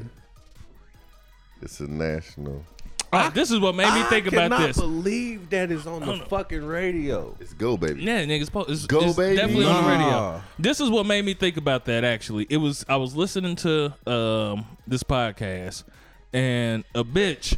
It's 1.61 1.79
a 1.79 1.87
national. 1.87 2.65
Ah, 3.11 3.31
this 3.33 3.49
is 3.49 3.59
what 3.59 3.73
made 3.75 3.91
me 3.93 4.01
I 4.01 4.03
think 4.03 4.27
about 4.27 4.51
cannot 4.51 4.67
this. 4.67 4.77
believe 4.77 5.49
that 5.49 5.71
is 5.71 5.87
on 5.87 6.05
the 6.05 6.17
fucking 6.25 6.63
radio. 6.63 7.35
It's 7.39 7.53
go 7.53 7.75
baby. 7.75 8.03
Yeah, 8.03 8.23
niggas, 8.25 8.51
po- 8.51 8.65
it's, 8.67 8.85
Go, 8.85 9.01
it's 9.01 9.15
baby. 9.17 9.35
definitely 9.35 9.65
on 9.65 9.83
the 9.83 9.89
radio. 9.89 10.41
This 10.59 10.79
is 10.79 10.89
what 10.91 11.05
made 11.07 11.25
me 11.25 11.33
think 11.33 11.57
about 11.57 11.85
that. 11.85 12.03
Actually, 12.03 12.45
it 12.49 12.57
was 12.57 12.85
I 12.87 12.97
was 12.97 13.15
listening 13.15 13.55
to 13.57 13.93
um 14.05 14.65
this 14.85 15.01
podcast, 15.03 15.85
and 16.33 16.83
a 16.93 17.03
bitch. 17.03 17.57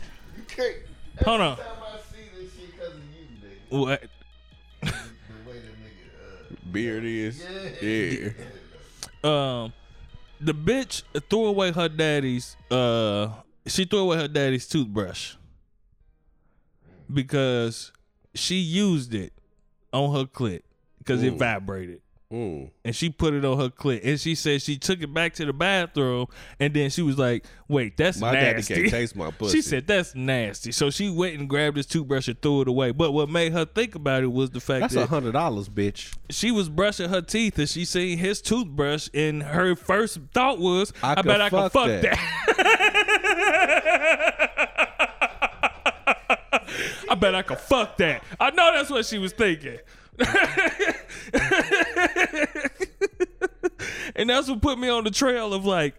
Hold 1.26 1.42
on. 1.42 1.58
What? 3.70 4.02
the 4.82 4.88
way 5.48 5.60
the 6.50 6.58
Beard 6.72 7.04
is. 7.06 7.42
Yeah. 7.82 8.30
Um, 9.24 9.74
the 10.40 10.54
bitch 10.54 11.04
threw 11.30 11.46
away 11.46 11.72
her 11.72 11.88
daddy's. 11.90 12.56
Uh, 12.70 13.30
she 13.68 13.86
threw 13.86 14.00
away 14.00 14.18
her 14.18 14.28
daddy's 14.28 14.68
toothbrush 14.68 15.36
because 17.14 17.92
she 18.34 18.56
used 18.56 19.14
it 19.14 19.34
on 19.94 20.14
her 20.16 20.26
clit 20.26 20.62
because 21.00 21.22
it 21.24 21.34
vibrated. 21.34 22.02
Mm. 22.32 22.72
and 22.86 22.96
she 22.96 23.10
put 23.10 23.34
it 23.34 23.44
on 23.44 23.60
her 23.60 23.68
clit. 23.68 24.06
And 24.06 24.18
she 24.18 24.36
said 24.36 24.62
she 24.62 24.78
took 24.78 25.02
it 25.02 25.14
back 25.14 25.34
to 25.34 25.46
the 25.46 25.52
bathroom, 25.52 26.28
and 26.62 26.74
then 26.74 26.90
she 26.90 27.02
was 27.02 27.18
like, 27.18 27.44
"Wait, 27.68 27.98
that's 27.98 28.20
My 28.20 28.32
daddy 28.32 28.64
can't 28.64 28.90
taste 28.90 29.18
my 29.18 29.32
pussy. 29.38 29.58
She 29.58 29.62
said 29.62 29.86
that's 29.86 30.16
nasty. 30.16 30.72
So 30.72 30.90
she 30.90 31.10
went 31.10 31.38
and 31.38 31.50
grabbed 31.50 31.76
his 31.76 31.86
toothbrush 31.86 32.30
and 32.30 32.42
threw 32.42 32.62
it 32.62 32.70
away. 32.70 32.92
But 32.92 33.12
what 33.12 33.28
made 33.28 33.52
her 33.52 33.66
think 33.66 33.96
about 33.96 34.24
it 34.24 34.32
was 34.32 34.50
the 34.52 34.62
fact 34.62 34.80
That's 34.80 34.94
a 34.94 35.00
that 35.00 35.10
hundred 35.10 35.34
dollars, 35.34 35.68
bitch. 35.68 36.16
she 36.30 36.52
was 36.52 36.70
brushing 36.70 37.10
her 37.10 37.22
teeth 37.22 37.60
and 37.60 37.68
she 37.68 37.84
seen 37.84 38.18
his 38.18 38.42
toothbrush, 38.42 39.10
and 39.14 39.44
her 39.44 39.76
first 39.76 40.18
thought 40.34 40.58
was, 40.58 40.94
I 41.04 41.12
"I, 41.12 41.16
could 41.16 41.26
bet 41.26 41.42
I 41.42 41.50
could 41.50 41.72
fuck 41.74 41.74
fuck 41.74 41.88
that." 41.88 42.02
that." 42.04 43.08
bet 47.22 47.36
I 47.36 47.44
could 47.44 47.60
fuck 47.60 47.96
that. 47.98 48.24
I 48.40 48.50
know 48.50 48.74
that's 48.74 48.90
what 48.90 49.06
she 49.06 49.18
was 49.18 49.32
thinking. 49.32 49.80
and 54.16 54.30
that's 54.30 54.50
what 54.50 54.62
put 54.62 54.78
me 54.78 54.90
on 54.90 55.06
the 55.06 55.12
trail 55.12 55.54
of 55.54 55.66
like, 55.66 55.96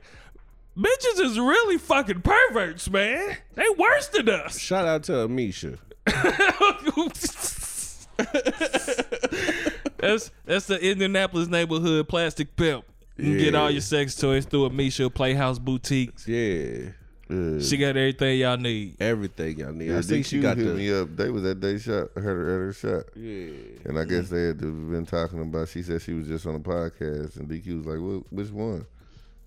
bitches 0.77 1.21
is 1.21 1.39
really 1.39 1.79
fucking 1.79 2.21
perverts, 2.21 2.91
man. 2.91 3.39
They 3.55 3.65
worse 3.79 4.09
than 4.09 4.29
us. 4.29 4.59
Shout 4.59 4.87
out 4.87 5.05
to 5.05 5.13
Amisha. 5.13 5.79
that's 9.97 10.31
that's 10.45 10.67
the 10.67 10.79
Indianapolis 10.83 11.49
neighborhood 11.49 12.09
plastic 12.09 12.57
pimp. 12.57 12.85
You 13.17 13.25
can 13.25 13.39
get 13.39 13.55
all 13.55 13.71
your 13.71 13.81
sex 13.81 14.17
toys 14.17 14.45
through 14.45 14.69
Amisha 14.69 15.15
Playhouse 15.15 15.61
Boutiques. 15.61 16.27
Yeah. 16.27 16.89
She 17.29 17.77
got 17.79 17.97
everything 17.97 18.39
y'all 18.39 18.57
need. 18.57 19.01
Everything 19.01 19.59
y'all 19.59 19.73
need. 19.73 19.91
Yeah, 19.91 19.99
I 19.99 20.03
think 20.03 20.27
she 20.27 20.41
got 20.41 20.57
hit 20.57 20.67
the. 20.67 20.75
me 20.75 20.93
up. 20.93 21.17
They 21.17 21.31
was 21.31 21.45
at 21.45 21.61
they 21.61 21.79
shot. 21.79 22.09
Heard 22.15 22.23
Her 22.25 22.55
at 22.55 22.59
her 22.59 22.73
shot. 22.73 23.05
Yeah. 23.17 23.53
And 23.85 23.99
I 23.99 24.05
guess 24.05 24.29
they 24.29 24.49
had 24.49 24.59
been 24.59 25.07
talking 25.07 25.41
about. 25.41 25.69
She 25.69 25.83
said 25.83 26.03
she 26.03 26.13
was 26.13 26.27
just 26.27 26.47
on 26.47 26.57
a 26.57 26.61
podcast, 26.61 27.37
and 27.37 27.49
DQ 27.49 27.79
was 27.79 27.87
like, 27.87 27.99
well, 28.01 28.25
"Which 28.31 28.51
one?" 28.51 28.85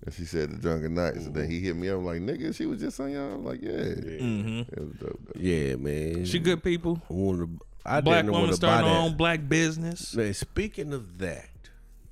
And 0.04 0.14
she 0.14 0.24
said 0.24 0.50
the 0.50 0.56
Drunken 0.56 0.94
Knights. 0.94 1.26
And 1.26 1.34
then 1.34 1.48
he 1.50 1.60
hit 1.60 1.76
me 1.76 1.88
up 1.88 2.02
like, 2.02 2.20
"Nigga, 2.20 2.54
she 2.54 2.66
was 2.66 2.80
just 2.80 2.98
on 2.98 3.12
y'all." 3.12 3.34
I'm 3.34 3.44
like, 3.44 3.62
"Yeah." 3.62 3.70
Mm-hmm. 3.70 4.58
It 4.60 4.78
was 4.78 4.92
dope. 4.98 5.20
though. 5.26 5.40
Yeah, 5.40 5.76
man. 5.76 6.24
She 6.24 6.38
good 6.40 6.62
people. 6.64 7.00
I 7.08 7.12
wanna, 7.12 7.46
I 7.84 8.00
Black 8.00 8.18
didn't 8.24 8.32
woman 8.32 8.48
want 8.48 8.60
to 8.60 8.60
buy 8.66 8.78
starting 8.78 8.90
her 8.90 8.98
own 8.98 9.16
black 9.16 9.48
business. 9.48 10.14
Now, 10.16 10.32
speaking 10.32 10.92
of 10.92 11.18
that, 11.18 11.48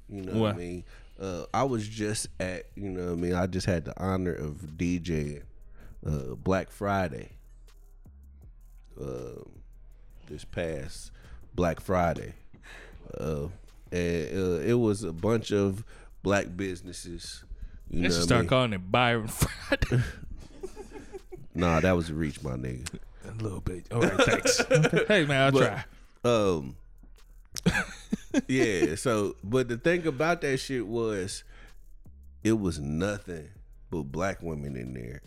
you 0.09 0.23
know 0.23 0.33
what, 0.35 0.41
What? 0.41 0.55
I 0.55 0.59
mean? 0.59 0.85
Uh, 1.21 1.45
I 1.55 1.63
was 1.63 1.87
just 1.89 2.27
at, 2.41 2.65
you 2.75 2.91
know 2.91 3.07
what 3.07 3.13
I 3.13 3.15
mean? 3.15 3.35
I 3.35 3.47
just 3.47 3.67
had 3.67 3.85
the 3.85 3.95
honor 4.03 4.33
of 4.35 4.57
DJing 4.77 5.43
uh, 6.07 6.35
Black 6.37 6.71
Friday. 6.71 7.31
Um 9.01 9.51
this 10.29 10.45
past 10.45 11.11
Black 11.55 11.81
Friday. 11.81 12.33
Uh, 13.21 13.49
and 13.93 14.39
uh, 14.39 14.59
it 14.61 14.73
was 14.79 15.05
a 15.05 15.13
bunch 15.13 15.53
of 15.53 15.85
black 16.23 16.47
businesses. 16.57 17.45
You 17.91 18.03
They 18.03 18.09
know 18.09 18.15
should 18.15 18.17
what 18.21 18.23
I 18.23 18.27
start 18.27 18.41
mean? 18.41 18.49
calling 18.49 18.73
it 18.73 18.91
Byron 18.91 19.29
Friday. 19.29 20.03
Nah, 21.57 21.79
that 21.81 21.93
was 21.93 22.11
a 22.11 22.15
reach, 22.15 22.43
my 22.43 22.53
nigga. 22.53 22.89
A 23.29 23.43
little 23.43 23.61
bit. 23.61 23.87
All 23.93 24.01
right, 24.01 24.13
thanks. 24.27 24.59
Hey 25.09 25.25
man, 25.27 25.43
I'll 25.43 25.53
But- 25.53 25.85
try. 26.25 26.25
Um. 26.25 26.77
yeah. 28.49 28.95
So, 28.97 29.37
but 29.45 29.69
the 29.69 29.77
thing 29.77 30.07
about 30.07 30.41
that 30.41 30.57
shit 30.59 30.87
was, 30.87 31.45
it 32.43 32.59
was 32.59 32.81
nothing 32.81 33.49
but 33.91 34.03
black 34.05 34.43
women 34.43 34.75
in 34.77 34.95
there. 34.95 35.21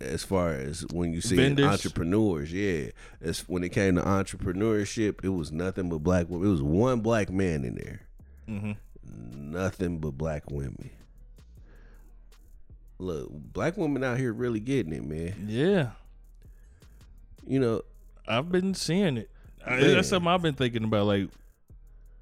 As 0.00 0.22
far 0.22 0.50
as 0.52 0.86
when 0.92 1.12
you 1.12 1.20
see 1.20 1.34
Vendors? 1.36 1.66
entrepreneurs, 1.66 2.52
yeah. 2.52 2.90
As 3.20 3.40
when 3.48 3.64
it 3.64 3.70
came 3.70 3.96
to 3.96 4.02
entrepreneurship, 4.02 5.24
it 5.24 5.30
was 5.30 5.50
nothing 5.50 5.88
but 5.88 5.98
black 6.04 6.28
women. 6.28 6.46
It 6.46 6.50
was 6.52 6.62
one 6.62 7.00
black 7.00 7.30
man 7.30 7.64
in 7.64 7.74
there. 7.74 8.00
Mm-hmm. 8.48 8.72
Nothing 9.52 9.98
but 9.98 10.12
black 10.12 10.50
women. 10.50 10.90
Look, 12.98 13.28
black 13.30 13.76
women 13.76 14.02
out 14.04 14.18
here 14.18 14.32
really 14.32 14.60
getting 14.60 14.92
it, 14.92 15.04
man. 15.04 15.46
Yeah, 15.48 15.90
You 17.46 17.60
know, 17.60 17.82
I've 18.26 18.50
been 18.50 18.74
seeing 18.74 19.16
it. 19.16 19.30
I, 19.64 19.76
that's 19.80 20.08
something 20.08 20.28
I've 20.28 20.42
been 20.42 20.54
thinking 20.54 20.84
about. 20.84 21.06
Like, 21.06 21.28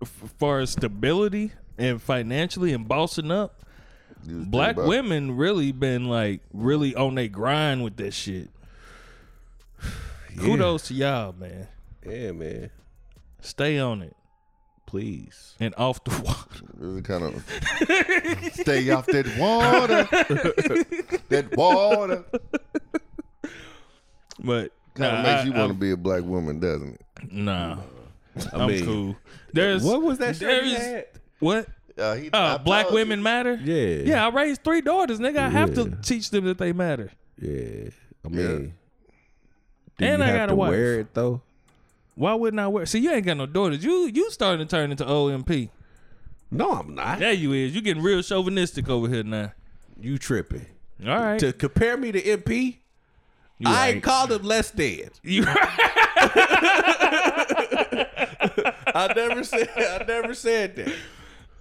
as 0.02 0.08
far 0.38 0.60
as 0.60 0.70
stability 0.70 1.52
and 1.78 2.00
financially 2.00 2.72
and 2.72 2.86
bossing 2.86 3.30
up, 3.30 3.62
black 4.26 4.76
women 4.76 5.36
really 5.36 5.72
been 5.72 6.06
like 6.08 6.40
really 6.52 6.94
on 6.94 7.14
their 7.14 7.28
grind 7.28 7.82
with 7.84 7.96
this 7.96 8.14
shit. 8.14 8.50
Kudos 10.38 10.88
to 10.88 10.94
y'all, 10.94 11.32
man. 11.32 11.68
yeah, 12.06 12.32
man. 12.32 12.70
Stay 13.40 13.78
on 13.78 14.02
it. 14.02 14.14
Please. 14.86 15.54
and 15.58 15.74
off 15.76 16.02
the 16.04 16.10
water. 16.22 16.64
It 16.80 16.86
was 16.86 17.00
kind 17.02 17.24
of 17.24 18.52
stay 18.54 18.90
off 18.90 19.06
that 19.06 19.26
water, 19.38 20.04
that 21.30 21.56
water. 21.56 22.24
But 24.38 24.72
Kind 24.94 25.16
of 25.16 25.22
nah, 25.22 25.22
makes 25.22 25.42
I- 25.42 25.44
you 25.44 25.52
want 25.52 25.68
to 25.72 25.78
be 25.78 25.90
a 25.90 25.96
black 25.96 26.22
woman, 26.22 26.60
doesn't 26.60 26.94
it? 26.94 27.32
Nah, 27.32 27.78
I 28.52 28.58
I'm 28.62 28.68
mean, 28.68 28.84
cool. 28.84 29.16
There's 29.52 29.82
What 29.82 30.02
was 30.02 30.18
that 30.18 30.36
shit 30.36 30.64
he 30.64 30.70
there's- 30.70 30.86
had? 30.86 31.06
What? 31.40 31.66
Uh, 31.98 32.14
he, 32.14 32.28
Uh, 32.32 32.58
black 32.58 32.90
women 32.90 33.18
you. 33.20 33.24
matter. 33.24 33.54
Yeah. 33.62 34.02
Yeah, 34.04 34.26
I 34.26 34.28
raised 34.30 34.62
three 34.64 34.80
daughters, 34.82 35.18
nigga. 35.18 35.38
I 35.38 35.48
have 35.48 35.74
to 35.74 35.96
teach 36.02 36.30
them 36.30 36.44
that 36.44 36.58
they 36.58 36.72
matter. 36.72 37.10
Yeah. 37.40 37.88
I 38.24 38.28
mean, 38.28 38.74
do 39.98 40.04
And 40.04 40.22
I 40.22 40.32
got 40.36 40.46
to 40.46 40.54
wife. 40.56 40.70
wear 40.70 41.00
it 41.00 41.14
though? 41.14 41.40
Why 42.14 42.34
wouldn't 42.34 42.60
I 42.60 42.66
wear? 42.68 42.86
See, 42.86 42.98
you 43.00 43.10
ain't 43.12 43.24
got 43.26 43.36
no 43.36 43.46
daughters. 43.46 43.84
You 43.84 44.10
you 44.12 44.30
starting 44.30 44.66
to 44.66 44.70
turn 44.70 44.90
into 44.90 45.04
OMP. 45.04 45.70
No, 46.50 46.72
I'm 46.72 46.94
not. 46.94 47.18
There 47.18 47.32
you 47.32 47.52
is. 47.52 47.74
You 47.74 47.80
getting 47.82 48.02
real 48.02 48.22
chauvinistic 48.22 48.88
over 48.88 49.08
here 49.08 49.22
now. 49.22 49.52
You 50.00 50.16
tripping. 50.18 50.66
All 51.06 51.18
right. 51.18 51.38
To 51.40 51.52
compare 51.52 51.96
me 51.96 52.12
to 52.12 52.20
MP, 52.22 52.78
You 53.58 53.68
I 53.68 53.72
right. 53.72 53.94
ain't 53.96 54.02
called 54.02 54.32
him 54.32 54.42
less 54.42 54.70
than. 54.70 55.10
You 55.22 55.44
I 58.94 59.12
never 59.14 59.44
said 59.44 59.68
I 59.76 60.04
never 60.06 60.34
said 60.34 60.76
that. 60.76 60.92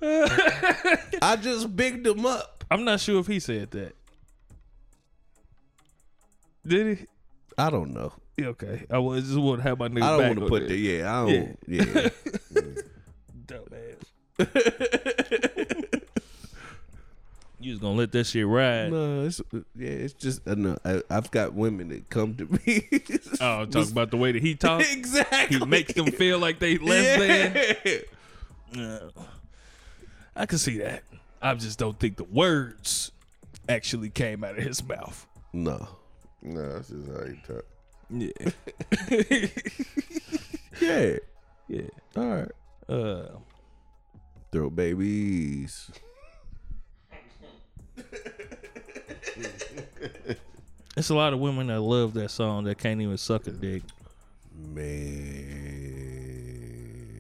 I 1.22 1.38
just 1.42 1.76
bigged 1.76 2.06
him 2.06 2.26
up. 2.26 2.64
I'm 2.70 2.84
not 2.84 3.00
sure 3.00 3.20
if 3.20 3.28
he 3.28 3.40
said 3.40 3.72
that. 3.72 3.96
Did 6.66 6.98
he? 6.98 7.06
I 7.58 7.70
don't 7.70 7.94
know. 7.94 8.12
Yeah, 8.38 8.48
Okay. 8.48 8.86
I 8.90 8.98
was 8.98 9.24
just 9.24 9.38
want 9.38 9.62
to 9.62 9.64
have 9.70 9.80
my 9.80 9.88
nigga 9.88 10.04
I 10.04 10.18
don't 10.18 10.28
want 10.28 10.40
to 10.40 10.46
put 10.48 10.64
that. 10.64 10.70
the 10.70 10.76
yeah. 10.78 11.22
I 11.22 11.26
don't. 11.26 11.60
Yeah. 11.68 11.84
Dumbass. 13.46 14.02
you 17.60 17.72
was 17.72 17.80
gonna 17.80 17.96
let 17.98 18.12
that 18.12 18.26
shit 18.26 18.46
ride. 18.46 18.92
no, 18.92 19.24
it's 19.26 19.42
yeah. 19.76 19.88
It's 19.90 20.14
just 20.14 20.46
uh, 20.48 20.56
no. 20.56 20.78
I, 20.84 21.02
I've 21.10 21.32
got 21.32 21.54
women 21.54 21.88
that 21.90 22.10
come 22.10 22.36
to 22.36 22.46
me. 22.46 22.88
Oh, 23.40 23.66
talk 23.66 23.90
about 23.90 24.12
the 24.12 24.18
way 24.18 24.32
that 24.34 24.42
he 24.42 24.56
talks. 24.56 24.92
exactly. 24.94 25.60
He 25.60 25.66
makes 25.66 25.94
them 25.94 26.08
feel 26.08 26.40
like 26.40 26.60
they 26.60 26.78
less 26.78 27.18
than. 27.20 27.80
yeah. 27.86 28.00
Yeah. 28.74 29.00
I 30.36 30.46
can 30.46 30.58
see 30.58 30.78
that. 30.80 31.04
I 31.42 31.54
just 31.56 31.80
don't 31.80 32.00
think 32.00 32.18
the 32.18 32.24
words 32.26 33.12
actually 33.70 34.10
came 34.10 34.44
out 34.44 34.58
of 34.58 34.64
his 34.64 34.84
mouth. 34.84 35.26
No. 35.54 35.88
No, 36.42 36.74
that's 36.74 36.90
just 36.90 37.08
how 37.08 37.26
he 37.26 37.36
talk. 37.48 37.66
Yeah. 38.10 39.48
Yeah. 40.82 41.18
yeah. 41.70 41.82
All 42.18 42.26
right. 42.26 42.52
Uh, 42.90 43.28
Throw 44.52 44.70
babies. 44.70 45.90
it's 50.98 51.10
a 51.10 51.16
lot 51.16 51.34
of 51.34 51.40
women 51.40 51.68
that 51.68 51.80
love 51.82 52.14
that 52.14 52.30
song 52.32 52.66
that 52.66 52.78
can't 52.78 53.02
even 53.02 53.18
suck 53.18 53.48
a 53.48 53.52
dick. 53.52 53.84
Man. 54.54 55.55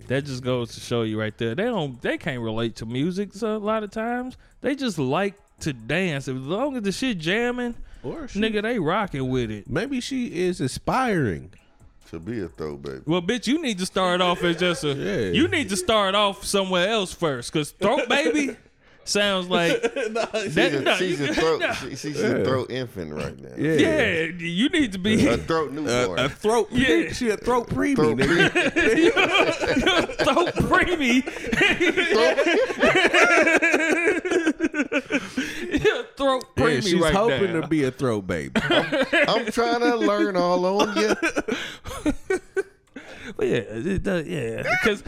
That 0.07 0.25
just 0.25 0.43
goes 0.43 0.73
to 0.75 0.79
show 0.79 1.03
you 1.03 1.19
right 1.19 1.37
there. 1.37 1.55
They 1.55 1.63
don't. 1.63 2.01
They 2.01 2.17
can't 2.17 2.41
relate 2.41 2.75
to 2.77 2.85
music. 2.85 3.33
So 3.33 3.55
a 3.55 3.57
lot 3.57 3.83
of 3.83 3.91
times 3.91 4.37
they 4.61 4.75
just 4.75 4.97
like 4.99 5.35
to 5.61 5.73
dance. 5.73 6.27
As 6.27 6.35
long 6.35 6.75
as 6.77 6.83
the 6.83 6.91
shit 6.91 7.17
jamming, 7.17 7.75
Or 8.03 8.27
she, 8.27 8.39
nigga, 8.39 8.61
they 8.61 8.79
rocking 8.79 9.29
with 9.29 9.49
it. 9.51 9.69
maybe 9.69 9.99
she 10.01 10.27
is 10.45 10.61
aspiring. 10.61 11.51
To 12.11 12.19
be 12.19 12.39
a 12.41 12.47
throw 12.47 12.77
baby. 12.77 13.01
Well, 13.07 13.21
bitch, 13.21 13.47
you 13.47 13.59
need 13.61 13.79
to 13.79 13.85
start 13.85 14.21
off 14.21 14.43
as 14.43 14.57
just 14.57 14.83
a. 14.83 14.93
Yeah. 14.93 15.31
You 15.31 15.47
need 15.47 15.69
to 15.69 15.75
start 15.75 16.13
off 16.13 16.43
somewhere 16.45 16.87
else 16.87 17.11
first, 17.11 17.51
cause 17.51 17.71
throat 17.71 18.07
baby 18.07 18.55
sounds 19.05 19.47
like 19.47 19.71
She's 19.81 20.13
that. 20.55 20.73
a, 20.73 20.79
no, 20.81 20.95
she's 20.97 21.19
you- 21.21 21.29
a 21.29 21.33
throat. 21.33 21.59
no. 21.61 21.71
She, 21.73 21.95
she's 21.95 22.21
a 22.21 22.43
throat 22.43 22.69
infant 22.71 23.13
right 23.13 23.39
now. 23.39 23.49
Yeah. 23.57 23.73
Yeah, 23.73 24.21
you 24.37 24.69
need 24.69 24.91
to 24.93 24.97
be 24.99 25.25
A 25.27 25.37
throat 25.37 25.71
newborn. 25.71 26.19
A 26.19 26.27
throat. 26.29 26.67
Yeah. 26.71 27.11
She 27.13 27.29
a 27.29 27.37
throat 27.37 27.67
preemie, 27.69 27.95
Throat 27.95 28.17
nigga. 28.17 28.51
throat 30.25 30.53
preemie. 30.55 31.23
Yeah, 34.65 36.01
throat 36.17 36.45
Yeah, 36.57 36.63
preemie 36.63 36.83
she's 36.83 36.95
right 36.95 37.13
hoping 37.13 37.53
now. 37.53 37.61
to 37.61 37.67
be 37.67 37.83
a 37.83 37.91
throat 37.91 38.27
baby. 38.27 38.51
I'm 38.65 39.45
trying 39.51 39.81
to 39.81 39.95
learn 39.95 40.35
all 40.35 40.65
on 40.81 40.95
you. 40.97 41.15
But 43.37 43.47
yeah, 43.47 43.57
it 43.69 44.03
does, 44.03 44.27
yeah, 44.27 44.63
because 44.83 45.03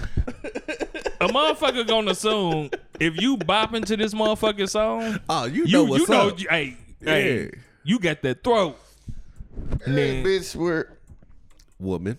a 1.30 1.34
motherfucker 1.34 1.88
gonna 1.88 2.12
assume 2.12 2.70
if 3.00 3.20
you 3.22 3.38
bop 3.38 3.74
into 3.74 3.98
this 3.98 4.14
motherfucking 4.14 4.70
song, 4.70 5.20
Oh, 5.30 5.46
you 5.46 5.66
know 5.66 5.84
you 5.84 5.90
what's 5.90 6.08
you 6.08 6.14
know, 6.16 6.28
up. 6.30 6.40
you- 6.40 6.48
hey, 6.50 6.78
hey, 7.04 7.52
you 7.84 8.00
got 8.00 8.22
that 8.24 8.44
throat. 8.44 8.78
Hey, 9.86 10.24
bitch, 10.24 10.56
where 10.56 10.98
Woman. 11.80 12.18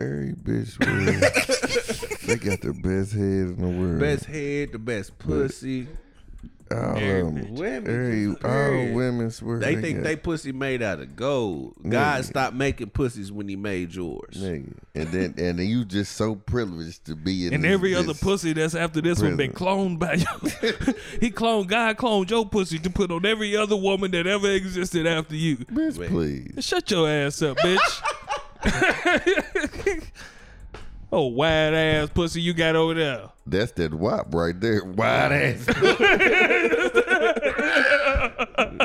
every 0.00 0.32
bitch 0.32 0.78
where 0.84 2.26
they 2.26 2.36
got 2.36 2.60
the 2.60 2.72
best 2.72 3.12
head 3.12 3.22
in 3.22 3.56
the 3.60 3.68
world. 3.68 4.00
Best 4.00 4.24
head, 4.26 4.72
the 4.72 4.78
best 4.78 5.18
pussy. 5.18 5.88
All, 6.70 6.96
Every 6.96 7.22
bitch. 7.42 7.50
Women. 7.50 7.90
every, 7.90 8.26
just 8.32 8.44
all 8.44 8.50
period. 8.50 8.94
women 8.96 9.30
swear 9.30 9.58
They 9.58 9.76
think 9.76 9.98
got- 9.98 10.04
they 10.04 10.16
pussy 10.16 10.52
made 10.52 10.82
out 10.82 11.00
of 11.00 11.16
gold. 11.16 11.74
God 11.88 12.24
stopped 12.24 12.54
making 12.54 12.90
pussies 12.90 13.30
when 13.32 13.48
he 13.48 13.56
made 13.56 13.94
yours. 13.94 14.34
Nigga. 14.36 14.72
And 14.94 15.08
then 15.08 15.34
and 15.38 15.58
then 15.58 15.66
you 15.66 15.84
just 15.84 16.12
so 16.16 16.34
privileged 16.34 17.04
to 17.06 17.14
be 17.16 17.46
in 17.46 17.54
And 17.54 17.64
this- 17.64 17.72
every 17.72 17.94
other 17.94 18.08
this- 18.08 18.20
pussy 18.22 18.52
that's 18.52 18.74
after 18.74 19.00
this 19.00 19.20
one 19.22 19.36
been 19.36 19.52
cloned 19.52 19.98
by 19.98 20.14
you. 20.14 20.26
he 21.20 21.30
cloned 21.30 21.68
God 21.68 21.96
cloned 21.96 22.30
your 22.30 22.46
pussy 22.46 22.78
to 22.80 22.90
put 22.90 23.10
on 23.10 23.24
every 23.26 23.56
other 23.56 23.76
woman 23.76 24.10
that 24.12 24.26
ever 24.26 24.50
existed 24.50 25.06
after 25.06 25.36
you. 25.36 25.56
Bitch, 25.58 26.08
please. 26.08 26.64
Shut 26.64 26.90
your 26.90 27.08
ass 27.08 27.40
up, 27.42 27.56
bitch. 27.58 28.02
oh, 31.12 31.26
wide 31.26 31.74
ass 31.74 32.10
pussy 32.10 32.40
you 32.40 32.54
got 32.54 32.76
over 32.76 32.94
there. 32.94 33.30
That's 33.46 33.72
that 33.72 33.94
wop 33.94 34.34
right 34.34 34.58
there. 34.58 34.84
Wide 34.84 35.32
ass. 35.32 35.64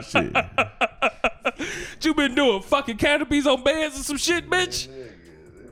Shit. 0.09 0.33
What 0.33 2.05
you 2.05 2.13
been 2.13 2.35
doing? 2.35 2.61
Fucking 2.61 2.97
canopies 2.97 3.47
on 3.47 3.63
beds 3.63 3.95
and 3.95 4.05
some 4.05 4.17
shit, 4.17 4.49
bitch? 4.49 4.87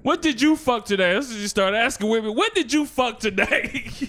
What 0.04 0.24
did 0.24 0.42
you 0.42 0.56
fuck 0.56 0.86
today? 0.86 1.14
Let's 1.14 1.32
just 1.32 1.52
start 1.52 1.76
asking 1.76 2.10
women, 2.10 2.34
what 2.36 2.56
did 2.56 2.74
you 2.74 2.88
fuck 2.88 3.20
today? 3.20 3.84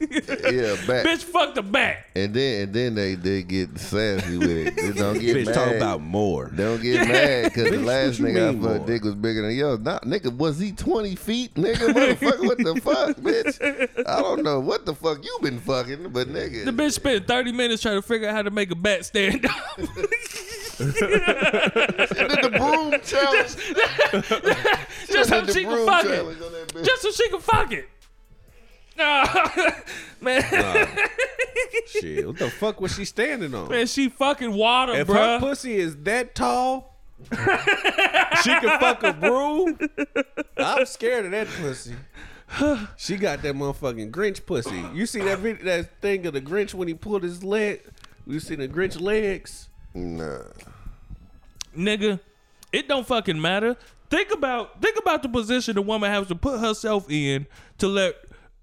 yeah, 0.00 0.74
back. 0.86 1.04
bitch 1.04 1.22
fuck 1.22 1.54
the 1.54 1.62
bat. 1.62 2.06
And 2.16 2.32
then 2.32 2.62
and 2.62 2.72
then 2.72 2.94
they 2.94 3.14
they 3.14 3.42
get 3.42 3.78
sassy 3.78 4.38
with 4.38 4.48
it. 4.48 4.76
They 4.76 4.92
don't 4.92 5.18
get 5.18 5.36
Bitch, 5.36 5.46
mad. 5.46 5.54
talk 5.54 5.74
about 5.74 6.00
more. 6.00 6.46
Don't 6.46 6.80
get 6.80 7.06
mad 7.06 7.44
because 7.44 7.70
the 7.70 7.78
last 7.78 8.20
what 8.20 8.30
nigga 8.30 8.58
I 8.58 8.74
fucked 8.74 8.86
dick 8.86 9.04
was 9.04 9.14
bigger 9.16 9.42
than 9.42 9.54
yours. 9.54 9.80
Nah, 9.80 9.98
nigga, 10.00 10.34
was 10.34 10.58
he 10.58 10.72
20 10.72 11.14
feet? 11.16 11.54
Nigga, 11.56 11.92
motherfucker, 11.92 12.46
what 12.46 12.58
the 12.58 12.80
fuck, 12.80 13.16
bitch? 13.18 14.06
I 14.06 14.20
don't 14.20 14.42
know 14.42 14.60
what 14.60 14.86
the 14.86 14.94
fuck 14.94 15.22
you 15.22 15.38
been 15.42 15.60
fucking, 15.60 16.08
but 16.08 16.28
nigga. 16.28 16.64
The 16.64 16.70
bitch 16.72 16.92
spent 16.92 17.26
30 17.26 17.52
minutes 17.52 17.82
trying 17.82 17.96
to 17.96 18.02
figure 18.02 18.28
out 18.28 18.34
how 18.34 18.42
to 18.42 18.50
make 18.50 18.70
a 18.70 18.76
bat 18.76 19.04
stand 19.04 19.44
up. 19.44 19.52
She 20.78 20.84
did 20.84 22.42
the 22.42 22.50
broom 22.56 23.00
challenge. 23.04 23.56
just 25.10 25.28
so 25.28 25.40
Did 25.40 25.46
the 25.48 25.52
she 25.52 25.64
can 25.64 25.86
fuck 25.86 26.04
it. 26.04 26.08
challenge 26.08 26.40
on 26.42 26.52
that 26.52 26.68
bitch. 26.68 26.84
Just 26.84 27.02
so 27.02 27.10
she 27.10 27.28
can 27.28 27.40
fuck 27.40 27.72
it. 27.72 27.88
Nah, 28.98 29.24
man, 30.20 30.42
Shit. 31.86 32.26
What 32.26 32.36
the 32.38 32.50
fuck 32.50 32.80
was 32.80 32.96
she 32.96 33.04
standing 33.04 33.54
on? 33.54 33.68
man, 33.70 33.86
she 33.86 34.08
fucking 34.08 34.52
water, 34.52 34.92
if 34.94 35.06
her 35.06 35.38
pussy 35.38 35.76
is 35.76 35.94
that 35.98 36.34
tall, 36.34 36.96
she 37.30 38.50
can 38.50 38.80
fuck 38.80 39.04
a 39.04 39.12
broom. 39.12 39.78
I'm 40.56 40.84
scared 40.84 41.26
of 41.26 41.30
that 41.30 41.46
pussy. 41.46 41.94
She 42.96 43.16
got 43.18 43.42
that 43.42 43.54
motherfucking 43.54 44.10
Grinch 44.10 44.44
pussy. 44.44 44.84
You 44.92 45.06
see 45.06 45.20
that 45.20 45.38
video, 45.38 45.64
that 45.66 46.00
thing 46.00 46.26
of 46.26 46.32
the 46.34 46.40
Grinch 46.40 46.74
when 46.74 46.88
he 46.88 46.94
pulled 46.94 47.22
his 47.22 47.44
leg? 47.44 47.82
You 48.26 48.40
see 48.40 48.56
the 48.56 48.66
Grinch 48.66 49.00
legs? 49.00 49.68
Nah. 49.94 50.42
nigga, 51.76 52.20
it 52.72 52.88
don't 52.88 53.06
fucking 53.06 53.40
matter. 53.40 53.76
Think 54.10 54.32
about 54.32 54.80
think 54.80 54.98
about 54.98 55.22
the 55.22 55.28
position 55.28 55.76
a 55.76 55.82
woman 55.82 56.10
has 56.10 56.28
to 56.28 56.34
put 56.34 56.60
herself 56.60 57.10
in 57.10 57.46
to 57.78 57.88
let 57.88 58.14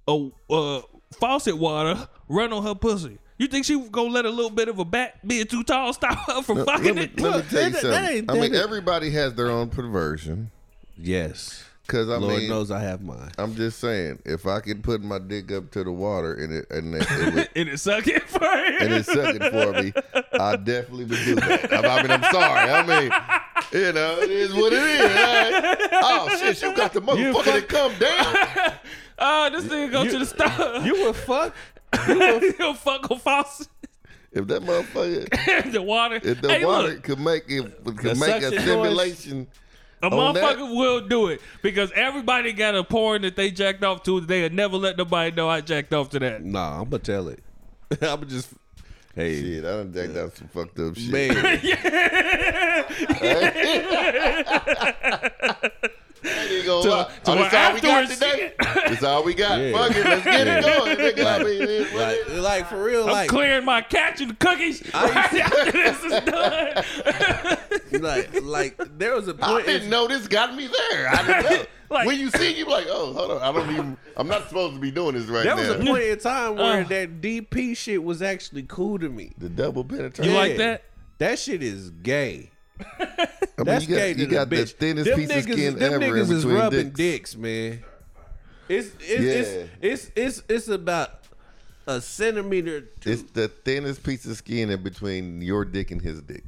a 0.08 0.30
uh, 0.50 0.82
faucet 1.20 1.58
water 1.58 2.08
run 2.28 2.52
on 2.52 2.64
her 2.64 2.76
pussy. 2.76 3.20
You 3.38 3.48
think 3.48 3.66
she 3.66 3.80
gonna 3.90 4.10
let 4.10 4.26
a 4.26 4.30
little 4.30 4.50
bit 4.50 4.70
of 4.70 4.80
a 4.80 4.86
bat 4.86 5.26
being 5.28 5.46
too 5.46 5.64
tall 5.64 5.92
stop 5.94 6.18
her 6.28 6.42
from 6.42 6.60
Let 6.60 6.68
fucking 6.68 6.96
me, 6.96 7.04
it? 7.04 7.20
let 7.20 7.44
me 7.44 7.50
tell 7.50 7.70
you 7.70 7.76
something. 7.76 8.30
I 8.30 8.34
mean, 8.34 8.56
everybody 8.56 9.10
has 9.12 9.36
their 9.36 9.52
own 9.52 9.70
perversion. 9.70 10.52
Yes. 10.98 11.64
Cause 11.88 12.10
I 12.10 12.18
Lord 12.18 12.40
mean, 12.40 12.50
knows 12.50 12.72
I 12.72 12.80
have 12.82 13.04
mine. 13.04 13.32
I'm 13.38 13.54
just 13.54 13.78
saying, 13.80 14.20
if 14.26 14.48
I 14.48 14.60
could 14.60 14.84
put 14.84 15.04
my 15.04 15.20
dick 15.20 15.52
up 15.52 15.70
to 15.72 15.84
the 15.84 15.92
water 15.92 16.34
and 16.34 16.52
it 16.52 16.66
and 16.72 16.96
it, 16.96 17.06
it 17.08 17.34
would, 17.36 17.50
and 17.56 17.70
it 17.70 17.80
suck 17.80 18.08
it 18.08 18.24
for 18.24 18.44
him. 18.44 18.76
and 18.82 18.94
it's 18.94 19.12
sucking 19.14 19.52
for 19.52 19.72
me, 19.84 19.94
I 20.34 20.56
definitely 20.56 21.06
would 21.06 21.20
do 21.24 21.36
that. 21.36 21.72
I, 21.72 22.00
I 22.00 22.02
mean, 22.02 22.12
I'm 22.12 22.24
sorry. 22.34 22.72
I 22.72 22.82
mean, 22.88 23.12
you 23.72 23.94
know, 23.94 24.18
it 24.20 24.32
is 24.32 24.54
what 24.56 24.74
it 24.74 24.82
is. 24.82 25.02
right? 25.16 25.88
Oh 25.94 26.38
shit, 26.40 26.62
you 26.64 26.74
got 26.76 26.92
the 26.94 27.02
motherfucker 27.02 27.46
that 27.46 27.68
come 27.70 27.94
down. 28.00 28.74
Oh, 29.18 29.50
this 29.50 29.64
nigga 29.64 29.92
go 29.94 30.04
to 30.06 30.20
the 30.20 30.26
store. 30.26 30.86
You 30.86 31.06
would 31.06 31.16
fuck? 31.16 31.56
He'll 32.58 32.74
fuck 32.74 33.10
a 33.10 33.18
faucet. 33.18 33.68
If 34.34 34.48
that 34.48 34.62
motherfucker, 34.64 35.72
the 35.72 35.82
water. 35.82 36.20
if 36.22 36.42
the 36.42 36.50
hey, 36.50 36.66
water 36.66 36.90
look, 36.90 37.04
could 37.04 37.20
make 37.20 37.44
it, 37.48 37.84
could 37.86 38.20
make 38.20 38.42
a 38.44 38.52
suction 38.52 38.66
noise. 38.66 39.46
Simulation. 40.02 40.14
a 40.14 40.28
on 40.28 40.34
that- 40.34 40.58
motherfucker 40.58 40.76
will 40.76 41.02
do 41.02 41.28
it 41.28 41.42
because 41.62 41.92
everybody 41.96 42.54
got 42.54 42.76
a 42.76 42.84
porn 42.84 43.22
that 43.24 43.36
they 43.36 43.52
jacked 43.52 43.84
off 43.84 44.04
to. 44.04 44.20
They'll 44.22 44.50
never 44.52 44.78
let 44.78 44.98
nobody 44.98 45.36
know 45.36 45.50
I 45.50 45.62
jacked 45.62 45.94
off 45.94 46.10
to 46.12 46.20
that. 46.20 46.44
Nah, 46.44 46.82
I'm 46.82 46.90
gonna 46.90 47.00
tell 47.04 47.28
it. 47.30 47.44
I'm 47.92 47.98
gonna 48.20 48.26
just. 48.26 48.50
Hey, 49.16 49.40
Shit, 49.42 49.64
I 49.64 49.70
done 49.78 49.94
jacked 49.94 50.18
out 50.18 50.36
some 50.36 50.50
fucked 50.50 50.78
up 50.80 50.98
shit. 50.98 51.10
man. 51.10 51.32
I 56.26 56.46
ain't 56.46 56.66
gonna 56.66 56.84
To- 56.84 56.90
lie. 56.90 57.04
to 57.04 57.32
Oh, 57.32 57.36
that's 57.36 57.54
all 57.56 57.74
we 57.74 57.82
got 57.82 58.10
today. 58.10 58.54
That's 58.86 59.04
all 59.04 59.24
we 59.24 59.34
got. 59.34 59.60
Yeah. 59.60 59.72
Fuck 59.74 59.96
it, 59.96 60.06
let's 60.06 60.24
get 60.24 60.48
it 60.48 60.64
Yeah. 60.66 60.78
going. 60.78 60.98
Nigga. 60.98 61.26
I 61.26 61.44
mean, 61.44 61.62
it- 61.62 61.94
what 61.94 62.02
like, 62.02 62.18
it- 62.28 62.40
like 62.42 62.68
for 62.70 62.84
real, 62.84 63.04
I'm 63.06 63.12
like, 63.12 63.30
clearing 63.30 63.66
my 63.66 63.82
catch 63.82 64.22
and 64.22 64.38
cookies 64.40 64.84
I, 64.94 65.10
right 65.10 65.42
after 65.42 65.72
this 65.72 66.04
is 66.04 66.24
done. 66.24 68.02
like, 68.02 68.42
like 68.44 68.98
there 68.98 69.16
was 69.16 69.28
a 69.28 69.34
point. 69.34 69.66
didn't 69.66 69.90
know 69.90 70.08
this 70.08 70.28
got 70.28 70.56
me 70.56 70.68
there. 70.92 71.08
I 71.10 71.26
didn't 71.42 71.52
know. 71.52 71.66
Like- 71.90 72.08
when 72.08 72.20
you 72.20 72.30
see 72.32 72.58
you 72.58 72.66
be 72.66 72.72
like, 72.72 72.88
oh, 72.90 73.14
hold 73.14 73.32
on. 73.32 73.42
I 73.42 73.52
don't 73.52 73.72
even. 73.72 73.98
I'm 74.18 74.28
not 74.28 74.48
supposed 74.48 74.74
to 74.76 74.80
be 74.82 74.92
doing 74.92 75.14
this 75.16 75.26
right 75.26 75.44
There 75.44 75.56
now. 75.56 75.62
There 75.62 75.78
was 75.78 75.82
a 75.88 75.90
point 75.92 76.04
in 76.04 76.20
time 76.20 76.56
where 76.56 76.82
Uh. 76.84 76.88
that 76.88 77.22
DP 77.22 77.78
shit 77.78 78.04
was 78.04 78.22
actually 78.22 78.64
cool 78.64 78.98
to 79.00 79.10
me. 79.10 79.34
the 79.38 79.50
double 79.50 79.84
penetration. 79.84 80.26
You 80.26 80.32
Yeah. 80.32 80.38
like 80.38 80.58
that? 80.58 80.84
That 81.20 81.40
shit 81.40 81.62
is 81.64 81.92
gay. 81.92 82.50
I 82.80 83.64
mean, 83.64 83.66
That's 83.66 83.88
you 83.88 83.96
got, 83.96 84.18
you 84.18 84.28
got 84.28 84.50
the 84.50 84.56
the 84.58 84.62
bitch. 84.64 84.72
thinnest 84.74 85.10
them 85.10 85.20
piece 85.20 85.30
niggas, 85.30 85.38
of 85.38 85.44
skin 85.44 85.80
them 85.80 85.94
ever 85.94 86.04
in 86.06 86.12
niggas 86.26 86.32
is 86.32 86.44
between 86.44 86.56
rubbing 86.56 86.90
dicks. 86.90 86.96
dicks, 86.98 87.36
man. 87.38 87.84
It's 88.68 88.88
it's, 89.00 89.10
Yeah. 89.10 89.66
it's 89.82 90.12
it's 90.12 90.12
it's 90.16 90.44
it's 90.50 90.68
about 90.68 91.12
a 91.88 92.02
centimeter. 92.02 92.82
To, 92.82 93.12
It's 93.12 93.22
the 93.32 93.48
thinnest 93.48 94.04
piece 94.04 94.26
of 94.26 94.36
skin 94.38 94.70
in 94.72 94.82
between 94.84 95.42
your 95.42 95.64
dick 95.66 95.92
and 95.92 96.02
his 96.02 96.22
dick. 96.22 96.44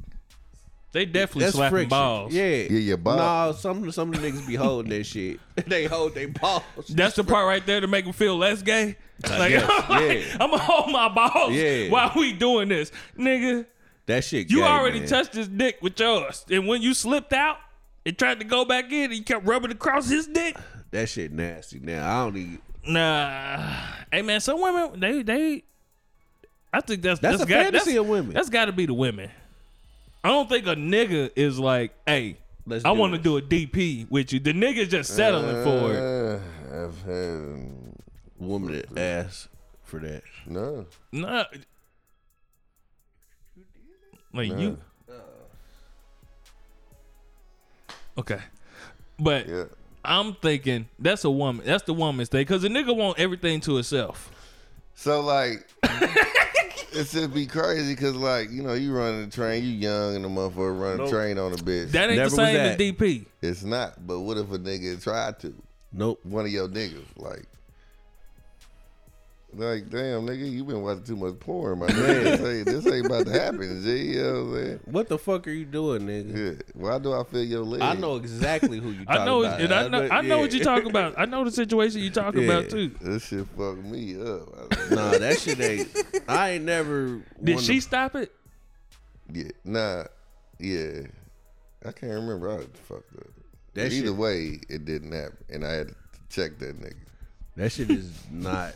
They 0.90 1.04
definitely 1.04 1.44
that's 1.44 1.56
slapping 1.56 1.70
friction. 1.76 1.88
balls. 1.90 2.32
Yeah, 2.32 2.44
Yeah, 2.48 2.78
your 2.78 2.96
ball. 2.96 3.16
Nah, 3.16 3.52
some 3.52 3.90
some 3.92 4.12
of 4.12 4.20
the 4.20 4.30
niggas 4.30 4.46
be 4.46 4.54
holding 4.56 4.90
that 4.90 5.04
shit. 5.04 5.38
they 5.66 5.84
hold 5.84 6.14
their 6.14 6.28
balls. 6.28 6.62
That's 6.88 7.14
the 7.16 7.24
part 7.24 7.46
right 7.46 7.64
there 7.64 7.80
to 7.80 7.86
make 7.86 8.04
them 8.04 8.14
feel 8.14 8.36
less 8.36 8.62
gay. 8.62 8.96
Like, 9.28 9.50
guess, 9.50 9.62
I'm, 9.68 9.90
like, 9.90 10.16
yeah. 10.18 10.36
I'm 10.40 10.50
gonna 10.50 10.58
hold 10.58 10.90
my 10.92 11.08
balls 11.08 11.52
Yeah. 11.52 11.88
while 11.90 12.12
we 12.16 12.32
doing 12.32 12.68
this, 12.68 12.90
nigga. 13.18 13.66
That 14.08 14.24
shit. 14.24 14.50
You 14.50 14.60
gay, 14.60 14.64
already 14.64 15.00
man. 15.00 15.08
touched 15.08 15.34
his 15.34 15.48
dick 15.48 15.76
with 15.82 16.00
yours, 16.00 16.46
and 16.50 16.66
when 16.66 16.80
you 16.80 16.94
slipped 16.94 17.34
out 17.34 17.58
and 18.06 18.16
tried 18.16 18.40
to 18.40 18.46
go 18.46 18.64
back 18.64 18.90
in, 18.90 19.10
and 19.10 19.14
you 19.14 19.22
kept 19.22 19.46
rubbing 19.46 19.70
across 19.70 20.08
his 20.08 20.26
dick. 20.26 20.56
that 20.92 21.10
shit 21.10 21.30
nasty. 21.30 21.78
Now 21.78 22.08
I 22.08 22.24
don't 22.24 22.34
need. 22.34 22.58
Nah, 22.86 23.76
hey 24.10 24.22
man, 24.22 24.40
some 24.40 24.62
women 24.62 24.98
they 24.98 25.22
they. 25.22 25.62
I 26.72 26.80
think 26.80 27.02
that's 27.02 27.20
That's 27.20 27.38
that's 27.38 27.50
a 27.50 27.52
got, 27.52 27.64
fantasy 27.64 27.92
that's, 27.92 28.00
of 28.00 28.08
women. 28.08 28.32
That's 28.32 28.48
got 28.48 28.64
to 28.64 28.72
be 28.72 28.86
the 28.86 28.94
women. 28.94 29.30
I 30.24 30.28
don't 30.28 30.48
think 30.48 30.66
a 30.66 30.74
nigga 30.74 31.30
is 31.36 31.58
like, 31.58 31.92
hey, 32.06 32.38
Let's 32.66 32.86
I 32.86 32.92
want 32.92 33.12
to 33.12 33.18
do 33.18 33.36
a 33.36 33.42
DP 33.42 34.10
with 34.10 34.32
you. 34.32 34.40
The 34.40 34.52
nigga's 34.54 34.88
just 34.88 35.14
settling 35.14 35.64
for 35.64 35.92
it. 35.92 35.98
Uh, 35.98 36.84
I've 36.84 37.02
had 37.02 37.94
woman 38.38 38.72
that 38.72 38.98
ass 38.98 39.48
for 39.84 40.00
that. 40.00 40.22
no. 40.46 40.86
Nah. 41.12 41.44
Like 44.38 44.58
you. 44.58 44.78
Okay, 48.16 48.40
but 49.18 49.48
Yeah. 49.48 49.64
I'm 50.04 50.34
thinking 50.34 50.88
that's 50.98 51.24
a 51.24 51.30
woman. 51.30 51.64
That's 51.66 51.82
the 51.84 51.92
woman's 51.94 52.28
thing 52.28 52.40
because 52.42 52.62
the 52.62 52.68
nigga 52.68 52.96
want 52.96 53.18
everything 53.18 53.60
to 53.62 53.76
herself. 53.76 54.30
So 54.94 55.20
like, 55.20 55.66
it's 56.92 57.12
just 57.12 57.32
be 57.34 57.46
crazy 57.46 57.94
because 57.94 58.16
like 58.16 58.50
you 58.50 58.62
know 58.62 58.74
you 58.74 58.92
running 58.92 59.26
the 59.26 59.30
train, 59.30 59.62
you 59.64 59.70
young 59.70 60.16
and 60.16 60.24
the 60.24 60.28
motherfucker 60.28 60.80
running 60.80 60.98
Nope. 60.98 61.08
a 61.08 61.10
train 61.10 61.38
on 61.38 61.52
a 61.52 61.56
bitch. 61.56 61.90
That 61.92 62.10
ain't 62.10 62.16
Never 62.16 62.30
the 62.30 62.36
was 62.36 62.46
same 62.48 62.56
as. 62.56 62.76
DP. 62.76 63.26
it's 63.42 63.62
not. 63.62 64.04
But 64.06 64.20
what 64.20 64.36
if 64.38 64.50
a 64.52 64.58
nigga 64.58 65.00
tried 65.02 65.38
to? 65.40 65.54
Nope. 65.92 66.18
One 66.24 66.44
of 66.44 66.50
your 66.50 66.68
niggas 66.68 67.04
like. 67.16 67.44
Like 69.54 69.88
damn 69.88 70.26
nigga, 70.26 70.50
you 70.50 70.62
been 70.62 70.82
watching 70.82 71.04
too 71.04 71.16
much 71.16 71.40
porn, 71.40 71.78
my 71.78 71.86
nigga. 71.86 72.22
this, 72.22 72.40
ain't, 72.46 72.66
this 72.66 72.86
ain't 72.94 73.06
about 73.06 73.26
to 73.26 73.32
happen, 73.32 73.82
G. 73.82 73.96
You 74.12 74.22
know 74.22 74.32
what 74.32 74.40
I'm 74.40 74.54
saying? 74.66 74.80
What 74.84 75.08
the 75.08 75.18
fuck 75.18 75.46
are 75.48 75.50
you 75.50 75.64
doing, 75.64 76.02
nigga? 76.02 76.56
Yeah. 76.56 76.62
Why 76.74 76.98
do 76.98 77.14
I 77.14 77.24
feel 77.24 77.42
your 77.44 77.62
leg? 77.64 77.80
I 77.80 77.94
know 77.94 78.16
exactly 78.16 78.78
who 78.78 78.90
you 78.90 79.04
talking 79.06 79.22
I 79.22 79.24
know, 79.24 79.42
about. 79.44 79.60
and 79.62 79.72
I 79.72 79.88
know, 79.88 80.08
I 80.10 80.20
know 80.20 80.38
what 80.40 80.50
yeah. 80.52 80.56
you're 80.56 80.64
talking 80.64 80.90
about. 80.90 81.14
I 81.18 81.24
know 81.24 81.44
the 81.44 81.50
situation 81.50 82.02
you're 82.02 82.12
talking 82.12 82.42
Yeah. 82.42 82.58
about 82.58 82.70
too. 82.70 82.88
This 83.00 83.26
shit 83.26 83.46
fucked 83.56 83.84
me 83.84 84.20
up. 84.20 84.70
Nah, 84.90 85.16
that 85.16 85.38
shit 85.40 85.58
ain't. 85.60 85.88
I 86.28 86.50
ain't 86.50 86.64
never. 86.64 87.22
Did 87.42 87.54
wanna- 87.54 87.62
she 87.66 87.80
stop 87.80 88.16
it? 88.16 88.30
Yeah, 89.32 89.44
nah, 89.64 90.04
yeah. 90.58 91.00
I 91.86 91.92
can't 91.92 92.12
remember. 92.12 92.50
I 92.50 92.56
was 92.56 92.66
fucked 92.82 93.16
up. 93.16 93.26
That 93.74 93.92
Either 93.92 94.08
shit- 94.08 94.14
way, 94.14 94.60
it 94.68 94.84
didn't 94.84 95.12
happen, 95.12 95.38
and 95.48 95.64
I 95.64 95.70
had 95.72 95.88
to 95.88 95.94
check 96.28 96.58
that 96.58 96.78
nigga. 96.78 96.96
That 97.56 97.72
shit 97.72 97.90
is 97.90 98.12
not. 98.30 98.74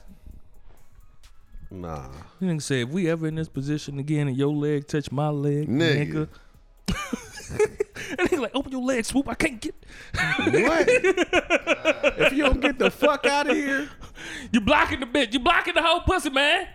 Nah. 1.72 2.06
You 2.40 2.48
nigga 2.48 2.62
say 2.62 2.82
if 2.82 2.90
we 2.90 3.08
ever 3.08 3.26
in 3.26 3.34
this 3.36 3.48
position 3.48 3.98
again 3.98 4.28
and 4.28 4.36
your 4.36 4.52
leg 4.52 4.86
touch 4.86 5.10
my 5.10 5.28
leg, 5.30 5.68
Nigga. 5.68 6.28
nigga. 6.88 7.78
and 8.18 8.28
he 8.28 8.36
like, 8.36 8.50
open 8.54 8.70
your 8.72 8.82
leg, 8.82 9.04
swoop. 9.06 9.26
I 9.28 9.34
can't 9.34 9.58
get. 9.60 9.74
What? 10.14 10.86
if 12.18 12.32
you 12.32 12.44
don't 12.44 12.60
get 12.60 12.78
the 12.78 12.90
fuck 12.90 13.24
out 13.26 13.48
of 13.48 13.56
here, 13.56 13.88
You 14.52 14.60
blocking 14.60 15.00
the 15.00 15.06
bitch. 15.06 15.32
You 15.32 15.40
blocking 15.40 15.74
the 15.74 15.82
whole 15.82 16.00
pussy, 16.00 16.28
man. 16.30 16.68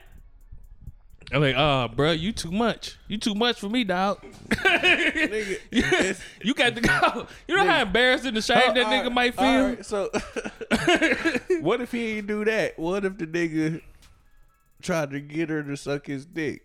I'm 1.32 1.42
like, 1.42 1.56
uh, 1.58 1.90
bro, 1.90 2.12
you 2.12 2.32
too 2.32 2.52
much. 2.52 2.98
You 3.10 3.18
too 3.18 3.36
much 3.36 3.60
for 3.60 3.68
me, 3.70 3.84
dog. 3.84 4.20
nigga. 4.50 5.60
you 6.42 6.54
got 6.54 6.74
to 6.76 6.82
go. 6.82 7.28
You 7.48 7.58
know 7.58 7.66
how 7.66 7.82
embarrassing 7.82 8.34
the 8.34 8.42
shame 8.42 8.74
that 8.74 8.78
Oh, 8.78 8.90
nigga 8.90 9.08
alright, 9.10 9.36
might 9.36 9.36
feel. 9.36 9.84
so, 9.84 10.10
what 11.62 11.82
if 11.82 11.92
he 11.92 12.18
ain't 12.20 12.28
do 12.28 12.46
that? 12.46 12.80
What 12.80 13.04
if 13.06 13.18
the 13.18 13.28
nigga 13.28 13.82
tried 14.82 15.12
to 15.12 15.20
get 15.20 15.50
her 15.50 15.64
to 15.64 15.76
suck 15.78 16.08
his 16.08 16.26
dick, 16.26 16.62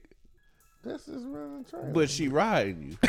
That's 0.85 1.07
just 1.07 1.25
running 1.27 1.65
train. 1.65 1.93
but 1.93 2.11
she 2.11 2.29
riding 2.29 2.97
you? 3.03 3.09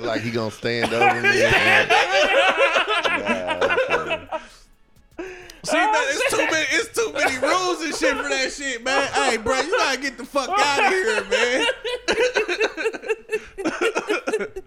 like 0.00 0.22
he 0.22 0.30
gonna 0.30 0.50
stand 0.50 0.92
over 0.92 1.22
me. 1.22 1.28
it's 6.70 6.96
too 6.96 7.12
many. 7.12 7.36
Rules 7.38 7.82
and 7.82 7.94
shit 7.94 8.16
for 8.16 8.28
that 8.28 8.52
shit, 8.52 8.82
man. 8.82 9.10
Hey, 9.12 9.36
bro, 9.36 9.60
you 9.60 9.70
gotta 9.78 10.00
get 10.00 10.16
the 10.16 10.24
fuck 10.24 10.48
out 10.48 10.84
of 10.84 10.92
here, 10.92 11.24
man. 11.30 11.66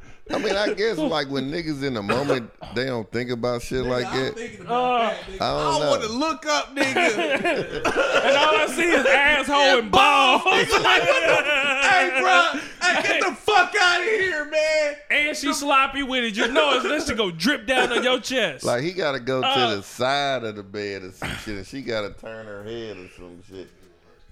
I 0.33 0.37
mean, 0.39 0.55
I 0.55 0.73
guess 0.73 0.97
like 0.97 1.29
when 1.29 1.51
niggas 1.51 1.83
in 1.83 1.93
the 1.93 2.01
moment, 2.01 2.49
they 2.75 2.85
don't 2.85 3.09
think 3.11 3.29
about 3.29 3.61
shit 3.61 3.83
like 3.85 4.05
I'm 4.07 4.17
that. 4.25 4.35
thinking 4.35 4.61
about 4.61 5.13
that. 5.27 5.41
I 5.41 5.45
I 5.45 5.63
don't 5.71 5.81
don't 5.81 5.89
want 5.89 6.01
to 6.03 6.09
look 6.09 6.45
up, 6.45 6.75
nigga. 6.75 7.83
And 8.23 8.37
all 8.37 8.55
I 8.55 8.67
see 8.67 8.89
is 8.89 9.05
asshole 9.05 9.79
and 9.79 9.91
balls. 9.91 10.43
like, 10.45 11.01
hey, 11.03 12.19
bro, 12.21 12.59
hey, 12.81 13.01
get 13.03 13.23
the 13.29 13.35
fuck 13.35 13.73
out 13.79 13.99
of 14.01 14.05
here, 14.07 14.45
man. 14.45 14.95
and 15.11 15.35
she 15.37 15.53
sloppy 15.53 16.03
with 16.03 16.23
it. 16.23 16.35
You 16.37 16.47
know 16.51 16.73
it's 16.75 16.83
this 16.83 17.05
to 17.05 17.15
go 17.15 17.31
drip 17.31 17.67
down 17.67 17.91
on 17.91 18.03
your 18.03 18.19
chest. 18.19 18.63
Like 18.63 18.81
he 18.83 18.93
gotta 18.93 19.19
go 19.19 19.41
to 19.41 19.47
Uh. 19.47 19.75
the 19.75 19.83
side 19.83 20.43
of 20.43 20.55
the 20.55 20.63
bed 20.63 21.03
or 21.03 21.11
some 21.11 21.29
shit, 21.43 21.57
and 21.57 21.67
she 21.67 21.81
gotta 21.81 22.11
turn 22.11 22.45
her 22.45 22.63
head 22.63 22.97
or 22.97 23.09
some 23.15 23.41
shit. 23.49 23.67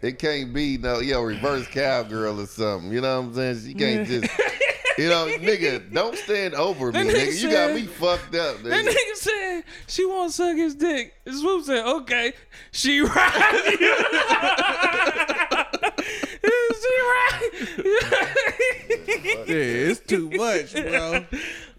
It 0.01 0.17
can't 0.17 0.51
be 0.53 0.77
no 0.77 0.99
yo 0.99 1.21
reverse 1.21 1.67
cowgirl 1.67 2.39
or 2.41 2.47
something. 2.47 2.91
You 2.91 3.01
know 3.01 3.21
what 3.21 3.27
I'm 3.27 3.33
saying? 3.35 3.61
She 3.65 3.73
can't 3.75 4.07
just. 4.07 4.29
You 4.97 5.09
know, 5.09 5.27
nigga, 5.39 5.93
don't 5.93 6.17
stand 6.17 6.53
over 6.53 6.91
me, 6.91 6.99
nigga 6.99 7.13
nigga. 7.13 7.41
You 7.41 7.51
got 7.51 7.73
me 7.73 7.83
fucked 7.83 8.35
up, 8.35 8.61
that 8.63 8.85
nigga. 8.85 8.89
nigga 8.89 9.15
said 9.15 9.63
she 9.87 10.05
want 10.05 10.31
to 10.31 10.35
suck 10.35 10.55
his 10.55 10.75
dick. 10.75 11.13
And 11.25 11.35
Swoop 11.37 11.65
said, 11.65 11.85
okay. 11.85 12.33
She 12.71 13.01
right. 13.01 13.77
she 13.79 13.85
right. 17.09 17.51
Yeah, 19.47 19.55
it's 19.55 19.99
too 20.01 20.29
much, 20.31 20.73
bro. 20.73 21.25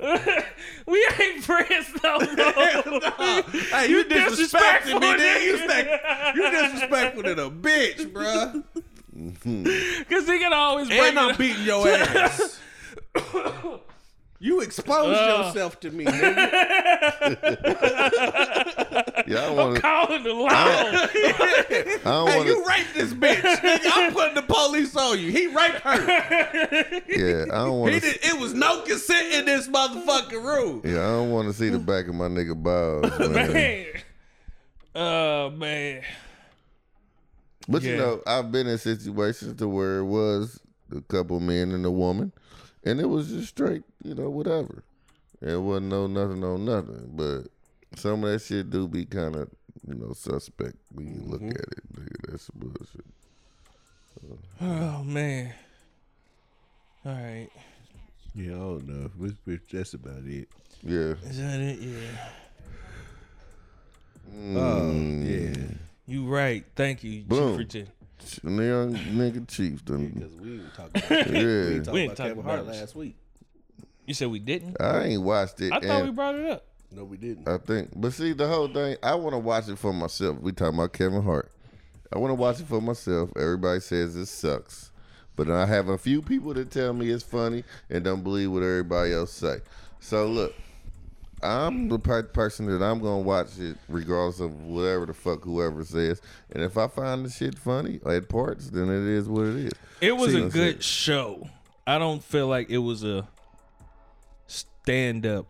we 0.87 1.09
ain't 1.21 1.45
friends 1.45 1.87
no 2.03 2.19
more. 2.19 2.29
Hey, 2.29 3.89
you, 3.89 4.05
disrespecting 4.05 5.01
me, 5.01 5.15
nigga. 5.15 5.45
You, 5.45 5.57
nigga. 5.59 6.35
disrespect, 6.35 6.37
you 6.37 6.51
disrespectful 6.51 7.23
to 7.25 7.35
the 7.35 7.51
bitch, 7.51 8.13
bro. 8.13 8.63
Cause 9.15 10.27
he 10.27 10.39
can 10.39 10.53
always 10.53 10.89
bring 10.89 11.01
And 11.01 11.19
I'm 11.19 11.37
beating 11.37 11.65
your 11.65 11.87
ass. 11.87 12.59
You 14.45 14.61
exposed 14.61 15.21
Uh. 15.21 15.45
yourself 15.47 15.79
to 15.81 15.91
me, 15.93 16.05
nigga. 16.05 16.51
Yeah, 19.29 19.39
I 19.39 19.47
I'm 19.51 19.57
want 19.57 19.77
to. 19.77 19.81
calling 19.81 20.23
the 20.25 20.33
law. 20.33 20.49
I 20.51 22.01
don't 22.05 22.29
Hey, 22.29 22.37
want 22.37 22.49
you 22.49 22.63
to. 22.65 22.69
raped 22.69 22.95
this 22.95 23.13
bitch. 23.15 23.37
Nigga, 23.41 23.81
I'm 23.93 24.13
putting 24.13 24.35
the 24.35 24.43
police 24.43 24.97
on 24.97 25.21
you. 25.21 25.31
He 25.31 25.47
raped 25.47 25.79
her. 25.83 25.93
Yeah, 27.09 27.45
I 27.53 27.59
don't 27.65 27.79
want 27.81 28.03
to. 28.03 28.09
it 28.09 28.41
was 28.41 28.53
no 28.53 28.83
consent 28.83 29.33
in 29.33 29.45
this 29.45 29.69
motherfucking 29.69 30.43
room. 30.45 30.83
Yeah, 30.85 30.99
I 31.07 31.11
don't 31.13 31.31
want 31.31 31.47
to 31.49 31.55
see 31.55 31.69
the 31.69 31.79
back 31.79 32.09
of 32.09 32.15
my 32.17 32.27
nigga 32.27 32.61
balls, 32.61 33.17
man. 33.21 33.53
man. 33.53 33.87
Oh 34.97 35.51
man. 35.51 36.03
But 37.69 37.83
you 37.83 37.97
know, 37.97 38.23
I've 38.27 38.51
been 38.51 38.67
in 38.67 38.77
situations 38.79 39.57
to 39.59 39.69
where 39.69 39.99
it 39.99 40.05
was 40.07 40.59
a 40.95 41.01
couple 41.03 41.39
men 41.39 41.71
and 41.71 41.87
a 41.87 41.91
woman, 41.93 42.33
and 42.85 43.01
it 43.01 43.07
was 43.07 43.29
just 43.29 43.49
straight, 43.49 43.83
you 44.03 44.15
know, 44.15 44.31
whatever. 44.31 44.83
It 45.41 45.61
wasn't 45.61 45.89
no 45.89 46.07
nothing 46.07 46.45
on 46.45 46.65
nothing. 46.65 47.11
But 47.15 47.49
some 47.97 48.25
of 48.25 48.31
that 48.31 48.41
shit 48.41 48.71
do 48.71 48.87
be 48.87 49.05
kind 49.05 49.37
of, 49.37 49.51
you 49.87 49.95
know, 49.95 50.13
suspect 50.13 50.77
when 50.93 51.15
you 51.15 51.21
look 51.25 51.41
mm-hmm. 51.41 51.51
at 51.51 51.57
it. 51.57 51.93
Nigga, 51.95 52.31
that's 52.31 52.45
some 52.45 52.61
bullshit. 52.61 53.05
Oh 54.61 55.03
man. 55.05 55.53
All 57.05 57.13
right. 57.13 57.49
Yeah, 58.35 58.53
I 58.53 58.59
don't 58.59 58.87
know. 58.87 59.11
It's- 59.27 59.39
it's- 59.47 59.73
That's 59.73 59.95
about 59.95 60.25
it. 60.25 60.49
Yeah. 60.83 61.15
Is 61.25 61.39
that 61.39 61.61
it? 61.61 61.79
Yeah. 61.81 62.29
Mm. 64.35 64.57
Oh, 64.57 65.29
yeah. 65.29 65.75
You 66.07 66.27
right. 66.27 66.65
Thank 66.75 67.05
you, 67.05 67.23
Boom. 67.23 67.59
Chieftain. 67.59 67.89
The 68.43 68.51
young 68.51 68.95
nigga 68.95 69.49
chief 69.49 69.85
done. 69.85 70.09
Because 70.09 70.33
we 70.35 70.51
didn't 70.51 70.75
talk 70.75 70.91
about. 70.91 71.11
Yeah. 71.11 71.25
We 71.27 71.33
didn't 71.33 71.85
talk 71.85 71.95
We 71.95 72.05
about 72.05 72.17
talk 72.17 72.27
Kevin 72.29 72.43
Hart 72.45 72.61
it. 72.61 72.67
last 72.67 72.95
week. 72.95 73.17
You 74.07 74.15
said 74.15 74.29
we 74.29 74.39
didn't. 74.39 74.81
I 74.81 75.05
ain't 75.05 75.23
watched 75.23 75.61
it. 75.61 75.73
I 75.73 75.77
thought 75.81 75.85
and 75.85 76.05
we 76.07 76.11
brought 76.13 76.35
it 76.35 76.51
up. 76.51 76.65
No, 76.91 77.05
we 77.05 77.17
didn't. 77.17 77.49
I 77.49 77.57
think, 77.59 77.91
but 77.97 78.13
see, 78.13 78.33
the 78.33 78.47
whole 78.47 78.69
thing, 78.69 78.97
I 79.03 79.15
want 79.15 79.33
to 79.33 79.39
watch 79.39 79.69
it 79.69 79.79
for 79.79 79.93
myself. 79.93 80.39
We 80.41 80.53
talking 80.53 80.75
about 80.79 80.93
Kevin 80.93 81.23
Hart. 81.23 81.51
I 82.13 82.19
want 82.19 82.31
to 82.33 82.35
watch 82.35 82.61
it 82.61 82.67
for 82.67 82.83
myself. 82.83 83.31
Everybody 83.37 83.81
says 83.81 84.15
it 84.15 84.27
sucks, 84.27 84.91
but 85.35 85.51
I 85.51 85.65
have 85.65 85.89
a 85.89 85.97
few 85.97 86.21
people 86.21 86.53
that 86.55 86.71
tell 86.71 86.93
me 86.93 87.09
it's 87.09 87.23
funny 87.23 87.65
and 87.89 88.05
don't 88.05 88.23
believe 88.23 88.53
what 88.53 88.63
everybody 88.63 89.13
else 89.15 89.33
say. 89.33 89.61
So 90.01 90.27
look, 90.27 90.55
I'm 91.43 91.89
the 91.89 91.99
per- 91.99 92.23
person 92.23 92.67
that 92.67 92.85
I'm 92.85 93.01
gonna 93.01 93.21
watch 93.21 93.59
it 93.59 93.77
regardless 93.89 94.41
of 94.41 94.63
whatever 94.65 95.07
the 95.07 95.15
fuck 95.15 95.43
whoever 95.45 95.85
says. 95.85 96.21
And 96.51 96.63
if 96.63 96.79
I 96.79 96.89
find 96.89 97.25
the 97.25 97.31
shit 97.31 97.59
funny 97.59 98.01
at 98.07 98.29
parts, 98.29 98.71
then 98.71 98.89
it 98.89 99.09
is 99.09 99.29
what 99.29 99.47
it 99.47 99.57
is. 99.57 99.73
It 100.01 100.17
was 100.17 100.35
a 100.35 100.43
good 100.43 100.83
show. 100.83 101.49
I 101.87 101.99
don't 101.99 102.23
feel 102.23 102.47
like 102.47 102.71
it 102.71 102.79
was 102.79 103.03
a 103.05 103.29
stand 104.47 105.27
up 105.27 105.47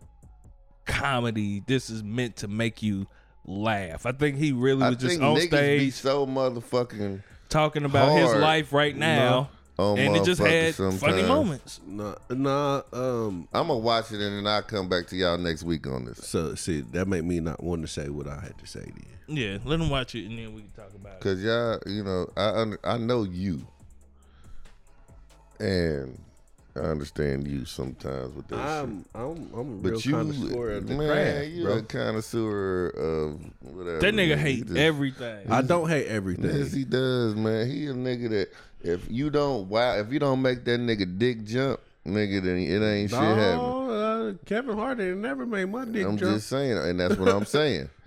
comedy. 0.86 1.62
This 1.66 1.90
is 1.90 2.02
meant 2.02 2.36
to 2.36 2.48
make 2.48 2.82
you 2.82 3.06
laugh. 3.44 4.06
I 4.06 4.12
think 4.12 4.36
he 4.36 4.52
really 4.52 4.82
I 4.82 4.90
was 4.90 4.98
just 4.98 5.19
think 5.19 5.23
on 5.23 5.40
stage 5.40 5.94
so 5.94 6.27
motherfucking 6.27 7.23
talking 7.48 7.85
about 7.85 8.16
his 8.16 8.32
life 8.35 8.73
right 8.73 8.97
now. 8.97 9.51
On 9.78 9.99
and 9.99 10.16
it 10.16 10.24
just 10.24 10.40
motherfuckers 10.40 10.90
had 10.90 11.01
funny 11.01 11.23
moments. 11.23 11.81
Nah, 11.86 12.15
nah. 12.31 12.82
Um. 12.93 13.49
I'm 13.53 13.69
gonna 13.69 13.78
watch 13.78 14.12
it 14.12 14.20
and 14.20 14.36
then 14.39 14.47
I'll 14.47 14.62
come 14.62 14.89
back 14.89 15.07
to 15.09 15.16
y'all 15.16 15.39
next 15.39 15.62
week 15.62 15.86
on 15.86 16.05
this. 16.05 16.19
So 16.19 16.55
see, 16.55 16.82
that 16.93 17.09
make 17.09 17.24
me 17.24 17.40
not 17.40 17.62
want 17.62 17.82
to 17.82 17.89
say 17.89 18.09
what 18.09 18.28
I 18.28 18.40
had 18.40 18.59
to 18.59 18.66
say 18.66 18.81
to 18.81 18.86
you. 18.86 19.07
Yeah, 19.28 19.59
let 19.65 19.81
him 19.81 19.89
watch 19.89 20.15
it 20.15 20.27
and 20.27 20.39
then 20.39 20.55
we 20.55 20.62
can 20.62 20.70
talk 20.73 20.94
about 20.94 21.15
it. 21.15 21.20
Cause 21.20 21.43
y'all, 21.43 21.78
you 21.86 22.03
know, 22.05 22.31
I 22.36 22.49
under, 22.49 22.78
I 22.85 22.99
know 22.99 23.23
you, 23.23 23.66
and 25.61 26.19
I 26.74 26.81
understand 26.81 27.47
you 27.47 27.65
sometimes 27.65 28.35
with 28.35 28.49
that. 28.49 28.59
I'm, 28.59 29.05
I'm, 29.15 29.51
I'm 29.55 29.59
a 29.59 29.62
real 29.62 29.93
But 29.94 30.05
you, 30.05 30.12
connoisseur 30.12 30.70
of 30.73 30.86
the 30.86 30.94
man, 30.94 31.09
craft, 31.09 31.49
you 31.51 31.65
bro. 31.65 31.77
a 31.77 31.82
connoisseur 31.82 32.86
of 32.89 33.40
whatever. 33.61 33.99
That 34.01 34.15
nigga 34.15 34.28
man. 34.31 34.39
hate 34.39 34.66
just- 34.66 34.77
everything. 34.77 35.51
I 35.53 35.62
don't 35.62 35.89
hate 35.89 36.07
everything. 36.07 36.44
Yes, 36.57 36.73
he 36.73 36.85
does, 36.85 37.35
man. 37.35 37.70
He 37.70 37.86
a 37.86 37.93
nigga 37.94 38.31
that 38.31 38.49
if 38.82 39.10
you 39.10 39.30
don't 39.30 39.68
wow, 39.68 39.96
if 39.98 40.12
you 40.12 40.18
don't 40.18 40.42
make 40.42 40.64
that 40.64 40.80
nigga 40.80 41.18
dick 41.18 41.44
jump, 41.44 41.80
nigga, 42.06 42.42
then 42.42 42.59
it 42.59 42.84
ain't 42.84 43.10
shit 43.10 43.18
happening. 43.18 43.56
No, 43.56 43.90
uh, 43.90 44.32
Kevin 44.46 44.76
Hart 44.76 45.00
ain't 45.00 45.18
never 45.18 45.46
made 45.46 45.66
my 45.66 45.84
dick 45.84 46.06
I'm 46.06 46.16
jump. 46.16 46.34
just 46.34 46.48
saying, 46.48 46.76
and 46.78 46.98
that's 47.00 47.16
what 47.16 47.28
I'm 47.28 47.44
saying. 47.44 47.88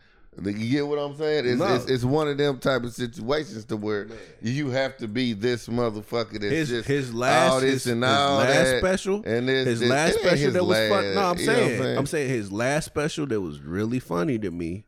You 0.43 0.51
get 0.69 0.85
what 0.85 0.99
I'm 0.99 1.15
saying? 1.15 1.45
It's, 1.45 1.59
No. 1.59 1.73
it's, 1.75 1.85
it's 1.85 2.03
one 2.03 2.27
of 2.27 2.37
them 2.37 2.59
type 2.59 2.83
of 2.83 2.91
situations 2.93 3.63
to 3.67 3.77
where 3.77 4.09
you 4.41 4.69
have 4.69 4.97
to 4.97 5.07
be 5.07 5.31
this 5.31 5.69
motherfucker 5.69 6.33
that's 6.41 6.43
his 6.51 6.69
just 6.69 6.87
his 6.89 7.13
last 7.13 7.51
all 7.53 7.61
this 7.61 7.85
his, 7.85 7.87
and 7.93 8.03
his 8.03 8.11
last 8.11 8.47
that. 8.71 8.79
special 8.79 9.23
and 9.25 9.47
this, 9.47 9.65
his 9.65 9.79
this- 9.79 9.89
last 9.89 10.19
special 10.19 10.51
that 10.51 10.65
was 10.65 10.77
fun. 10.89 11.15
No, 11.15 11.21
I'm 11.21 11.37
last, 11.37 11.45
know 11.45 11.53
what 11.53 11.69
saying, 11.77 11.97
I'm 11.97 12.05
saying 12.05 12.29
his 12.31 12.51
last 12.51 12.83
special 12.83 13.25
that 13.27 13.39
was 13.39 13.61
really 13.61 13.99
funny 13.99 14.37
to 14.39 14.51
me 14.51 14.83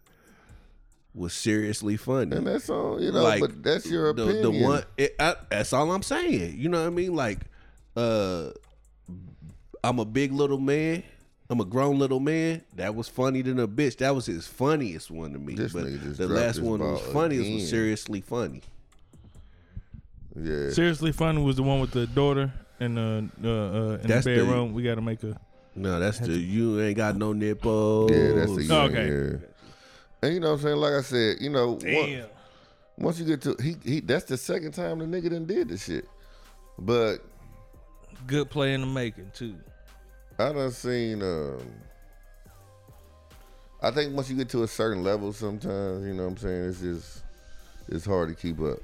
was 1.18 1.34
seriously 1.34 1.98
funny. 1.98 2.36
and 2.36 2.46
that's 2.46 2.70
all 2.70 3.02
you 3.02 3.12
know. 3.12 3.24
like 3.24 3.42
but 3.42 3.64
that's 3.64 3.86
your 3.90 4.14
the, 4.14 4.24
opinion. 4.24 4.44
the 4.44 4.64
one 4.64 4.84
it, 4.98 5.16
I, 5.20 5.36
that's 5.50 5.74
all 5.74 5.92
I'm 5.92 6.04
saying. 6.04 6.58
You 6.58 6.70
know 6.70 6.80
what 6.82 6.88
I 6.88 6.92
mean? 6.92 7.16
Like, 7.16 7.40
uh, 7.96 8.52
I'm 9.84 10.00
a 10.00 10.06
big 10.06 10.32
little 10.32 10.60
man. 10.60 11.04
I'm 11.50 11.60
a 11.62 11.66
grown 11.66 11.98
little 11.98 12.20
man. 12.20 12.62
That 12.76 12.94
was 12.94 13.08
funny 13.08 13.42
than 13.42 13.60
a 13.60 13.68
bitch. 13.68 13.98
That 13.98 14.14
was 14.14 14.26
his 14.26 14.46
funniest 14.48 15.10
one 15.10 15.34
to 15.34 15.40
me. 15.40 15.56
This 15.56 15.74
but 15.74 15.86
the 16.18 16.28
last 16.28 16.60
one 16.60 16.80
was 16.82 17.02
ball 17.02 17.12
funniest 17.14 17.46
again. 17.46 17.56
was 17.56 17.70
seriously 17.70 18.22
funny. 18.22 18.62
yeah, 20.36 20.70
Seriously 20.70 21.12
funny 21.12 21.42
was 21.42 21.56
the 21.56 21.64
one 21.64 21.80
with 21.80 21.92
the 21.92 22.06
daughter 22.08 22.52
and 22.80 22.98
uh, 23.00 23.48
uh, 23.48 23.50
uh 23.50 23.98
in 24.02 24.08
That's 24.08 24.26
the 24.26 24.36
the- 24.36 24.44
bedroom. 24.46 24.74
we 24.74 24.84
got 24.84 24.96
to 24.96 25.02
make 25.02 25.24
a. 25.24 25.40
No, 25.76 26.00
that's 26.00 26.18
the 26.20 26.32
you 26.34 26.82
ain't 26.82 26.98
got 26.98 27.16
no 27.16 27.34
nipples. 27.34 28.12
yeah, 28.12 28.32
that's 28.34 28.56
the 28.56 28.68
Oh, 28.72 28.82
okay. 28.88 29.08
yeah. 29.08 29.38
And 30.22 30.34
you 30.34 30.40
know 30.40 30.52
what 30.52 30.60
I'm 30.60 30.62
saying? 30.62 30.78
Like 30.78 30.94
I 30.94 31.02
said, 31.02 31.38
you 31.40 31.50
know, 31.50 31.78
Damn. 31.78 32.20
once, 32.20 32.30
once 32.98 33.20
you 33.20 33.26
get 33.26 33.42
to 33.42 33.56
he 33.62 33.76
he, 33.84 34.00
that's 34.00 34.26
the 34.26 34.38
second 34.38 34.72
time 34.74 35.00
the 35.00 35.06
nigga 35.06 35.30
done 35.30 35.46
did 35.46 35.70
the 35.70 35.78
shit. 35.78 36.08
But 36.80 37.18
Good 38.26 38.50
play 38.50 38.74
in 38.74 38.82
the 38.82 38.88
making 38.88 39.32
too. 39.34 39.56
I 40.40 40.52
done 40.54 40.72
seen. 40.72 41.22
Um, 41.22 41.62
I 43.82 43.92
think 43.92 44.16
once 44.16 44.30
you 44.30 44.36
get 44.36 44.50
to 44.50 44.64
a 44.64 44.68
certain 44.68 45.04
level, 45.04 45.34
sometimes 45.34 46.06
you 46.06 46.14
know 46.14 46.24
what 46.24 46.32
I'm 46.32 46.38
saying. 46.38 46.70
It's 46.70 46.82
just 46.82 47.24
it's 47.90 48.06
hard 48.06 48.30
to 48.30 48.36
keep 48.36 48.60
up 48.60 48.80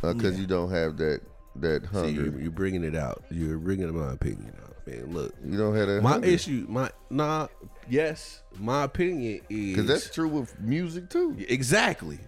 because 0.00 0.38
you 0.38 0.46
don't 0.46 0.70
have 0.70 0.96
that 0.98 1.20
that 1.56 1.82
See, 1.82 1.88
hunger. 1.88 2.10
you're, 2.10 2.40
you're 2.40 2.50
bringing 2.50 2.84
it 2.84 2.94
out. 2.94 3.24
You're 3.30 3.58
bringing 3.58 3.92
my 3.96 4.12
opinion 4.12 4.52
out, 4.62 4.86
man. 4.86 5.12
Look, 5.12 5.34
you 5.44 5.58
don't 5.58 5.74
have 5.74 5.88
that. 5.88 6.02
my 6.02 6.12
hunger. 6.12 6.28
issue, 6.28 6.66
my 6.68 6.90
nah, 7.10 7.48
yes, 7.88 8.42
my 8.58 8.84
opinion 8.84 9.40
is 9.48 9.76
because 9.76 9.86
that's 9.86 10.10
true 10.14 10.28
with 10.28 10.58
music 10.60 11.08
too. 11.10 11.36
exactly. 11.48 12.18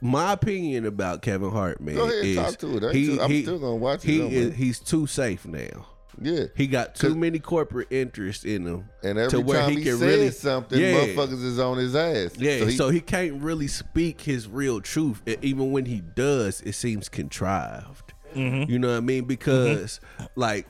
My 0.00 0.32
opinion 0.32 0.84
about 0.84 1.22
Kevin 1.22 1.50
Hart, 1.50 1.80
man, 1.80 1.94
Go 1.94 2.04
ahead, 2.04 2.24
is 2.24 2.36
talk 2.36 2.58
to 2.58 2.76
it. 2.76 2.84
I 2.84 2.86
ain't 2.90 3.06
too- 3.06 3.20
I'm 3.22 3.42
still 3.42 3.58
gonna 3.58 3.76
watch 3.76 4.04
it, 4.04 4.08
He 4.10 4.20
is, 4.36 4.54
he's 4.54 4.78
too 4.78 5.06
safe 5.06 5.46
now. 5.46 5.86
Yeah, 6.20 6.44
He 6.54 6.66
got 6.68 6.94
too 6.94 7.16
many 7.16 7.40
corporate 7.40 7.88
interests 7.90 8.44
in 8.44 8.66
him, 8.66 8.88
and 9.02 9.18
every 9.18 9.30
to 9.30 9.40
where 9.40 9.60
time 9.62 9.70
he, 9.70 9.78
he, 9.78 9.82
can 9.82 9.92
says 9.94 10.00
really 10.02 10.30
something, 10.30 10.78
yeah, 10.80 10.92
motherfuckers 10.92 11.42
is 11.42 11.58
on 11.58 11.76
his 11.78 11.96
ass. 11.96 12.36
Yeah, 12.38 12.68
so 12.68 12.88
he, 12.90 13.00
can't 13.00 13.42
really 13.42 13.66
speak 13.66 14.20
his 14.20 14.46
real 14.46 14.80
truth. 14.80 15.22
E- 15.26 15.36
Even 15.42 15.72
when 15.72 15.86
he 15.86 16.00
does, 16.02 16.60
it 16.60 16.74
seems 16.74 17.08
contrived. 17.08 18.12
Mm-hmm. 18.34 18.70
You 18.70 18.78
know 18.78 18.88
what 18.90 18.96
I 18.98 19.00
mean? 19.00 19.24
Because 19.24 19.98
like 20.36 20.66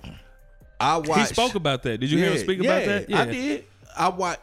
I 0.81 0.97
watched. 0.99 1.19
He 1.29 1.35
spoke 1.35 1.55
about 1.55 1.83
that. 1.83 1.99
Did 1.99 2.11
you 2.11 2.19
hear 2.19 2.31
him 2.31 2.39
speak 2.39 2.61
about 2.61 2.85
that? 2.87 3.11
Yeah, 3.11 3.21
I 3.21 3.25
did. 3.27 3.65
I 3.97 4.09
watched, 4.09 4.41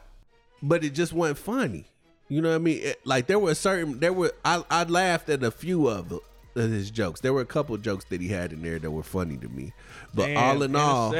but 0.62 0.84
it 0.84 0.92
just 0.92 1.14
wasn't 1.14 1.38
funny. 1.40 1.86
You 2.30 2.42
know 2.42 2.50
what 2.50 2.56
I 2.56 2.60
mean? 2.60 2.80
It- 2.82 3.02
like 3.06 3.28
there 3.28 3.40
were 3.40 3.54
certain 3.56 4.00
there 4.00 4.14
were 4.14 4.32
I 4.46 4.64
I 4.70 4.84
laughed 4.84 5.30
at 5.30 5.44
a 5.44 5.52
few 5.52 5.88
of, 5.88 6.12
of 6.12 6.22
his 6.56 6.90
jokes. 6.92 7.20
There 7.22 7.34
were 7.34 7.42
a 7.42 7.46
couple 7.46 7.76
jokes 7.78 8.06
that 8.06 8.22
he 8.22 8.28
had 8.30 8.54
in 8.54 8.62
there 8.62 8.80
that 8.80 8.90
were 8.92 9.04
funny 9.04 9.38
to 9.38 9.50
me. 9.50 9.74
But 10.14 10.28
Damn, 10.28 10.38
all 10.38 10.64
in 10.64 10.76
all, 10.76 11.12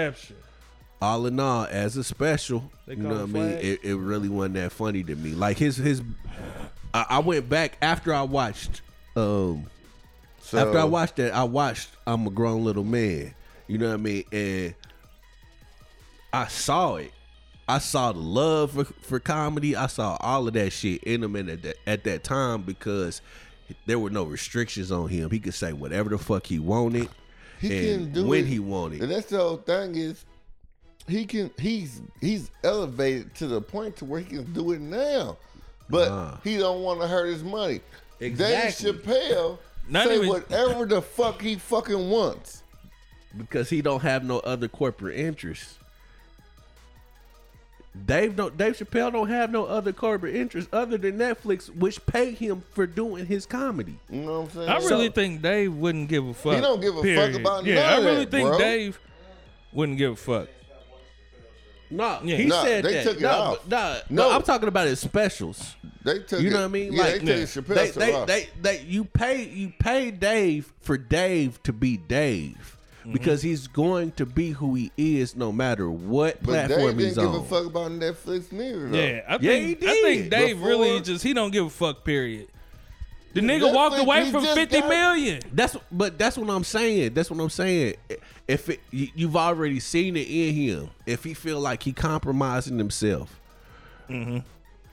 all 1.02 1.26
in 1.26 1.40
all, 1.40 1.66
as 1.70 1.98
a 1.98 2.04
special, 2.04 2.72
you 2.88 2.96
know 2.98 3.10
what 3.10 3.22
I 3.22 3.26
mean? 3.26 3.44
It, 3.62 3.80
it 3.84 3.96
really 3.96 4.30
wasn't 4.30 4.56
that 4.56 4.72
funny 4.72 5.04
to 5.04 5.16
me. 5.16 5.32
Like 5.32 5.58
his 5.58 5.76
his, 5.78 6.02
I, 6.94 7.06
I 7.10 7.20
went 7.20 7.50
back 7.50 7.78
after 7.82 8.14
I 8.14 8.22
watched. 8.24 8.82
um 9.16 9.66
so, 10.44 10.58
After 10.58 10.80
I 10.80 10.84
watched 10.86 11.16
that, 11.18 11.34
I 11.34 11.44
watched 11.44 11.90
I'm 12.08 12.26
a 12.28 12.30
grown 12.30 12.64
little 12.64 12.84
man. 12.84 13.34
You 13.68 13.78
know 13.78 13.88
what 13.90 13.94
I 13.94 13.98
mean? 13.98 14.24
And 14.32 14.76
I 16.34 16.48
saw 16.48 16.96
it. 16.96 17.12
I 17.72 17.80
saw 17.80 18.12
the 18.12 18.20
love 18.20 18.72
for, 18.72 18.84
for 18.86 19.20
comedy. 19.20 19.76
I 19.76 19.88
saw 19.88 20.18
all 20.20 20.48
of 20.48 20.54
that 20.56 20.72
shit 20.72 21.04
in 21.04 21.24
him 21.24 21.36
at 21.38 21.62
that, 21.62 21.78
at 21.88 22.04
that 22.04 22.24
time 22.24 22.64
because 22.64 23.22
there 23.86 23.98
were 24.00 24.10
no 24.10 24.24
restrictions 24.24 24.92
on 24.92 25.08
him. 25.10 25.30
He 25.32 25.40
could 25.40 25.54
say 25.54 25.72
whatever 25.72 26.10
the 26.10 26.18
fuck 26.18 26.46
he 26.46 26.60
wanted 26.60 27.08
he 27.60 27.68
and 27.78 27.86
can 28.04 28.12
do 28.14 28.26
when 28.28 28.42
it. 28.42 28.48
he 28.48 28.60
wanted. 28.60 29.02
And 29.04 29.12
that's 29.12 29.28
the 29.28 29.38
whole 29.38 29.58
thing 29.58 29.96
is 29.96 30.26
he 31.08 31.26
can 31.26 31.50
he's 31.58 32.02
he's 32.20 32.52
elevated 32.64 33.34
to 33.36 33.48
the 33.48 33.62
point 33.62 33.96
to 33.98 34.06
where 34.06 34.20
he 34.20 34.26
can 34.36 34.52
do 34.54 34.72
it 34.74 34.82
now. 34.82 35.38
But 35.90 36.10
Nah. 36.10 36.38
he 36.44 36.58
don't 36.58 36.84
want 36.84 37.02
to 37.02 37.08
hurt 37.08 37.28
his 37.28 37.44
money. 37.44 37.82
Exactly. 38.20 38.92
Dave 38.92 39.02
Chappelle 39.04 39.58
Not 39.90 40.08
say 40.08 40.16
even- 40.18 40.28
whatever 40.30 40.86
the 40.86 41.02
fuck 41.02 41.42
he 41.42 41.56
fucking 41.56 42.10
wants. 42.10 42.64
because 43.38 43.70
he 43.70 43.82
don't 43.82 44.02
have 44.02 44.24
no 44.26 44.40
other 44.40 44.68
corporate 44.68 45.18
interests. 45.18 45.78
Dave 48.06 48.38
don't 48.38 48.58
Dave 48.58 48.78
Chappelle 48.78 49.12
don't 49.12 49.28
have 49.28 49.52
no 49.52 49.66
other 49.66 49.92
corporate 49.92 50.34
interest 50.36 50.70
other 50.74 50.98
than 50.98 51.18
Netflix, 51.18 51.68
which 51.76 52.04
pay 52.06 52.32
him 52.32 52.64
for 52.72 52.88
doing 52.88 53.26
his 53.26 53.46
comedy. 53.46 54.00
You 54.10 54.22
know 54.22 54.42
what 54.42 54.46
I'm 54.46 54.50
saying? 54.56 54.70
I 54.70 54.76
really 54.78 55.08
So- 55.08 55.12
think 55.12 55.42
Dave 55.42 55.74
wouldn't 55.74 56.08
give 56.08 56.26
a 56.26 56.34
fuck. 56.34 56.56
He 56.56 56.62
don't 56.62 56.80
give 56.80 56.94
a 56.94 56.98
fuck 56.98 57.04
period. 57.04 57.36
about 57.36 57.66
Yeah, 57.66 57.76
none 57.76 57.86
I 57.94 57.98
really 58.06 58.26
that, 58.26 58.32
think 58.32 58.48
bro. 58.50 58.58
Dave 58.58 59.00
wouldn't 59.74 59.98
give 59.98 60.14
a 60.14 60.16
fuck. 60.16 60.48
No, 61.90 62.20
Yeah. 62.24 62.38
he 62.38 62.46
Nah, 62.46 62.64
said 62.64 62.86
they 62.86 62.94
that. 62.94 63.04
took 63.04 63.18
it 63.18 63.22
no, 63.24 63.30
off. 63.30 63.68
No, 63.68 63.98
no, 64.10 64.30
No. 64.30 64.32
I'm 64.36 64.44
talking 64.44 64.70
about 64.70 64.88
his 64.88 65.00
specials. 65.02 65.76
they 66.04 66.20
took 66.20 66.40
You 66.40 66.48
it- 66.48 66.52
know 66.52 66.60
what 66.60 66.66
I 66.66 66.68
mean? 66.70 66.94
Yeah, 66.94 67.04
Like, 67.04 67.22
they 67.22 67.40
yeah. 67.40 67.46
took 67.46 67.66
Chappelle 67.66 67.76
They, 67.76 67.88
stuff 67.92 68.00
they, 68.04 68.14
off. 68.14 68.28
they, 68.28 68.50
they, 68.62 68.82
you 68.88 69.04
pay, 69.04 69.44
you 69.44 69.74
pay 69.78 70.10
Dave 70.12 70.72
for 70.80 70.98
Dave 70.98 71.62
to 71.64 71.74
be 71.74 71.98
Dave 71.98 72.78
Mm-hmm. 73.02 73.14
because 73.14 73.42
he's 73.42 73.68
going 73.68 74.12
to 74.14 74.28
be 74.28 74.52
who 74.52 74.76
he 74.76 74.92
is 74.96 75.36
no 75.36 75.52
matter 75.52 75.90
what 75.90 76.38
but 76.44 76.52
Dave 76.52 76.68
platform 76.68 76.98
didn't 76.98 77.00
he's 77.00 77.16
give 77.18 77.34
a 77.34 77.44
fuck 77.44 77.66
about 77.66 77.92
Netflix 77.92 78.52
neither. 78.52 78.90
Though. 78.90 78.96
Yeah, 78.98 79.22
I 79.28 79.32
Yeah, 79.34 79.38
think 79.40 79.80
he 79.82 79.88
I 79.88 79.94
think. 80.04 80.30
Dave 80.30 80.56
Before- 80.58 80.70
really 80.70 81.02
just 81.02 81.24
he 81.24 81.34
don't 81.34 81.50
give 81.52 81.66
a 81.66 81.70
fuck. 81.72 82.06
Period. 82.06 82.48
The 83.34 83.42
nigga 83.42 83.62
Netflix, 83.62 83.74
walked 83.74 84.00
away 84.00 84.30
from 84.30 84.44
just 84.44 84.56
fifty 84.56 84.82
got- 84.82 84.90
million. 84.90 85.42
That's 85.52 85.76
but 85.92 86.18
that's 86.20 86.38
what 86.38 86.50
I'm 86.52 86.64
saying. 86.64 87.14
That's 87.16 87.32
what 87.32 87.40
I'm 87.40 87.50
saying. 87.50 87.96
If 88.48 88.70
it, 88.70 88.80
you, 88.92 89.08
you've 89.16 89.36
already 89.38 89.80
seen 89.80 90.16
it 90.18 90.28
in 90.28 90.54
him, 90.54 90.90
if 91.08 91.24
he 91.24 91.34
feel 91.34 91.60
like 91.60 91.82
he 91.84 91.94
compromising 91.94 92.78
himself, 92.78 93.40
Mm-hmm. 94.10 94.40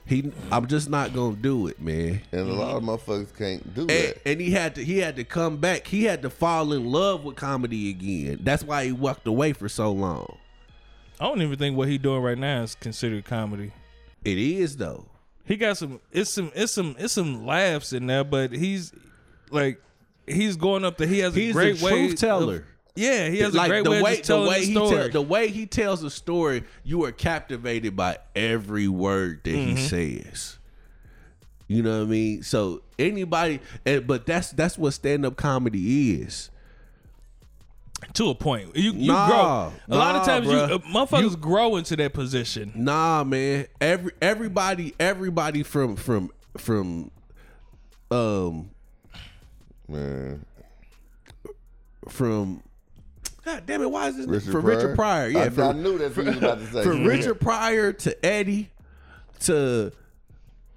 He 0.09 0.33
I'm 0.51 0.67
just 0.67 0.89
not 0.89 1.13
gonna 1.15 1.37
do 1.37 1.67
it, 1.69 1.81
man. 1.81 2.23
And 2.33 2.49
a 2.49 2.53
lot 2.53 2.77
of 2.77 2.83
motherfuckers 2.83 3.37
can't 3.37 3.75
do 3.75 3.83
And, 3.83 3.91
that. 3.91 4.19
and 4.27 4.41
he 4.41 4.51
had 4.51 4.75
to 4.77 4.85
he 4.85 4.99
had 4.99 5.17
to 5.17 5.25
come 5.25 5.59
back. 5.59 5.87
He 5.87 6.05
had 6.05 6.23
to 6.23 6.31
fall 6.31 6.73
in 6.73 6.87
love 6.91 7.25
with 7.25 7.37
comedy 7.37 7.91
again. 7.91 8.41
That's 8.43 8.65
why 8.65 8.87
he 8.87 8.93
walked 8.93 9.27
away 9.27 9.53
for 9.53 9.69
so 9.69 9.93
long. 9.93 10.39
I 11.21 11.25
don't 11.27 11.43
even 11.43 11.59
think 11.59 11.77
what 11.77 11.89
he 11.89 11.99
doing 11.99 12.23
right 12.23 12.39
now 12.39 12.63
is 12.63 12.75
considered 12.75 13.25
comedy. 13.25 13.73
It 14.25 14.39
is 14.39 14.77
though. 14.77 15.07
He 15.45 15.57
got 15.57 15.77
some 15.77 16.01
it's 16.13 16.31
some 16.31 16.53
it's 16.55 16.73
some 16.73 16.95
it's 16.99 17.13
some 17.13 17.45
laughs 17.47 17.93
in 17.93 18.07
there, 18.07 18.25
but 18.25 18.53
he's 18.53 18.93
like 19.51 19.81
he's 20.27 20.57
going 20.57 20.85
up 20.85 20.97
there. 20.99 21.07
He 21.09 21.19
has 21.21 21.35
He's 21.35 21.51
a 21.51 21.53
great 21.53 21.81
a 21.81 21.85
way. 21.85 22.07
truth 22.09 22.21
teller. 22.21 22.57
of- 22.57 22.65
yeah, 22.99 23.29
he 23.29 23.39
has 23.39 23.55
a 23.55 23.66
great 23.69 23.85
the 23.85 23.91
way, 23.91 24.03
way 24.03 24.20
of 24.20 24.27
the 24.27 24.41
way 24.41 24.61
the 24.61 24.66
he 24.66 24.75
tell, 24.75 25.09
the 25.09 25.23
way 25.23 25.49
he 25.49 25.66
tells 25.66 26.03
a 26.03 26.11
story, 26.11 26.65
you 26.85 27.05
are 27.05 27.12
captivated 27.12 27.95
by 27.97 28.19
every 28.35 28.89
word 28.89 29.43
that 29.45 29.51
he 29.55 29.75
Mm-hmm. 29.75 29.87
says. 29.87 30.59
You 31.69 31.83
know 31.83 31.99
what 31.99 32.07
I 32.07 32.11
mean? 32.11 32.43
So 32.43 32.83
anybody, 32.99 33.61
but 33.85 34.25
that's 34.27 34.51
that's 34.53 34.79
what 34.79 34.93
stand 34.95 35.25
up 35.27 35.37
comedy 35.37 36.12
is. 36.20 36.51
to 38.15 38.31
a 38.31 38.35
point. 38.35 38.75
You 38.75 38.93
you 38.93 39.12
Nah, 39.12 39.27
grow. 39.29 39.73
A 39.91 39.97
lot 39.99 40.15
of 40.16 40.23
nah, 40.23 40.25
times 40.27 40.47
you 40.47 40.53
bruh. 40.53 40.70
uh, 40.70 40.79
motherfuckers 40.79 41.39
grow 41.39 41.77
into 41.77 41.95
that 41.97 42.15
position. 42.15 42.73
Nah, 42.75 43.23
man. 43.25 43.66
Every 43.81 44.12
everybody 44.23 44.95
everybody 44.99 45.62
from 45.62 45.97
from 45.97 46.31
from 46.57 47.11
um 48.11 48.70
Man, 49.91 50.45
from 52.09 52.62
God 53.49 53.65
damn 53.65 53.81
it, 53.81 53.91
why 53.91 54.09
is 54.09 54.16
this 54.19 54.27
Richard 54.27 54.53
from 54.53 54.62
Pryor? 54.62 54.77
Richard 54.77 54.95
Pryor? 54.95 55.29
Yeah, 55.29 55.41
I, 55.45 55.49
from, 55.49 55.65
I 55.65 55.73
knew 55.81 55.97
that's 55.97 56.15
what 56.15 56.27
you 56.27 56.33
was 56.33 56.39
about 56.39 56.59
to 56.59 56.66
say. 56.66 56.83
from 56.83 57.05
Richard 57.05 57.41
Pryor 57.41 57.93
to 57.95 58.27
Eddie 58.27 58.69
to 59.41 59.91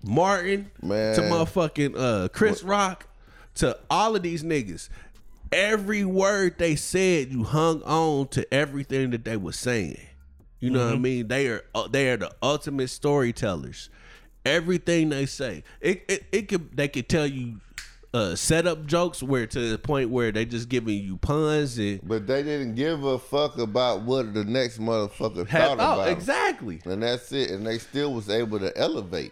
Martin 0.04 0.72
Man. 0.82 1.16
to 1.16 1.22
motherfucking 1.24 1.96
uh, 1.98 2.30
Chris 2.30 2.64
Rock 2.64 3.08
to 3.56 3.78
all 3.90 4.16
of 4.16 4.24
these 4.24 4.42
niggas. 4.44 4.88
Every 5.52 6.06
word 6.06 6.60
they 6.60 6.78
said, 6.78 7.30
you 7.30 7.44
hung 7.44 7.84
on 7.84 8.30
to 8.30 8.54
everything 8.54 9.10
that 9.10 9.26
they 9.26 9.36
were 9.36 9.52
saying. 9.52 10.00
You 10.62 10.70
know 10.70 10.86
what 10.86 10.96
I 10.96 10.98
mean? 10.98 11.28
They 11.28 11.48
are 11.48 11.66
uh, 11.76 11.90
they 11.90 12.10
are 12.10 12.18
the 12.18 12.32
ultimate 12.42 12.90
storytellers. 12.90 13.90
Everything 14.46 15.10
they 15.10 15.26
say, 15.26 15.66
it 15.82 16.06
it, 16.08 16.24
it 16.32 16.48
could 16.48 16.78
they 16.78 16.88
could 16.88 17.10
tell 17.10 17.28
you 17.28 17.60
uh, 18.14 18.36
setup 18.36 18.86
jokes 18.86 19.24
where 19.24 19.48
to 19.48 19.70
the 19.70 19.78
point 19.78 20.10
where 20.10 20.32
they 20.32 20.44
just 20.46 20.68
giving 20.68 20.98
you 21.02 21.16
puns 21.18 21.78
and 21.78 22.02
But 22.06 22.28
they 22.28 22.44
didn't 22.44 22.76
give 22.76 23.04
a 23.06 23.18
fuck 23.18 23.58
about 23.58 24.02
what 24.02 24.34
the 24.34 24.44
next 24.44 24.80
motherfucker 24.80 25.48
have, 25.48 25.62
thought 25.70 25.74
about. 25.76 26.00
oh 26.00 26.02
'em. 26.02 26.10
exactly. 26.18 26.82
And 26.86 27.04
that's 27.04 27.32
it. 27.32 27.52
And 27.52 27.66
they 27.66 27.78
still 27.78 28.14
was 28.14 28.30
able 28.30 28.60
to 28.60 28.76
elevate. 28.78 29.32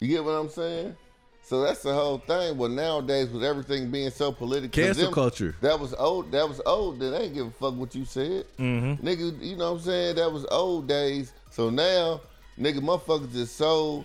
You 0.00 0.08
get 0.08 0.24
what 0.24 0.32
I'm 0.32 0.48
saying? 0.48 0.96
So 1.42 1.62
that's 1.62 1.82
the 1.82 1.92
whole 1.92 2.18
thing. 2.18 2.56
Well, 2.58 2.68
nowadays 2.68 3.28
with 3.30 3.42
everything 3.44 3.90
being 3.90 4.10
so 4.10 4.30
political, 4.32 4.70
Cancel 4.82 5.04
them- 5.04 5.12
culture. 5.14 5.56
That 5.60 5.78
was 5.78 5.94
old. 5.94 6.30
That 6.32 6.48
was 6.48 6.60
old. 6.64 7.00
They 7.00 7.06
ain't 7.16 7.34
give 7.34 7.46
a 7.48 7.50
fuck 7.50 7.74
what 7.74 7.94
you 7.94 8.04
said, 8.04 8.46
Mm-hmm. 8.58 9.06
nigga. 9.06 9.42
You 9.42 9.56
know 9.56 9.72
what 9.72 9.78
I'm 9.80 9.84
saying? 9.84 10.16
That 10.16 10.32
was 10.32 10.46
old 10.50 10.86
days. 10.88 11.32
So 11.50 11.68
now, 11.70 12.20
nigga, 12.58 12.78
motherfuckers 12.80 13.34
is 13.34 13.50
so. 13.50 14.04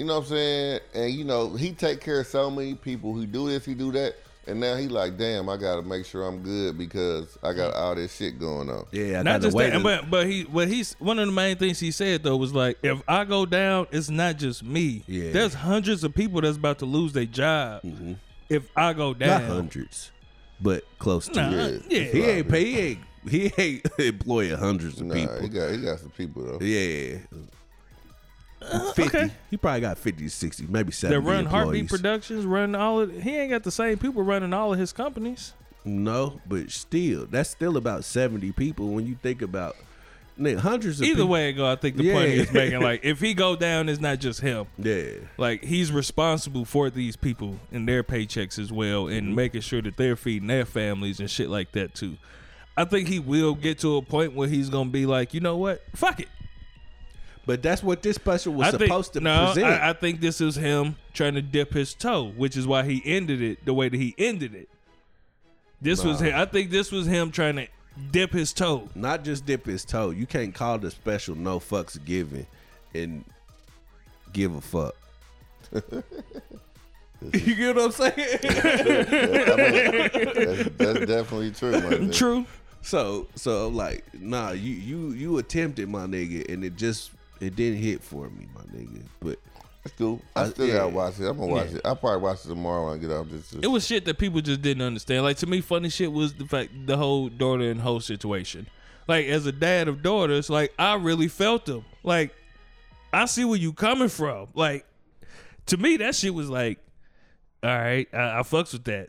You 0.00 0.06
know 0.06 0.14
what 0.14 0.24
I'm 0.24 0.28
saying? 0.30 0.80
And 0.94 1.12
you 1.12 1.24
know 1.24 1.50
he 1.50 1.72
take 1.72 2.00
care 2.00 2.20
of 2.20 2.26
so 2.26 2.50
many 2.50 2.74
people. 2.74 3.18
He 3.20 3.26
do 3.26 3.50
this, 3.50 3.66
he 3.66 3.74
do 3.74 3.92
that, 3.92 4.14
and 4.46 4.58
now 4.58 4.74
he 4.74 4.88
like, 4.88 5.18
damn, 5.18 5.46
I 5.50 5.58
gotta 5.58 5.82
make 5.82 6.06
sure 6.06 6.26
I'm 6.26 6.42
good 6.42 6.78
because 6.78 7.36
I 7.42 7.52
got 7.52 7.74
all 7.74 7.94
this 7.94 8.16
shit 8.16 8.38
going 8.40 8.70
on. 8.70 8.86
Yeah, 8.92 9.20
I 9.20 9.22
Not 9.24 9.42
just 9.42 9.54
that, 9.58 9.74
to- 9.74 9.80
but 9.80 10.08
but 10.08 10.26
he 10.26 10.44
what 10.44 10.68
he's 10.68 10.94
one 11.00 11.18
of 11.18 11.26
the 11.26 11.32
main 11.32 11.58
things 11.58 11.78
he 11.80 11.90
said 11.90 12.22
though 12.22 12.38
was 12.38 12.54
like, 12.54 12.78
if 12.82 13.02
I 13.06 13.24
go 13.26 13.44
down, 13.44 13.88
it's 13.90 14.08
not 14.08 14.38
just 14.38 14.62
me. 14.64 15.04
Yeah. 15.06 15.32
There's 15.32 15.52
hundreds 15.52 16.02
of 16.02 16.14
people 16.14 16.40
that's 16.40 16.56
about 16.56 16.78
to 16.78 16.86
lose 16.86 17.12
their 17.12 17.26
job 17.26 17.82
mm-hmm. 17.82 18.14
if 18.48 18.70
I 18.74 18.94
go 18.94 19.12
down. 19.12 19.42
not 19.42 19.50
hundreds, 19.50 20.12
but 20.62 20.82
close 20.98 21.26
to 21.28 21.42
Nah, 21.42 21.50
it. 21.66 21.82
yeah. 21.90 22.00
He 22.04 22.22
ain't 22.22 22.48
pay. 22.48 22.64
He 22.64 22.78
ain't. 22.78 22.98
He 23.28 23.52
ain't 23.58 23.86
employing 23.98 24.56
hundreds 24.56 24.98
of 24.98 25.08
Nah, 25.08 25.12
people. 25.14 25.40
he 25.42 25.48
got 25.50 25.70
he 25.72 25.76
got 25.82 25.98
some 25.98 26.08
people 26.08 26.42
though. 26.42 26.64
Yeah. 26.64 27.18
50. 28.60 29.02
okay. 29.04 29.30
He 29.50 29.56
probably 29.56 29.80
got 29.80 29.98
50 29.98 30.24
to 30.24 30.30
60, 30.30 30.66
maybe 30.68 30.92
70 30.92 31.20
That 31.22 31.28
run 31.30 31.46
HartBeat. 31.46 31.88
Productions, 31.88 32.44
run 32.44 32.74
all 32.74 33.00
of. 33.00 33.22
He 33.22 33.36
ain't 33.36 33.50
got 33.50 33.62
the 33.64 33.70
same 33.70 33.98
people 33.98 34.22
running 34.22 34.52
all 34.52 34.72
of 34.72 34.78
his 34.78 34.92
companies. 34.92 35.54
No, 35.84 36.40
but 36.46 36.70
still, 36.70 37.26
that's 37.26 37.48
still 37.50 37.76
about 37.78 38.04
70 38.04 38.52
people 38.52 38.88
when 38.88 39.06
you 39.06 39.14
think 39.22 39.40
about 39.40 39.76
nigga, 40.38 40.58
hundreds 40.58 41.00
of 41.00 41.06
Either 41.06 41.14
people. 41.16 41.28
way 41.28 41.48
it 41.48 41.54
go, 41.54 41.66
I 41.70 41.76
think 41.76 41.96
the 41.96 42.12
point 42.12 42.28
Yeah. 42.30 42.34
he's 42.36 42.52
making, 42.52 42.80
like, 42.82 43.00
if 43.02 43.18
he 43.18 43.32
go 43.32 43.56
down, 43.56 43.88
it's 43.88 44.00
not 44.00 44.20
just 44.20 44.40
him. 44.42 44.66
Yeah. 44.76 45.04
Like 45.38 45.64
he's 45.64 45.90
responsible 45.90 46.66
for 46.66 46.90
these 46.90 47.16
people 47.16 47.58
and 47.72 47.88
their 47.88 48.02
paychecks 48.04 48.58
as 48.58 48.70
well, 48.70 49.08
and 49.08 49.28
Mm-hmm. 49.28 49.34
making 49.36 49.60
sure 49.62 49.80
that 49.80 49.96
they're 49.96 50.16
feeding 50.16 50.48
their 50.48 50.66
families 50.66 51.18
and 51.18 51.30
shit 51.30 51.48
like 51.48 51.72
that 51.72 51.94
too. 51.94 52.18
I 52.76 52.84
think 52.84 53.08
he 53.08 53.18
will 53.18 53.54
get 53.54 53.78
to 53.80 53.96
a 53.96 54.02
point 54.02 54.34
where 54.34 54.48
he's 54.48 54.68
gonna 54.68 54.90
be 54.90 55.06
like, 55.06 55.32
you 55.32 55.40
know 55.40 55.56
what, 55.56 55.82
fuck 55.94 56.20
it. 56.20 56.28
But 57.50 57.62
that's 57.64 57.82
what 57.82 58.00
this 58.00 58.14
special 58.14 58.54
was 58.54 58.68
I 58.68 58.70
think, 58.78 58.82
supposed 58.82 59.12
to 59.14 59.20
no, 59.20 59.46
present. 59.46 59.66
I, 59.66 59.90
I 59.90 59.92
think 59.92 60.20
this 60.20 60.40
is 60.40 60.54
him 60.54 60.94
trying 61.12 61.34
to 61.34 61.42
dip 61.42 61.72
his 61.72 61.94
toe, 61.94 62.30
which 62.36 62.56
is 62.56 62.64
why 62.64 62.84
he 62.84 63.02
ended 63.04 63.42
it 63.42 63.64
the 63.64 63.74
way 63.74 63.88
that 63.88 63.96
he 63.96 64.14
ended 64.18 64.54
it. 64.54 64.68
This 65.82 66.04
was 66.04 66.20
him. 66.20 66.32
I 66.32 66.44
think 66.44 66.70
this 66.70 66.92
was 66.92 67.08
him 67.08 67.32
trying 67.32 67.56
to 67.56 67.66
dip 68.12 68.30
his 68.30 68.52
toe. 68.52 68.88
Not 68.94 69.24
just 69.24 69.46
dip 69.46 69.66
his 69.66 69.84
toe. 69.84 70.10
You 70.10 70.26
can't 70.26 70.54
call 70.54 70.78
the 70.78 70.92
special 70.92 71.34
no 71.34 71.58
fucks 71.58 71.98
given 72.04 72.46
and 72.94 73.24
give 74.32 74.54
a 74.54 74.60
fuck. 74.60 74.94
you 75.72 77.56
get 77.56 77.74
what 77.74 77.86
I'm 77.86 77.90
saying? 77.90 78.14
That's, 80.46 80.68
that's 80.76 81.00
definitely 81.04 81.50
true, 81.50 81.72
my 81.72 81.80
nigga. 81.80 82.14
True. 82.14 82.46
So 82.82 83.26
so 83.34 83.66
like 83.66 84.04
nah 84.14 84.52
you 84.52 84.72
you 84.72 85.10
you 85.14 85.38
attempted 85.38 85.88
my 85.88 86.06
nigga 86.06 86.48
and 86.48 86.64
it 86.64 86.76
just 86.76 87.10
it 87.40 87.56
didn't 87.56 87.78
hit 87.80 88.02
for 88.02 88.28
me 88.30 88.46
my 88.54 88.60
nigga 88.62 89.02
but 89.20 89.38
That's 89.82 89.96
cool. 89.96 90.20
I 90.36 90.42
Uh, 90.42 90.50
still 90.50 90.66
yeah. 90.66 90.74
gotta 90.74 90.88
watch 90.90 91.18
it. 91.20 91.26
I'm 91.26 91.38
gonna 91.38 91.52
watch 91.52 91.70
Yeah. 91.70 91.76
it. 91.76 91.82
I'll 91.86 91.96
probably 91.96 92.20
watch 92.20 92.44
it 92.44 92.48
tomorrow 92.48 92.86
when 92.90 92.98
I 92.98 93.00
get 93.00 93.10
off 93.10 93.28
this. 93.30 93.52
It 93.54 93.66
was 93.66 93.86
shit 93.86 94.04
that 94.04 94.18
people 94.18 94.40
just 94.42 94.60
didn't 94.60 94.82
understand. 94.82 95.22
Like 95.24 95.38
to 95.38 95.46
me, 95.46 95.60
funny 95.62 95.88
shit 95.88 96.12
was 96.12 96.34
the 96.34 96.44
fact 96.44 96.70
the 96.86 96.96
whole 96.98 97.28
daughter 97.30 97.70
and 97.70 97.80
hoe 97.80 97.98
situation. 97.98 98.66
Like 99.08 99.26
as 99.26 99.46
a 99.46 99.52
dad 99.52 99.88
of 99.88 100.02
daughters, 100.02 100.50
like 100.50 100.74
I 100.78 100.94
really 100.96 101.28
felt 101.28 101.64
them. 101.66 101.84
Like 102.02 102.34
I 103.12 103.24
see 103.24 103.44
where 103.44 103.58
you 103.58 103.72
coming 103.72 104.08
from. 104.10 104.48
Like 104.54 104.84
to 105.66 105.76
me, 105.78 105.96
that 105.96 106.14
shit 106.14 106.34
was 106.34 106.50
like, 106.50 106.78
all 107.62 107.70
right, 107.70 108.06
I, 108.12 108.40
I 108.40 108.42
fucks 108.42 108.72
with 108.74 108.84
that. 108.84 109.08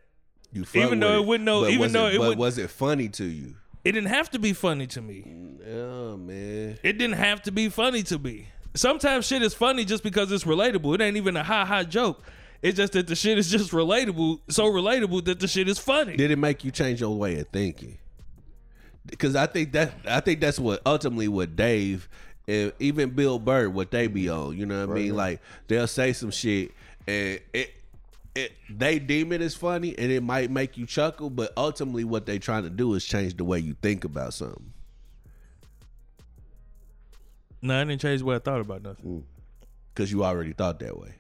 you 0.53 0.64
fuck 0.64 0.76
Even 0.78 0.90
with 0.91 0.99
though 1.02 1.22
it 1.22 1.26
wouldn't 1.28 1.45
know- 1.45 1.68
even 1.68 1.91
though 1.91 2.08
it, 2.08 2.16
it 2.16 2.20
but 2.20 2.30
would- 2.30 2.38
was 2.38 2.58
it 2.58 2.70
funny 2.70 3.10
to 3.10 3.26
you 3.26 3.56
It 3.84 3.94
didn't 3.94 4.10
have 4.10 4.30
to 4.32 4.40
be 4.40 4.53
funny 4.53 4.88
to 4.88 5.02
me. 5.02 5.26
oh 5.72 6.18
man 6.18 6.78
It 6.84 6.98
didn't 6.98 7.18
have 7.18 7.41
to 7.44 7.52
be 7.52 7.70
funny 7.70 8.03
to 8.03 8.20
me. 8.20 8.48
Sometimes 8.74 9.28
shit 9.28 9.41
is 9.41 9.53
funny 9.53 9.84
just 9.86 10.03
because 10.03 10.32
it's 10.32 10.45
relatable. 10.45 10.95
It 10.95 11.02
ain't 11.02 11.18
even 11.18 11.36
a 11.36 11.44
ha 11.44 11.66
ha 11.66 11.84
joke. 11.84 12.24
It's 12.62 12.78
just 12.78 12.94
that 12.94 13.08
the 13.08 13.16
shit 13.16 13.38
is 13.38 13.49
just 13.49 13.72
relatable, 13.72 14.40
so 14.49 14.66
relatable 14.66 15.26
that 15.26 15.40
the 15.40 15.48
shit 15.48 15.68
is 15.68 15.80
funny. 15.80 16.16
did 16.16 16.30
it 16.32 16.38
make 16.38 16.64
you 16.64 16.72
change 16.72 17.02
your 17.02 17.18
way 17.18 17.40
of 17.40 17.48
thinking 17.49 17.98
because 19.06 19.36
I 19.36 19.48
think 19.48 19.72
that 19.74 19.94
I 20.08 20.20
think 20.20 20.40
that's 20.41 20.60
what 20.60 20.82
ultimately 20.86 21.28
what 21.28 21.56
Dave 21.56 22.08
and 22.48 22.72
even 22.80 23.10
Bill 23.12 23.40
Burr 23.40 23.70
what 23.70 23.91
they 23.91 24.08
be 24.08 24.30
on 24.30 24.58
you 24.58 24.66
know 24.66 24.86
what 24.86 24.95
I 24.98 24.99
mean 25.02 25.16
like 25.16 25.41
they'll 25.68 25.88
say 25.88 26.14
some 26.14 26.32
shit 26.32 26.72
and 27.08 27.40
it 27.53 27.74
it 28.36 28.53
they 28.70 28.98
deem 28.99 29.32
it 29.34 29.41
as 29.41 29.56
funny 29.56 29.98
and 29.98 30.12
it 30.12 30.22
might 30.24 30.49
make 30.49 30.78
you 30.78 30.86
chuckle 30.86 31.30
but 31.30 31.52
ultimately 31.58 32.03
what 32.06 32.26
they're 32.26 32.40
trying 32.40 32.64
to 32.64 32.70
do 32.70 32.94
is 32.94 33.03
change 33.03 33.36
the 33.36 33.44
way 33.44 33.60
you 33.60 33.76
think 33.82 34.03
about 34.06 34.34
something 34.34 34.72
No, 37.62 37.80
I 37.80 37.84
didn't 37.84 38.02
change 38.02 38.20
the 38.22 38.26
way 38.26 38.36
I 38.36 38.40
thought 38.40 38.60
about 38.62 38.82
nothing. 38.84 39.06
Mm. 39.06 39.24
because 39.94 40.12
you 40.12 40.24
already 40.24 40.53
thought 40.53 40.80
that 40.80 40.98
way. 40.98 41.14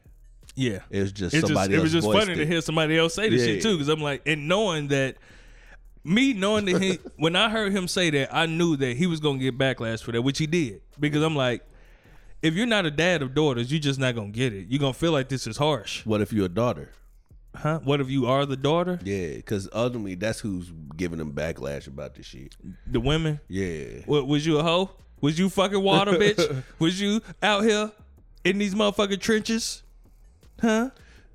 Yeah. 0.55 0.79
It 0.89 1.01
was 1.01 1.11
just 1.11 1.33
It's 1.35 1.41
just, 1.41 1.47
somebody 1.47 1.75
it 1.75 1.81
was 1.81 1.91
just 1.91 2.11
funny 2.11 2.35
to 2.35 2.45
hear 2.45 2.61
somebody 2.61 2.97
else 2.97 3.13
say 3.13 3.29
this 3.29 3.41
Yeah. 3.41 3.53
shit 3.53 3.61
too, 3.61 3.73
because 3.75 3.89
I'm 3.89 4.01
like, 4.01 4.21
and 4.25 4.47
knowing 4.47 4.87
that, 4.87 5.17
me 6.03 6.33
knowing 6.33 6.65
that 6.65 6.81
he, 6.81 6.97
when 7.17 7.35
I 7.35 7.49
heard 7.49 7.71
him 7.73 7.87
say 7.87 8.09
that, 8.09 8.33
I 8.35 8.47
knew 8.47 8.75
that 8.77 8.97
he 8.97 9.05
was 9.07 9.19
gonna 9.19 9.37
get 9.37 9.57
backlash 9.57 10.01
for 10.01 10.11
that, 10.13 10.21
which 10.23 10.39
he 10.39 10.47
did, 10.47 10.81
because 10.99 11.21
I'm 11.21 11.35
like, 11.35 11.63
if 12.41 12.55
you're 12.55 12.65
not 12.65 12.87
a 12.87 12.91
dad 12.91 13.21
of 13.21 13.35
daughters, 13.35 13.71
you're 13.71 13.79
just 13.79 13.99
not 13.99 14.15
gonna 14.15 14.29
get 14.29 14.51
it. 14.51 14.65
You're 14.67 14.79
gonna 14.79 14.93
feel 14.93 15.11
like 15.11 15.29
this 15.29 15.45
is 15.45 15.57
harsh, 15.57 16.03
What 16.07 16.21
if 16.21 16.33
you're 16.33 16.47
a 16.47 16.49
daughter? 16.49 16.89
Huh? 17.55 17.79
What 17.83 18.01
if 18.01 18.09
you 18.09 18.27
are 18.27 18.45
the 18.45 18.55
daughter, 18.57 18.99
Yeah, 19.03 19.35
because 19.35 19.67
ultimately 19.73 20.15
that's 20.15 20.39
who's 20.39 20.71
giving 20.95 21.17
them 21.19 21.31
backlash 21.33 21.87
about 21.87 22.15
this 22.15 22.25
shit. 22.25 22.55
the 22.87 22.99
women? 22.99 23.39
Yeah. 23.47 24.01
What 24.05 24.27
was 24.27 24.45
you 24.45 24.59
a 24.59 24.63
hoe? 24.63 24.91
Was 25.21 25.37
you 25.37 25.49
fucking 25.49 25.81
water, 25.83 26.13
bitch? 26.13 26.63
Was 26.79 26.99
you 26.99 27.21
out 27.43 27.63
here 27.63 27.91
in 28.43 28.57
these 28.57 28.73
motherfucking 28.73 29.19
trenches? 29.19 29.83
Huh? 30.59 30.89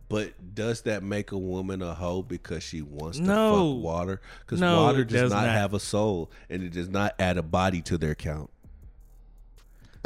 But 0.09 0.55
does 0.55 0.83
that 0.83 1.03
make 1.03 1.33
a 1.33 1.39
woman 1.39 1.83
a 1.83 1.93
hoe 1.95 2.23
because 2.23 2.63
she 2.63 2.81
wants 2.83 3.19
to 3.19 3.25
No. 3.25 3.75
fuck 3.75 3.85
water? 3.85 4.21
Because 4.41 4.61
No, 4.61 4.83
water 4.83 5.01
it 5.01 5.09
does 5.09 5.23
does 5.23 5.33
not, 5.33 5.47
not. 5.47 5.55
have 5.55 5.75
a 5.75 5.81
soul 5.81 6.31
and 6.51 6.63
it 6.63 6.73
does 6.73 6.89
not 6.89 7.15
add 7.19 7.39
a 7.39 7.43
body 7.43 7.81
to 7.83 7.99
their 7.99 8.15
count. 8.15 8.51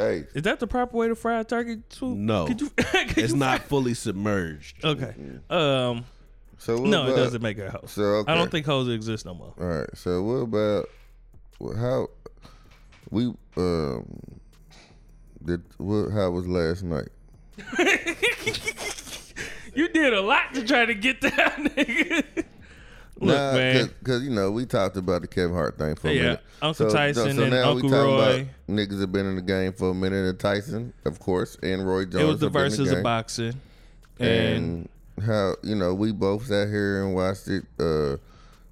Hey, 0.01 0.23
Is 0.33 0.43
that 0.43 0.59
the 0.59 0.67
proper 0.67 0.97
way 0.97 1.07
to 1.07 1.15
fry 1.15 1.39
a 1.39 1.43
turkey 1.43 1.81
too? 1.89 2.15
No. 2.15 2.47
Could 2.47 2.61
you, 2.61 2.69
could 2.75 3.17
It's 3.17 3.33
you 3.33 3.39
not 3.39 3.63
fully 3.63 3.93
submerged. 3.93 4.83
Okay. 4.83 5.13
Um. 5.49 6.05
so 6.57 6.79
what 6.79 6.89
No, 6.89 7.07
it 7.07 7.15
doesn't 7.15 7.41
make 7.41 7.57
a 7.57 7.71
hoe. 7.71 7.83
So 7.85 8.01
okay. 8.01 8.31
I 8.31 8.35
don't 8.35 8.51
think 8.51 8.65
hoes 8.65 8.87
exist 8.89 9.25
no 9.25 9.33
more. 9.33 9.53
All 9.59 9.65
right. 9.67 9.89
So 9.95 10.21
what 10.23 10.33
about 10.33 10.89
well, 11.59 11.77
how 11.77 12.09
we 13.09 13.33
um 13.57 14.05
did 15.45 15.63
what? 15.77 16.11
How 16.11 16.31
was 16.31 16.47
last 16.47 16.83
night? 16.83 17.09
You 19.73 19.87
did 19.87 20.13
a 20.13 20.21
lot 20.21 20.53
to 20.53 20.65
try 20.65 20.85
to 20.85 20.93
get 20.93 21.21
that 21.21 21.55
nigga. 21.57 22.43
Look, 23.21 23.37
Nah, 23.37 23.53
man. 23.53 23.89
because 23.99 24.23
you 24.23 24.31
know 24.31 24.49
we 24.51 24.65
talked 24.65 24.97
about 24.97 25.21
the 25.21 25.27
Kevin 25.27 25.53
Hart 25.55 25.77
thing 25.77 25.95
for 25.95 26.07
a 26.09 26.13
Yeah, 26.13 26.21
minute. 26.23 26.39
Uncle 26.61 26.89
Tyson 26.91 27.39
and 27.39 27.51
now 27.51 27.69
Uncle 27.69 27.75
we 27.75 27.81
talking 27.95 27.95
Roy. 28.15 28.39
About 28.41 28.47
niggas 28.67 28.99
have 28.99 29.11
been 29.11 29.25
in 29.27 29.35
the 29.35 29.41
game 29.43 29.73
for 29.73 29.91
a 29.91 29.93
minute, 29.93 30.27
and 30.27 30.39
Tyson, 30.39 30.91
of 31.05 31.19
course, 31.19 31.55
and 31.61 31.87
Roy 31.87 32.05
Jones. 32.05 32.15
It 32.15 32.23
was 32.25 32.39
the 32.39 32.47
have 32.47 32.53
been 32.53 32.63
in 32.63 32.69
verses 32.71 32.89
game. 32.89 32.97
of 32.97 33.03
boxing, 33.03 33.53
and, 34.19 34.89
and 35.19 35.23
how 35.25 35.53
you 35.61 35.75
know 35.75 35.93
we 35.93 36.11
both 36.11 36.47
sat 36.47 36.67
here 36.69 37.03
and 37.05 37.13
watched 37.13 37.47
it. 37.47 37.63
Uh, 37.79 38.17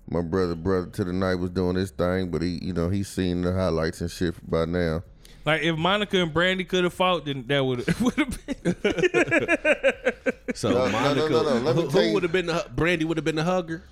my 0.09 0.21
brother, 0.21 0.55
brother 0.55 0.87
to 0.87 1.03
the 1.03 1.13
night 1.13 1.35
was 1.35 1.51
doing 1.51 1.75
this 1.75 1.91
thing, 1.91 2.31
but 2.31 2.41
he, 2.41 2.57
you 2.63 2.73
know, 2.73 2.89
he's 2.89 3.07
seen 3.07 3.41
the 3.41 3.53
highlights 3.53 4.01
and 4.01 4.09
shit 4.09 4.33
by 4.49 4.65
now. 4.65 5.03
like 5.45 5.61
if 5.61 5.77
Monica 5.77 6.17
and 6.19 6.33
Brandy 6.33 6.63
could 6.63 6.83
have 6.85 6.93
fought, 6.95 7.25
then 7.25 7.45
that 7.45 7.63
would 7.63 7.85
would 8.01 8.15
have 8.15 8.45
been. 8.47 8.75
So 10.55 10.69
No, 10.71 10.85
no, 10.85 10.85
no, 10.85 10.91
Monica, 10.91 11.29
no, 11.29 11.43
no. 11.43 11.53
Let 11.59 11.75
me 11.75 11.81
who, 12.07 12.13
would 12.15 12.23
have 12.23 12.31
been 12.31 12.47
the 12.47 12.55
hu- 12.55 12.69
Brandy 12.69 13.05
would 13.05 13.17
have 13.17 13.23
been 13.23 13.35
the 13.35 13.43
hugger? 13.43 13.83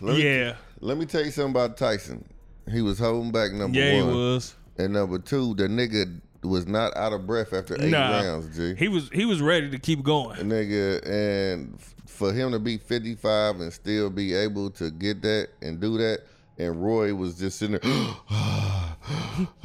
Let 0.00 0.16
me, 0.16 0.24
yeah, 0.24 0.56
Let 0.80 0.98
me 0.98 1.06
tell 1.06 1.24
you 1.24 1.30
something 1.30 1.52
about 1.52 1.76
Tyson. 1.76 2.24
He 2.70 2.82
was 2.82 2.98
holding 2.98 3.32
back 3.32 3.52
number 3.52 3.78
yeah, 3.78 3.92
he 3.94 4.02
one, 4.02 4.14
was. 4.14 4.54
and 4.78 4.92
number 4.92 5.18
two, 5.18 5.54
the 5.54 5.68
nigga 5.68 6.20
was 6.42 6.66
not 6.66 6.96
out 6.96 7.12
of 7.12 7.26
breath 7.26 7.52
after 7.52 7.74
eight 7.82 7.90
Nah, 7.90 8.20
rounds. 8.20 8.56
G. 8.56 8.74
he 8.74 8.88
was 8.88 9.08
he 9.12 9.24
was 9.24 9.40
ready 9.40 9.70
to 9.70 9.78
keep 9.78 10.02
going. 10.02 10.38
nigga, 10.40 11.00
and 11.08 11.78
for 12.06 12.32
him 12.32 12.52
to 12.52 12.58
be 12.58 12.76
55 12.78 13.60
and 13.60 13.72
still 13.72 14.10
be 14.10 14.34
able 14.34 14.70
to 14.72 14.90
get 14.90 15.22
that 15.22 15.48
and 15.62 15.80
do 15.80 15.96
that, 15.98 16.20
and 16.58 16.82
Roy 16.84 17.14
was 17.14 17.38
just 17.38 17.58
sitting 17.58 17.78
there, 17.82 17.92
uh, 18.30 18.94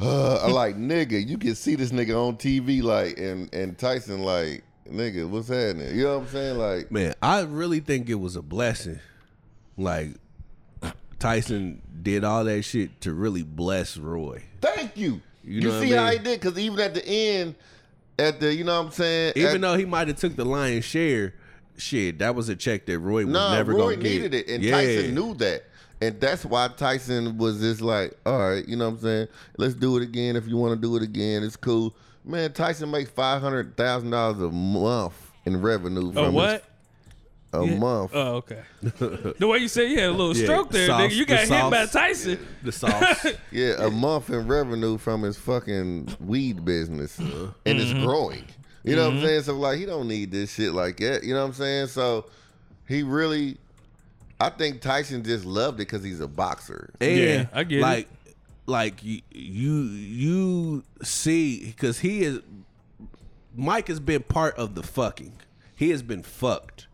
like 0.50 0.76
nigga, 0.76 1.26
you 1.26 1.38
can 1.38 1.54
see 1.54 1.74
this 1.74 1.90
nigga 1.92 2.16
on 2.16 2.36
TV, 2.36 2.82
like, 2.82 3.18
and 3.18 3.52
and 3.54 3.76
Tyson, 3.78 4.22
like, 4.22 4.62
nigga, 4.90 5.28
what's 5.28 5.48
happening? 5.48 5.96
You 5.96 6.04
know 6.04 6.18
what 6.18 6.26
I'm 6.26 6.32
saying? 6.32 6.58
Like, 6.58 6.90
Man, 6.90 7.14
I 7.22 7.40
really 7.42 7.80
think 7.80 8.08
it 8.08 8.14
was 8.16 8.36
a 8.36 8.42
blessing. 8.42 9.00
Like 9.76 10.10
Tyson 11.22 11.80
did 12.02 12.24
all 12.24 12.44
that 12.44 12.62
shit 12.62 13.00
to 13.02 13.12
really 13.14 13.42
bless 13.44 13.96
Roy. 13.96 14.42
thank 14.60 14.96
you. 14.96 15.20
You 15.44 15.60
You, 15.60 15.60
know 15.62 15.78
what 15.78 15.82
see 15.88 15.96
I 15.96 16.04
how 16.06 16.12
he 16.12 16.18
did? 16.18 16.40
Because 16.40 16.58
even 16.58 16.80
at 16.80 16.94
the 16.94 17.06
end, 17.06 17.54
at 18.18 18.40
the, 18.40 18.52
you 18.54 18.64
know 18.64 18.78
what 18.80 18.86
I'm 18.86 18.92
saying? 18.92 19.32
Even 19.36 19.54
at, 19.56 19.60
though 19.60 19.76
he 19.76 19.84
might 19.84 20.08
have 20.08 20.16
took 20.18 20.36
the 20.36 20.44
lion's 20.44 20.84
share, 20.84 21.34
shit, 21.76 22.18
that 22.18 22.34
was 22.34 22.48
a 22.48 22.56
check 22.56 22.86
that 22.86 22.98
Roy 22.98 23.24
was 23.24 23.32
Nah, 23.32 23.54
never 23.54 23.72
Roy 23.72 23.78
gonna 23.94 23.96
get. 23.96 24.02
needed 24.02 24.34
it, 24.34 24.48
and 24.48 24.62
Yeah. 24.62 24.72
Tyson 24.72 25.14
knew 25.14 25.34
that, 25.34 25.64
and 26.00 26.20
that's 26.20 26.44
why 26.44 26.68
Tyson 26.76 27.38
was 27.38 27.60
just 27.60 27.80
like, 27.80 28.16
"All 28.26 28.38
right, 28.38 28.66
you 28.68 28.76
know 28.76 28.86
what 28.90 28.96
I'm 28.96 29.02
saying? 29.02 29.28
Let's 29.58 29.74
do 29.74 29.96
it 29.96 30.02
again. 30.02 30.36
If 30.36 30.46
you 30.48 30.56
want 30.56 30.74
to 30.74 30.80
do 30.80 30.96
it 30.96 31.02
again, 31.02 31.42
it's 31.44 31.56
cool." 31.56 31.94
Man, 32.24 32.52
Tyson 32.52 32.90
makes 32.90 33.10
five 33.10 33.40
hundred 33.42 33.76
thousand 33.76 34.10
dollars 34.10 34.40
a 34.40 34.50
month 34.50 35.14
in 35.44 35.60
revenue 35.60 36.12
from 36.12 36.18
Oh 36.18 36.24
his- 36.26 36.34
what? 37.60 37.68
a 37.68 37.76
month. 37.76 38.10
Oh 38.14 38.34
okay. 38.36 38.62
the 38.82 39.46
way 39.46 39.58
you 39.58 39.68
said 39.68 39.90
you 39.90 39.98
had 40.00 40.08
a 40.08 40.12
little 40.12 40.36
Yeah, 40.36 40.44
stroke 40.44 40.70
there, 40.70 40.86
sauce- 40.86 41.00
nigga. 41.12 41.14
You 41.14 41.26
got 41.26 41.40
hit 41.40 41.70
by 41.70 41.84
sauce. 41.84 41.92
Tyson. 41.92 42.38
The 42.62 42.72
sauce. 42.72 43.26
yeah, 43.52 43.84
a 43.86 43.90
month 43.90 44.30
in 44.30 44.46
revenue 44.48 44.98
from 44.98 45.22
his 45.22 45.36
fucking 45.38 46.16
weed 46.20 46.64
business, 46.64 47.18
Uh-huh. 47.20 47.48
and 47.66 47.78
it's 47.78 47.90
Mm-hmm. 47.92 48.04
growing. 48.04 48.44
You 48.84 48.96
know 48.96 49.04
what 49.08 49.18
I'm 49.18 49.22
saying? 49.22 49.42
So 49.42 49.54
like, 49.58 49.78
he 49.78 49.86
don't 49.86 50.08
need 50.08 50.32
this 50.32 50.52
shit 50.52 50.72
like 50.72 50.96
that. 50.96 51.22
You 51.22 51.34
know 51.34 51.40
what 51.42 51.46
I'm 51.48 51.52
saying? 51.52 51.86
So 51.88 52.24
he 52.88 53.02
really, 53.04 53.56
I 54.40 54.50
think 54.50 54.80
Tyson 54.80 55.22
just 55.22 55.44
loved 55.44 55.76
it 55.76 55.86
because 55.86 56.02
he's 56.02 56.18
a 56.20 56.26
boxer. 56.26 56.90
And 57.00 57.16
Yeah, 57.16 57.46
I 57.52 57.62
get 57.62 57.78
it. 57.78 57.82
like, 57.82 58.08
like 58.66 59.04
you, 59.04 59.20
you, 59.30 59.72
you 59.82 60.84
see, 61.02 61.66
because 61.66 62.00
he 62.00 62.22
is. 62.24 62.40
Mike 63.54 63.88
has 63.88 64.00
been 64.00 64.22
part 64.22 64.56
of 64.56 64.74
the 64.74 64.82
fucking. 64.82 65.32
He 65.76 65.90
has 65.90 66.02
been 66.02 66.22
fucked 66.22 66.86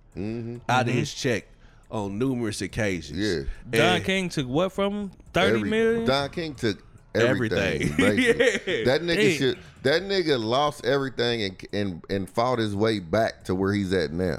out 0.69 0.89
of 0.89 0.95
his 0.95 1.13
check 1.13 1.47
on 1.91 2.19
numerous 2.19 2.61
occasions. 2.61 3.19
Yeah. 3.19 3.43
Don 3.79 3.97
And- 3.97 4.05
King 4.05 4.29
took 4.29 4.47
what 4.47 4.73
from 4.73 4.93
him? 4.93 5.11
Thirty 5.33 5.57
Every- 5.57 5.71
million. 5.71 6.05
Don 6.05 6.29
King 6.31 6.55
took 6.55 6.83
everything. 7.15 7.83
Everything. 7.83 8.19
Yeah. 8.69 8.85
That 8.85 9.03
nigga 9.03 9.17
Damn. 9.17 9.39
should. 9.39 9.59
That 9.83 10.03
nigga 10.03 10.43
lost 10.43 10.85
everything 10.85 11.43
and 11.43 11.67
and 11.73 12.05
and 12.11 12.29
fought 12.31 12.59
his 12.59 12.75
way 12.75 12.99
back 13.01 13.45
to 13.45 13.55
where 13.55 13.73
he's 13.73 13.93
at 13.93 14.13
now. 14.13 14.39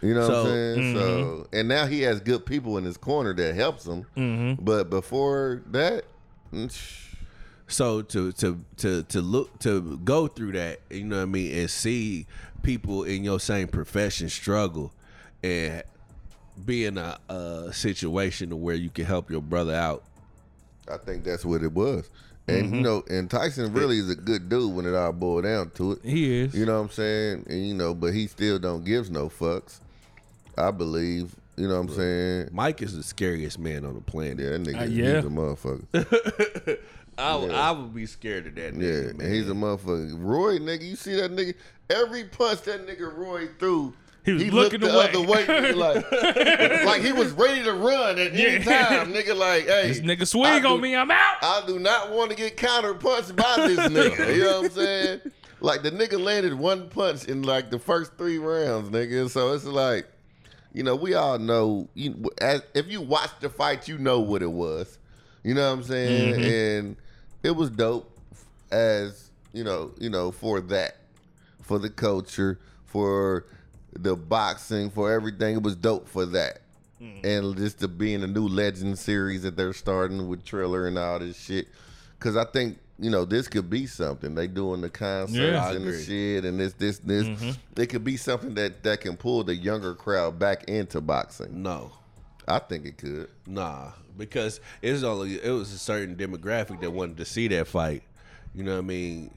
You 0.00 0.14
know 0.14 0.28
what 0.28 0.36
I'm 0.36 0.46
saying? 0.46 0.94
So 0.94 1.46
and 1.52 1.66
now 1.68 1.86
he 1.86 2.02
has 2.02 2.20
good 2.20 2.46
people 2.46 2.78
in 2.78 2.84
his 2.84 2.96
corner 2.96 3.34
that 3.34 3.54
helps 3.56 3.84
him. 3.86 4.06
Mm-hmm. 4.16 4.62
But 4.64 4.90
before 4.90 5.62
that, 5.72 6.04
mm, 6.54 6.70
So 7.66 8.02
to 8.02 8.30
to 8.32 8.64
to 8.76 9.02
to 9.02 9.20
look 9.20 9.58
to 9.60 9.98
go 9.98 10.28
through 10.28 10.52
that, 10.52 10.80
you 10.90 11.02
know 11.04 11.16
what 11.16 11.22
I 11.22 11.26
mean, 11.26 11.58
and 11.58 11.68
see 11.70 12.26
people 12.62 13.02
in 13.04 13.24
your 13.24 13.40
same 13.40 13.66
profession 13.66 14.28
struggle 14.28 14.92
and 15.42 15.82
be 16.64 16.84
in 16.86 16.98
a, 16.98 17.18
a 17.28 17.72
situation 17.72 18.60
where 18.60 18.74
you 18.74 18.90
can 18.90 19.04
help 19.04 19.30
your 19.30 19.40
brother 19.42 19.74
out. 19.74 20.04
I 20.90 20.96
think 20.98 21.24
that's 21.24 21.44
what 21.44 21.62
it 21.62 21.72
was. 21.72 22.08
And 22.48 22.66
Mm-hmm. 22.66 22.74
you 22.76 22.80
know, 22.80 23.04
and 23.10 23.30
Tyson 23.30 23.72
really 23.74 23.98
is 23.98 24.08
a 24.10 24.14
good 24.16 24.48
dude 24.48 24.74
when 24.74 24.86
it 24.86 24.94
all 24.94 25.12
boiled 25.12 25.44
down 25.44 25.70
to 25.72 25.92
it. 25.92 25.98
He 26.02 26.40
is. 26.40 26.54
You 26.54 26.64
know 26.64 26.76
what 26.78 26.86
I'm 26.86 26.90
saying? 26.90 27.46
And 27.48 27.66
you 27.68 27.74
know, 27.74 27.94
but 27.94 28.14
he 28.14 28.26
still 28.26 28.58
don't 28.58 28.84
gives 28.84 29.10
no 29.10 29.28
fucks. 29.28 29.80
I 30.56 30.70
believe. 30.70 31.34
You 31.58 31.68
know 31.68 31.74
what 31.80 31.90
I'm 31.90 31.94
saying? 31.96 32.48
Mike 32.52 32.80
is 32.82 32.96
the 32.96 33.02
scariest 33.02 33.58
man 33.58 33.84
on 33.84 33.94
the 33.94 34.00
planet. 34.00 34.38
Yeah, 34.38 34.50
that 34.50 34.62
nigga, 34.62 34.80
Uh, 34.80 34.84
yeah. 34.84 35.16
he's 35.16 35.24
a 35.24 35.28
motherfucker. 35.28 36.78
I, 37.18 37.34
would- 37.36 37.50
I 37.50 37.70
would 37.72 37.92
be 37.94 38.06
scared 38.06 38.46
of 38.46 38.54
that 38.54 38.74
Yeah, 38.74 38.80
nigga, 38.80 39.10
and 39.10 39.18
man. 39.18 39.32
he's 39.32 39.48
a 39.50 39.52
motherfucker. 39.54 40.14
Roy, 40.18 40.58
nigga, 40.58 40.88
you 40.88 40.96
see 40.96 41.16
that 41.16 41.32
nigga? 41.32 41.54
Every 41.90 42.24
punch 42.24 42.62
that 42.62 42.86
nigga 42.86 43.14
Roy 43.14 43.48
threw, 43.58 43.92
He 44.24 44.32
was 44.34 44.42
looked 44.44 44.72
looking 44.74 44.80
the 44.80 44.94
away. 44.94 45.08
other 45.08 45.20
way, 45.22 45.72
like, 45.72 46.12
like 46.84 47.02
he 47.02 47.12
was 47.12 47.32
ready 47.32 47.62
to 47.64 47.72
run 47.72 48.18
at 48.18 48.32
any 48.34 48.42
Yeah. 48.42 48.58
time, 48.88 49.12
nigga. 49.14 49.34
Like, 49.36 49.66
hey, 49.66 49.88
This 49.88 50.00
nigga 50.00 50.26
swing 50.26 50.60
do- 50.62 50.68
on 50.68 50.80
me, 50.82 50.94
I'm 50.94 51.10
out. 51.10 51.36
I 51.42 51.62
do 51.66 51.78
not 51.78 52.10
want 52.10 52.30
to 52.30 52.36
get 52.36 52.56
counter 52.56 52.92
punched 52.94 53.34
by 53.36 53.54
this 53.56 53.78
nigga. 53.78 54.36
you 54.36 54.42
know 54.44 54.56
what 54.60 54.64
I'm 54.66 54.70
saying? 54.76 55.20
Like 55.60 55.82
the 55.82 55.90
nigga 55.90 56.20
landed 56.22 56.54
one 56.54 56.88
punch 56.90 57.24
in 57.24 57.42
like 57.42 57.70
the 57.70 57.78
first 57.78 58.12
three 58.18 58.38
rounds, 58.38 58.90
nigga. 58.90 59.30
So 59.30 59.54
it's 59.54 59.64
like, 59.64 60.06
you 60.74 60.82
know, 60.82 60.94
we 60.94 61.14
all 61.14 61.38
know. 61.38 61.88
You, 61.94 62.30
as, 62.40 62.62
if 62.74 62.86
you 62.88 63.00
watch 63.00 63.30
the 63.40 63.48
fight, 63.48 63.88
you 63.88 63.96
know 63.98 64.20
what 64.20 64.42
it 64.42 64.50
was. 64.52 64.98
You 65.42 65.54
know 65.54 65.66
what 65.70 65.78
I'm 65.78 65.82
saying? 65.84 66.34
Mm-hmm. 66.34 66.42
And 66.86 66.96
it 67.42 67.52
was 67.56 67.70
dope 67.70 68.10
as 68.70 69.30
you 69.54 69.64
know, 69.64 69.92
you 69.98 70.10
know, 70.10 70.30
for 70.32 70.60
that, 70.60 70.96
for 71.62 71.78
the 71.78 71.88
culture, 71.88 72.58
for 72.84 73.46
the 73.92 74.16
boxing, 74.16 74.90
for 74.90 75.12
everything. 75.12 75.56
It 75.56 75.62
was 75.62 75.76
dope 75.76 76.08
for 76.08 76.26
that. 76.26 76.60
Mm. 77.00 77.24
And 77.24 77.56
just 77.56 77.78
to 77.80 77.88
be 77.88 78.14
in 78.14 78.22
a 78.22 78.26
new 78.26 78.48
legend 78.48 78.98
series 78.98 79.42
that 79.42 79.56
they're 79.56 79.72
starting 79.72 80.28
with 80.28 80.44
Triller 80.44 80.86
and 80.86 80.98
all 80.98 81.18
this 81.18 81.38
shit. 81.38 81.68
Cause 82.18 82.36
I 82.36 82.44
think, 82.44 82.78
you 82.98 83.10
know, 83.10 83.24
this 83.24 83.46
could 83.46 83.70
be 83.70 83.86
something. 83.86 84.34
They 84.34 84.48
doing 84.48 84.80
the 84.80 84.90
concerts 84.90 85.38
Yeah, 85.38 85.70
and 85.70 85.84
the 85.84 85.90
agree. 85.90 86.02
shit 86.02 86.44
and 86.44 86.58
this, 86.58 86.72
this, 86.72 86.98
this. 86.98 87.24
Mm-hmm. 87.24 87.80
It 87.80 87.86
could 87.86 88.02
be 88.02 88.16
something 88.16 88.54
that, 88.54 88.82
that 88.82 89.00
can 89.00 89.16
pull 89.16 89.44
the 89.44 89.54
younger 89.54 89.94
crowd 89.94 90.38
back 90.40 90.64
into 90.64 91.00
boxing. 91.00 91.62
no, 91.62 91.92
I 92.48 92.58
think 92.58 92.86
it 92.86 92.98
could. 92.98 93.28
nah, 93.46 93.92
because 94.16 94.58
it's 94.82 95.04
only 95.04 95.36
it 95.36 95.50
was 95.50 95.72
a 95.72 95.78
certain 95.78 96.16
demographic 96.16 96.80
that 96.80 96.90
wanted 96.90 97.18
to 97.18 97.24
see 97.24 97.46
that 97.48 97.68
fight. 97.68 98.02
You 98.54 98.64
know 98.64 98.72
what 98.72 98.78
I 98.78 98.86
mean? 98.86 99.30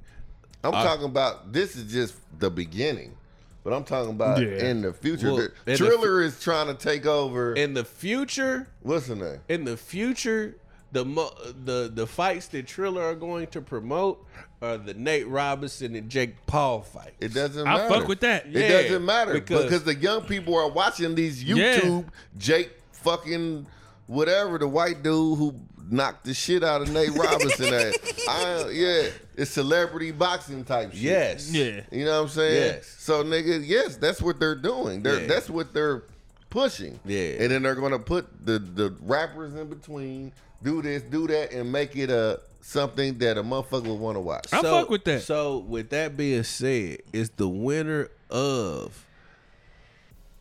I'm 0.64 0.72
talking 0.72 1.06
about 1.06 1.52
this 1.54 1.76
is 1.76 1.92
just 1.92 2.16
the 2.40 2.50
beginning. 2.50 3.16
But 3.64 3.74
I'm 3.74 3.84
talking 3.84 4.12
about 4.12 4.42
Yeah. 4.42 4.66
in 4.70 4.82
the 4.82 4.92
future. 4.94 5.28
Well, 5.28 5.36
The- 5.38 5.44
in 5.44 5.52
the 5.66 5.78
Triller 5.78 6.22
is 6.24 6.40
trying 6.40 6.68
to 6.68 6.74
take 6.74 7.06
over. 7.06 7.54
In 7.54 7.74
the 7.74 7.86
future, 7.86 8.68
Listen 8.84 9.20
the 9.20 9.30
name? 9.32 9.40
in 9.50 9.66
the 9.66 9.78
future, 9.78 10.56
the 10.92 11.06
mo- 11.06 11.34
the 11.66 11.92
the 11.94 12.08
fights 12.08 12.48
that 12.48 12.66
Triller 12.68 13.04
are 13.04 13.16
going 13.16 13.48
to 13.48 13.62
promote 13.62 14.26
are 14.64 14.78
the 14.78 14.94
Nate 14.96 15.28
Robinson 15.28 15.96
and 15.96 16.10
Jake 16.10 16.36
Paul 16.48 16.82
fight. 16.82 17.14
It 17.20 17.34
doesn't 17.34 17.64
matter. 17.64 17.84
I 17.84 17.88
matter. 17.88 18.00
fuck 18.00 18.08
with 18.08 18.20
that. 18.22 18.48
It 18.48 18.54
Yeah, 18.54 18.82
doesn't 18.82 19.06
matter 19.06 19.34
because- 19.34 19.64
because, 19.66 19.84
the 19.84 19.96
young 19.96 20.22
people 20.24 20.56
are 20.56 20.70
watching 20.70 21.16
these 21.16 21.44
Yeah. 21.44 21.80
YouTube 21.80 22.06
Jake 22.38 22.72
fucking 22.92 23.66
whatever 24.08 24.58
the 24.58 24.68
white 24.68 25.02
dude 25.04 25.38
who 25.38 25.56
knocked 25.92 26.24
the 26.26 26.34
shit 26.34 26.64
out 26.64 26.82
of 26.82 26.92
Nate 26.92 27.12
Robinson. 27.12 27.74
at. 27.74 27.94
I, 28.30 28.70
yeah, 28.70 29.08
it's 29.36 29.52
celebrity 29.52 30.12
boxing 30.12 30.64
type 30.64 30.92
shit. 30.94 31.02
Yes. 31.02 31.52
Yeah. 31.52 31.82
You 31.92 32.06
know 32.06 32.18
what 32.18 32.24
I'm 32.24 32.30
saying? 32.30 32.76
Yes. 32.76 32.96
So 33.00 33.24
nigga, 33.24 33.62
yes, 33.66 33.98
that's 33.98 34.22
what 34.22 34.40
they're 34.40 34.56
doing. 34.56 35.04
They're 35.04 35.22
Yeah. 35.22 35.28
that's 35.28 35.50
what 35.50 35.74
they're 35.74 36.04
pushing. 36.50 37.00
Yeah. 37.06 37.36
And 37.40 37.52
then 37.52 37.64
they're 37.64 37.76
gonna 37.76 38.00
put 38.00 38.46
the 38.46 38.60
the 38.60 38.96
rappers 39.02 39.54
in 39.56 39.68
between, 39.68 40.32
do 40.64 40.82
this, 40.82 41.04
do 41.04 41.28
that, 41.28 41.52
and 41.52 41.72
make 41.72 41.96
it 41.96 42.10
a 42.10 42.40
something 42.62 43.18
that 43.18 43.38
a 43.38 43.44
motherfucker 43.44 43.88
would 43.88 44.00
want 44.00 44.16
to 44.16 44.22
watch. 44.22 44.48
I 44.54 44.62
fuck 44.62 44.90
with 44.90 45.04
that. 45.06 45.24
So 45.24 45.58
with 45.60 45.90
that 45.90 46.16
being 46.16 46.44
said, 46.44 47.00
it's 47.12 47.30
the 47.36 47.48
winner 47.48 48.10
of 48.30 49.06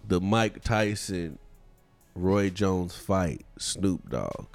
the 0.06 0.20
Mike 0.20 0.62
Tyson 0.62 1.38
Roy 2.14 2.50
Jones 2.50 2.94
fight 2.94 3.44
Snoop 3.58 4.10
Dogg? 4.10 4.46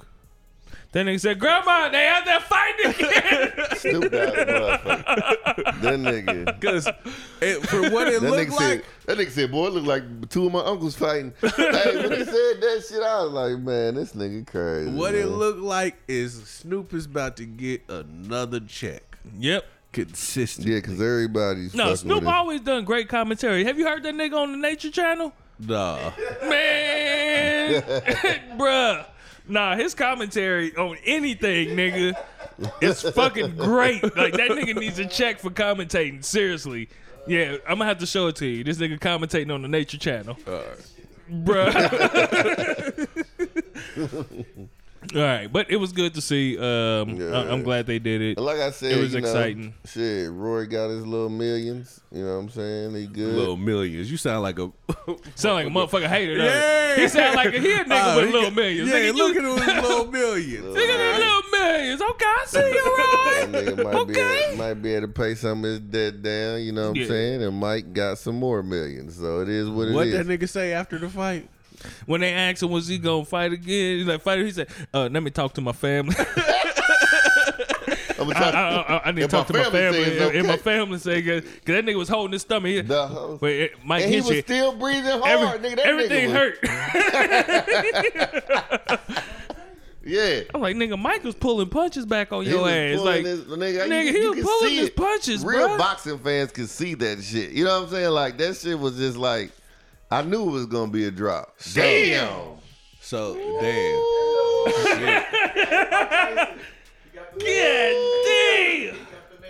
Then 0.96 1.04
they 1.04 1.18
said, 1.18 1.38
"Grandma, 1.38 1.90
they 1.90 2.04
had 2.06 2.24
that 2.24 2.42
fight 2.44 2.74
again." 2.86 3.52
Snoop 3.76 4.10
Dogg, 4.10 4.32
motherfucker. 4.34 5.80
that 5.82 6.00
nigga. 6.00 6.58
Because 6.58 6.86
for 7.68 7.90
what 7.90 8.08
it 8.08 8.22
That 8.22 8.30
looked 8.30 8.48
nigga 8.48 8.50
like, 8.52 8.58
said, 8.58 8.84
that 9.04 9.18
nigga 9.18 9.30
said, 9.30 9.52
boy, 9.52 9.66
it 9.66 9.72
look 9.74 9.84
like 9.84 10.30
two 10.30 10.46
of 10.46 10.52
my 10.52 10.60
uncles 10.60 10.96
fighting. 10.96 11.34
hey, 11.42 11.96
when 11.98 12.12
he 12.12 12.24
said 12.24 12.60
that 12.62 12.86
shit, 12.88 13.02
I 13.02 13.24
was 13.24 13.32
like, 13.32 13.58
man, 13.58 13.96
this 13.96 14.14
nigga 14.14 14.46
crazy. 14.46 14.90
what 14.90 15.12
man. 15.12 15.24
it 15.24 15.26
looked 15.26 15.60
like 15.60 15.96
is 16.08 16.32
Snoop 16.48 16.94
is 16.94 17.04
about 17.04 17.36
to 17.36 17.44
get 17.44 17.82
another 17.90 18.60
check 18.60 19.18
yep. 19.38 19.66
consistent. 19.92 20.66
Yeah, 20.66 20.76
because 20.76 20.98
everybody's 20.98 21.74
No, 21.74 21.84
fucking 21.84 21.96
Snoop 21.98 22.20
with 22.20 22.28
it. 22.28 22.34
always 22.34 22.60
done 22.62 22.86
great 22.86 23.10
commentary. 23.10 23.64
Have 23.64 23.78
you 23.78 23.86
heard 23.86 24.02
that 24.02 24.14
nigga 24.14 24.32
on 24.38 24.52
the 24.52 24.56
Nature 24.56 24.90
Channel? 24.90 25.34
Nah. 25.58 26.12
Man, 26.42 27.82
bruh. 28.58 29.04
Nah, 29.48 29.76
his 29.76 29.94
commentary 29.94 30.74
on 30.76 30.96
anything, 31.04 31.68
nigga, 31.70 32.14
is 32.80 33.02
fucking 33.02 33.56
great. 33.56 34.02
Like 34.02 34.32
that 34.34 34.50
nigga 34.50 34.76
needs 34.76 34.98
a 34.98 35.06
check 35.06 35.38
for 35.38 35.50
commentating. 35.50 36.24
Seriously. 36.24 36.88
Yeah, 37.26 37.56
I'm 37.66 37.78
gonna 37.78 37.86
have 37.86 37.98
to 37.98 38.06
show 38.06 38.28
it 38.28 38.36
to 38.36 38.46
you. 38.46 38.64
This 38.64 38.78
nigga 38.78 38.98
commentating 38.98 39.52
on 39.52 39.62
the 39.62 39.68
Nature 39.68 39.98
Channel. 39.98 40.36
Bruh. 41.30 43.06
All 45.14 45.20
right, 45.22 45.52
but 45.52 45.70
it 45.70 45.76
was 45.76 45.92
good 45.92 46.14
to 46.14 46.20
see. 46.20 46.58
Um, 46.58 47.20
I- 47.32 47.48
I'm 47.52 47.62
glad 47.62 47.86
they 47.86 47.98
did 47.98 48.20
it. 48.22 48.38
Like 48.38 48.58
I 48.58 48.70
said, 48.70 48.92
It 48.92 49.00
was 49.00 49.14
you 49.14 49.20
know, 49.20 49.26
exciting. 49.28 49.74
Shit, 49.84 50.30
Roy 50.30 50.66
got 50.66 50.88
his 50.88 51.06
little 51.06 51.28
millions. 51.28 52.00
You 52.10 52.24
know 52.24 52.34
what 52.36 52.42
I'm 52.44 52.48
saying? 52.50 52.94
He 52.94 53.06
good. 53.06 53.34
Little 53.34 53.56
millions. 53.56 54.10
You 54.10 54.16
sound 54.16 54.42
like 54.42 54.58
a. 54.58 54.70
Sound 55.34 55.54
like 55.56 55.66
a 55.66 55.70
motherfucking 55.70 56.08
hater. 56.08 56.32
Yeah. 56.36 56.92
it? 56.94 56.98
He 56.98 57.08
sound 57.08 57.36
like 57.36 57.54
a, 57.54 57.60
he 57.60 57.72
a 57.72 57.84
nigga 57.84 57.86
Oh, 57.90 58.16
with 58.16 58.26
he 58.26 58.32
little 58.32 58.48
got- 58.50 58.56
millions. 58.56 58.88
Yeah, 58.90 58.96
Nigga, 58.96 59.14
look 59.14 59.34
you, 59.34 59.40
at 59.40 59.74
his 59.74 59.82
little 59.88 60.06
millions. 60.10 60.64
Look 60.66 60.78
at 60.78 60.96
them 60.98 61.20
little 61.20 61.42
millions. 61.50 62.02
Okay, 62.02 62.24
I 62.26 62.44
see 62.46 62.58
you, 62.58 62.84
Roy. 62.96 63.60
nigga 63.62 63.84
might, 63.84 63.92
be 63.92 63.98
Okay. 64.12 64.44
able, 64.48 64.56
might 64.58 64.74
be 64.74 64.94
able 64.94 65.06
to 65.08 65.12
pay 65.12 65.34
some 65.34 65.64
of 65.64 65.70
his 65.70 65.80
debt 65.80 66.22
down, 66.22 66.62
you 66.62 66.72
know 66.72 66.90
what 66.90 66.98
I'm 66.98 67.06
saying? 67.06 67.42
And 67.42 67.56
Mike 67.58 67.92
got 67.92 68.18
some 68.18 68.36
more 68.36 68.62
millions. 68.62 69.16
So 69.16 69.40
it 69.40 69.48
is 69.48 69.68
what 69.68 69.82
it 69.82 69.90
is. 69.90 69.94
What 69.94 70.10
that 70.10 70.26
nigga 70.26 70.48
say 70.48 70.72
after 70.72 70.98
the 70.98 71.08
fight? 71.08 71.48
When 72.06 72.20
they 72.20 72.32
asked 72.32 72.62
him, 72.62 72.70
was 72.70 72.86
he 72.88 72.98
gonna 72.98 73.24
fight 73.24 73.52
again? 73.52 73.98
He's 73.98 74.06
like, 74.06 74.20
fight. 74.22 74.38
He 74.44 74.50
said, 74.50 74.68
uh, 74.94 75.08
let 75.12 75.22
me 75.22 75.30
talk 75.30 75.52
to 75.54 75.60
my 75.60 75.72
family. 75.72 76.14
I'm 78.18 78.30
I, 78.30 78.34
I, 78.34 78.96
I, 78.96 79.02
I 79.08 79.12
need 79.12 79.20
to 79.22 79.28
talk 79.28 79.46
to 79.48 79.52
my 79.52 79.58
my 79.64 79.70
family 79.70 80.04
say 80.04 80.10
it's 80.12 80.22
And, 80.22 80.36
and 80.36 80.46
my 80.48 80.56
family 80.56 80.98
say, 80.98 81.22
cause, 81.22 81.42
'cause 81.42 81.50
that 81.66 81.84
nigga 81.84 81.96
was 81.98 82.08
holding 82.08 82.32
his 82.32 82.40
stomach. 82.42 82.70
He, 82.70 82.80
Wait, 83.40 83.60
it- 83.60 83.72
Mike 83.84 84.04
and 84.04 84.10
he 84.14 84.20
was 84.22 84.30
you. 84.30 84.40
still 84.40 84.74
breathing 84.74 85.20
hard, 85.20 85.64
Every- 85.64 85.68
nigga. 85.70 85.78
Everything 85.80 86.30
nigga 86.30 86.56
hurt. 88.90 89.00
Yeah. 90.08 90.42
I'm 90.54 90.60
like, 90.60 90.76
nigga, 90.76 90.96
Mike 90.96 91.24
was 91.24 91.34
pulling 91.34 91.68
punches 91.68 92.06
back 92.06 92.30
on 92.30 92.44
He 92.44 92.50
your 92.50 92.68
ass. 92.70 93.00
Like, 93.00 93.24
his- 93.24 93.40
nigga, 93.40 93.88
nigga, 93.88 94.12
you, 94.12 94.32
he 94.34 94.40
was 94.40 94.44
pulling 94.60 94.74
his 94.76 94.90
punches, 94.90 95.44
Real 95.44 95.68
bruh. 95.70 95.78
boxing 95.78 96.18
fans 96.20 96.52
can 96.52 96.68
see 96.68 96.94
that 96.94 97.20
shit. 97.24 97.50
You 97.50 97.64
know 97.64 97.80
what 97.80 97.88
I'm 97.88 97.92
saying? 97.92 98.10
Like 98.10 98.38
that 98.38 98.56
shit 98.56 98.78
was 98.78 98.96
just 98.96 99.16
like, 99.16 99.50
I 100.10 100.22
knew 100.22 100.48
it 100.48 100.52
was 100.52 100.66
gonna 100.66 100.90
be 100.92 101.04
a 101.06 101.10
drop. 101.10 101.56
Damn. 101.74 102.56
So 103.00 103.34
damn. 103.60 104.02
yeah, 107.38 107.92
damn. 108.24 108.96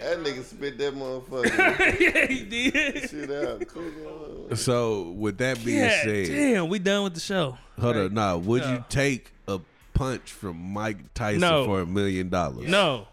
That 0.01 0.19
nigga 0.23 0.45
spit 0.45 0.79
that 0.79 0.95
motherfucker 0.95 2.01
yeah, 2.01 2.27
he 2.27 2.45
did. 2.45 3.11
shit 3.11 3.31
out. 3.31 3.67
Cool. 3.69 4.55
So 4.57 5.11
with 5.13 5.39
that 5.39 5.65
being 5.65 5.79
Yeah, 5.81 6.03
said, 6.05 6.27
damn, 6.29 6.69
we 6.69 6.79
done 6.79 7.05
with 7.05 7.15
the 7.15 7.21
show. 7.21 7.59
hold 7.81 7.97
up. 7.97 8.13
Nah, 8.13 8.37
would 8.37 8.63
No. 8.63 8.73
you 8.75 8.85
take 8.89 9.33
a 9.49 9.59
punch 9.95 10.31
from 10.33 10.59
Mike 10.59 11.13
Tyson 11.15 11.41
No. 11.41 11.65
for 11.65 11.81
a 11.81 11.87
million 11.87 12.29
dollars? 12.29 12.69
No, 12.69 13.09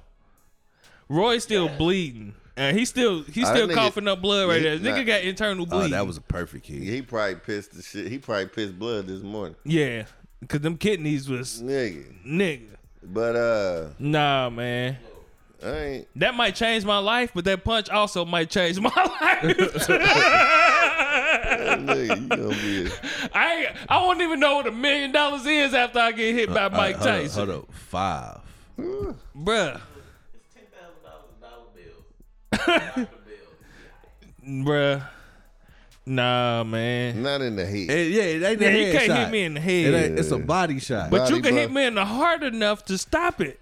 Roy's 1.10 1.44
still 1.44 1.70
bleeding. 1.70 2.36
And 2.56 2.78
he's 2.78 2.90
still 2.90 3.24
he's 3.24 3.46
Ah, 3.48 3.54
still 3.54 3.68
nigga- 3.68 3.74
coughing 3.74 4.08
up 4.08 4.22
blood 4.22 4.48
right 4.48 4.62
Yeah, 4.62 4.76
there. 4.76 4.94
Nigga 4.94 4.98
nah. 5.00 5.04
got 5.04 5.22
internal 5.24 5.68
Oh, 5.72 5.88
that 5.88 6.06
was 6.06 6.18
a 6.18 6.22
perfect 6.22 6.68
hit. 6.68 6.84
He 6.84 7.02
probably 7.02 7.36
pissed 7.36 7.74
the 7.76 7.82
shit. 7.82 8.08
He 8.08 8.20
probably 8.20 8.46
pissed 8.48 8.78
blood 8.78 9.08
this 9.08 9.22
morning. 9.24 9.56
yeah, 9.66 10.06
cause 10.48 10.62
them 10.62 10.78
kidneys 10.78 11.28
was 11.28 11.62
Nigga. 11.64 12.06
nigga. 12.26 12.68
But 13.02 13.36
uh 13.36 13.88
Nah, 14.00 14.50
man. 14.52 14.98
I 15.66 15.68
ain't 15.78 16.08
That 16.20 16.36
might 16.36 16.56
change 16.56 16.84
my 16.86 16.98
life, 17.00 17.32
but 17.34 17.46
that 17.46 17.64
punch 17.64 17.90
also 17.90 18.24
might 18.26 18.50
change 18.50 18.80
my 18.82 18.90
life. 18.90 19.58
nigga, 21.80 22.22
you 22.22 22.28
gonna 22.28 22.50
be 22.50 22.86
a, 22.86 22.90
I 23.34 23.76
I 23.90 24.02
won't 24.04 24.22
even 24.22 24.40
know 24.40 24.56
what 24.58 24.68
a 24.68 24.72
million 24.72 25.12
dollars 25.12 25.46
is 25.46 25.74
after 25.74 26.00
I 26.00 26.12
get 26.12 26.36
hit 26.36 26.50
by 26.54 26.64
All 26.66 26.70
right, 26.70 26.78
Mike 26.78 26.96
hold 26.98 27.08
up, 27.08 27.16
Tyson, 27.22 27.48
hold 27.50 27.64
up. 27.64 27.74
Five. 27.74 28.40
bruh. 29.36 29.82
Bruh. 34.46 35.08
Nah, 36.06 36.64
man. 36.66 37.22
not 37.24 37.42
in 37.42 37.56
the 37.56 37.66
heat. 37.66 37.90
Eh, 37.90 37.94
yeah, 38.04 38.24
it 38.24 38.44
ain't 38.44 38.62
Yeah, 38.62 38.68
a 38.68 38.72
he 38.72 38.84
head 38.84 38.92
can't 38.94 39.06
shot. 39.08 39.18
hit 39.20 39.30
me 39.32 39.44
in 39.46 39.54
the 39.54 39.60
head. 39.62 39.94
ain't, 39.94 40.20
it's 40.20 40.32
a 40.32 40.38
body 40.38 40.80
shot. 40.80 41.10
But 41.10 41.30
you 41.30 41.38
Body 41.38 41.42
can 41.50 41.54
hit 41.56 41.72
me 41.72 41.86
in 41.86 41.96
the 41.96 42.04
heart 42.06 42.44
enough 42.44 42.84
to 42.86 42.98
stop 42.98 43.40
it. 43.40 43.60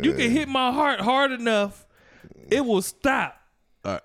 You 0.00 0.12
can 0.14 0.30
hit 0.30 0.48
my 0.48 0.72
heart 0.72 1.00
hard 1.00 1.30
enough, 1.32 1.86
it 2.50 2.64
will 2.64 2.82
stop. 2.82 3.36
All 3.84 3.92
right. 3.92 4.02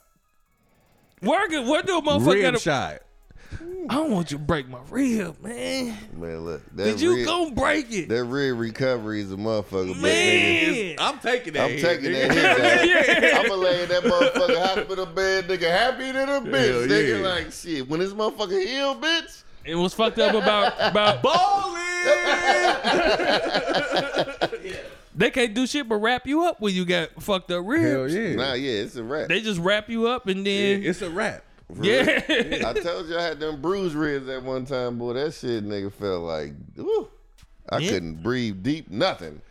Where, 1.22 1.48
can- 1.48 1.68
where 1.68 1.82
do 1.82 1.98
a 1.98 2.02
motherfucker 2.02 2.34
Rib 2.34 2.42
gotta, 2.44 2.60
shot. 2.60 3.00
I 3.88 3.94
don't 3.96 4.12
want 4.12 4.32
you 4.32 4.38
to 4.38 4.44
break 4.44 4.68
my 4.68 4.80
rib, 4.90 5.42
man. 5.44 5.96
Man, 6.14 6.46
look. 6.46 6.64
That 6.76 6.84
Did 6.86 7.02
you 7.02 7.18
rib, 7.18 7.26
gonna 7.28 7.52
break 7.52 7.92
it? 7.92 8.10
that 8.10 8.24
rib 8.24 8.58
recovery 8.58 9.22
is 9.22 9.32
a 9.32 9.36
motherfucker. 9.36 10.02
but 10.02 10.12
nigga, 10.12 10.88
Man. 10.88 10.96
I'm 11.00 11.20
taking 11.20 11.54
that. 11.54 11.66
I'm 11.66 11.72
hit, 11.72 11.82
taking 11.82 12.12
nigga. 12.12 12.34
that 12.34 12.82
hit 12.84 13.22
down. 13.22 13.42
I'm 13.42 13.48
gonna 13.50 13.62
lay 13.62 13.84
in 13.84 13.90
that 13.90 14.04
motherfucker 14.04 14.66
hospital 14.66 15.06
bed, 15.06 15.48
nigga, 15.48 15.70
happy 15.70 16.12
than 16.12 16.30
a 16.30 16.42
bitch. 16.42 16.68
Hell 16.68 16.88
nigga, 16.88 17.22
yeah. 17.22 17.28
like 17.28 17.52
shit. 17.52 17.88
When 17.88 18.00
this 18.00 18.14
motherfucker 18.14 18.60
heal, 18.66 18.96
bitch. 18.96 19.44
It 19.66 19.76
was 19.76 19.94
fucked 19.94 20.20
up 20.20 20.36
about 20.36 20.74
about 20.80 21.22
they 25.16 25.32
can't 25.32 25.54
do 25.54 25.66
shit 25.66 25.88
but 25.90 25.96
wrap 25.96 26.28
you 26.28 26.46
up 26.46 26.62
when 26.62 26.74
you 26.74 26.86
got 26.86 27.10
fucked 27.22 27.52
up 27.52 27.64
ribs. 27.66 28.14
Hell 28.14 28.22
yeah. 28.22 28.36
Nah, 28.36 28.54
yeah, 28.54 28.72
it's 28.84 28.96
a 28.96 29.04
wrap. 29.04 29.28
They 29.28 29.42
just 29.42 29.60
wrap 29.60 29.90
you 29.90 30.08
up 30.08 30.28
and 30.28 30.46
then 30.46 30.84
It's 30.84 31.02
a 31.02 31.10
wrap. 31.10 31.44
yeah. 31.82 32.22
I 32.66 32.74
told 32.74 33.08
you 33.08 33.18
I 33.18 33.24
had 33.24 33.40
them 33.40 33.62
bruised 33.62 33.96
ribs 33.96 34.28
at 34.30 34.44
one 34.44 34.66
time, 34.66 34.98
boy. 34.98 35.14
That 35.14 35.34
shit, 35.34 35.64
nigga, 35.66 35.92
felt 35.92 36.24
like, 36.24 36.54
woo. 36.78 37.08
I 37.70 37.80
Yeah. 37.80 37.90
couldn't 37.92 38.22
breathe 38.22 38.62
deep, 38.62 38.90
nothing. 38.92 39.42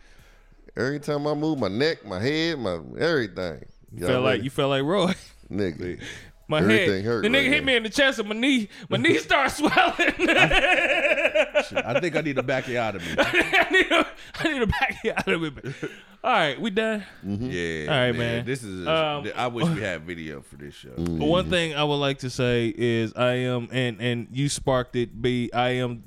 Every 0.77 0.99
time 0.99 1.27
I 1.27 1.33
move 1.33 1.59
my 1.59 1.67
neck, 1.67 2.05
my 2.05 2.19
head, 2.21 2.59
my 2.59 2.79
everything. 2.99 3.65
Y'all 3.95 4.07
felt 4.07 4.23
like 4.23 4.43
you 4.43 4.49
felt 4.49 4.69
like 4.69 4.83
Roy. 4.83 5.13
nigga. 5.51 5.99
My 6.47 6.59
Everything 6.59 6.95
head. 6.97 7.05
hurt 7.05 7.21
the 7.23 7.27
nigga 7.29 7.33
right 7.33 7.43
hit 7.53 7.61
now. 7.61 7.65
me 7.65 7.75
in 7.77 7.83
the 7.83 7.89
chest 7.89 8.19
and 8.19 8.29
my 8.29 8.35
knee. 8.35 8.69
My 8.89 8.97
knee 8.97 9.17
started 9.17 9.49
swelling. 9.49 10.29
I 10.29 11.99
think 11.99 12.15
I 12.15 12.21
need 12.21 12.37
a 12.37 12.43
bacchiotomy. 12.43 13.15
I 13.19 13.69
need 13.71 13.89
to, 13.89 14.07
I 14.39 14.43
need 14.53 14.59
to 14.59 14.67
back 14.67 14.97
you 15.03 15.11
out 15.15 15.27
of 15.27 15.43
it. 15.57 15.75
All 16.23 16.31
right, 16.31 16.59
we 16.59 16.69
done. 16.69 17.03
Yeah. 17.23 17.83
All 17.89 17.97
right, 17.99 18.11
man. 18.15 18.45
This 18.45 18.63
is. 18.63 18.87
Um, 18.87 19.27
I 19.35 19.47
wish 19.47 19.67
we 19.69 19.81
had 19.81 20.03
video 20.03 20.41
for 20.41 20.55
this 20.55 20.73
show. 20.75 20.93
But 20.95 21.25
one 21.25 21.49
thing 21.49 21.75
I 21.75 21.83
would 21.83 21.95
like 21.95 22.19
to 22.19 22.29
say 22.29 22.73
is 22.75 23.13
I 23.15 23.33
am 23.33 23.67
and 23.71 23.99
and 24.01 24.27
you 24.31 24.49
sparked 24.49 24.95
it. 24.95 25.21
B 25.21 25.49
I 25.53 25.69
am 25.77 26.03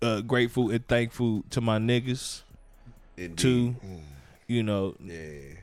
uh, 0.00 0.20
grateful 0.22 0.70
and 0.70 0.86
thankful 0.86 1.44
to 1.50 1.60
my 1.60 1.78
niggas. 1.78 2.42
Indeed. 3.16 3.38
To 3.38 3.74
you 4.48 4.62
know 4.62 4.94
Yeah. 5.02 5.54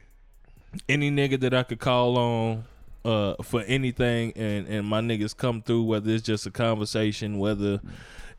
any 0.88 1.10
nigga 1.11 1.39
that 1.41 1.53
I 1.53 1.64
could 1.64 1.80
call 1.80 2.18
on 2.18 2.64
uh, 3.05 3.35
for 3.43 3.61
anything, 3.61 4.34
and 4.35 4.67
and 4.67 4.88
my 4.88 5.01
niggas 5.01 5.35
come 5.35 5.61
through. 5.61 5.84
Whether 5.84 6.11
it's 6.11 6.23
just 6.23 6.45
a 6.45 6.51
conversation, 6.51 7.39
whether 7.39 7.80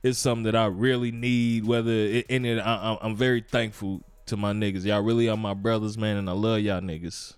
it's 0.03 0.19
something 0.19 0.45
that 0.45 0.57
I 0.57 0.67
really 0.67 1.13
need, 1.13 1.65
whether 1.67 1.91
it, 1.91 2.27
and 2.31 2.47
it, 2.47 2.59
I, 2.59 2.77
I'm- 2.77 2.99
I'm 3.03 3.17
very 3.17 3.41
thankful 3.43 4.03
to 4.27 4.37
my 4.37 4.53
niggas. 4.53 4.85
Y'all 4.85 5.03
really 5.03 5.29
are 5.29 5.37
my 5.37 5.55
brothers, 5.55 5.99
man, 5.99 6.17
and 6.17 6.29
I 6.31 6.33
love 6.33 6.61
y'all 6.61 6.81
niggas. 6.81 7.35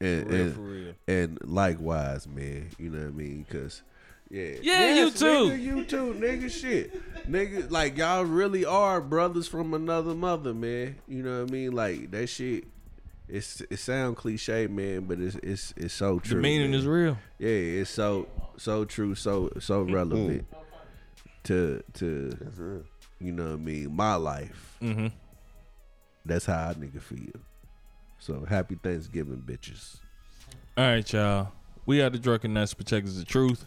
and, 0.00 0.26
real, 0.30 0.40
and, 0.40 0.54
for 0.54 0.60
real. 0.60 0.94
and 1.08 1.38
likewise, 1.44 2.26
man. 2.26 2.70
You 2.78 2.90
know 2.90 2.98
what 3.00 3.08
I 3.08 3.10
mean? 3.10 3.44
Because 3.48 3.82
yeah, 4.30 4.54
Yeah, 4.62 4.94
you 4.94 5.10
too. 5.10 5.24
nigga, 5.26 5.62
you 5.62 5.84
too, 5.84 6.14
nigga. 6.18 6.50
Shit, 6.50 7.30
nigga. 7.30 7.70
Like 7.70 7.96
y'all 7.98 8.24
really 8.24 8.64
are 8.64 9.00
brothers 9.00 9.46
from 9.48 9.74
another 9.74 10.14
mother, 10.14 10.54
man. 10.54 10.96
You 11.08 11.22
know 11.22 11.42
what 11.42 11.50
I 11.50 11.52
mean? 11.52 11.72
Like 11.72 12.10
that 12.12 12.28
shit. 12.28 12.64
It's 13.28 13.62
it 13.62 13.78
sound 13.78 14.16
cliche, 14.16 14.66
man, 14.66 15.06
but 15.06 15.18
it's 15.18 15.36
it's 15.36 15.72
it's 15.76 15.94
so 15.94 16.18
true. 16.18 16.36
The 16.36 16.42
meaning 16.42 16.72
man. 16.72 16.80
is 16.80 16.86
real. 16.86 17.18
Yeah, 17.38 17.48
it's 17.48 17.90
so 17.90 18.28
so 18.58 18.84
true, 18.84 19.14
so 19.14 19.50
so 19.60 19.82
relevant 19.82 20.46
to 21.44 21.82
to 21.94 22.84
you 23.20 23.32
know 23.32 23.44
what 23.44 23.52
I 23.52 23.56
mean, 23.56 23.96
my 23.96 24.16
life. 24.16 24.76
Mm-hmm. 24.82 25.06
That's 26.26 26.46
how 26.46 26.68
I 26.68 26.74
nigga 26.74 27.00
feel. 27.00 27.40
So 28.18 28.44
happy 28.48 28.76
Thanksgiving, 28.82 29.42
bitches. 29.44 29.96
All 30.76 30.84
right, 30.84 31.12
y'all. 31.12 31.52
We 31.86 32.00
are 32.00 32.10
the 32.10 32.18
Drunken 32.18 32.54
Knights 32.54 32.72
protectors 32.72 33.18
of 33.18 33.26
truth, 33.26 33.66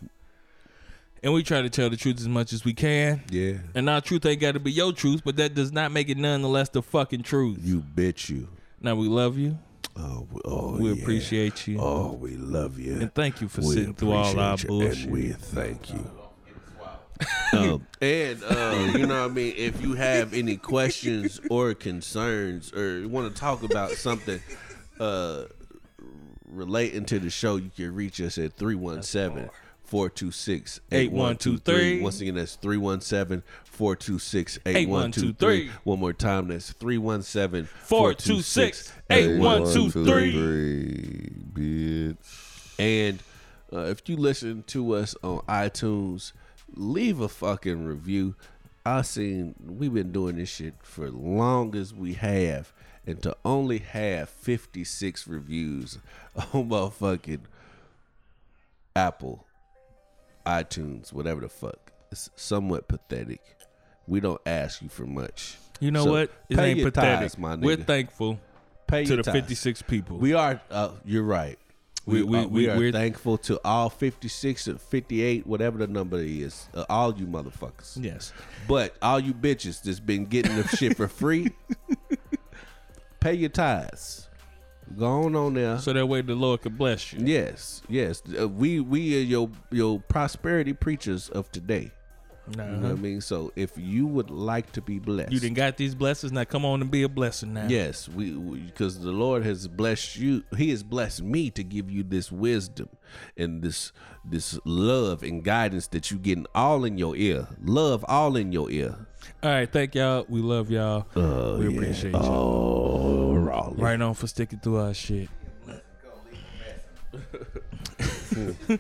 and 1.22 1.34
we 1.34 1.44
try 1.44 1.62
to 1.62 1.70
tell 1.70 1.90
the 1.90 1.98
truth 1.98 2.20
as 2.20 2.28
much 2.28 2.52
as 2.52 2.66
we 2.66 2.74
can. 2.74 3.22
Yeah, 3.30 3.58
And 3.76 3.90
our 3.90 4.02
truth 4.02 4.26
ain't 4.26 4.42
got 4.42 4.54
to 4.54 4.60
be 4.60 4.72
your 4.72 4.92
truth, 4.92 5.22
but 5.24 5.36
that 5.38 5.54
does 5.54 5.72
not 5.72 5.92
make 5.92 6.10
it 6.10 6.18
nonetheless 6.18 6.70
the 6.70 6.82
fucking 6.82 7.22
truth. 7.24 7.60
you 7.62 7.82
bitch 7.82 8.30
you. 8.30 8.48
Now 8.82 8.96
we 8.96 9.08
love 9.08 9.38
you. 9.38 9.58
Oh, 9.96 10.28
we- 10.32 10.42
oh 10.46 10.78
we 10.78 10.92
yeah. 10.92 11.02
appreciate 11.02 11.68
you. 11.68 11.80
Oh, 11.80 12.14
we 12.14 12.36
love 12.36 12.80
you. 12.80 12.94
And 13.00 13.14
thank 13.14 13.42
you 13.42 13.48
for 13.48 13.62
we 13.62 13.74
sitting 13.74 13.94
through 13.94 14.12
all 14.12 14.40
our 14.40 14.54
appreciate 14.54 14.64
you, 14.64 14.68
bullshit. 14.68 15.04
And 15.04 15.12
we 15.12 15.32
thank 15.32 15.94
you. 15.94 16.12
um, 17.54 17.88
and 18.00 18.44
uh, 18.44 18.92
you 18.96 19.08
know 19.08 19.24
what 19.24 19.32
I 19.32 19.34
mean. 19.34 19.54
If 19.58 19.82
you 19.82 19.94
have 19.94 20.34
any 20.34 20.56
questions 20.56 21.42
or 21.50 21.74
concerns, 21.74 22.72
or 22.74 23.00
you 23.00 23.10
want 23.10 23.34
to 23.34 23.40
talk 23.40 23.64
about 23.64 23.92
something 23.92 24.40
uh, 25.00 25.46
relating 26.46 27.06
to 27.06 27.18
the 27.18 27.32
show, 27.32 27.56
you 27.56 27.72
can 27.76 27.96
reach 27.96 28.22
us 28.22 28.38
at 28.38 28.54
317 28.54 29.50
426 29.88 30.82
8123. 30.92 32.02
Once 32.02 32.20
again, 32.20 32.36
that's 32.36 32.56
317 32.56 33.42
426 33.64 34.60
8123. 34.66 35.72
One 35.86 36.00
more 36.00 36.12
time, 36.12 36.50
that's 36.50 36.74
317 36.74 37.66
426 37.84 38.94
8123. 39.10 40.30
8123, 40.30 41.32
bitch. 41.54 42.76
And 42.80 43.24
uh, 43.72 43.86
if 43.90 44.08
you 44.10 44.18
listen 44.18 44.64
to 44.68 44.94
us 44.94 45.16
on 45.24 45.40
iTunes, 45.48 46.34
leave 46.76 47.22
a 47.22 47.30
fucking 47.30 47.86
review. 47.86 48.36
I 48.86 49.02
seen 49.04 49.56
we've 49.66 49.94
been 49.94 50.12
doing 50.12 50.36
this 50.36 50.50
shit 50.50 50.76
for 50.82 51.10
long 51.10 51.76
as 51.76 51.94
we 51.94 52.14
have, 52.16 52.74
and 53.06 53.22
to 53.24 53.38
only 53.46 53.80
have 53.80 54.30
fifty 54.30 54.84
six 54.84 55.28
reviews 55.28 55.98
on 56.36 56.70
motherfucking 56.70 57.42
Apple, 58.98 59.47
iTunes, 60.48 61.12
whatever 61.14 61.42
the 61.42 61.50
fuck, 61.50 61.92
it's 62.12 62.30
somewhat 62.36 62.88
pathetic. 62.88 63.42
We 64.08 64.20
don't 64.22 64.42
ask 64.46 64.82
you 64.82 64.90
for 64.90 65.06
much. 65.06 65.58
You 65.80 65.92
know 65.92 66.06
So, 66.06 66.12
what? 66.12 66.32
It 66.50 66.56
pay 66.58 66.70
ain't 66.70 66.80
your 66.80 66.92
pathetic. 66.92 67.20
tithes, 67.20 67.38
my 67.38 67.56
We're 67.56 67.76
thankful 67.78 68.40
Pay 68.88 69.04
to 69.06 69.18
the 69.18 69.24
tithes. 69.24 69.36
56 69.42 69.82
people. 69.84 70.18
We 70.18 70.34
are. 70.34 70.62
Uh, 70.72 70.92
you're 71.06 71.24
right. 71.24 71.60
We 72.06 72.24
We- 72.24 72.24
we- 72.24 72.46
we, 72.46 72.68
we, 72.68 72.88
are 72.88 72.92
thankful 72.94 73.38
to 73.40 73.60
all 73.66 73.90
56 73.90 74.70
or 74.70 74.78
58, 74.78 75.46
whatever 75.46 75.78
the 75.78 75.88
number 75.88 76.20
is, 76.20 76.70
uh, 76.74 76.86
all 76.90 77.14
you 77.14 77.26
motherfuckers. 77.28 78.02
yes. 78.02 78.32
But 78.66 78.96
all 79.02 79.20
you 79.20 79.34
bitches 79.34 79.82
that's 79.84 80.00
been 80.00 80.26
getting 80.26 80.56
the 80.56 80.66
shit 80.70 80.96
for 80.96 81.10
free, 81.10 81.52
pay 83.20 83.34
your 83.34 83.50
tithes. 83.50 84.27
Go 84.96 85.06
on 85.24 85.36
on 85.36 85.54
there. 85.56 85.80
So 85.80 85.94
that 85.94 86.06
way 86.06 86.22
the 86.22 86.36
Lord 86.36 86.62
could 86.62 86.78
bless 86.78 87.14
you. 87.14 87.20
yes, 87.26 87.82
yes. 87.90 88.22
Uh, 88.40 88.48
we 88.48 88.80
we 88.80 89.18
are 89.18 89.24
your 89.24 89.50
your 89.72 90.00
prosperity 90.00 90.74
preachers 90.74 91.30
of 91.30 91.52
today. 91.52 91.92
Nah. 92.56 92.66
You 92.66 92.72
know 92.78 92.90
what 92.90 92.92
I 92.92 93.02
mean? 93.02 93.22
So 93.22 93.52
if 93.56 93.78
you 93.78 94.08
would 94.08 94.30
like 94.30 94.72
to 94.74 94.82
be 94.82 95.00
blessed, 95.00 95.32
You 95.32 95.40
didn't 95.40 95.56
got 95.58 95.78
these 95.78 95.96
blessings. 95.96 96.32
Now 96.32 96.46
come 96.46 96.66
on 96.66 96.82
and 96.82 96.90
be 96.90 97.04
a 97.04 97.10
blessing 97.10 97.54
now. 97.54 97.68
Yes, 97.68 98.08
we 98.08 98.32
because 98.32 99.00
the 99.00 99.12
Lord 99.12 99.46
has 99.46 99.68
blessed 99.68 100.16
you. 100.18 100.44
He 100.56 100.70
has 100.70 100.84
blessed 100.84 101.24
me 101.24 101.50
to 101.52 101.64
give 101.64 101.92
you 101.92 102.04
this 102.04 102.32
wisdom 102.32 102.90
and 103.36 103.62
this 103.62 103.92
this 104.24 104.60
love 104.66 105.24
and 105.24 105.44
guidance 105.44 105.88
that 105.88 106.12
you 106.12 106.18
getting 106.18 106.46
all 106.56 106.86
in 106.86 106.98
your 106.98 107.16
ear. 107.16 107.48
Love 107.62 108.06
all 108.08 108.36
in 108.36 108.52
your 108.52 108.70
ear. 108.72 108.96
All 109.44 109.50
right. 109.52 109.72
Thank 109.72 109.96
y'all. 109.96 110.26
We 110.30 110.42
love 110.42 110.72
y'all. 110.72 111.08
Uh, 111.16 111.58
we 111.60 111.70
yeah. 111.70 111.78
appreciate 111.78 112.14
you. 112.14 112.20
Oh, 112.20 113.34
Raleigh. 113.34 113.82
Right 113.82 114.02
on 114.02 114.14
for 114.14 114.28
sticking 114.28 114.60
through 114.60 114.78
our 114.78 114.94
shit. 114.94 115.30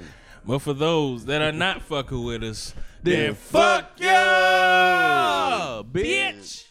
But 0.44 0.60
for 0.60 0.72
those 0.72 1.26
that 1.26 1.42
are 1.42 1.52
not 1.52 1.82
fucking 1.82 2.24
with 2.24 2.42
us, 2.42 2.74
then 3.02 3.34
fuck 3.34 3.92
you, 3.98 4.06
bitch. 5.92 6.69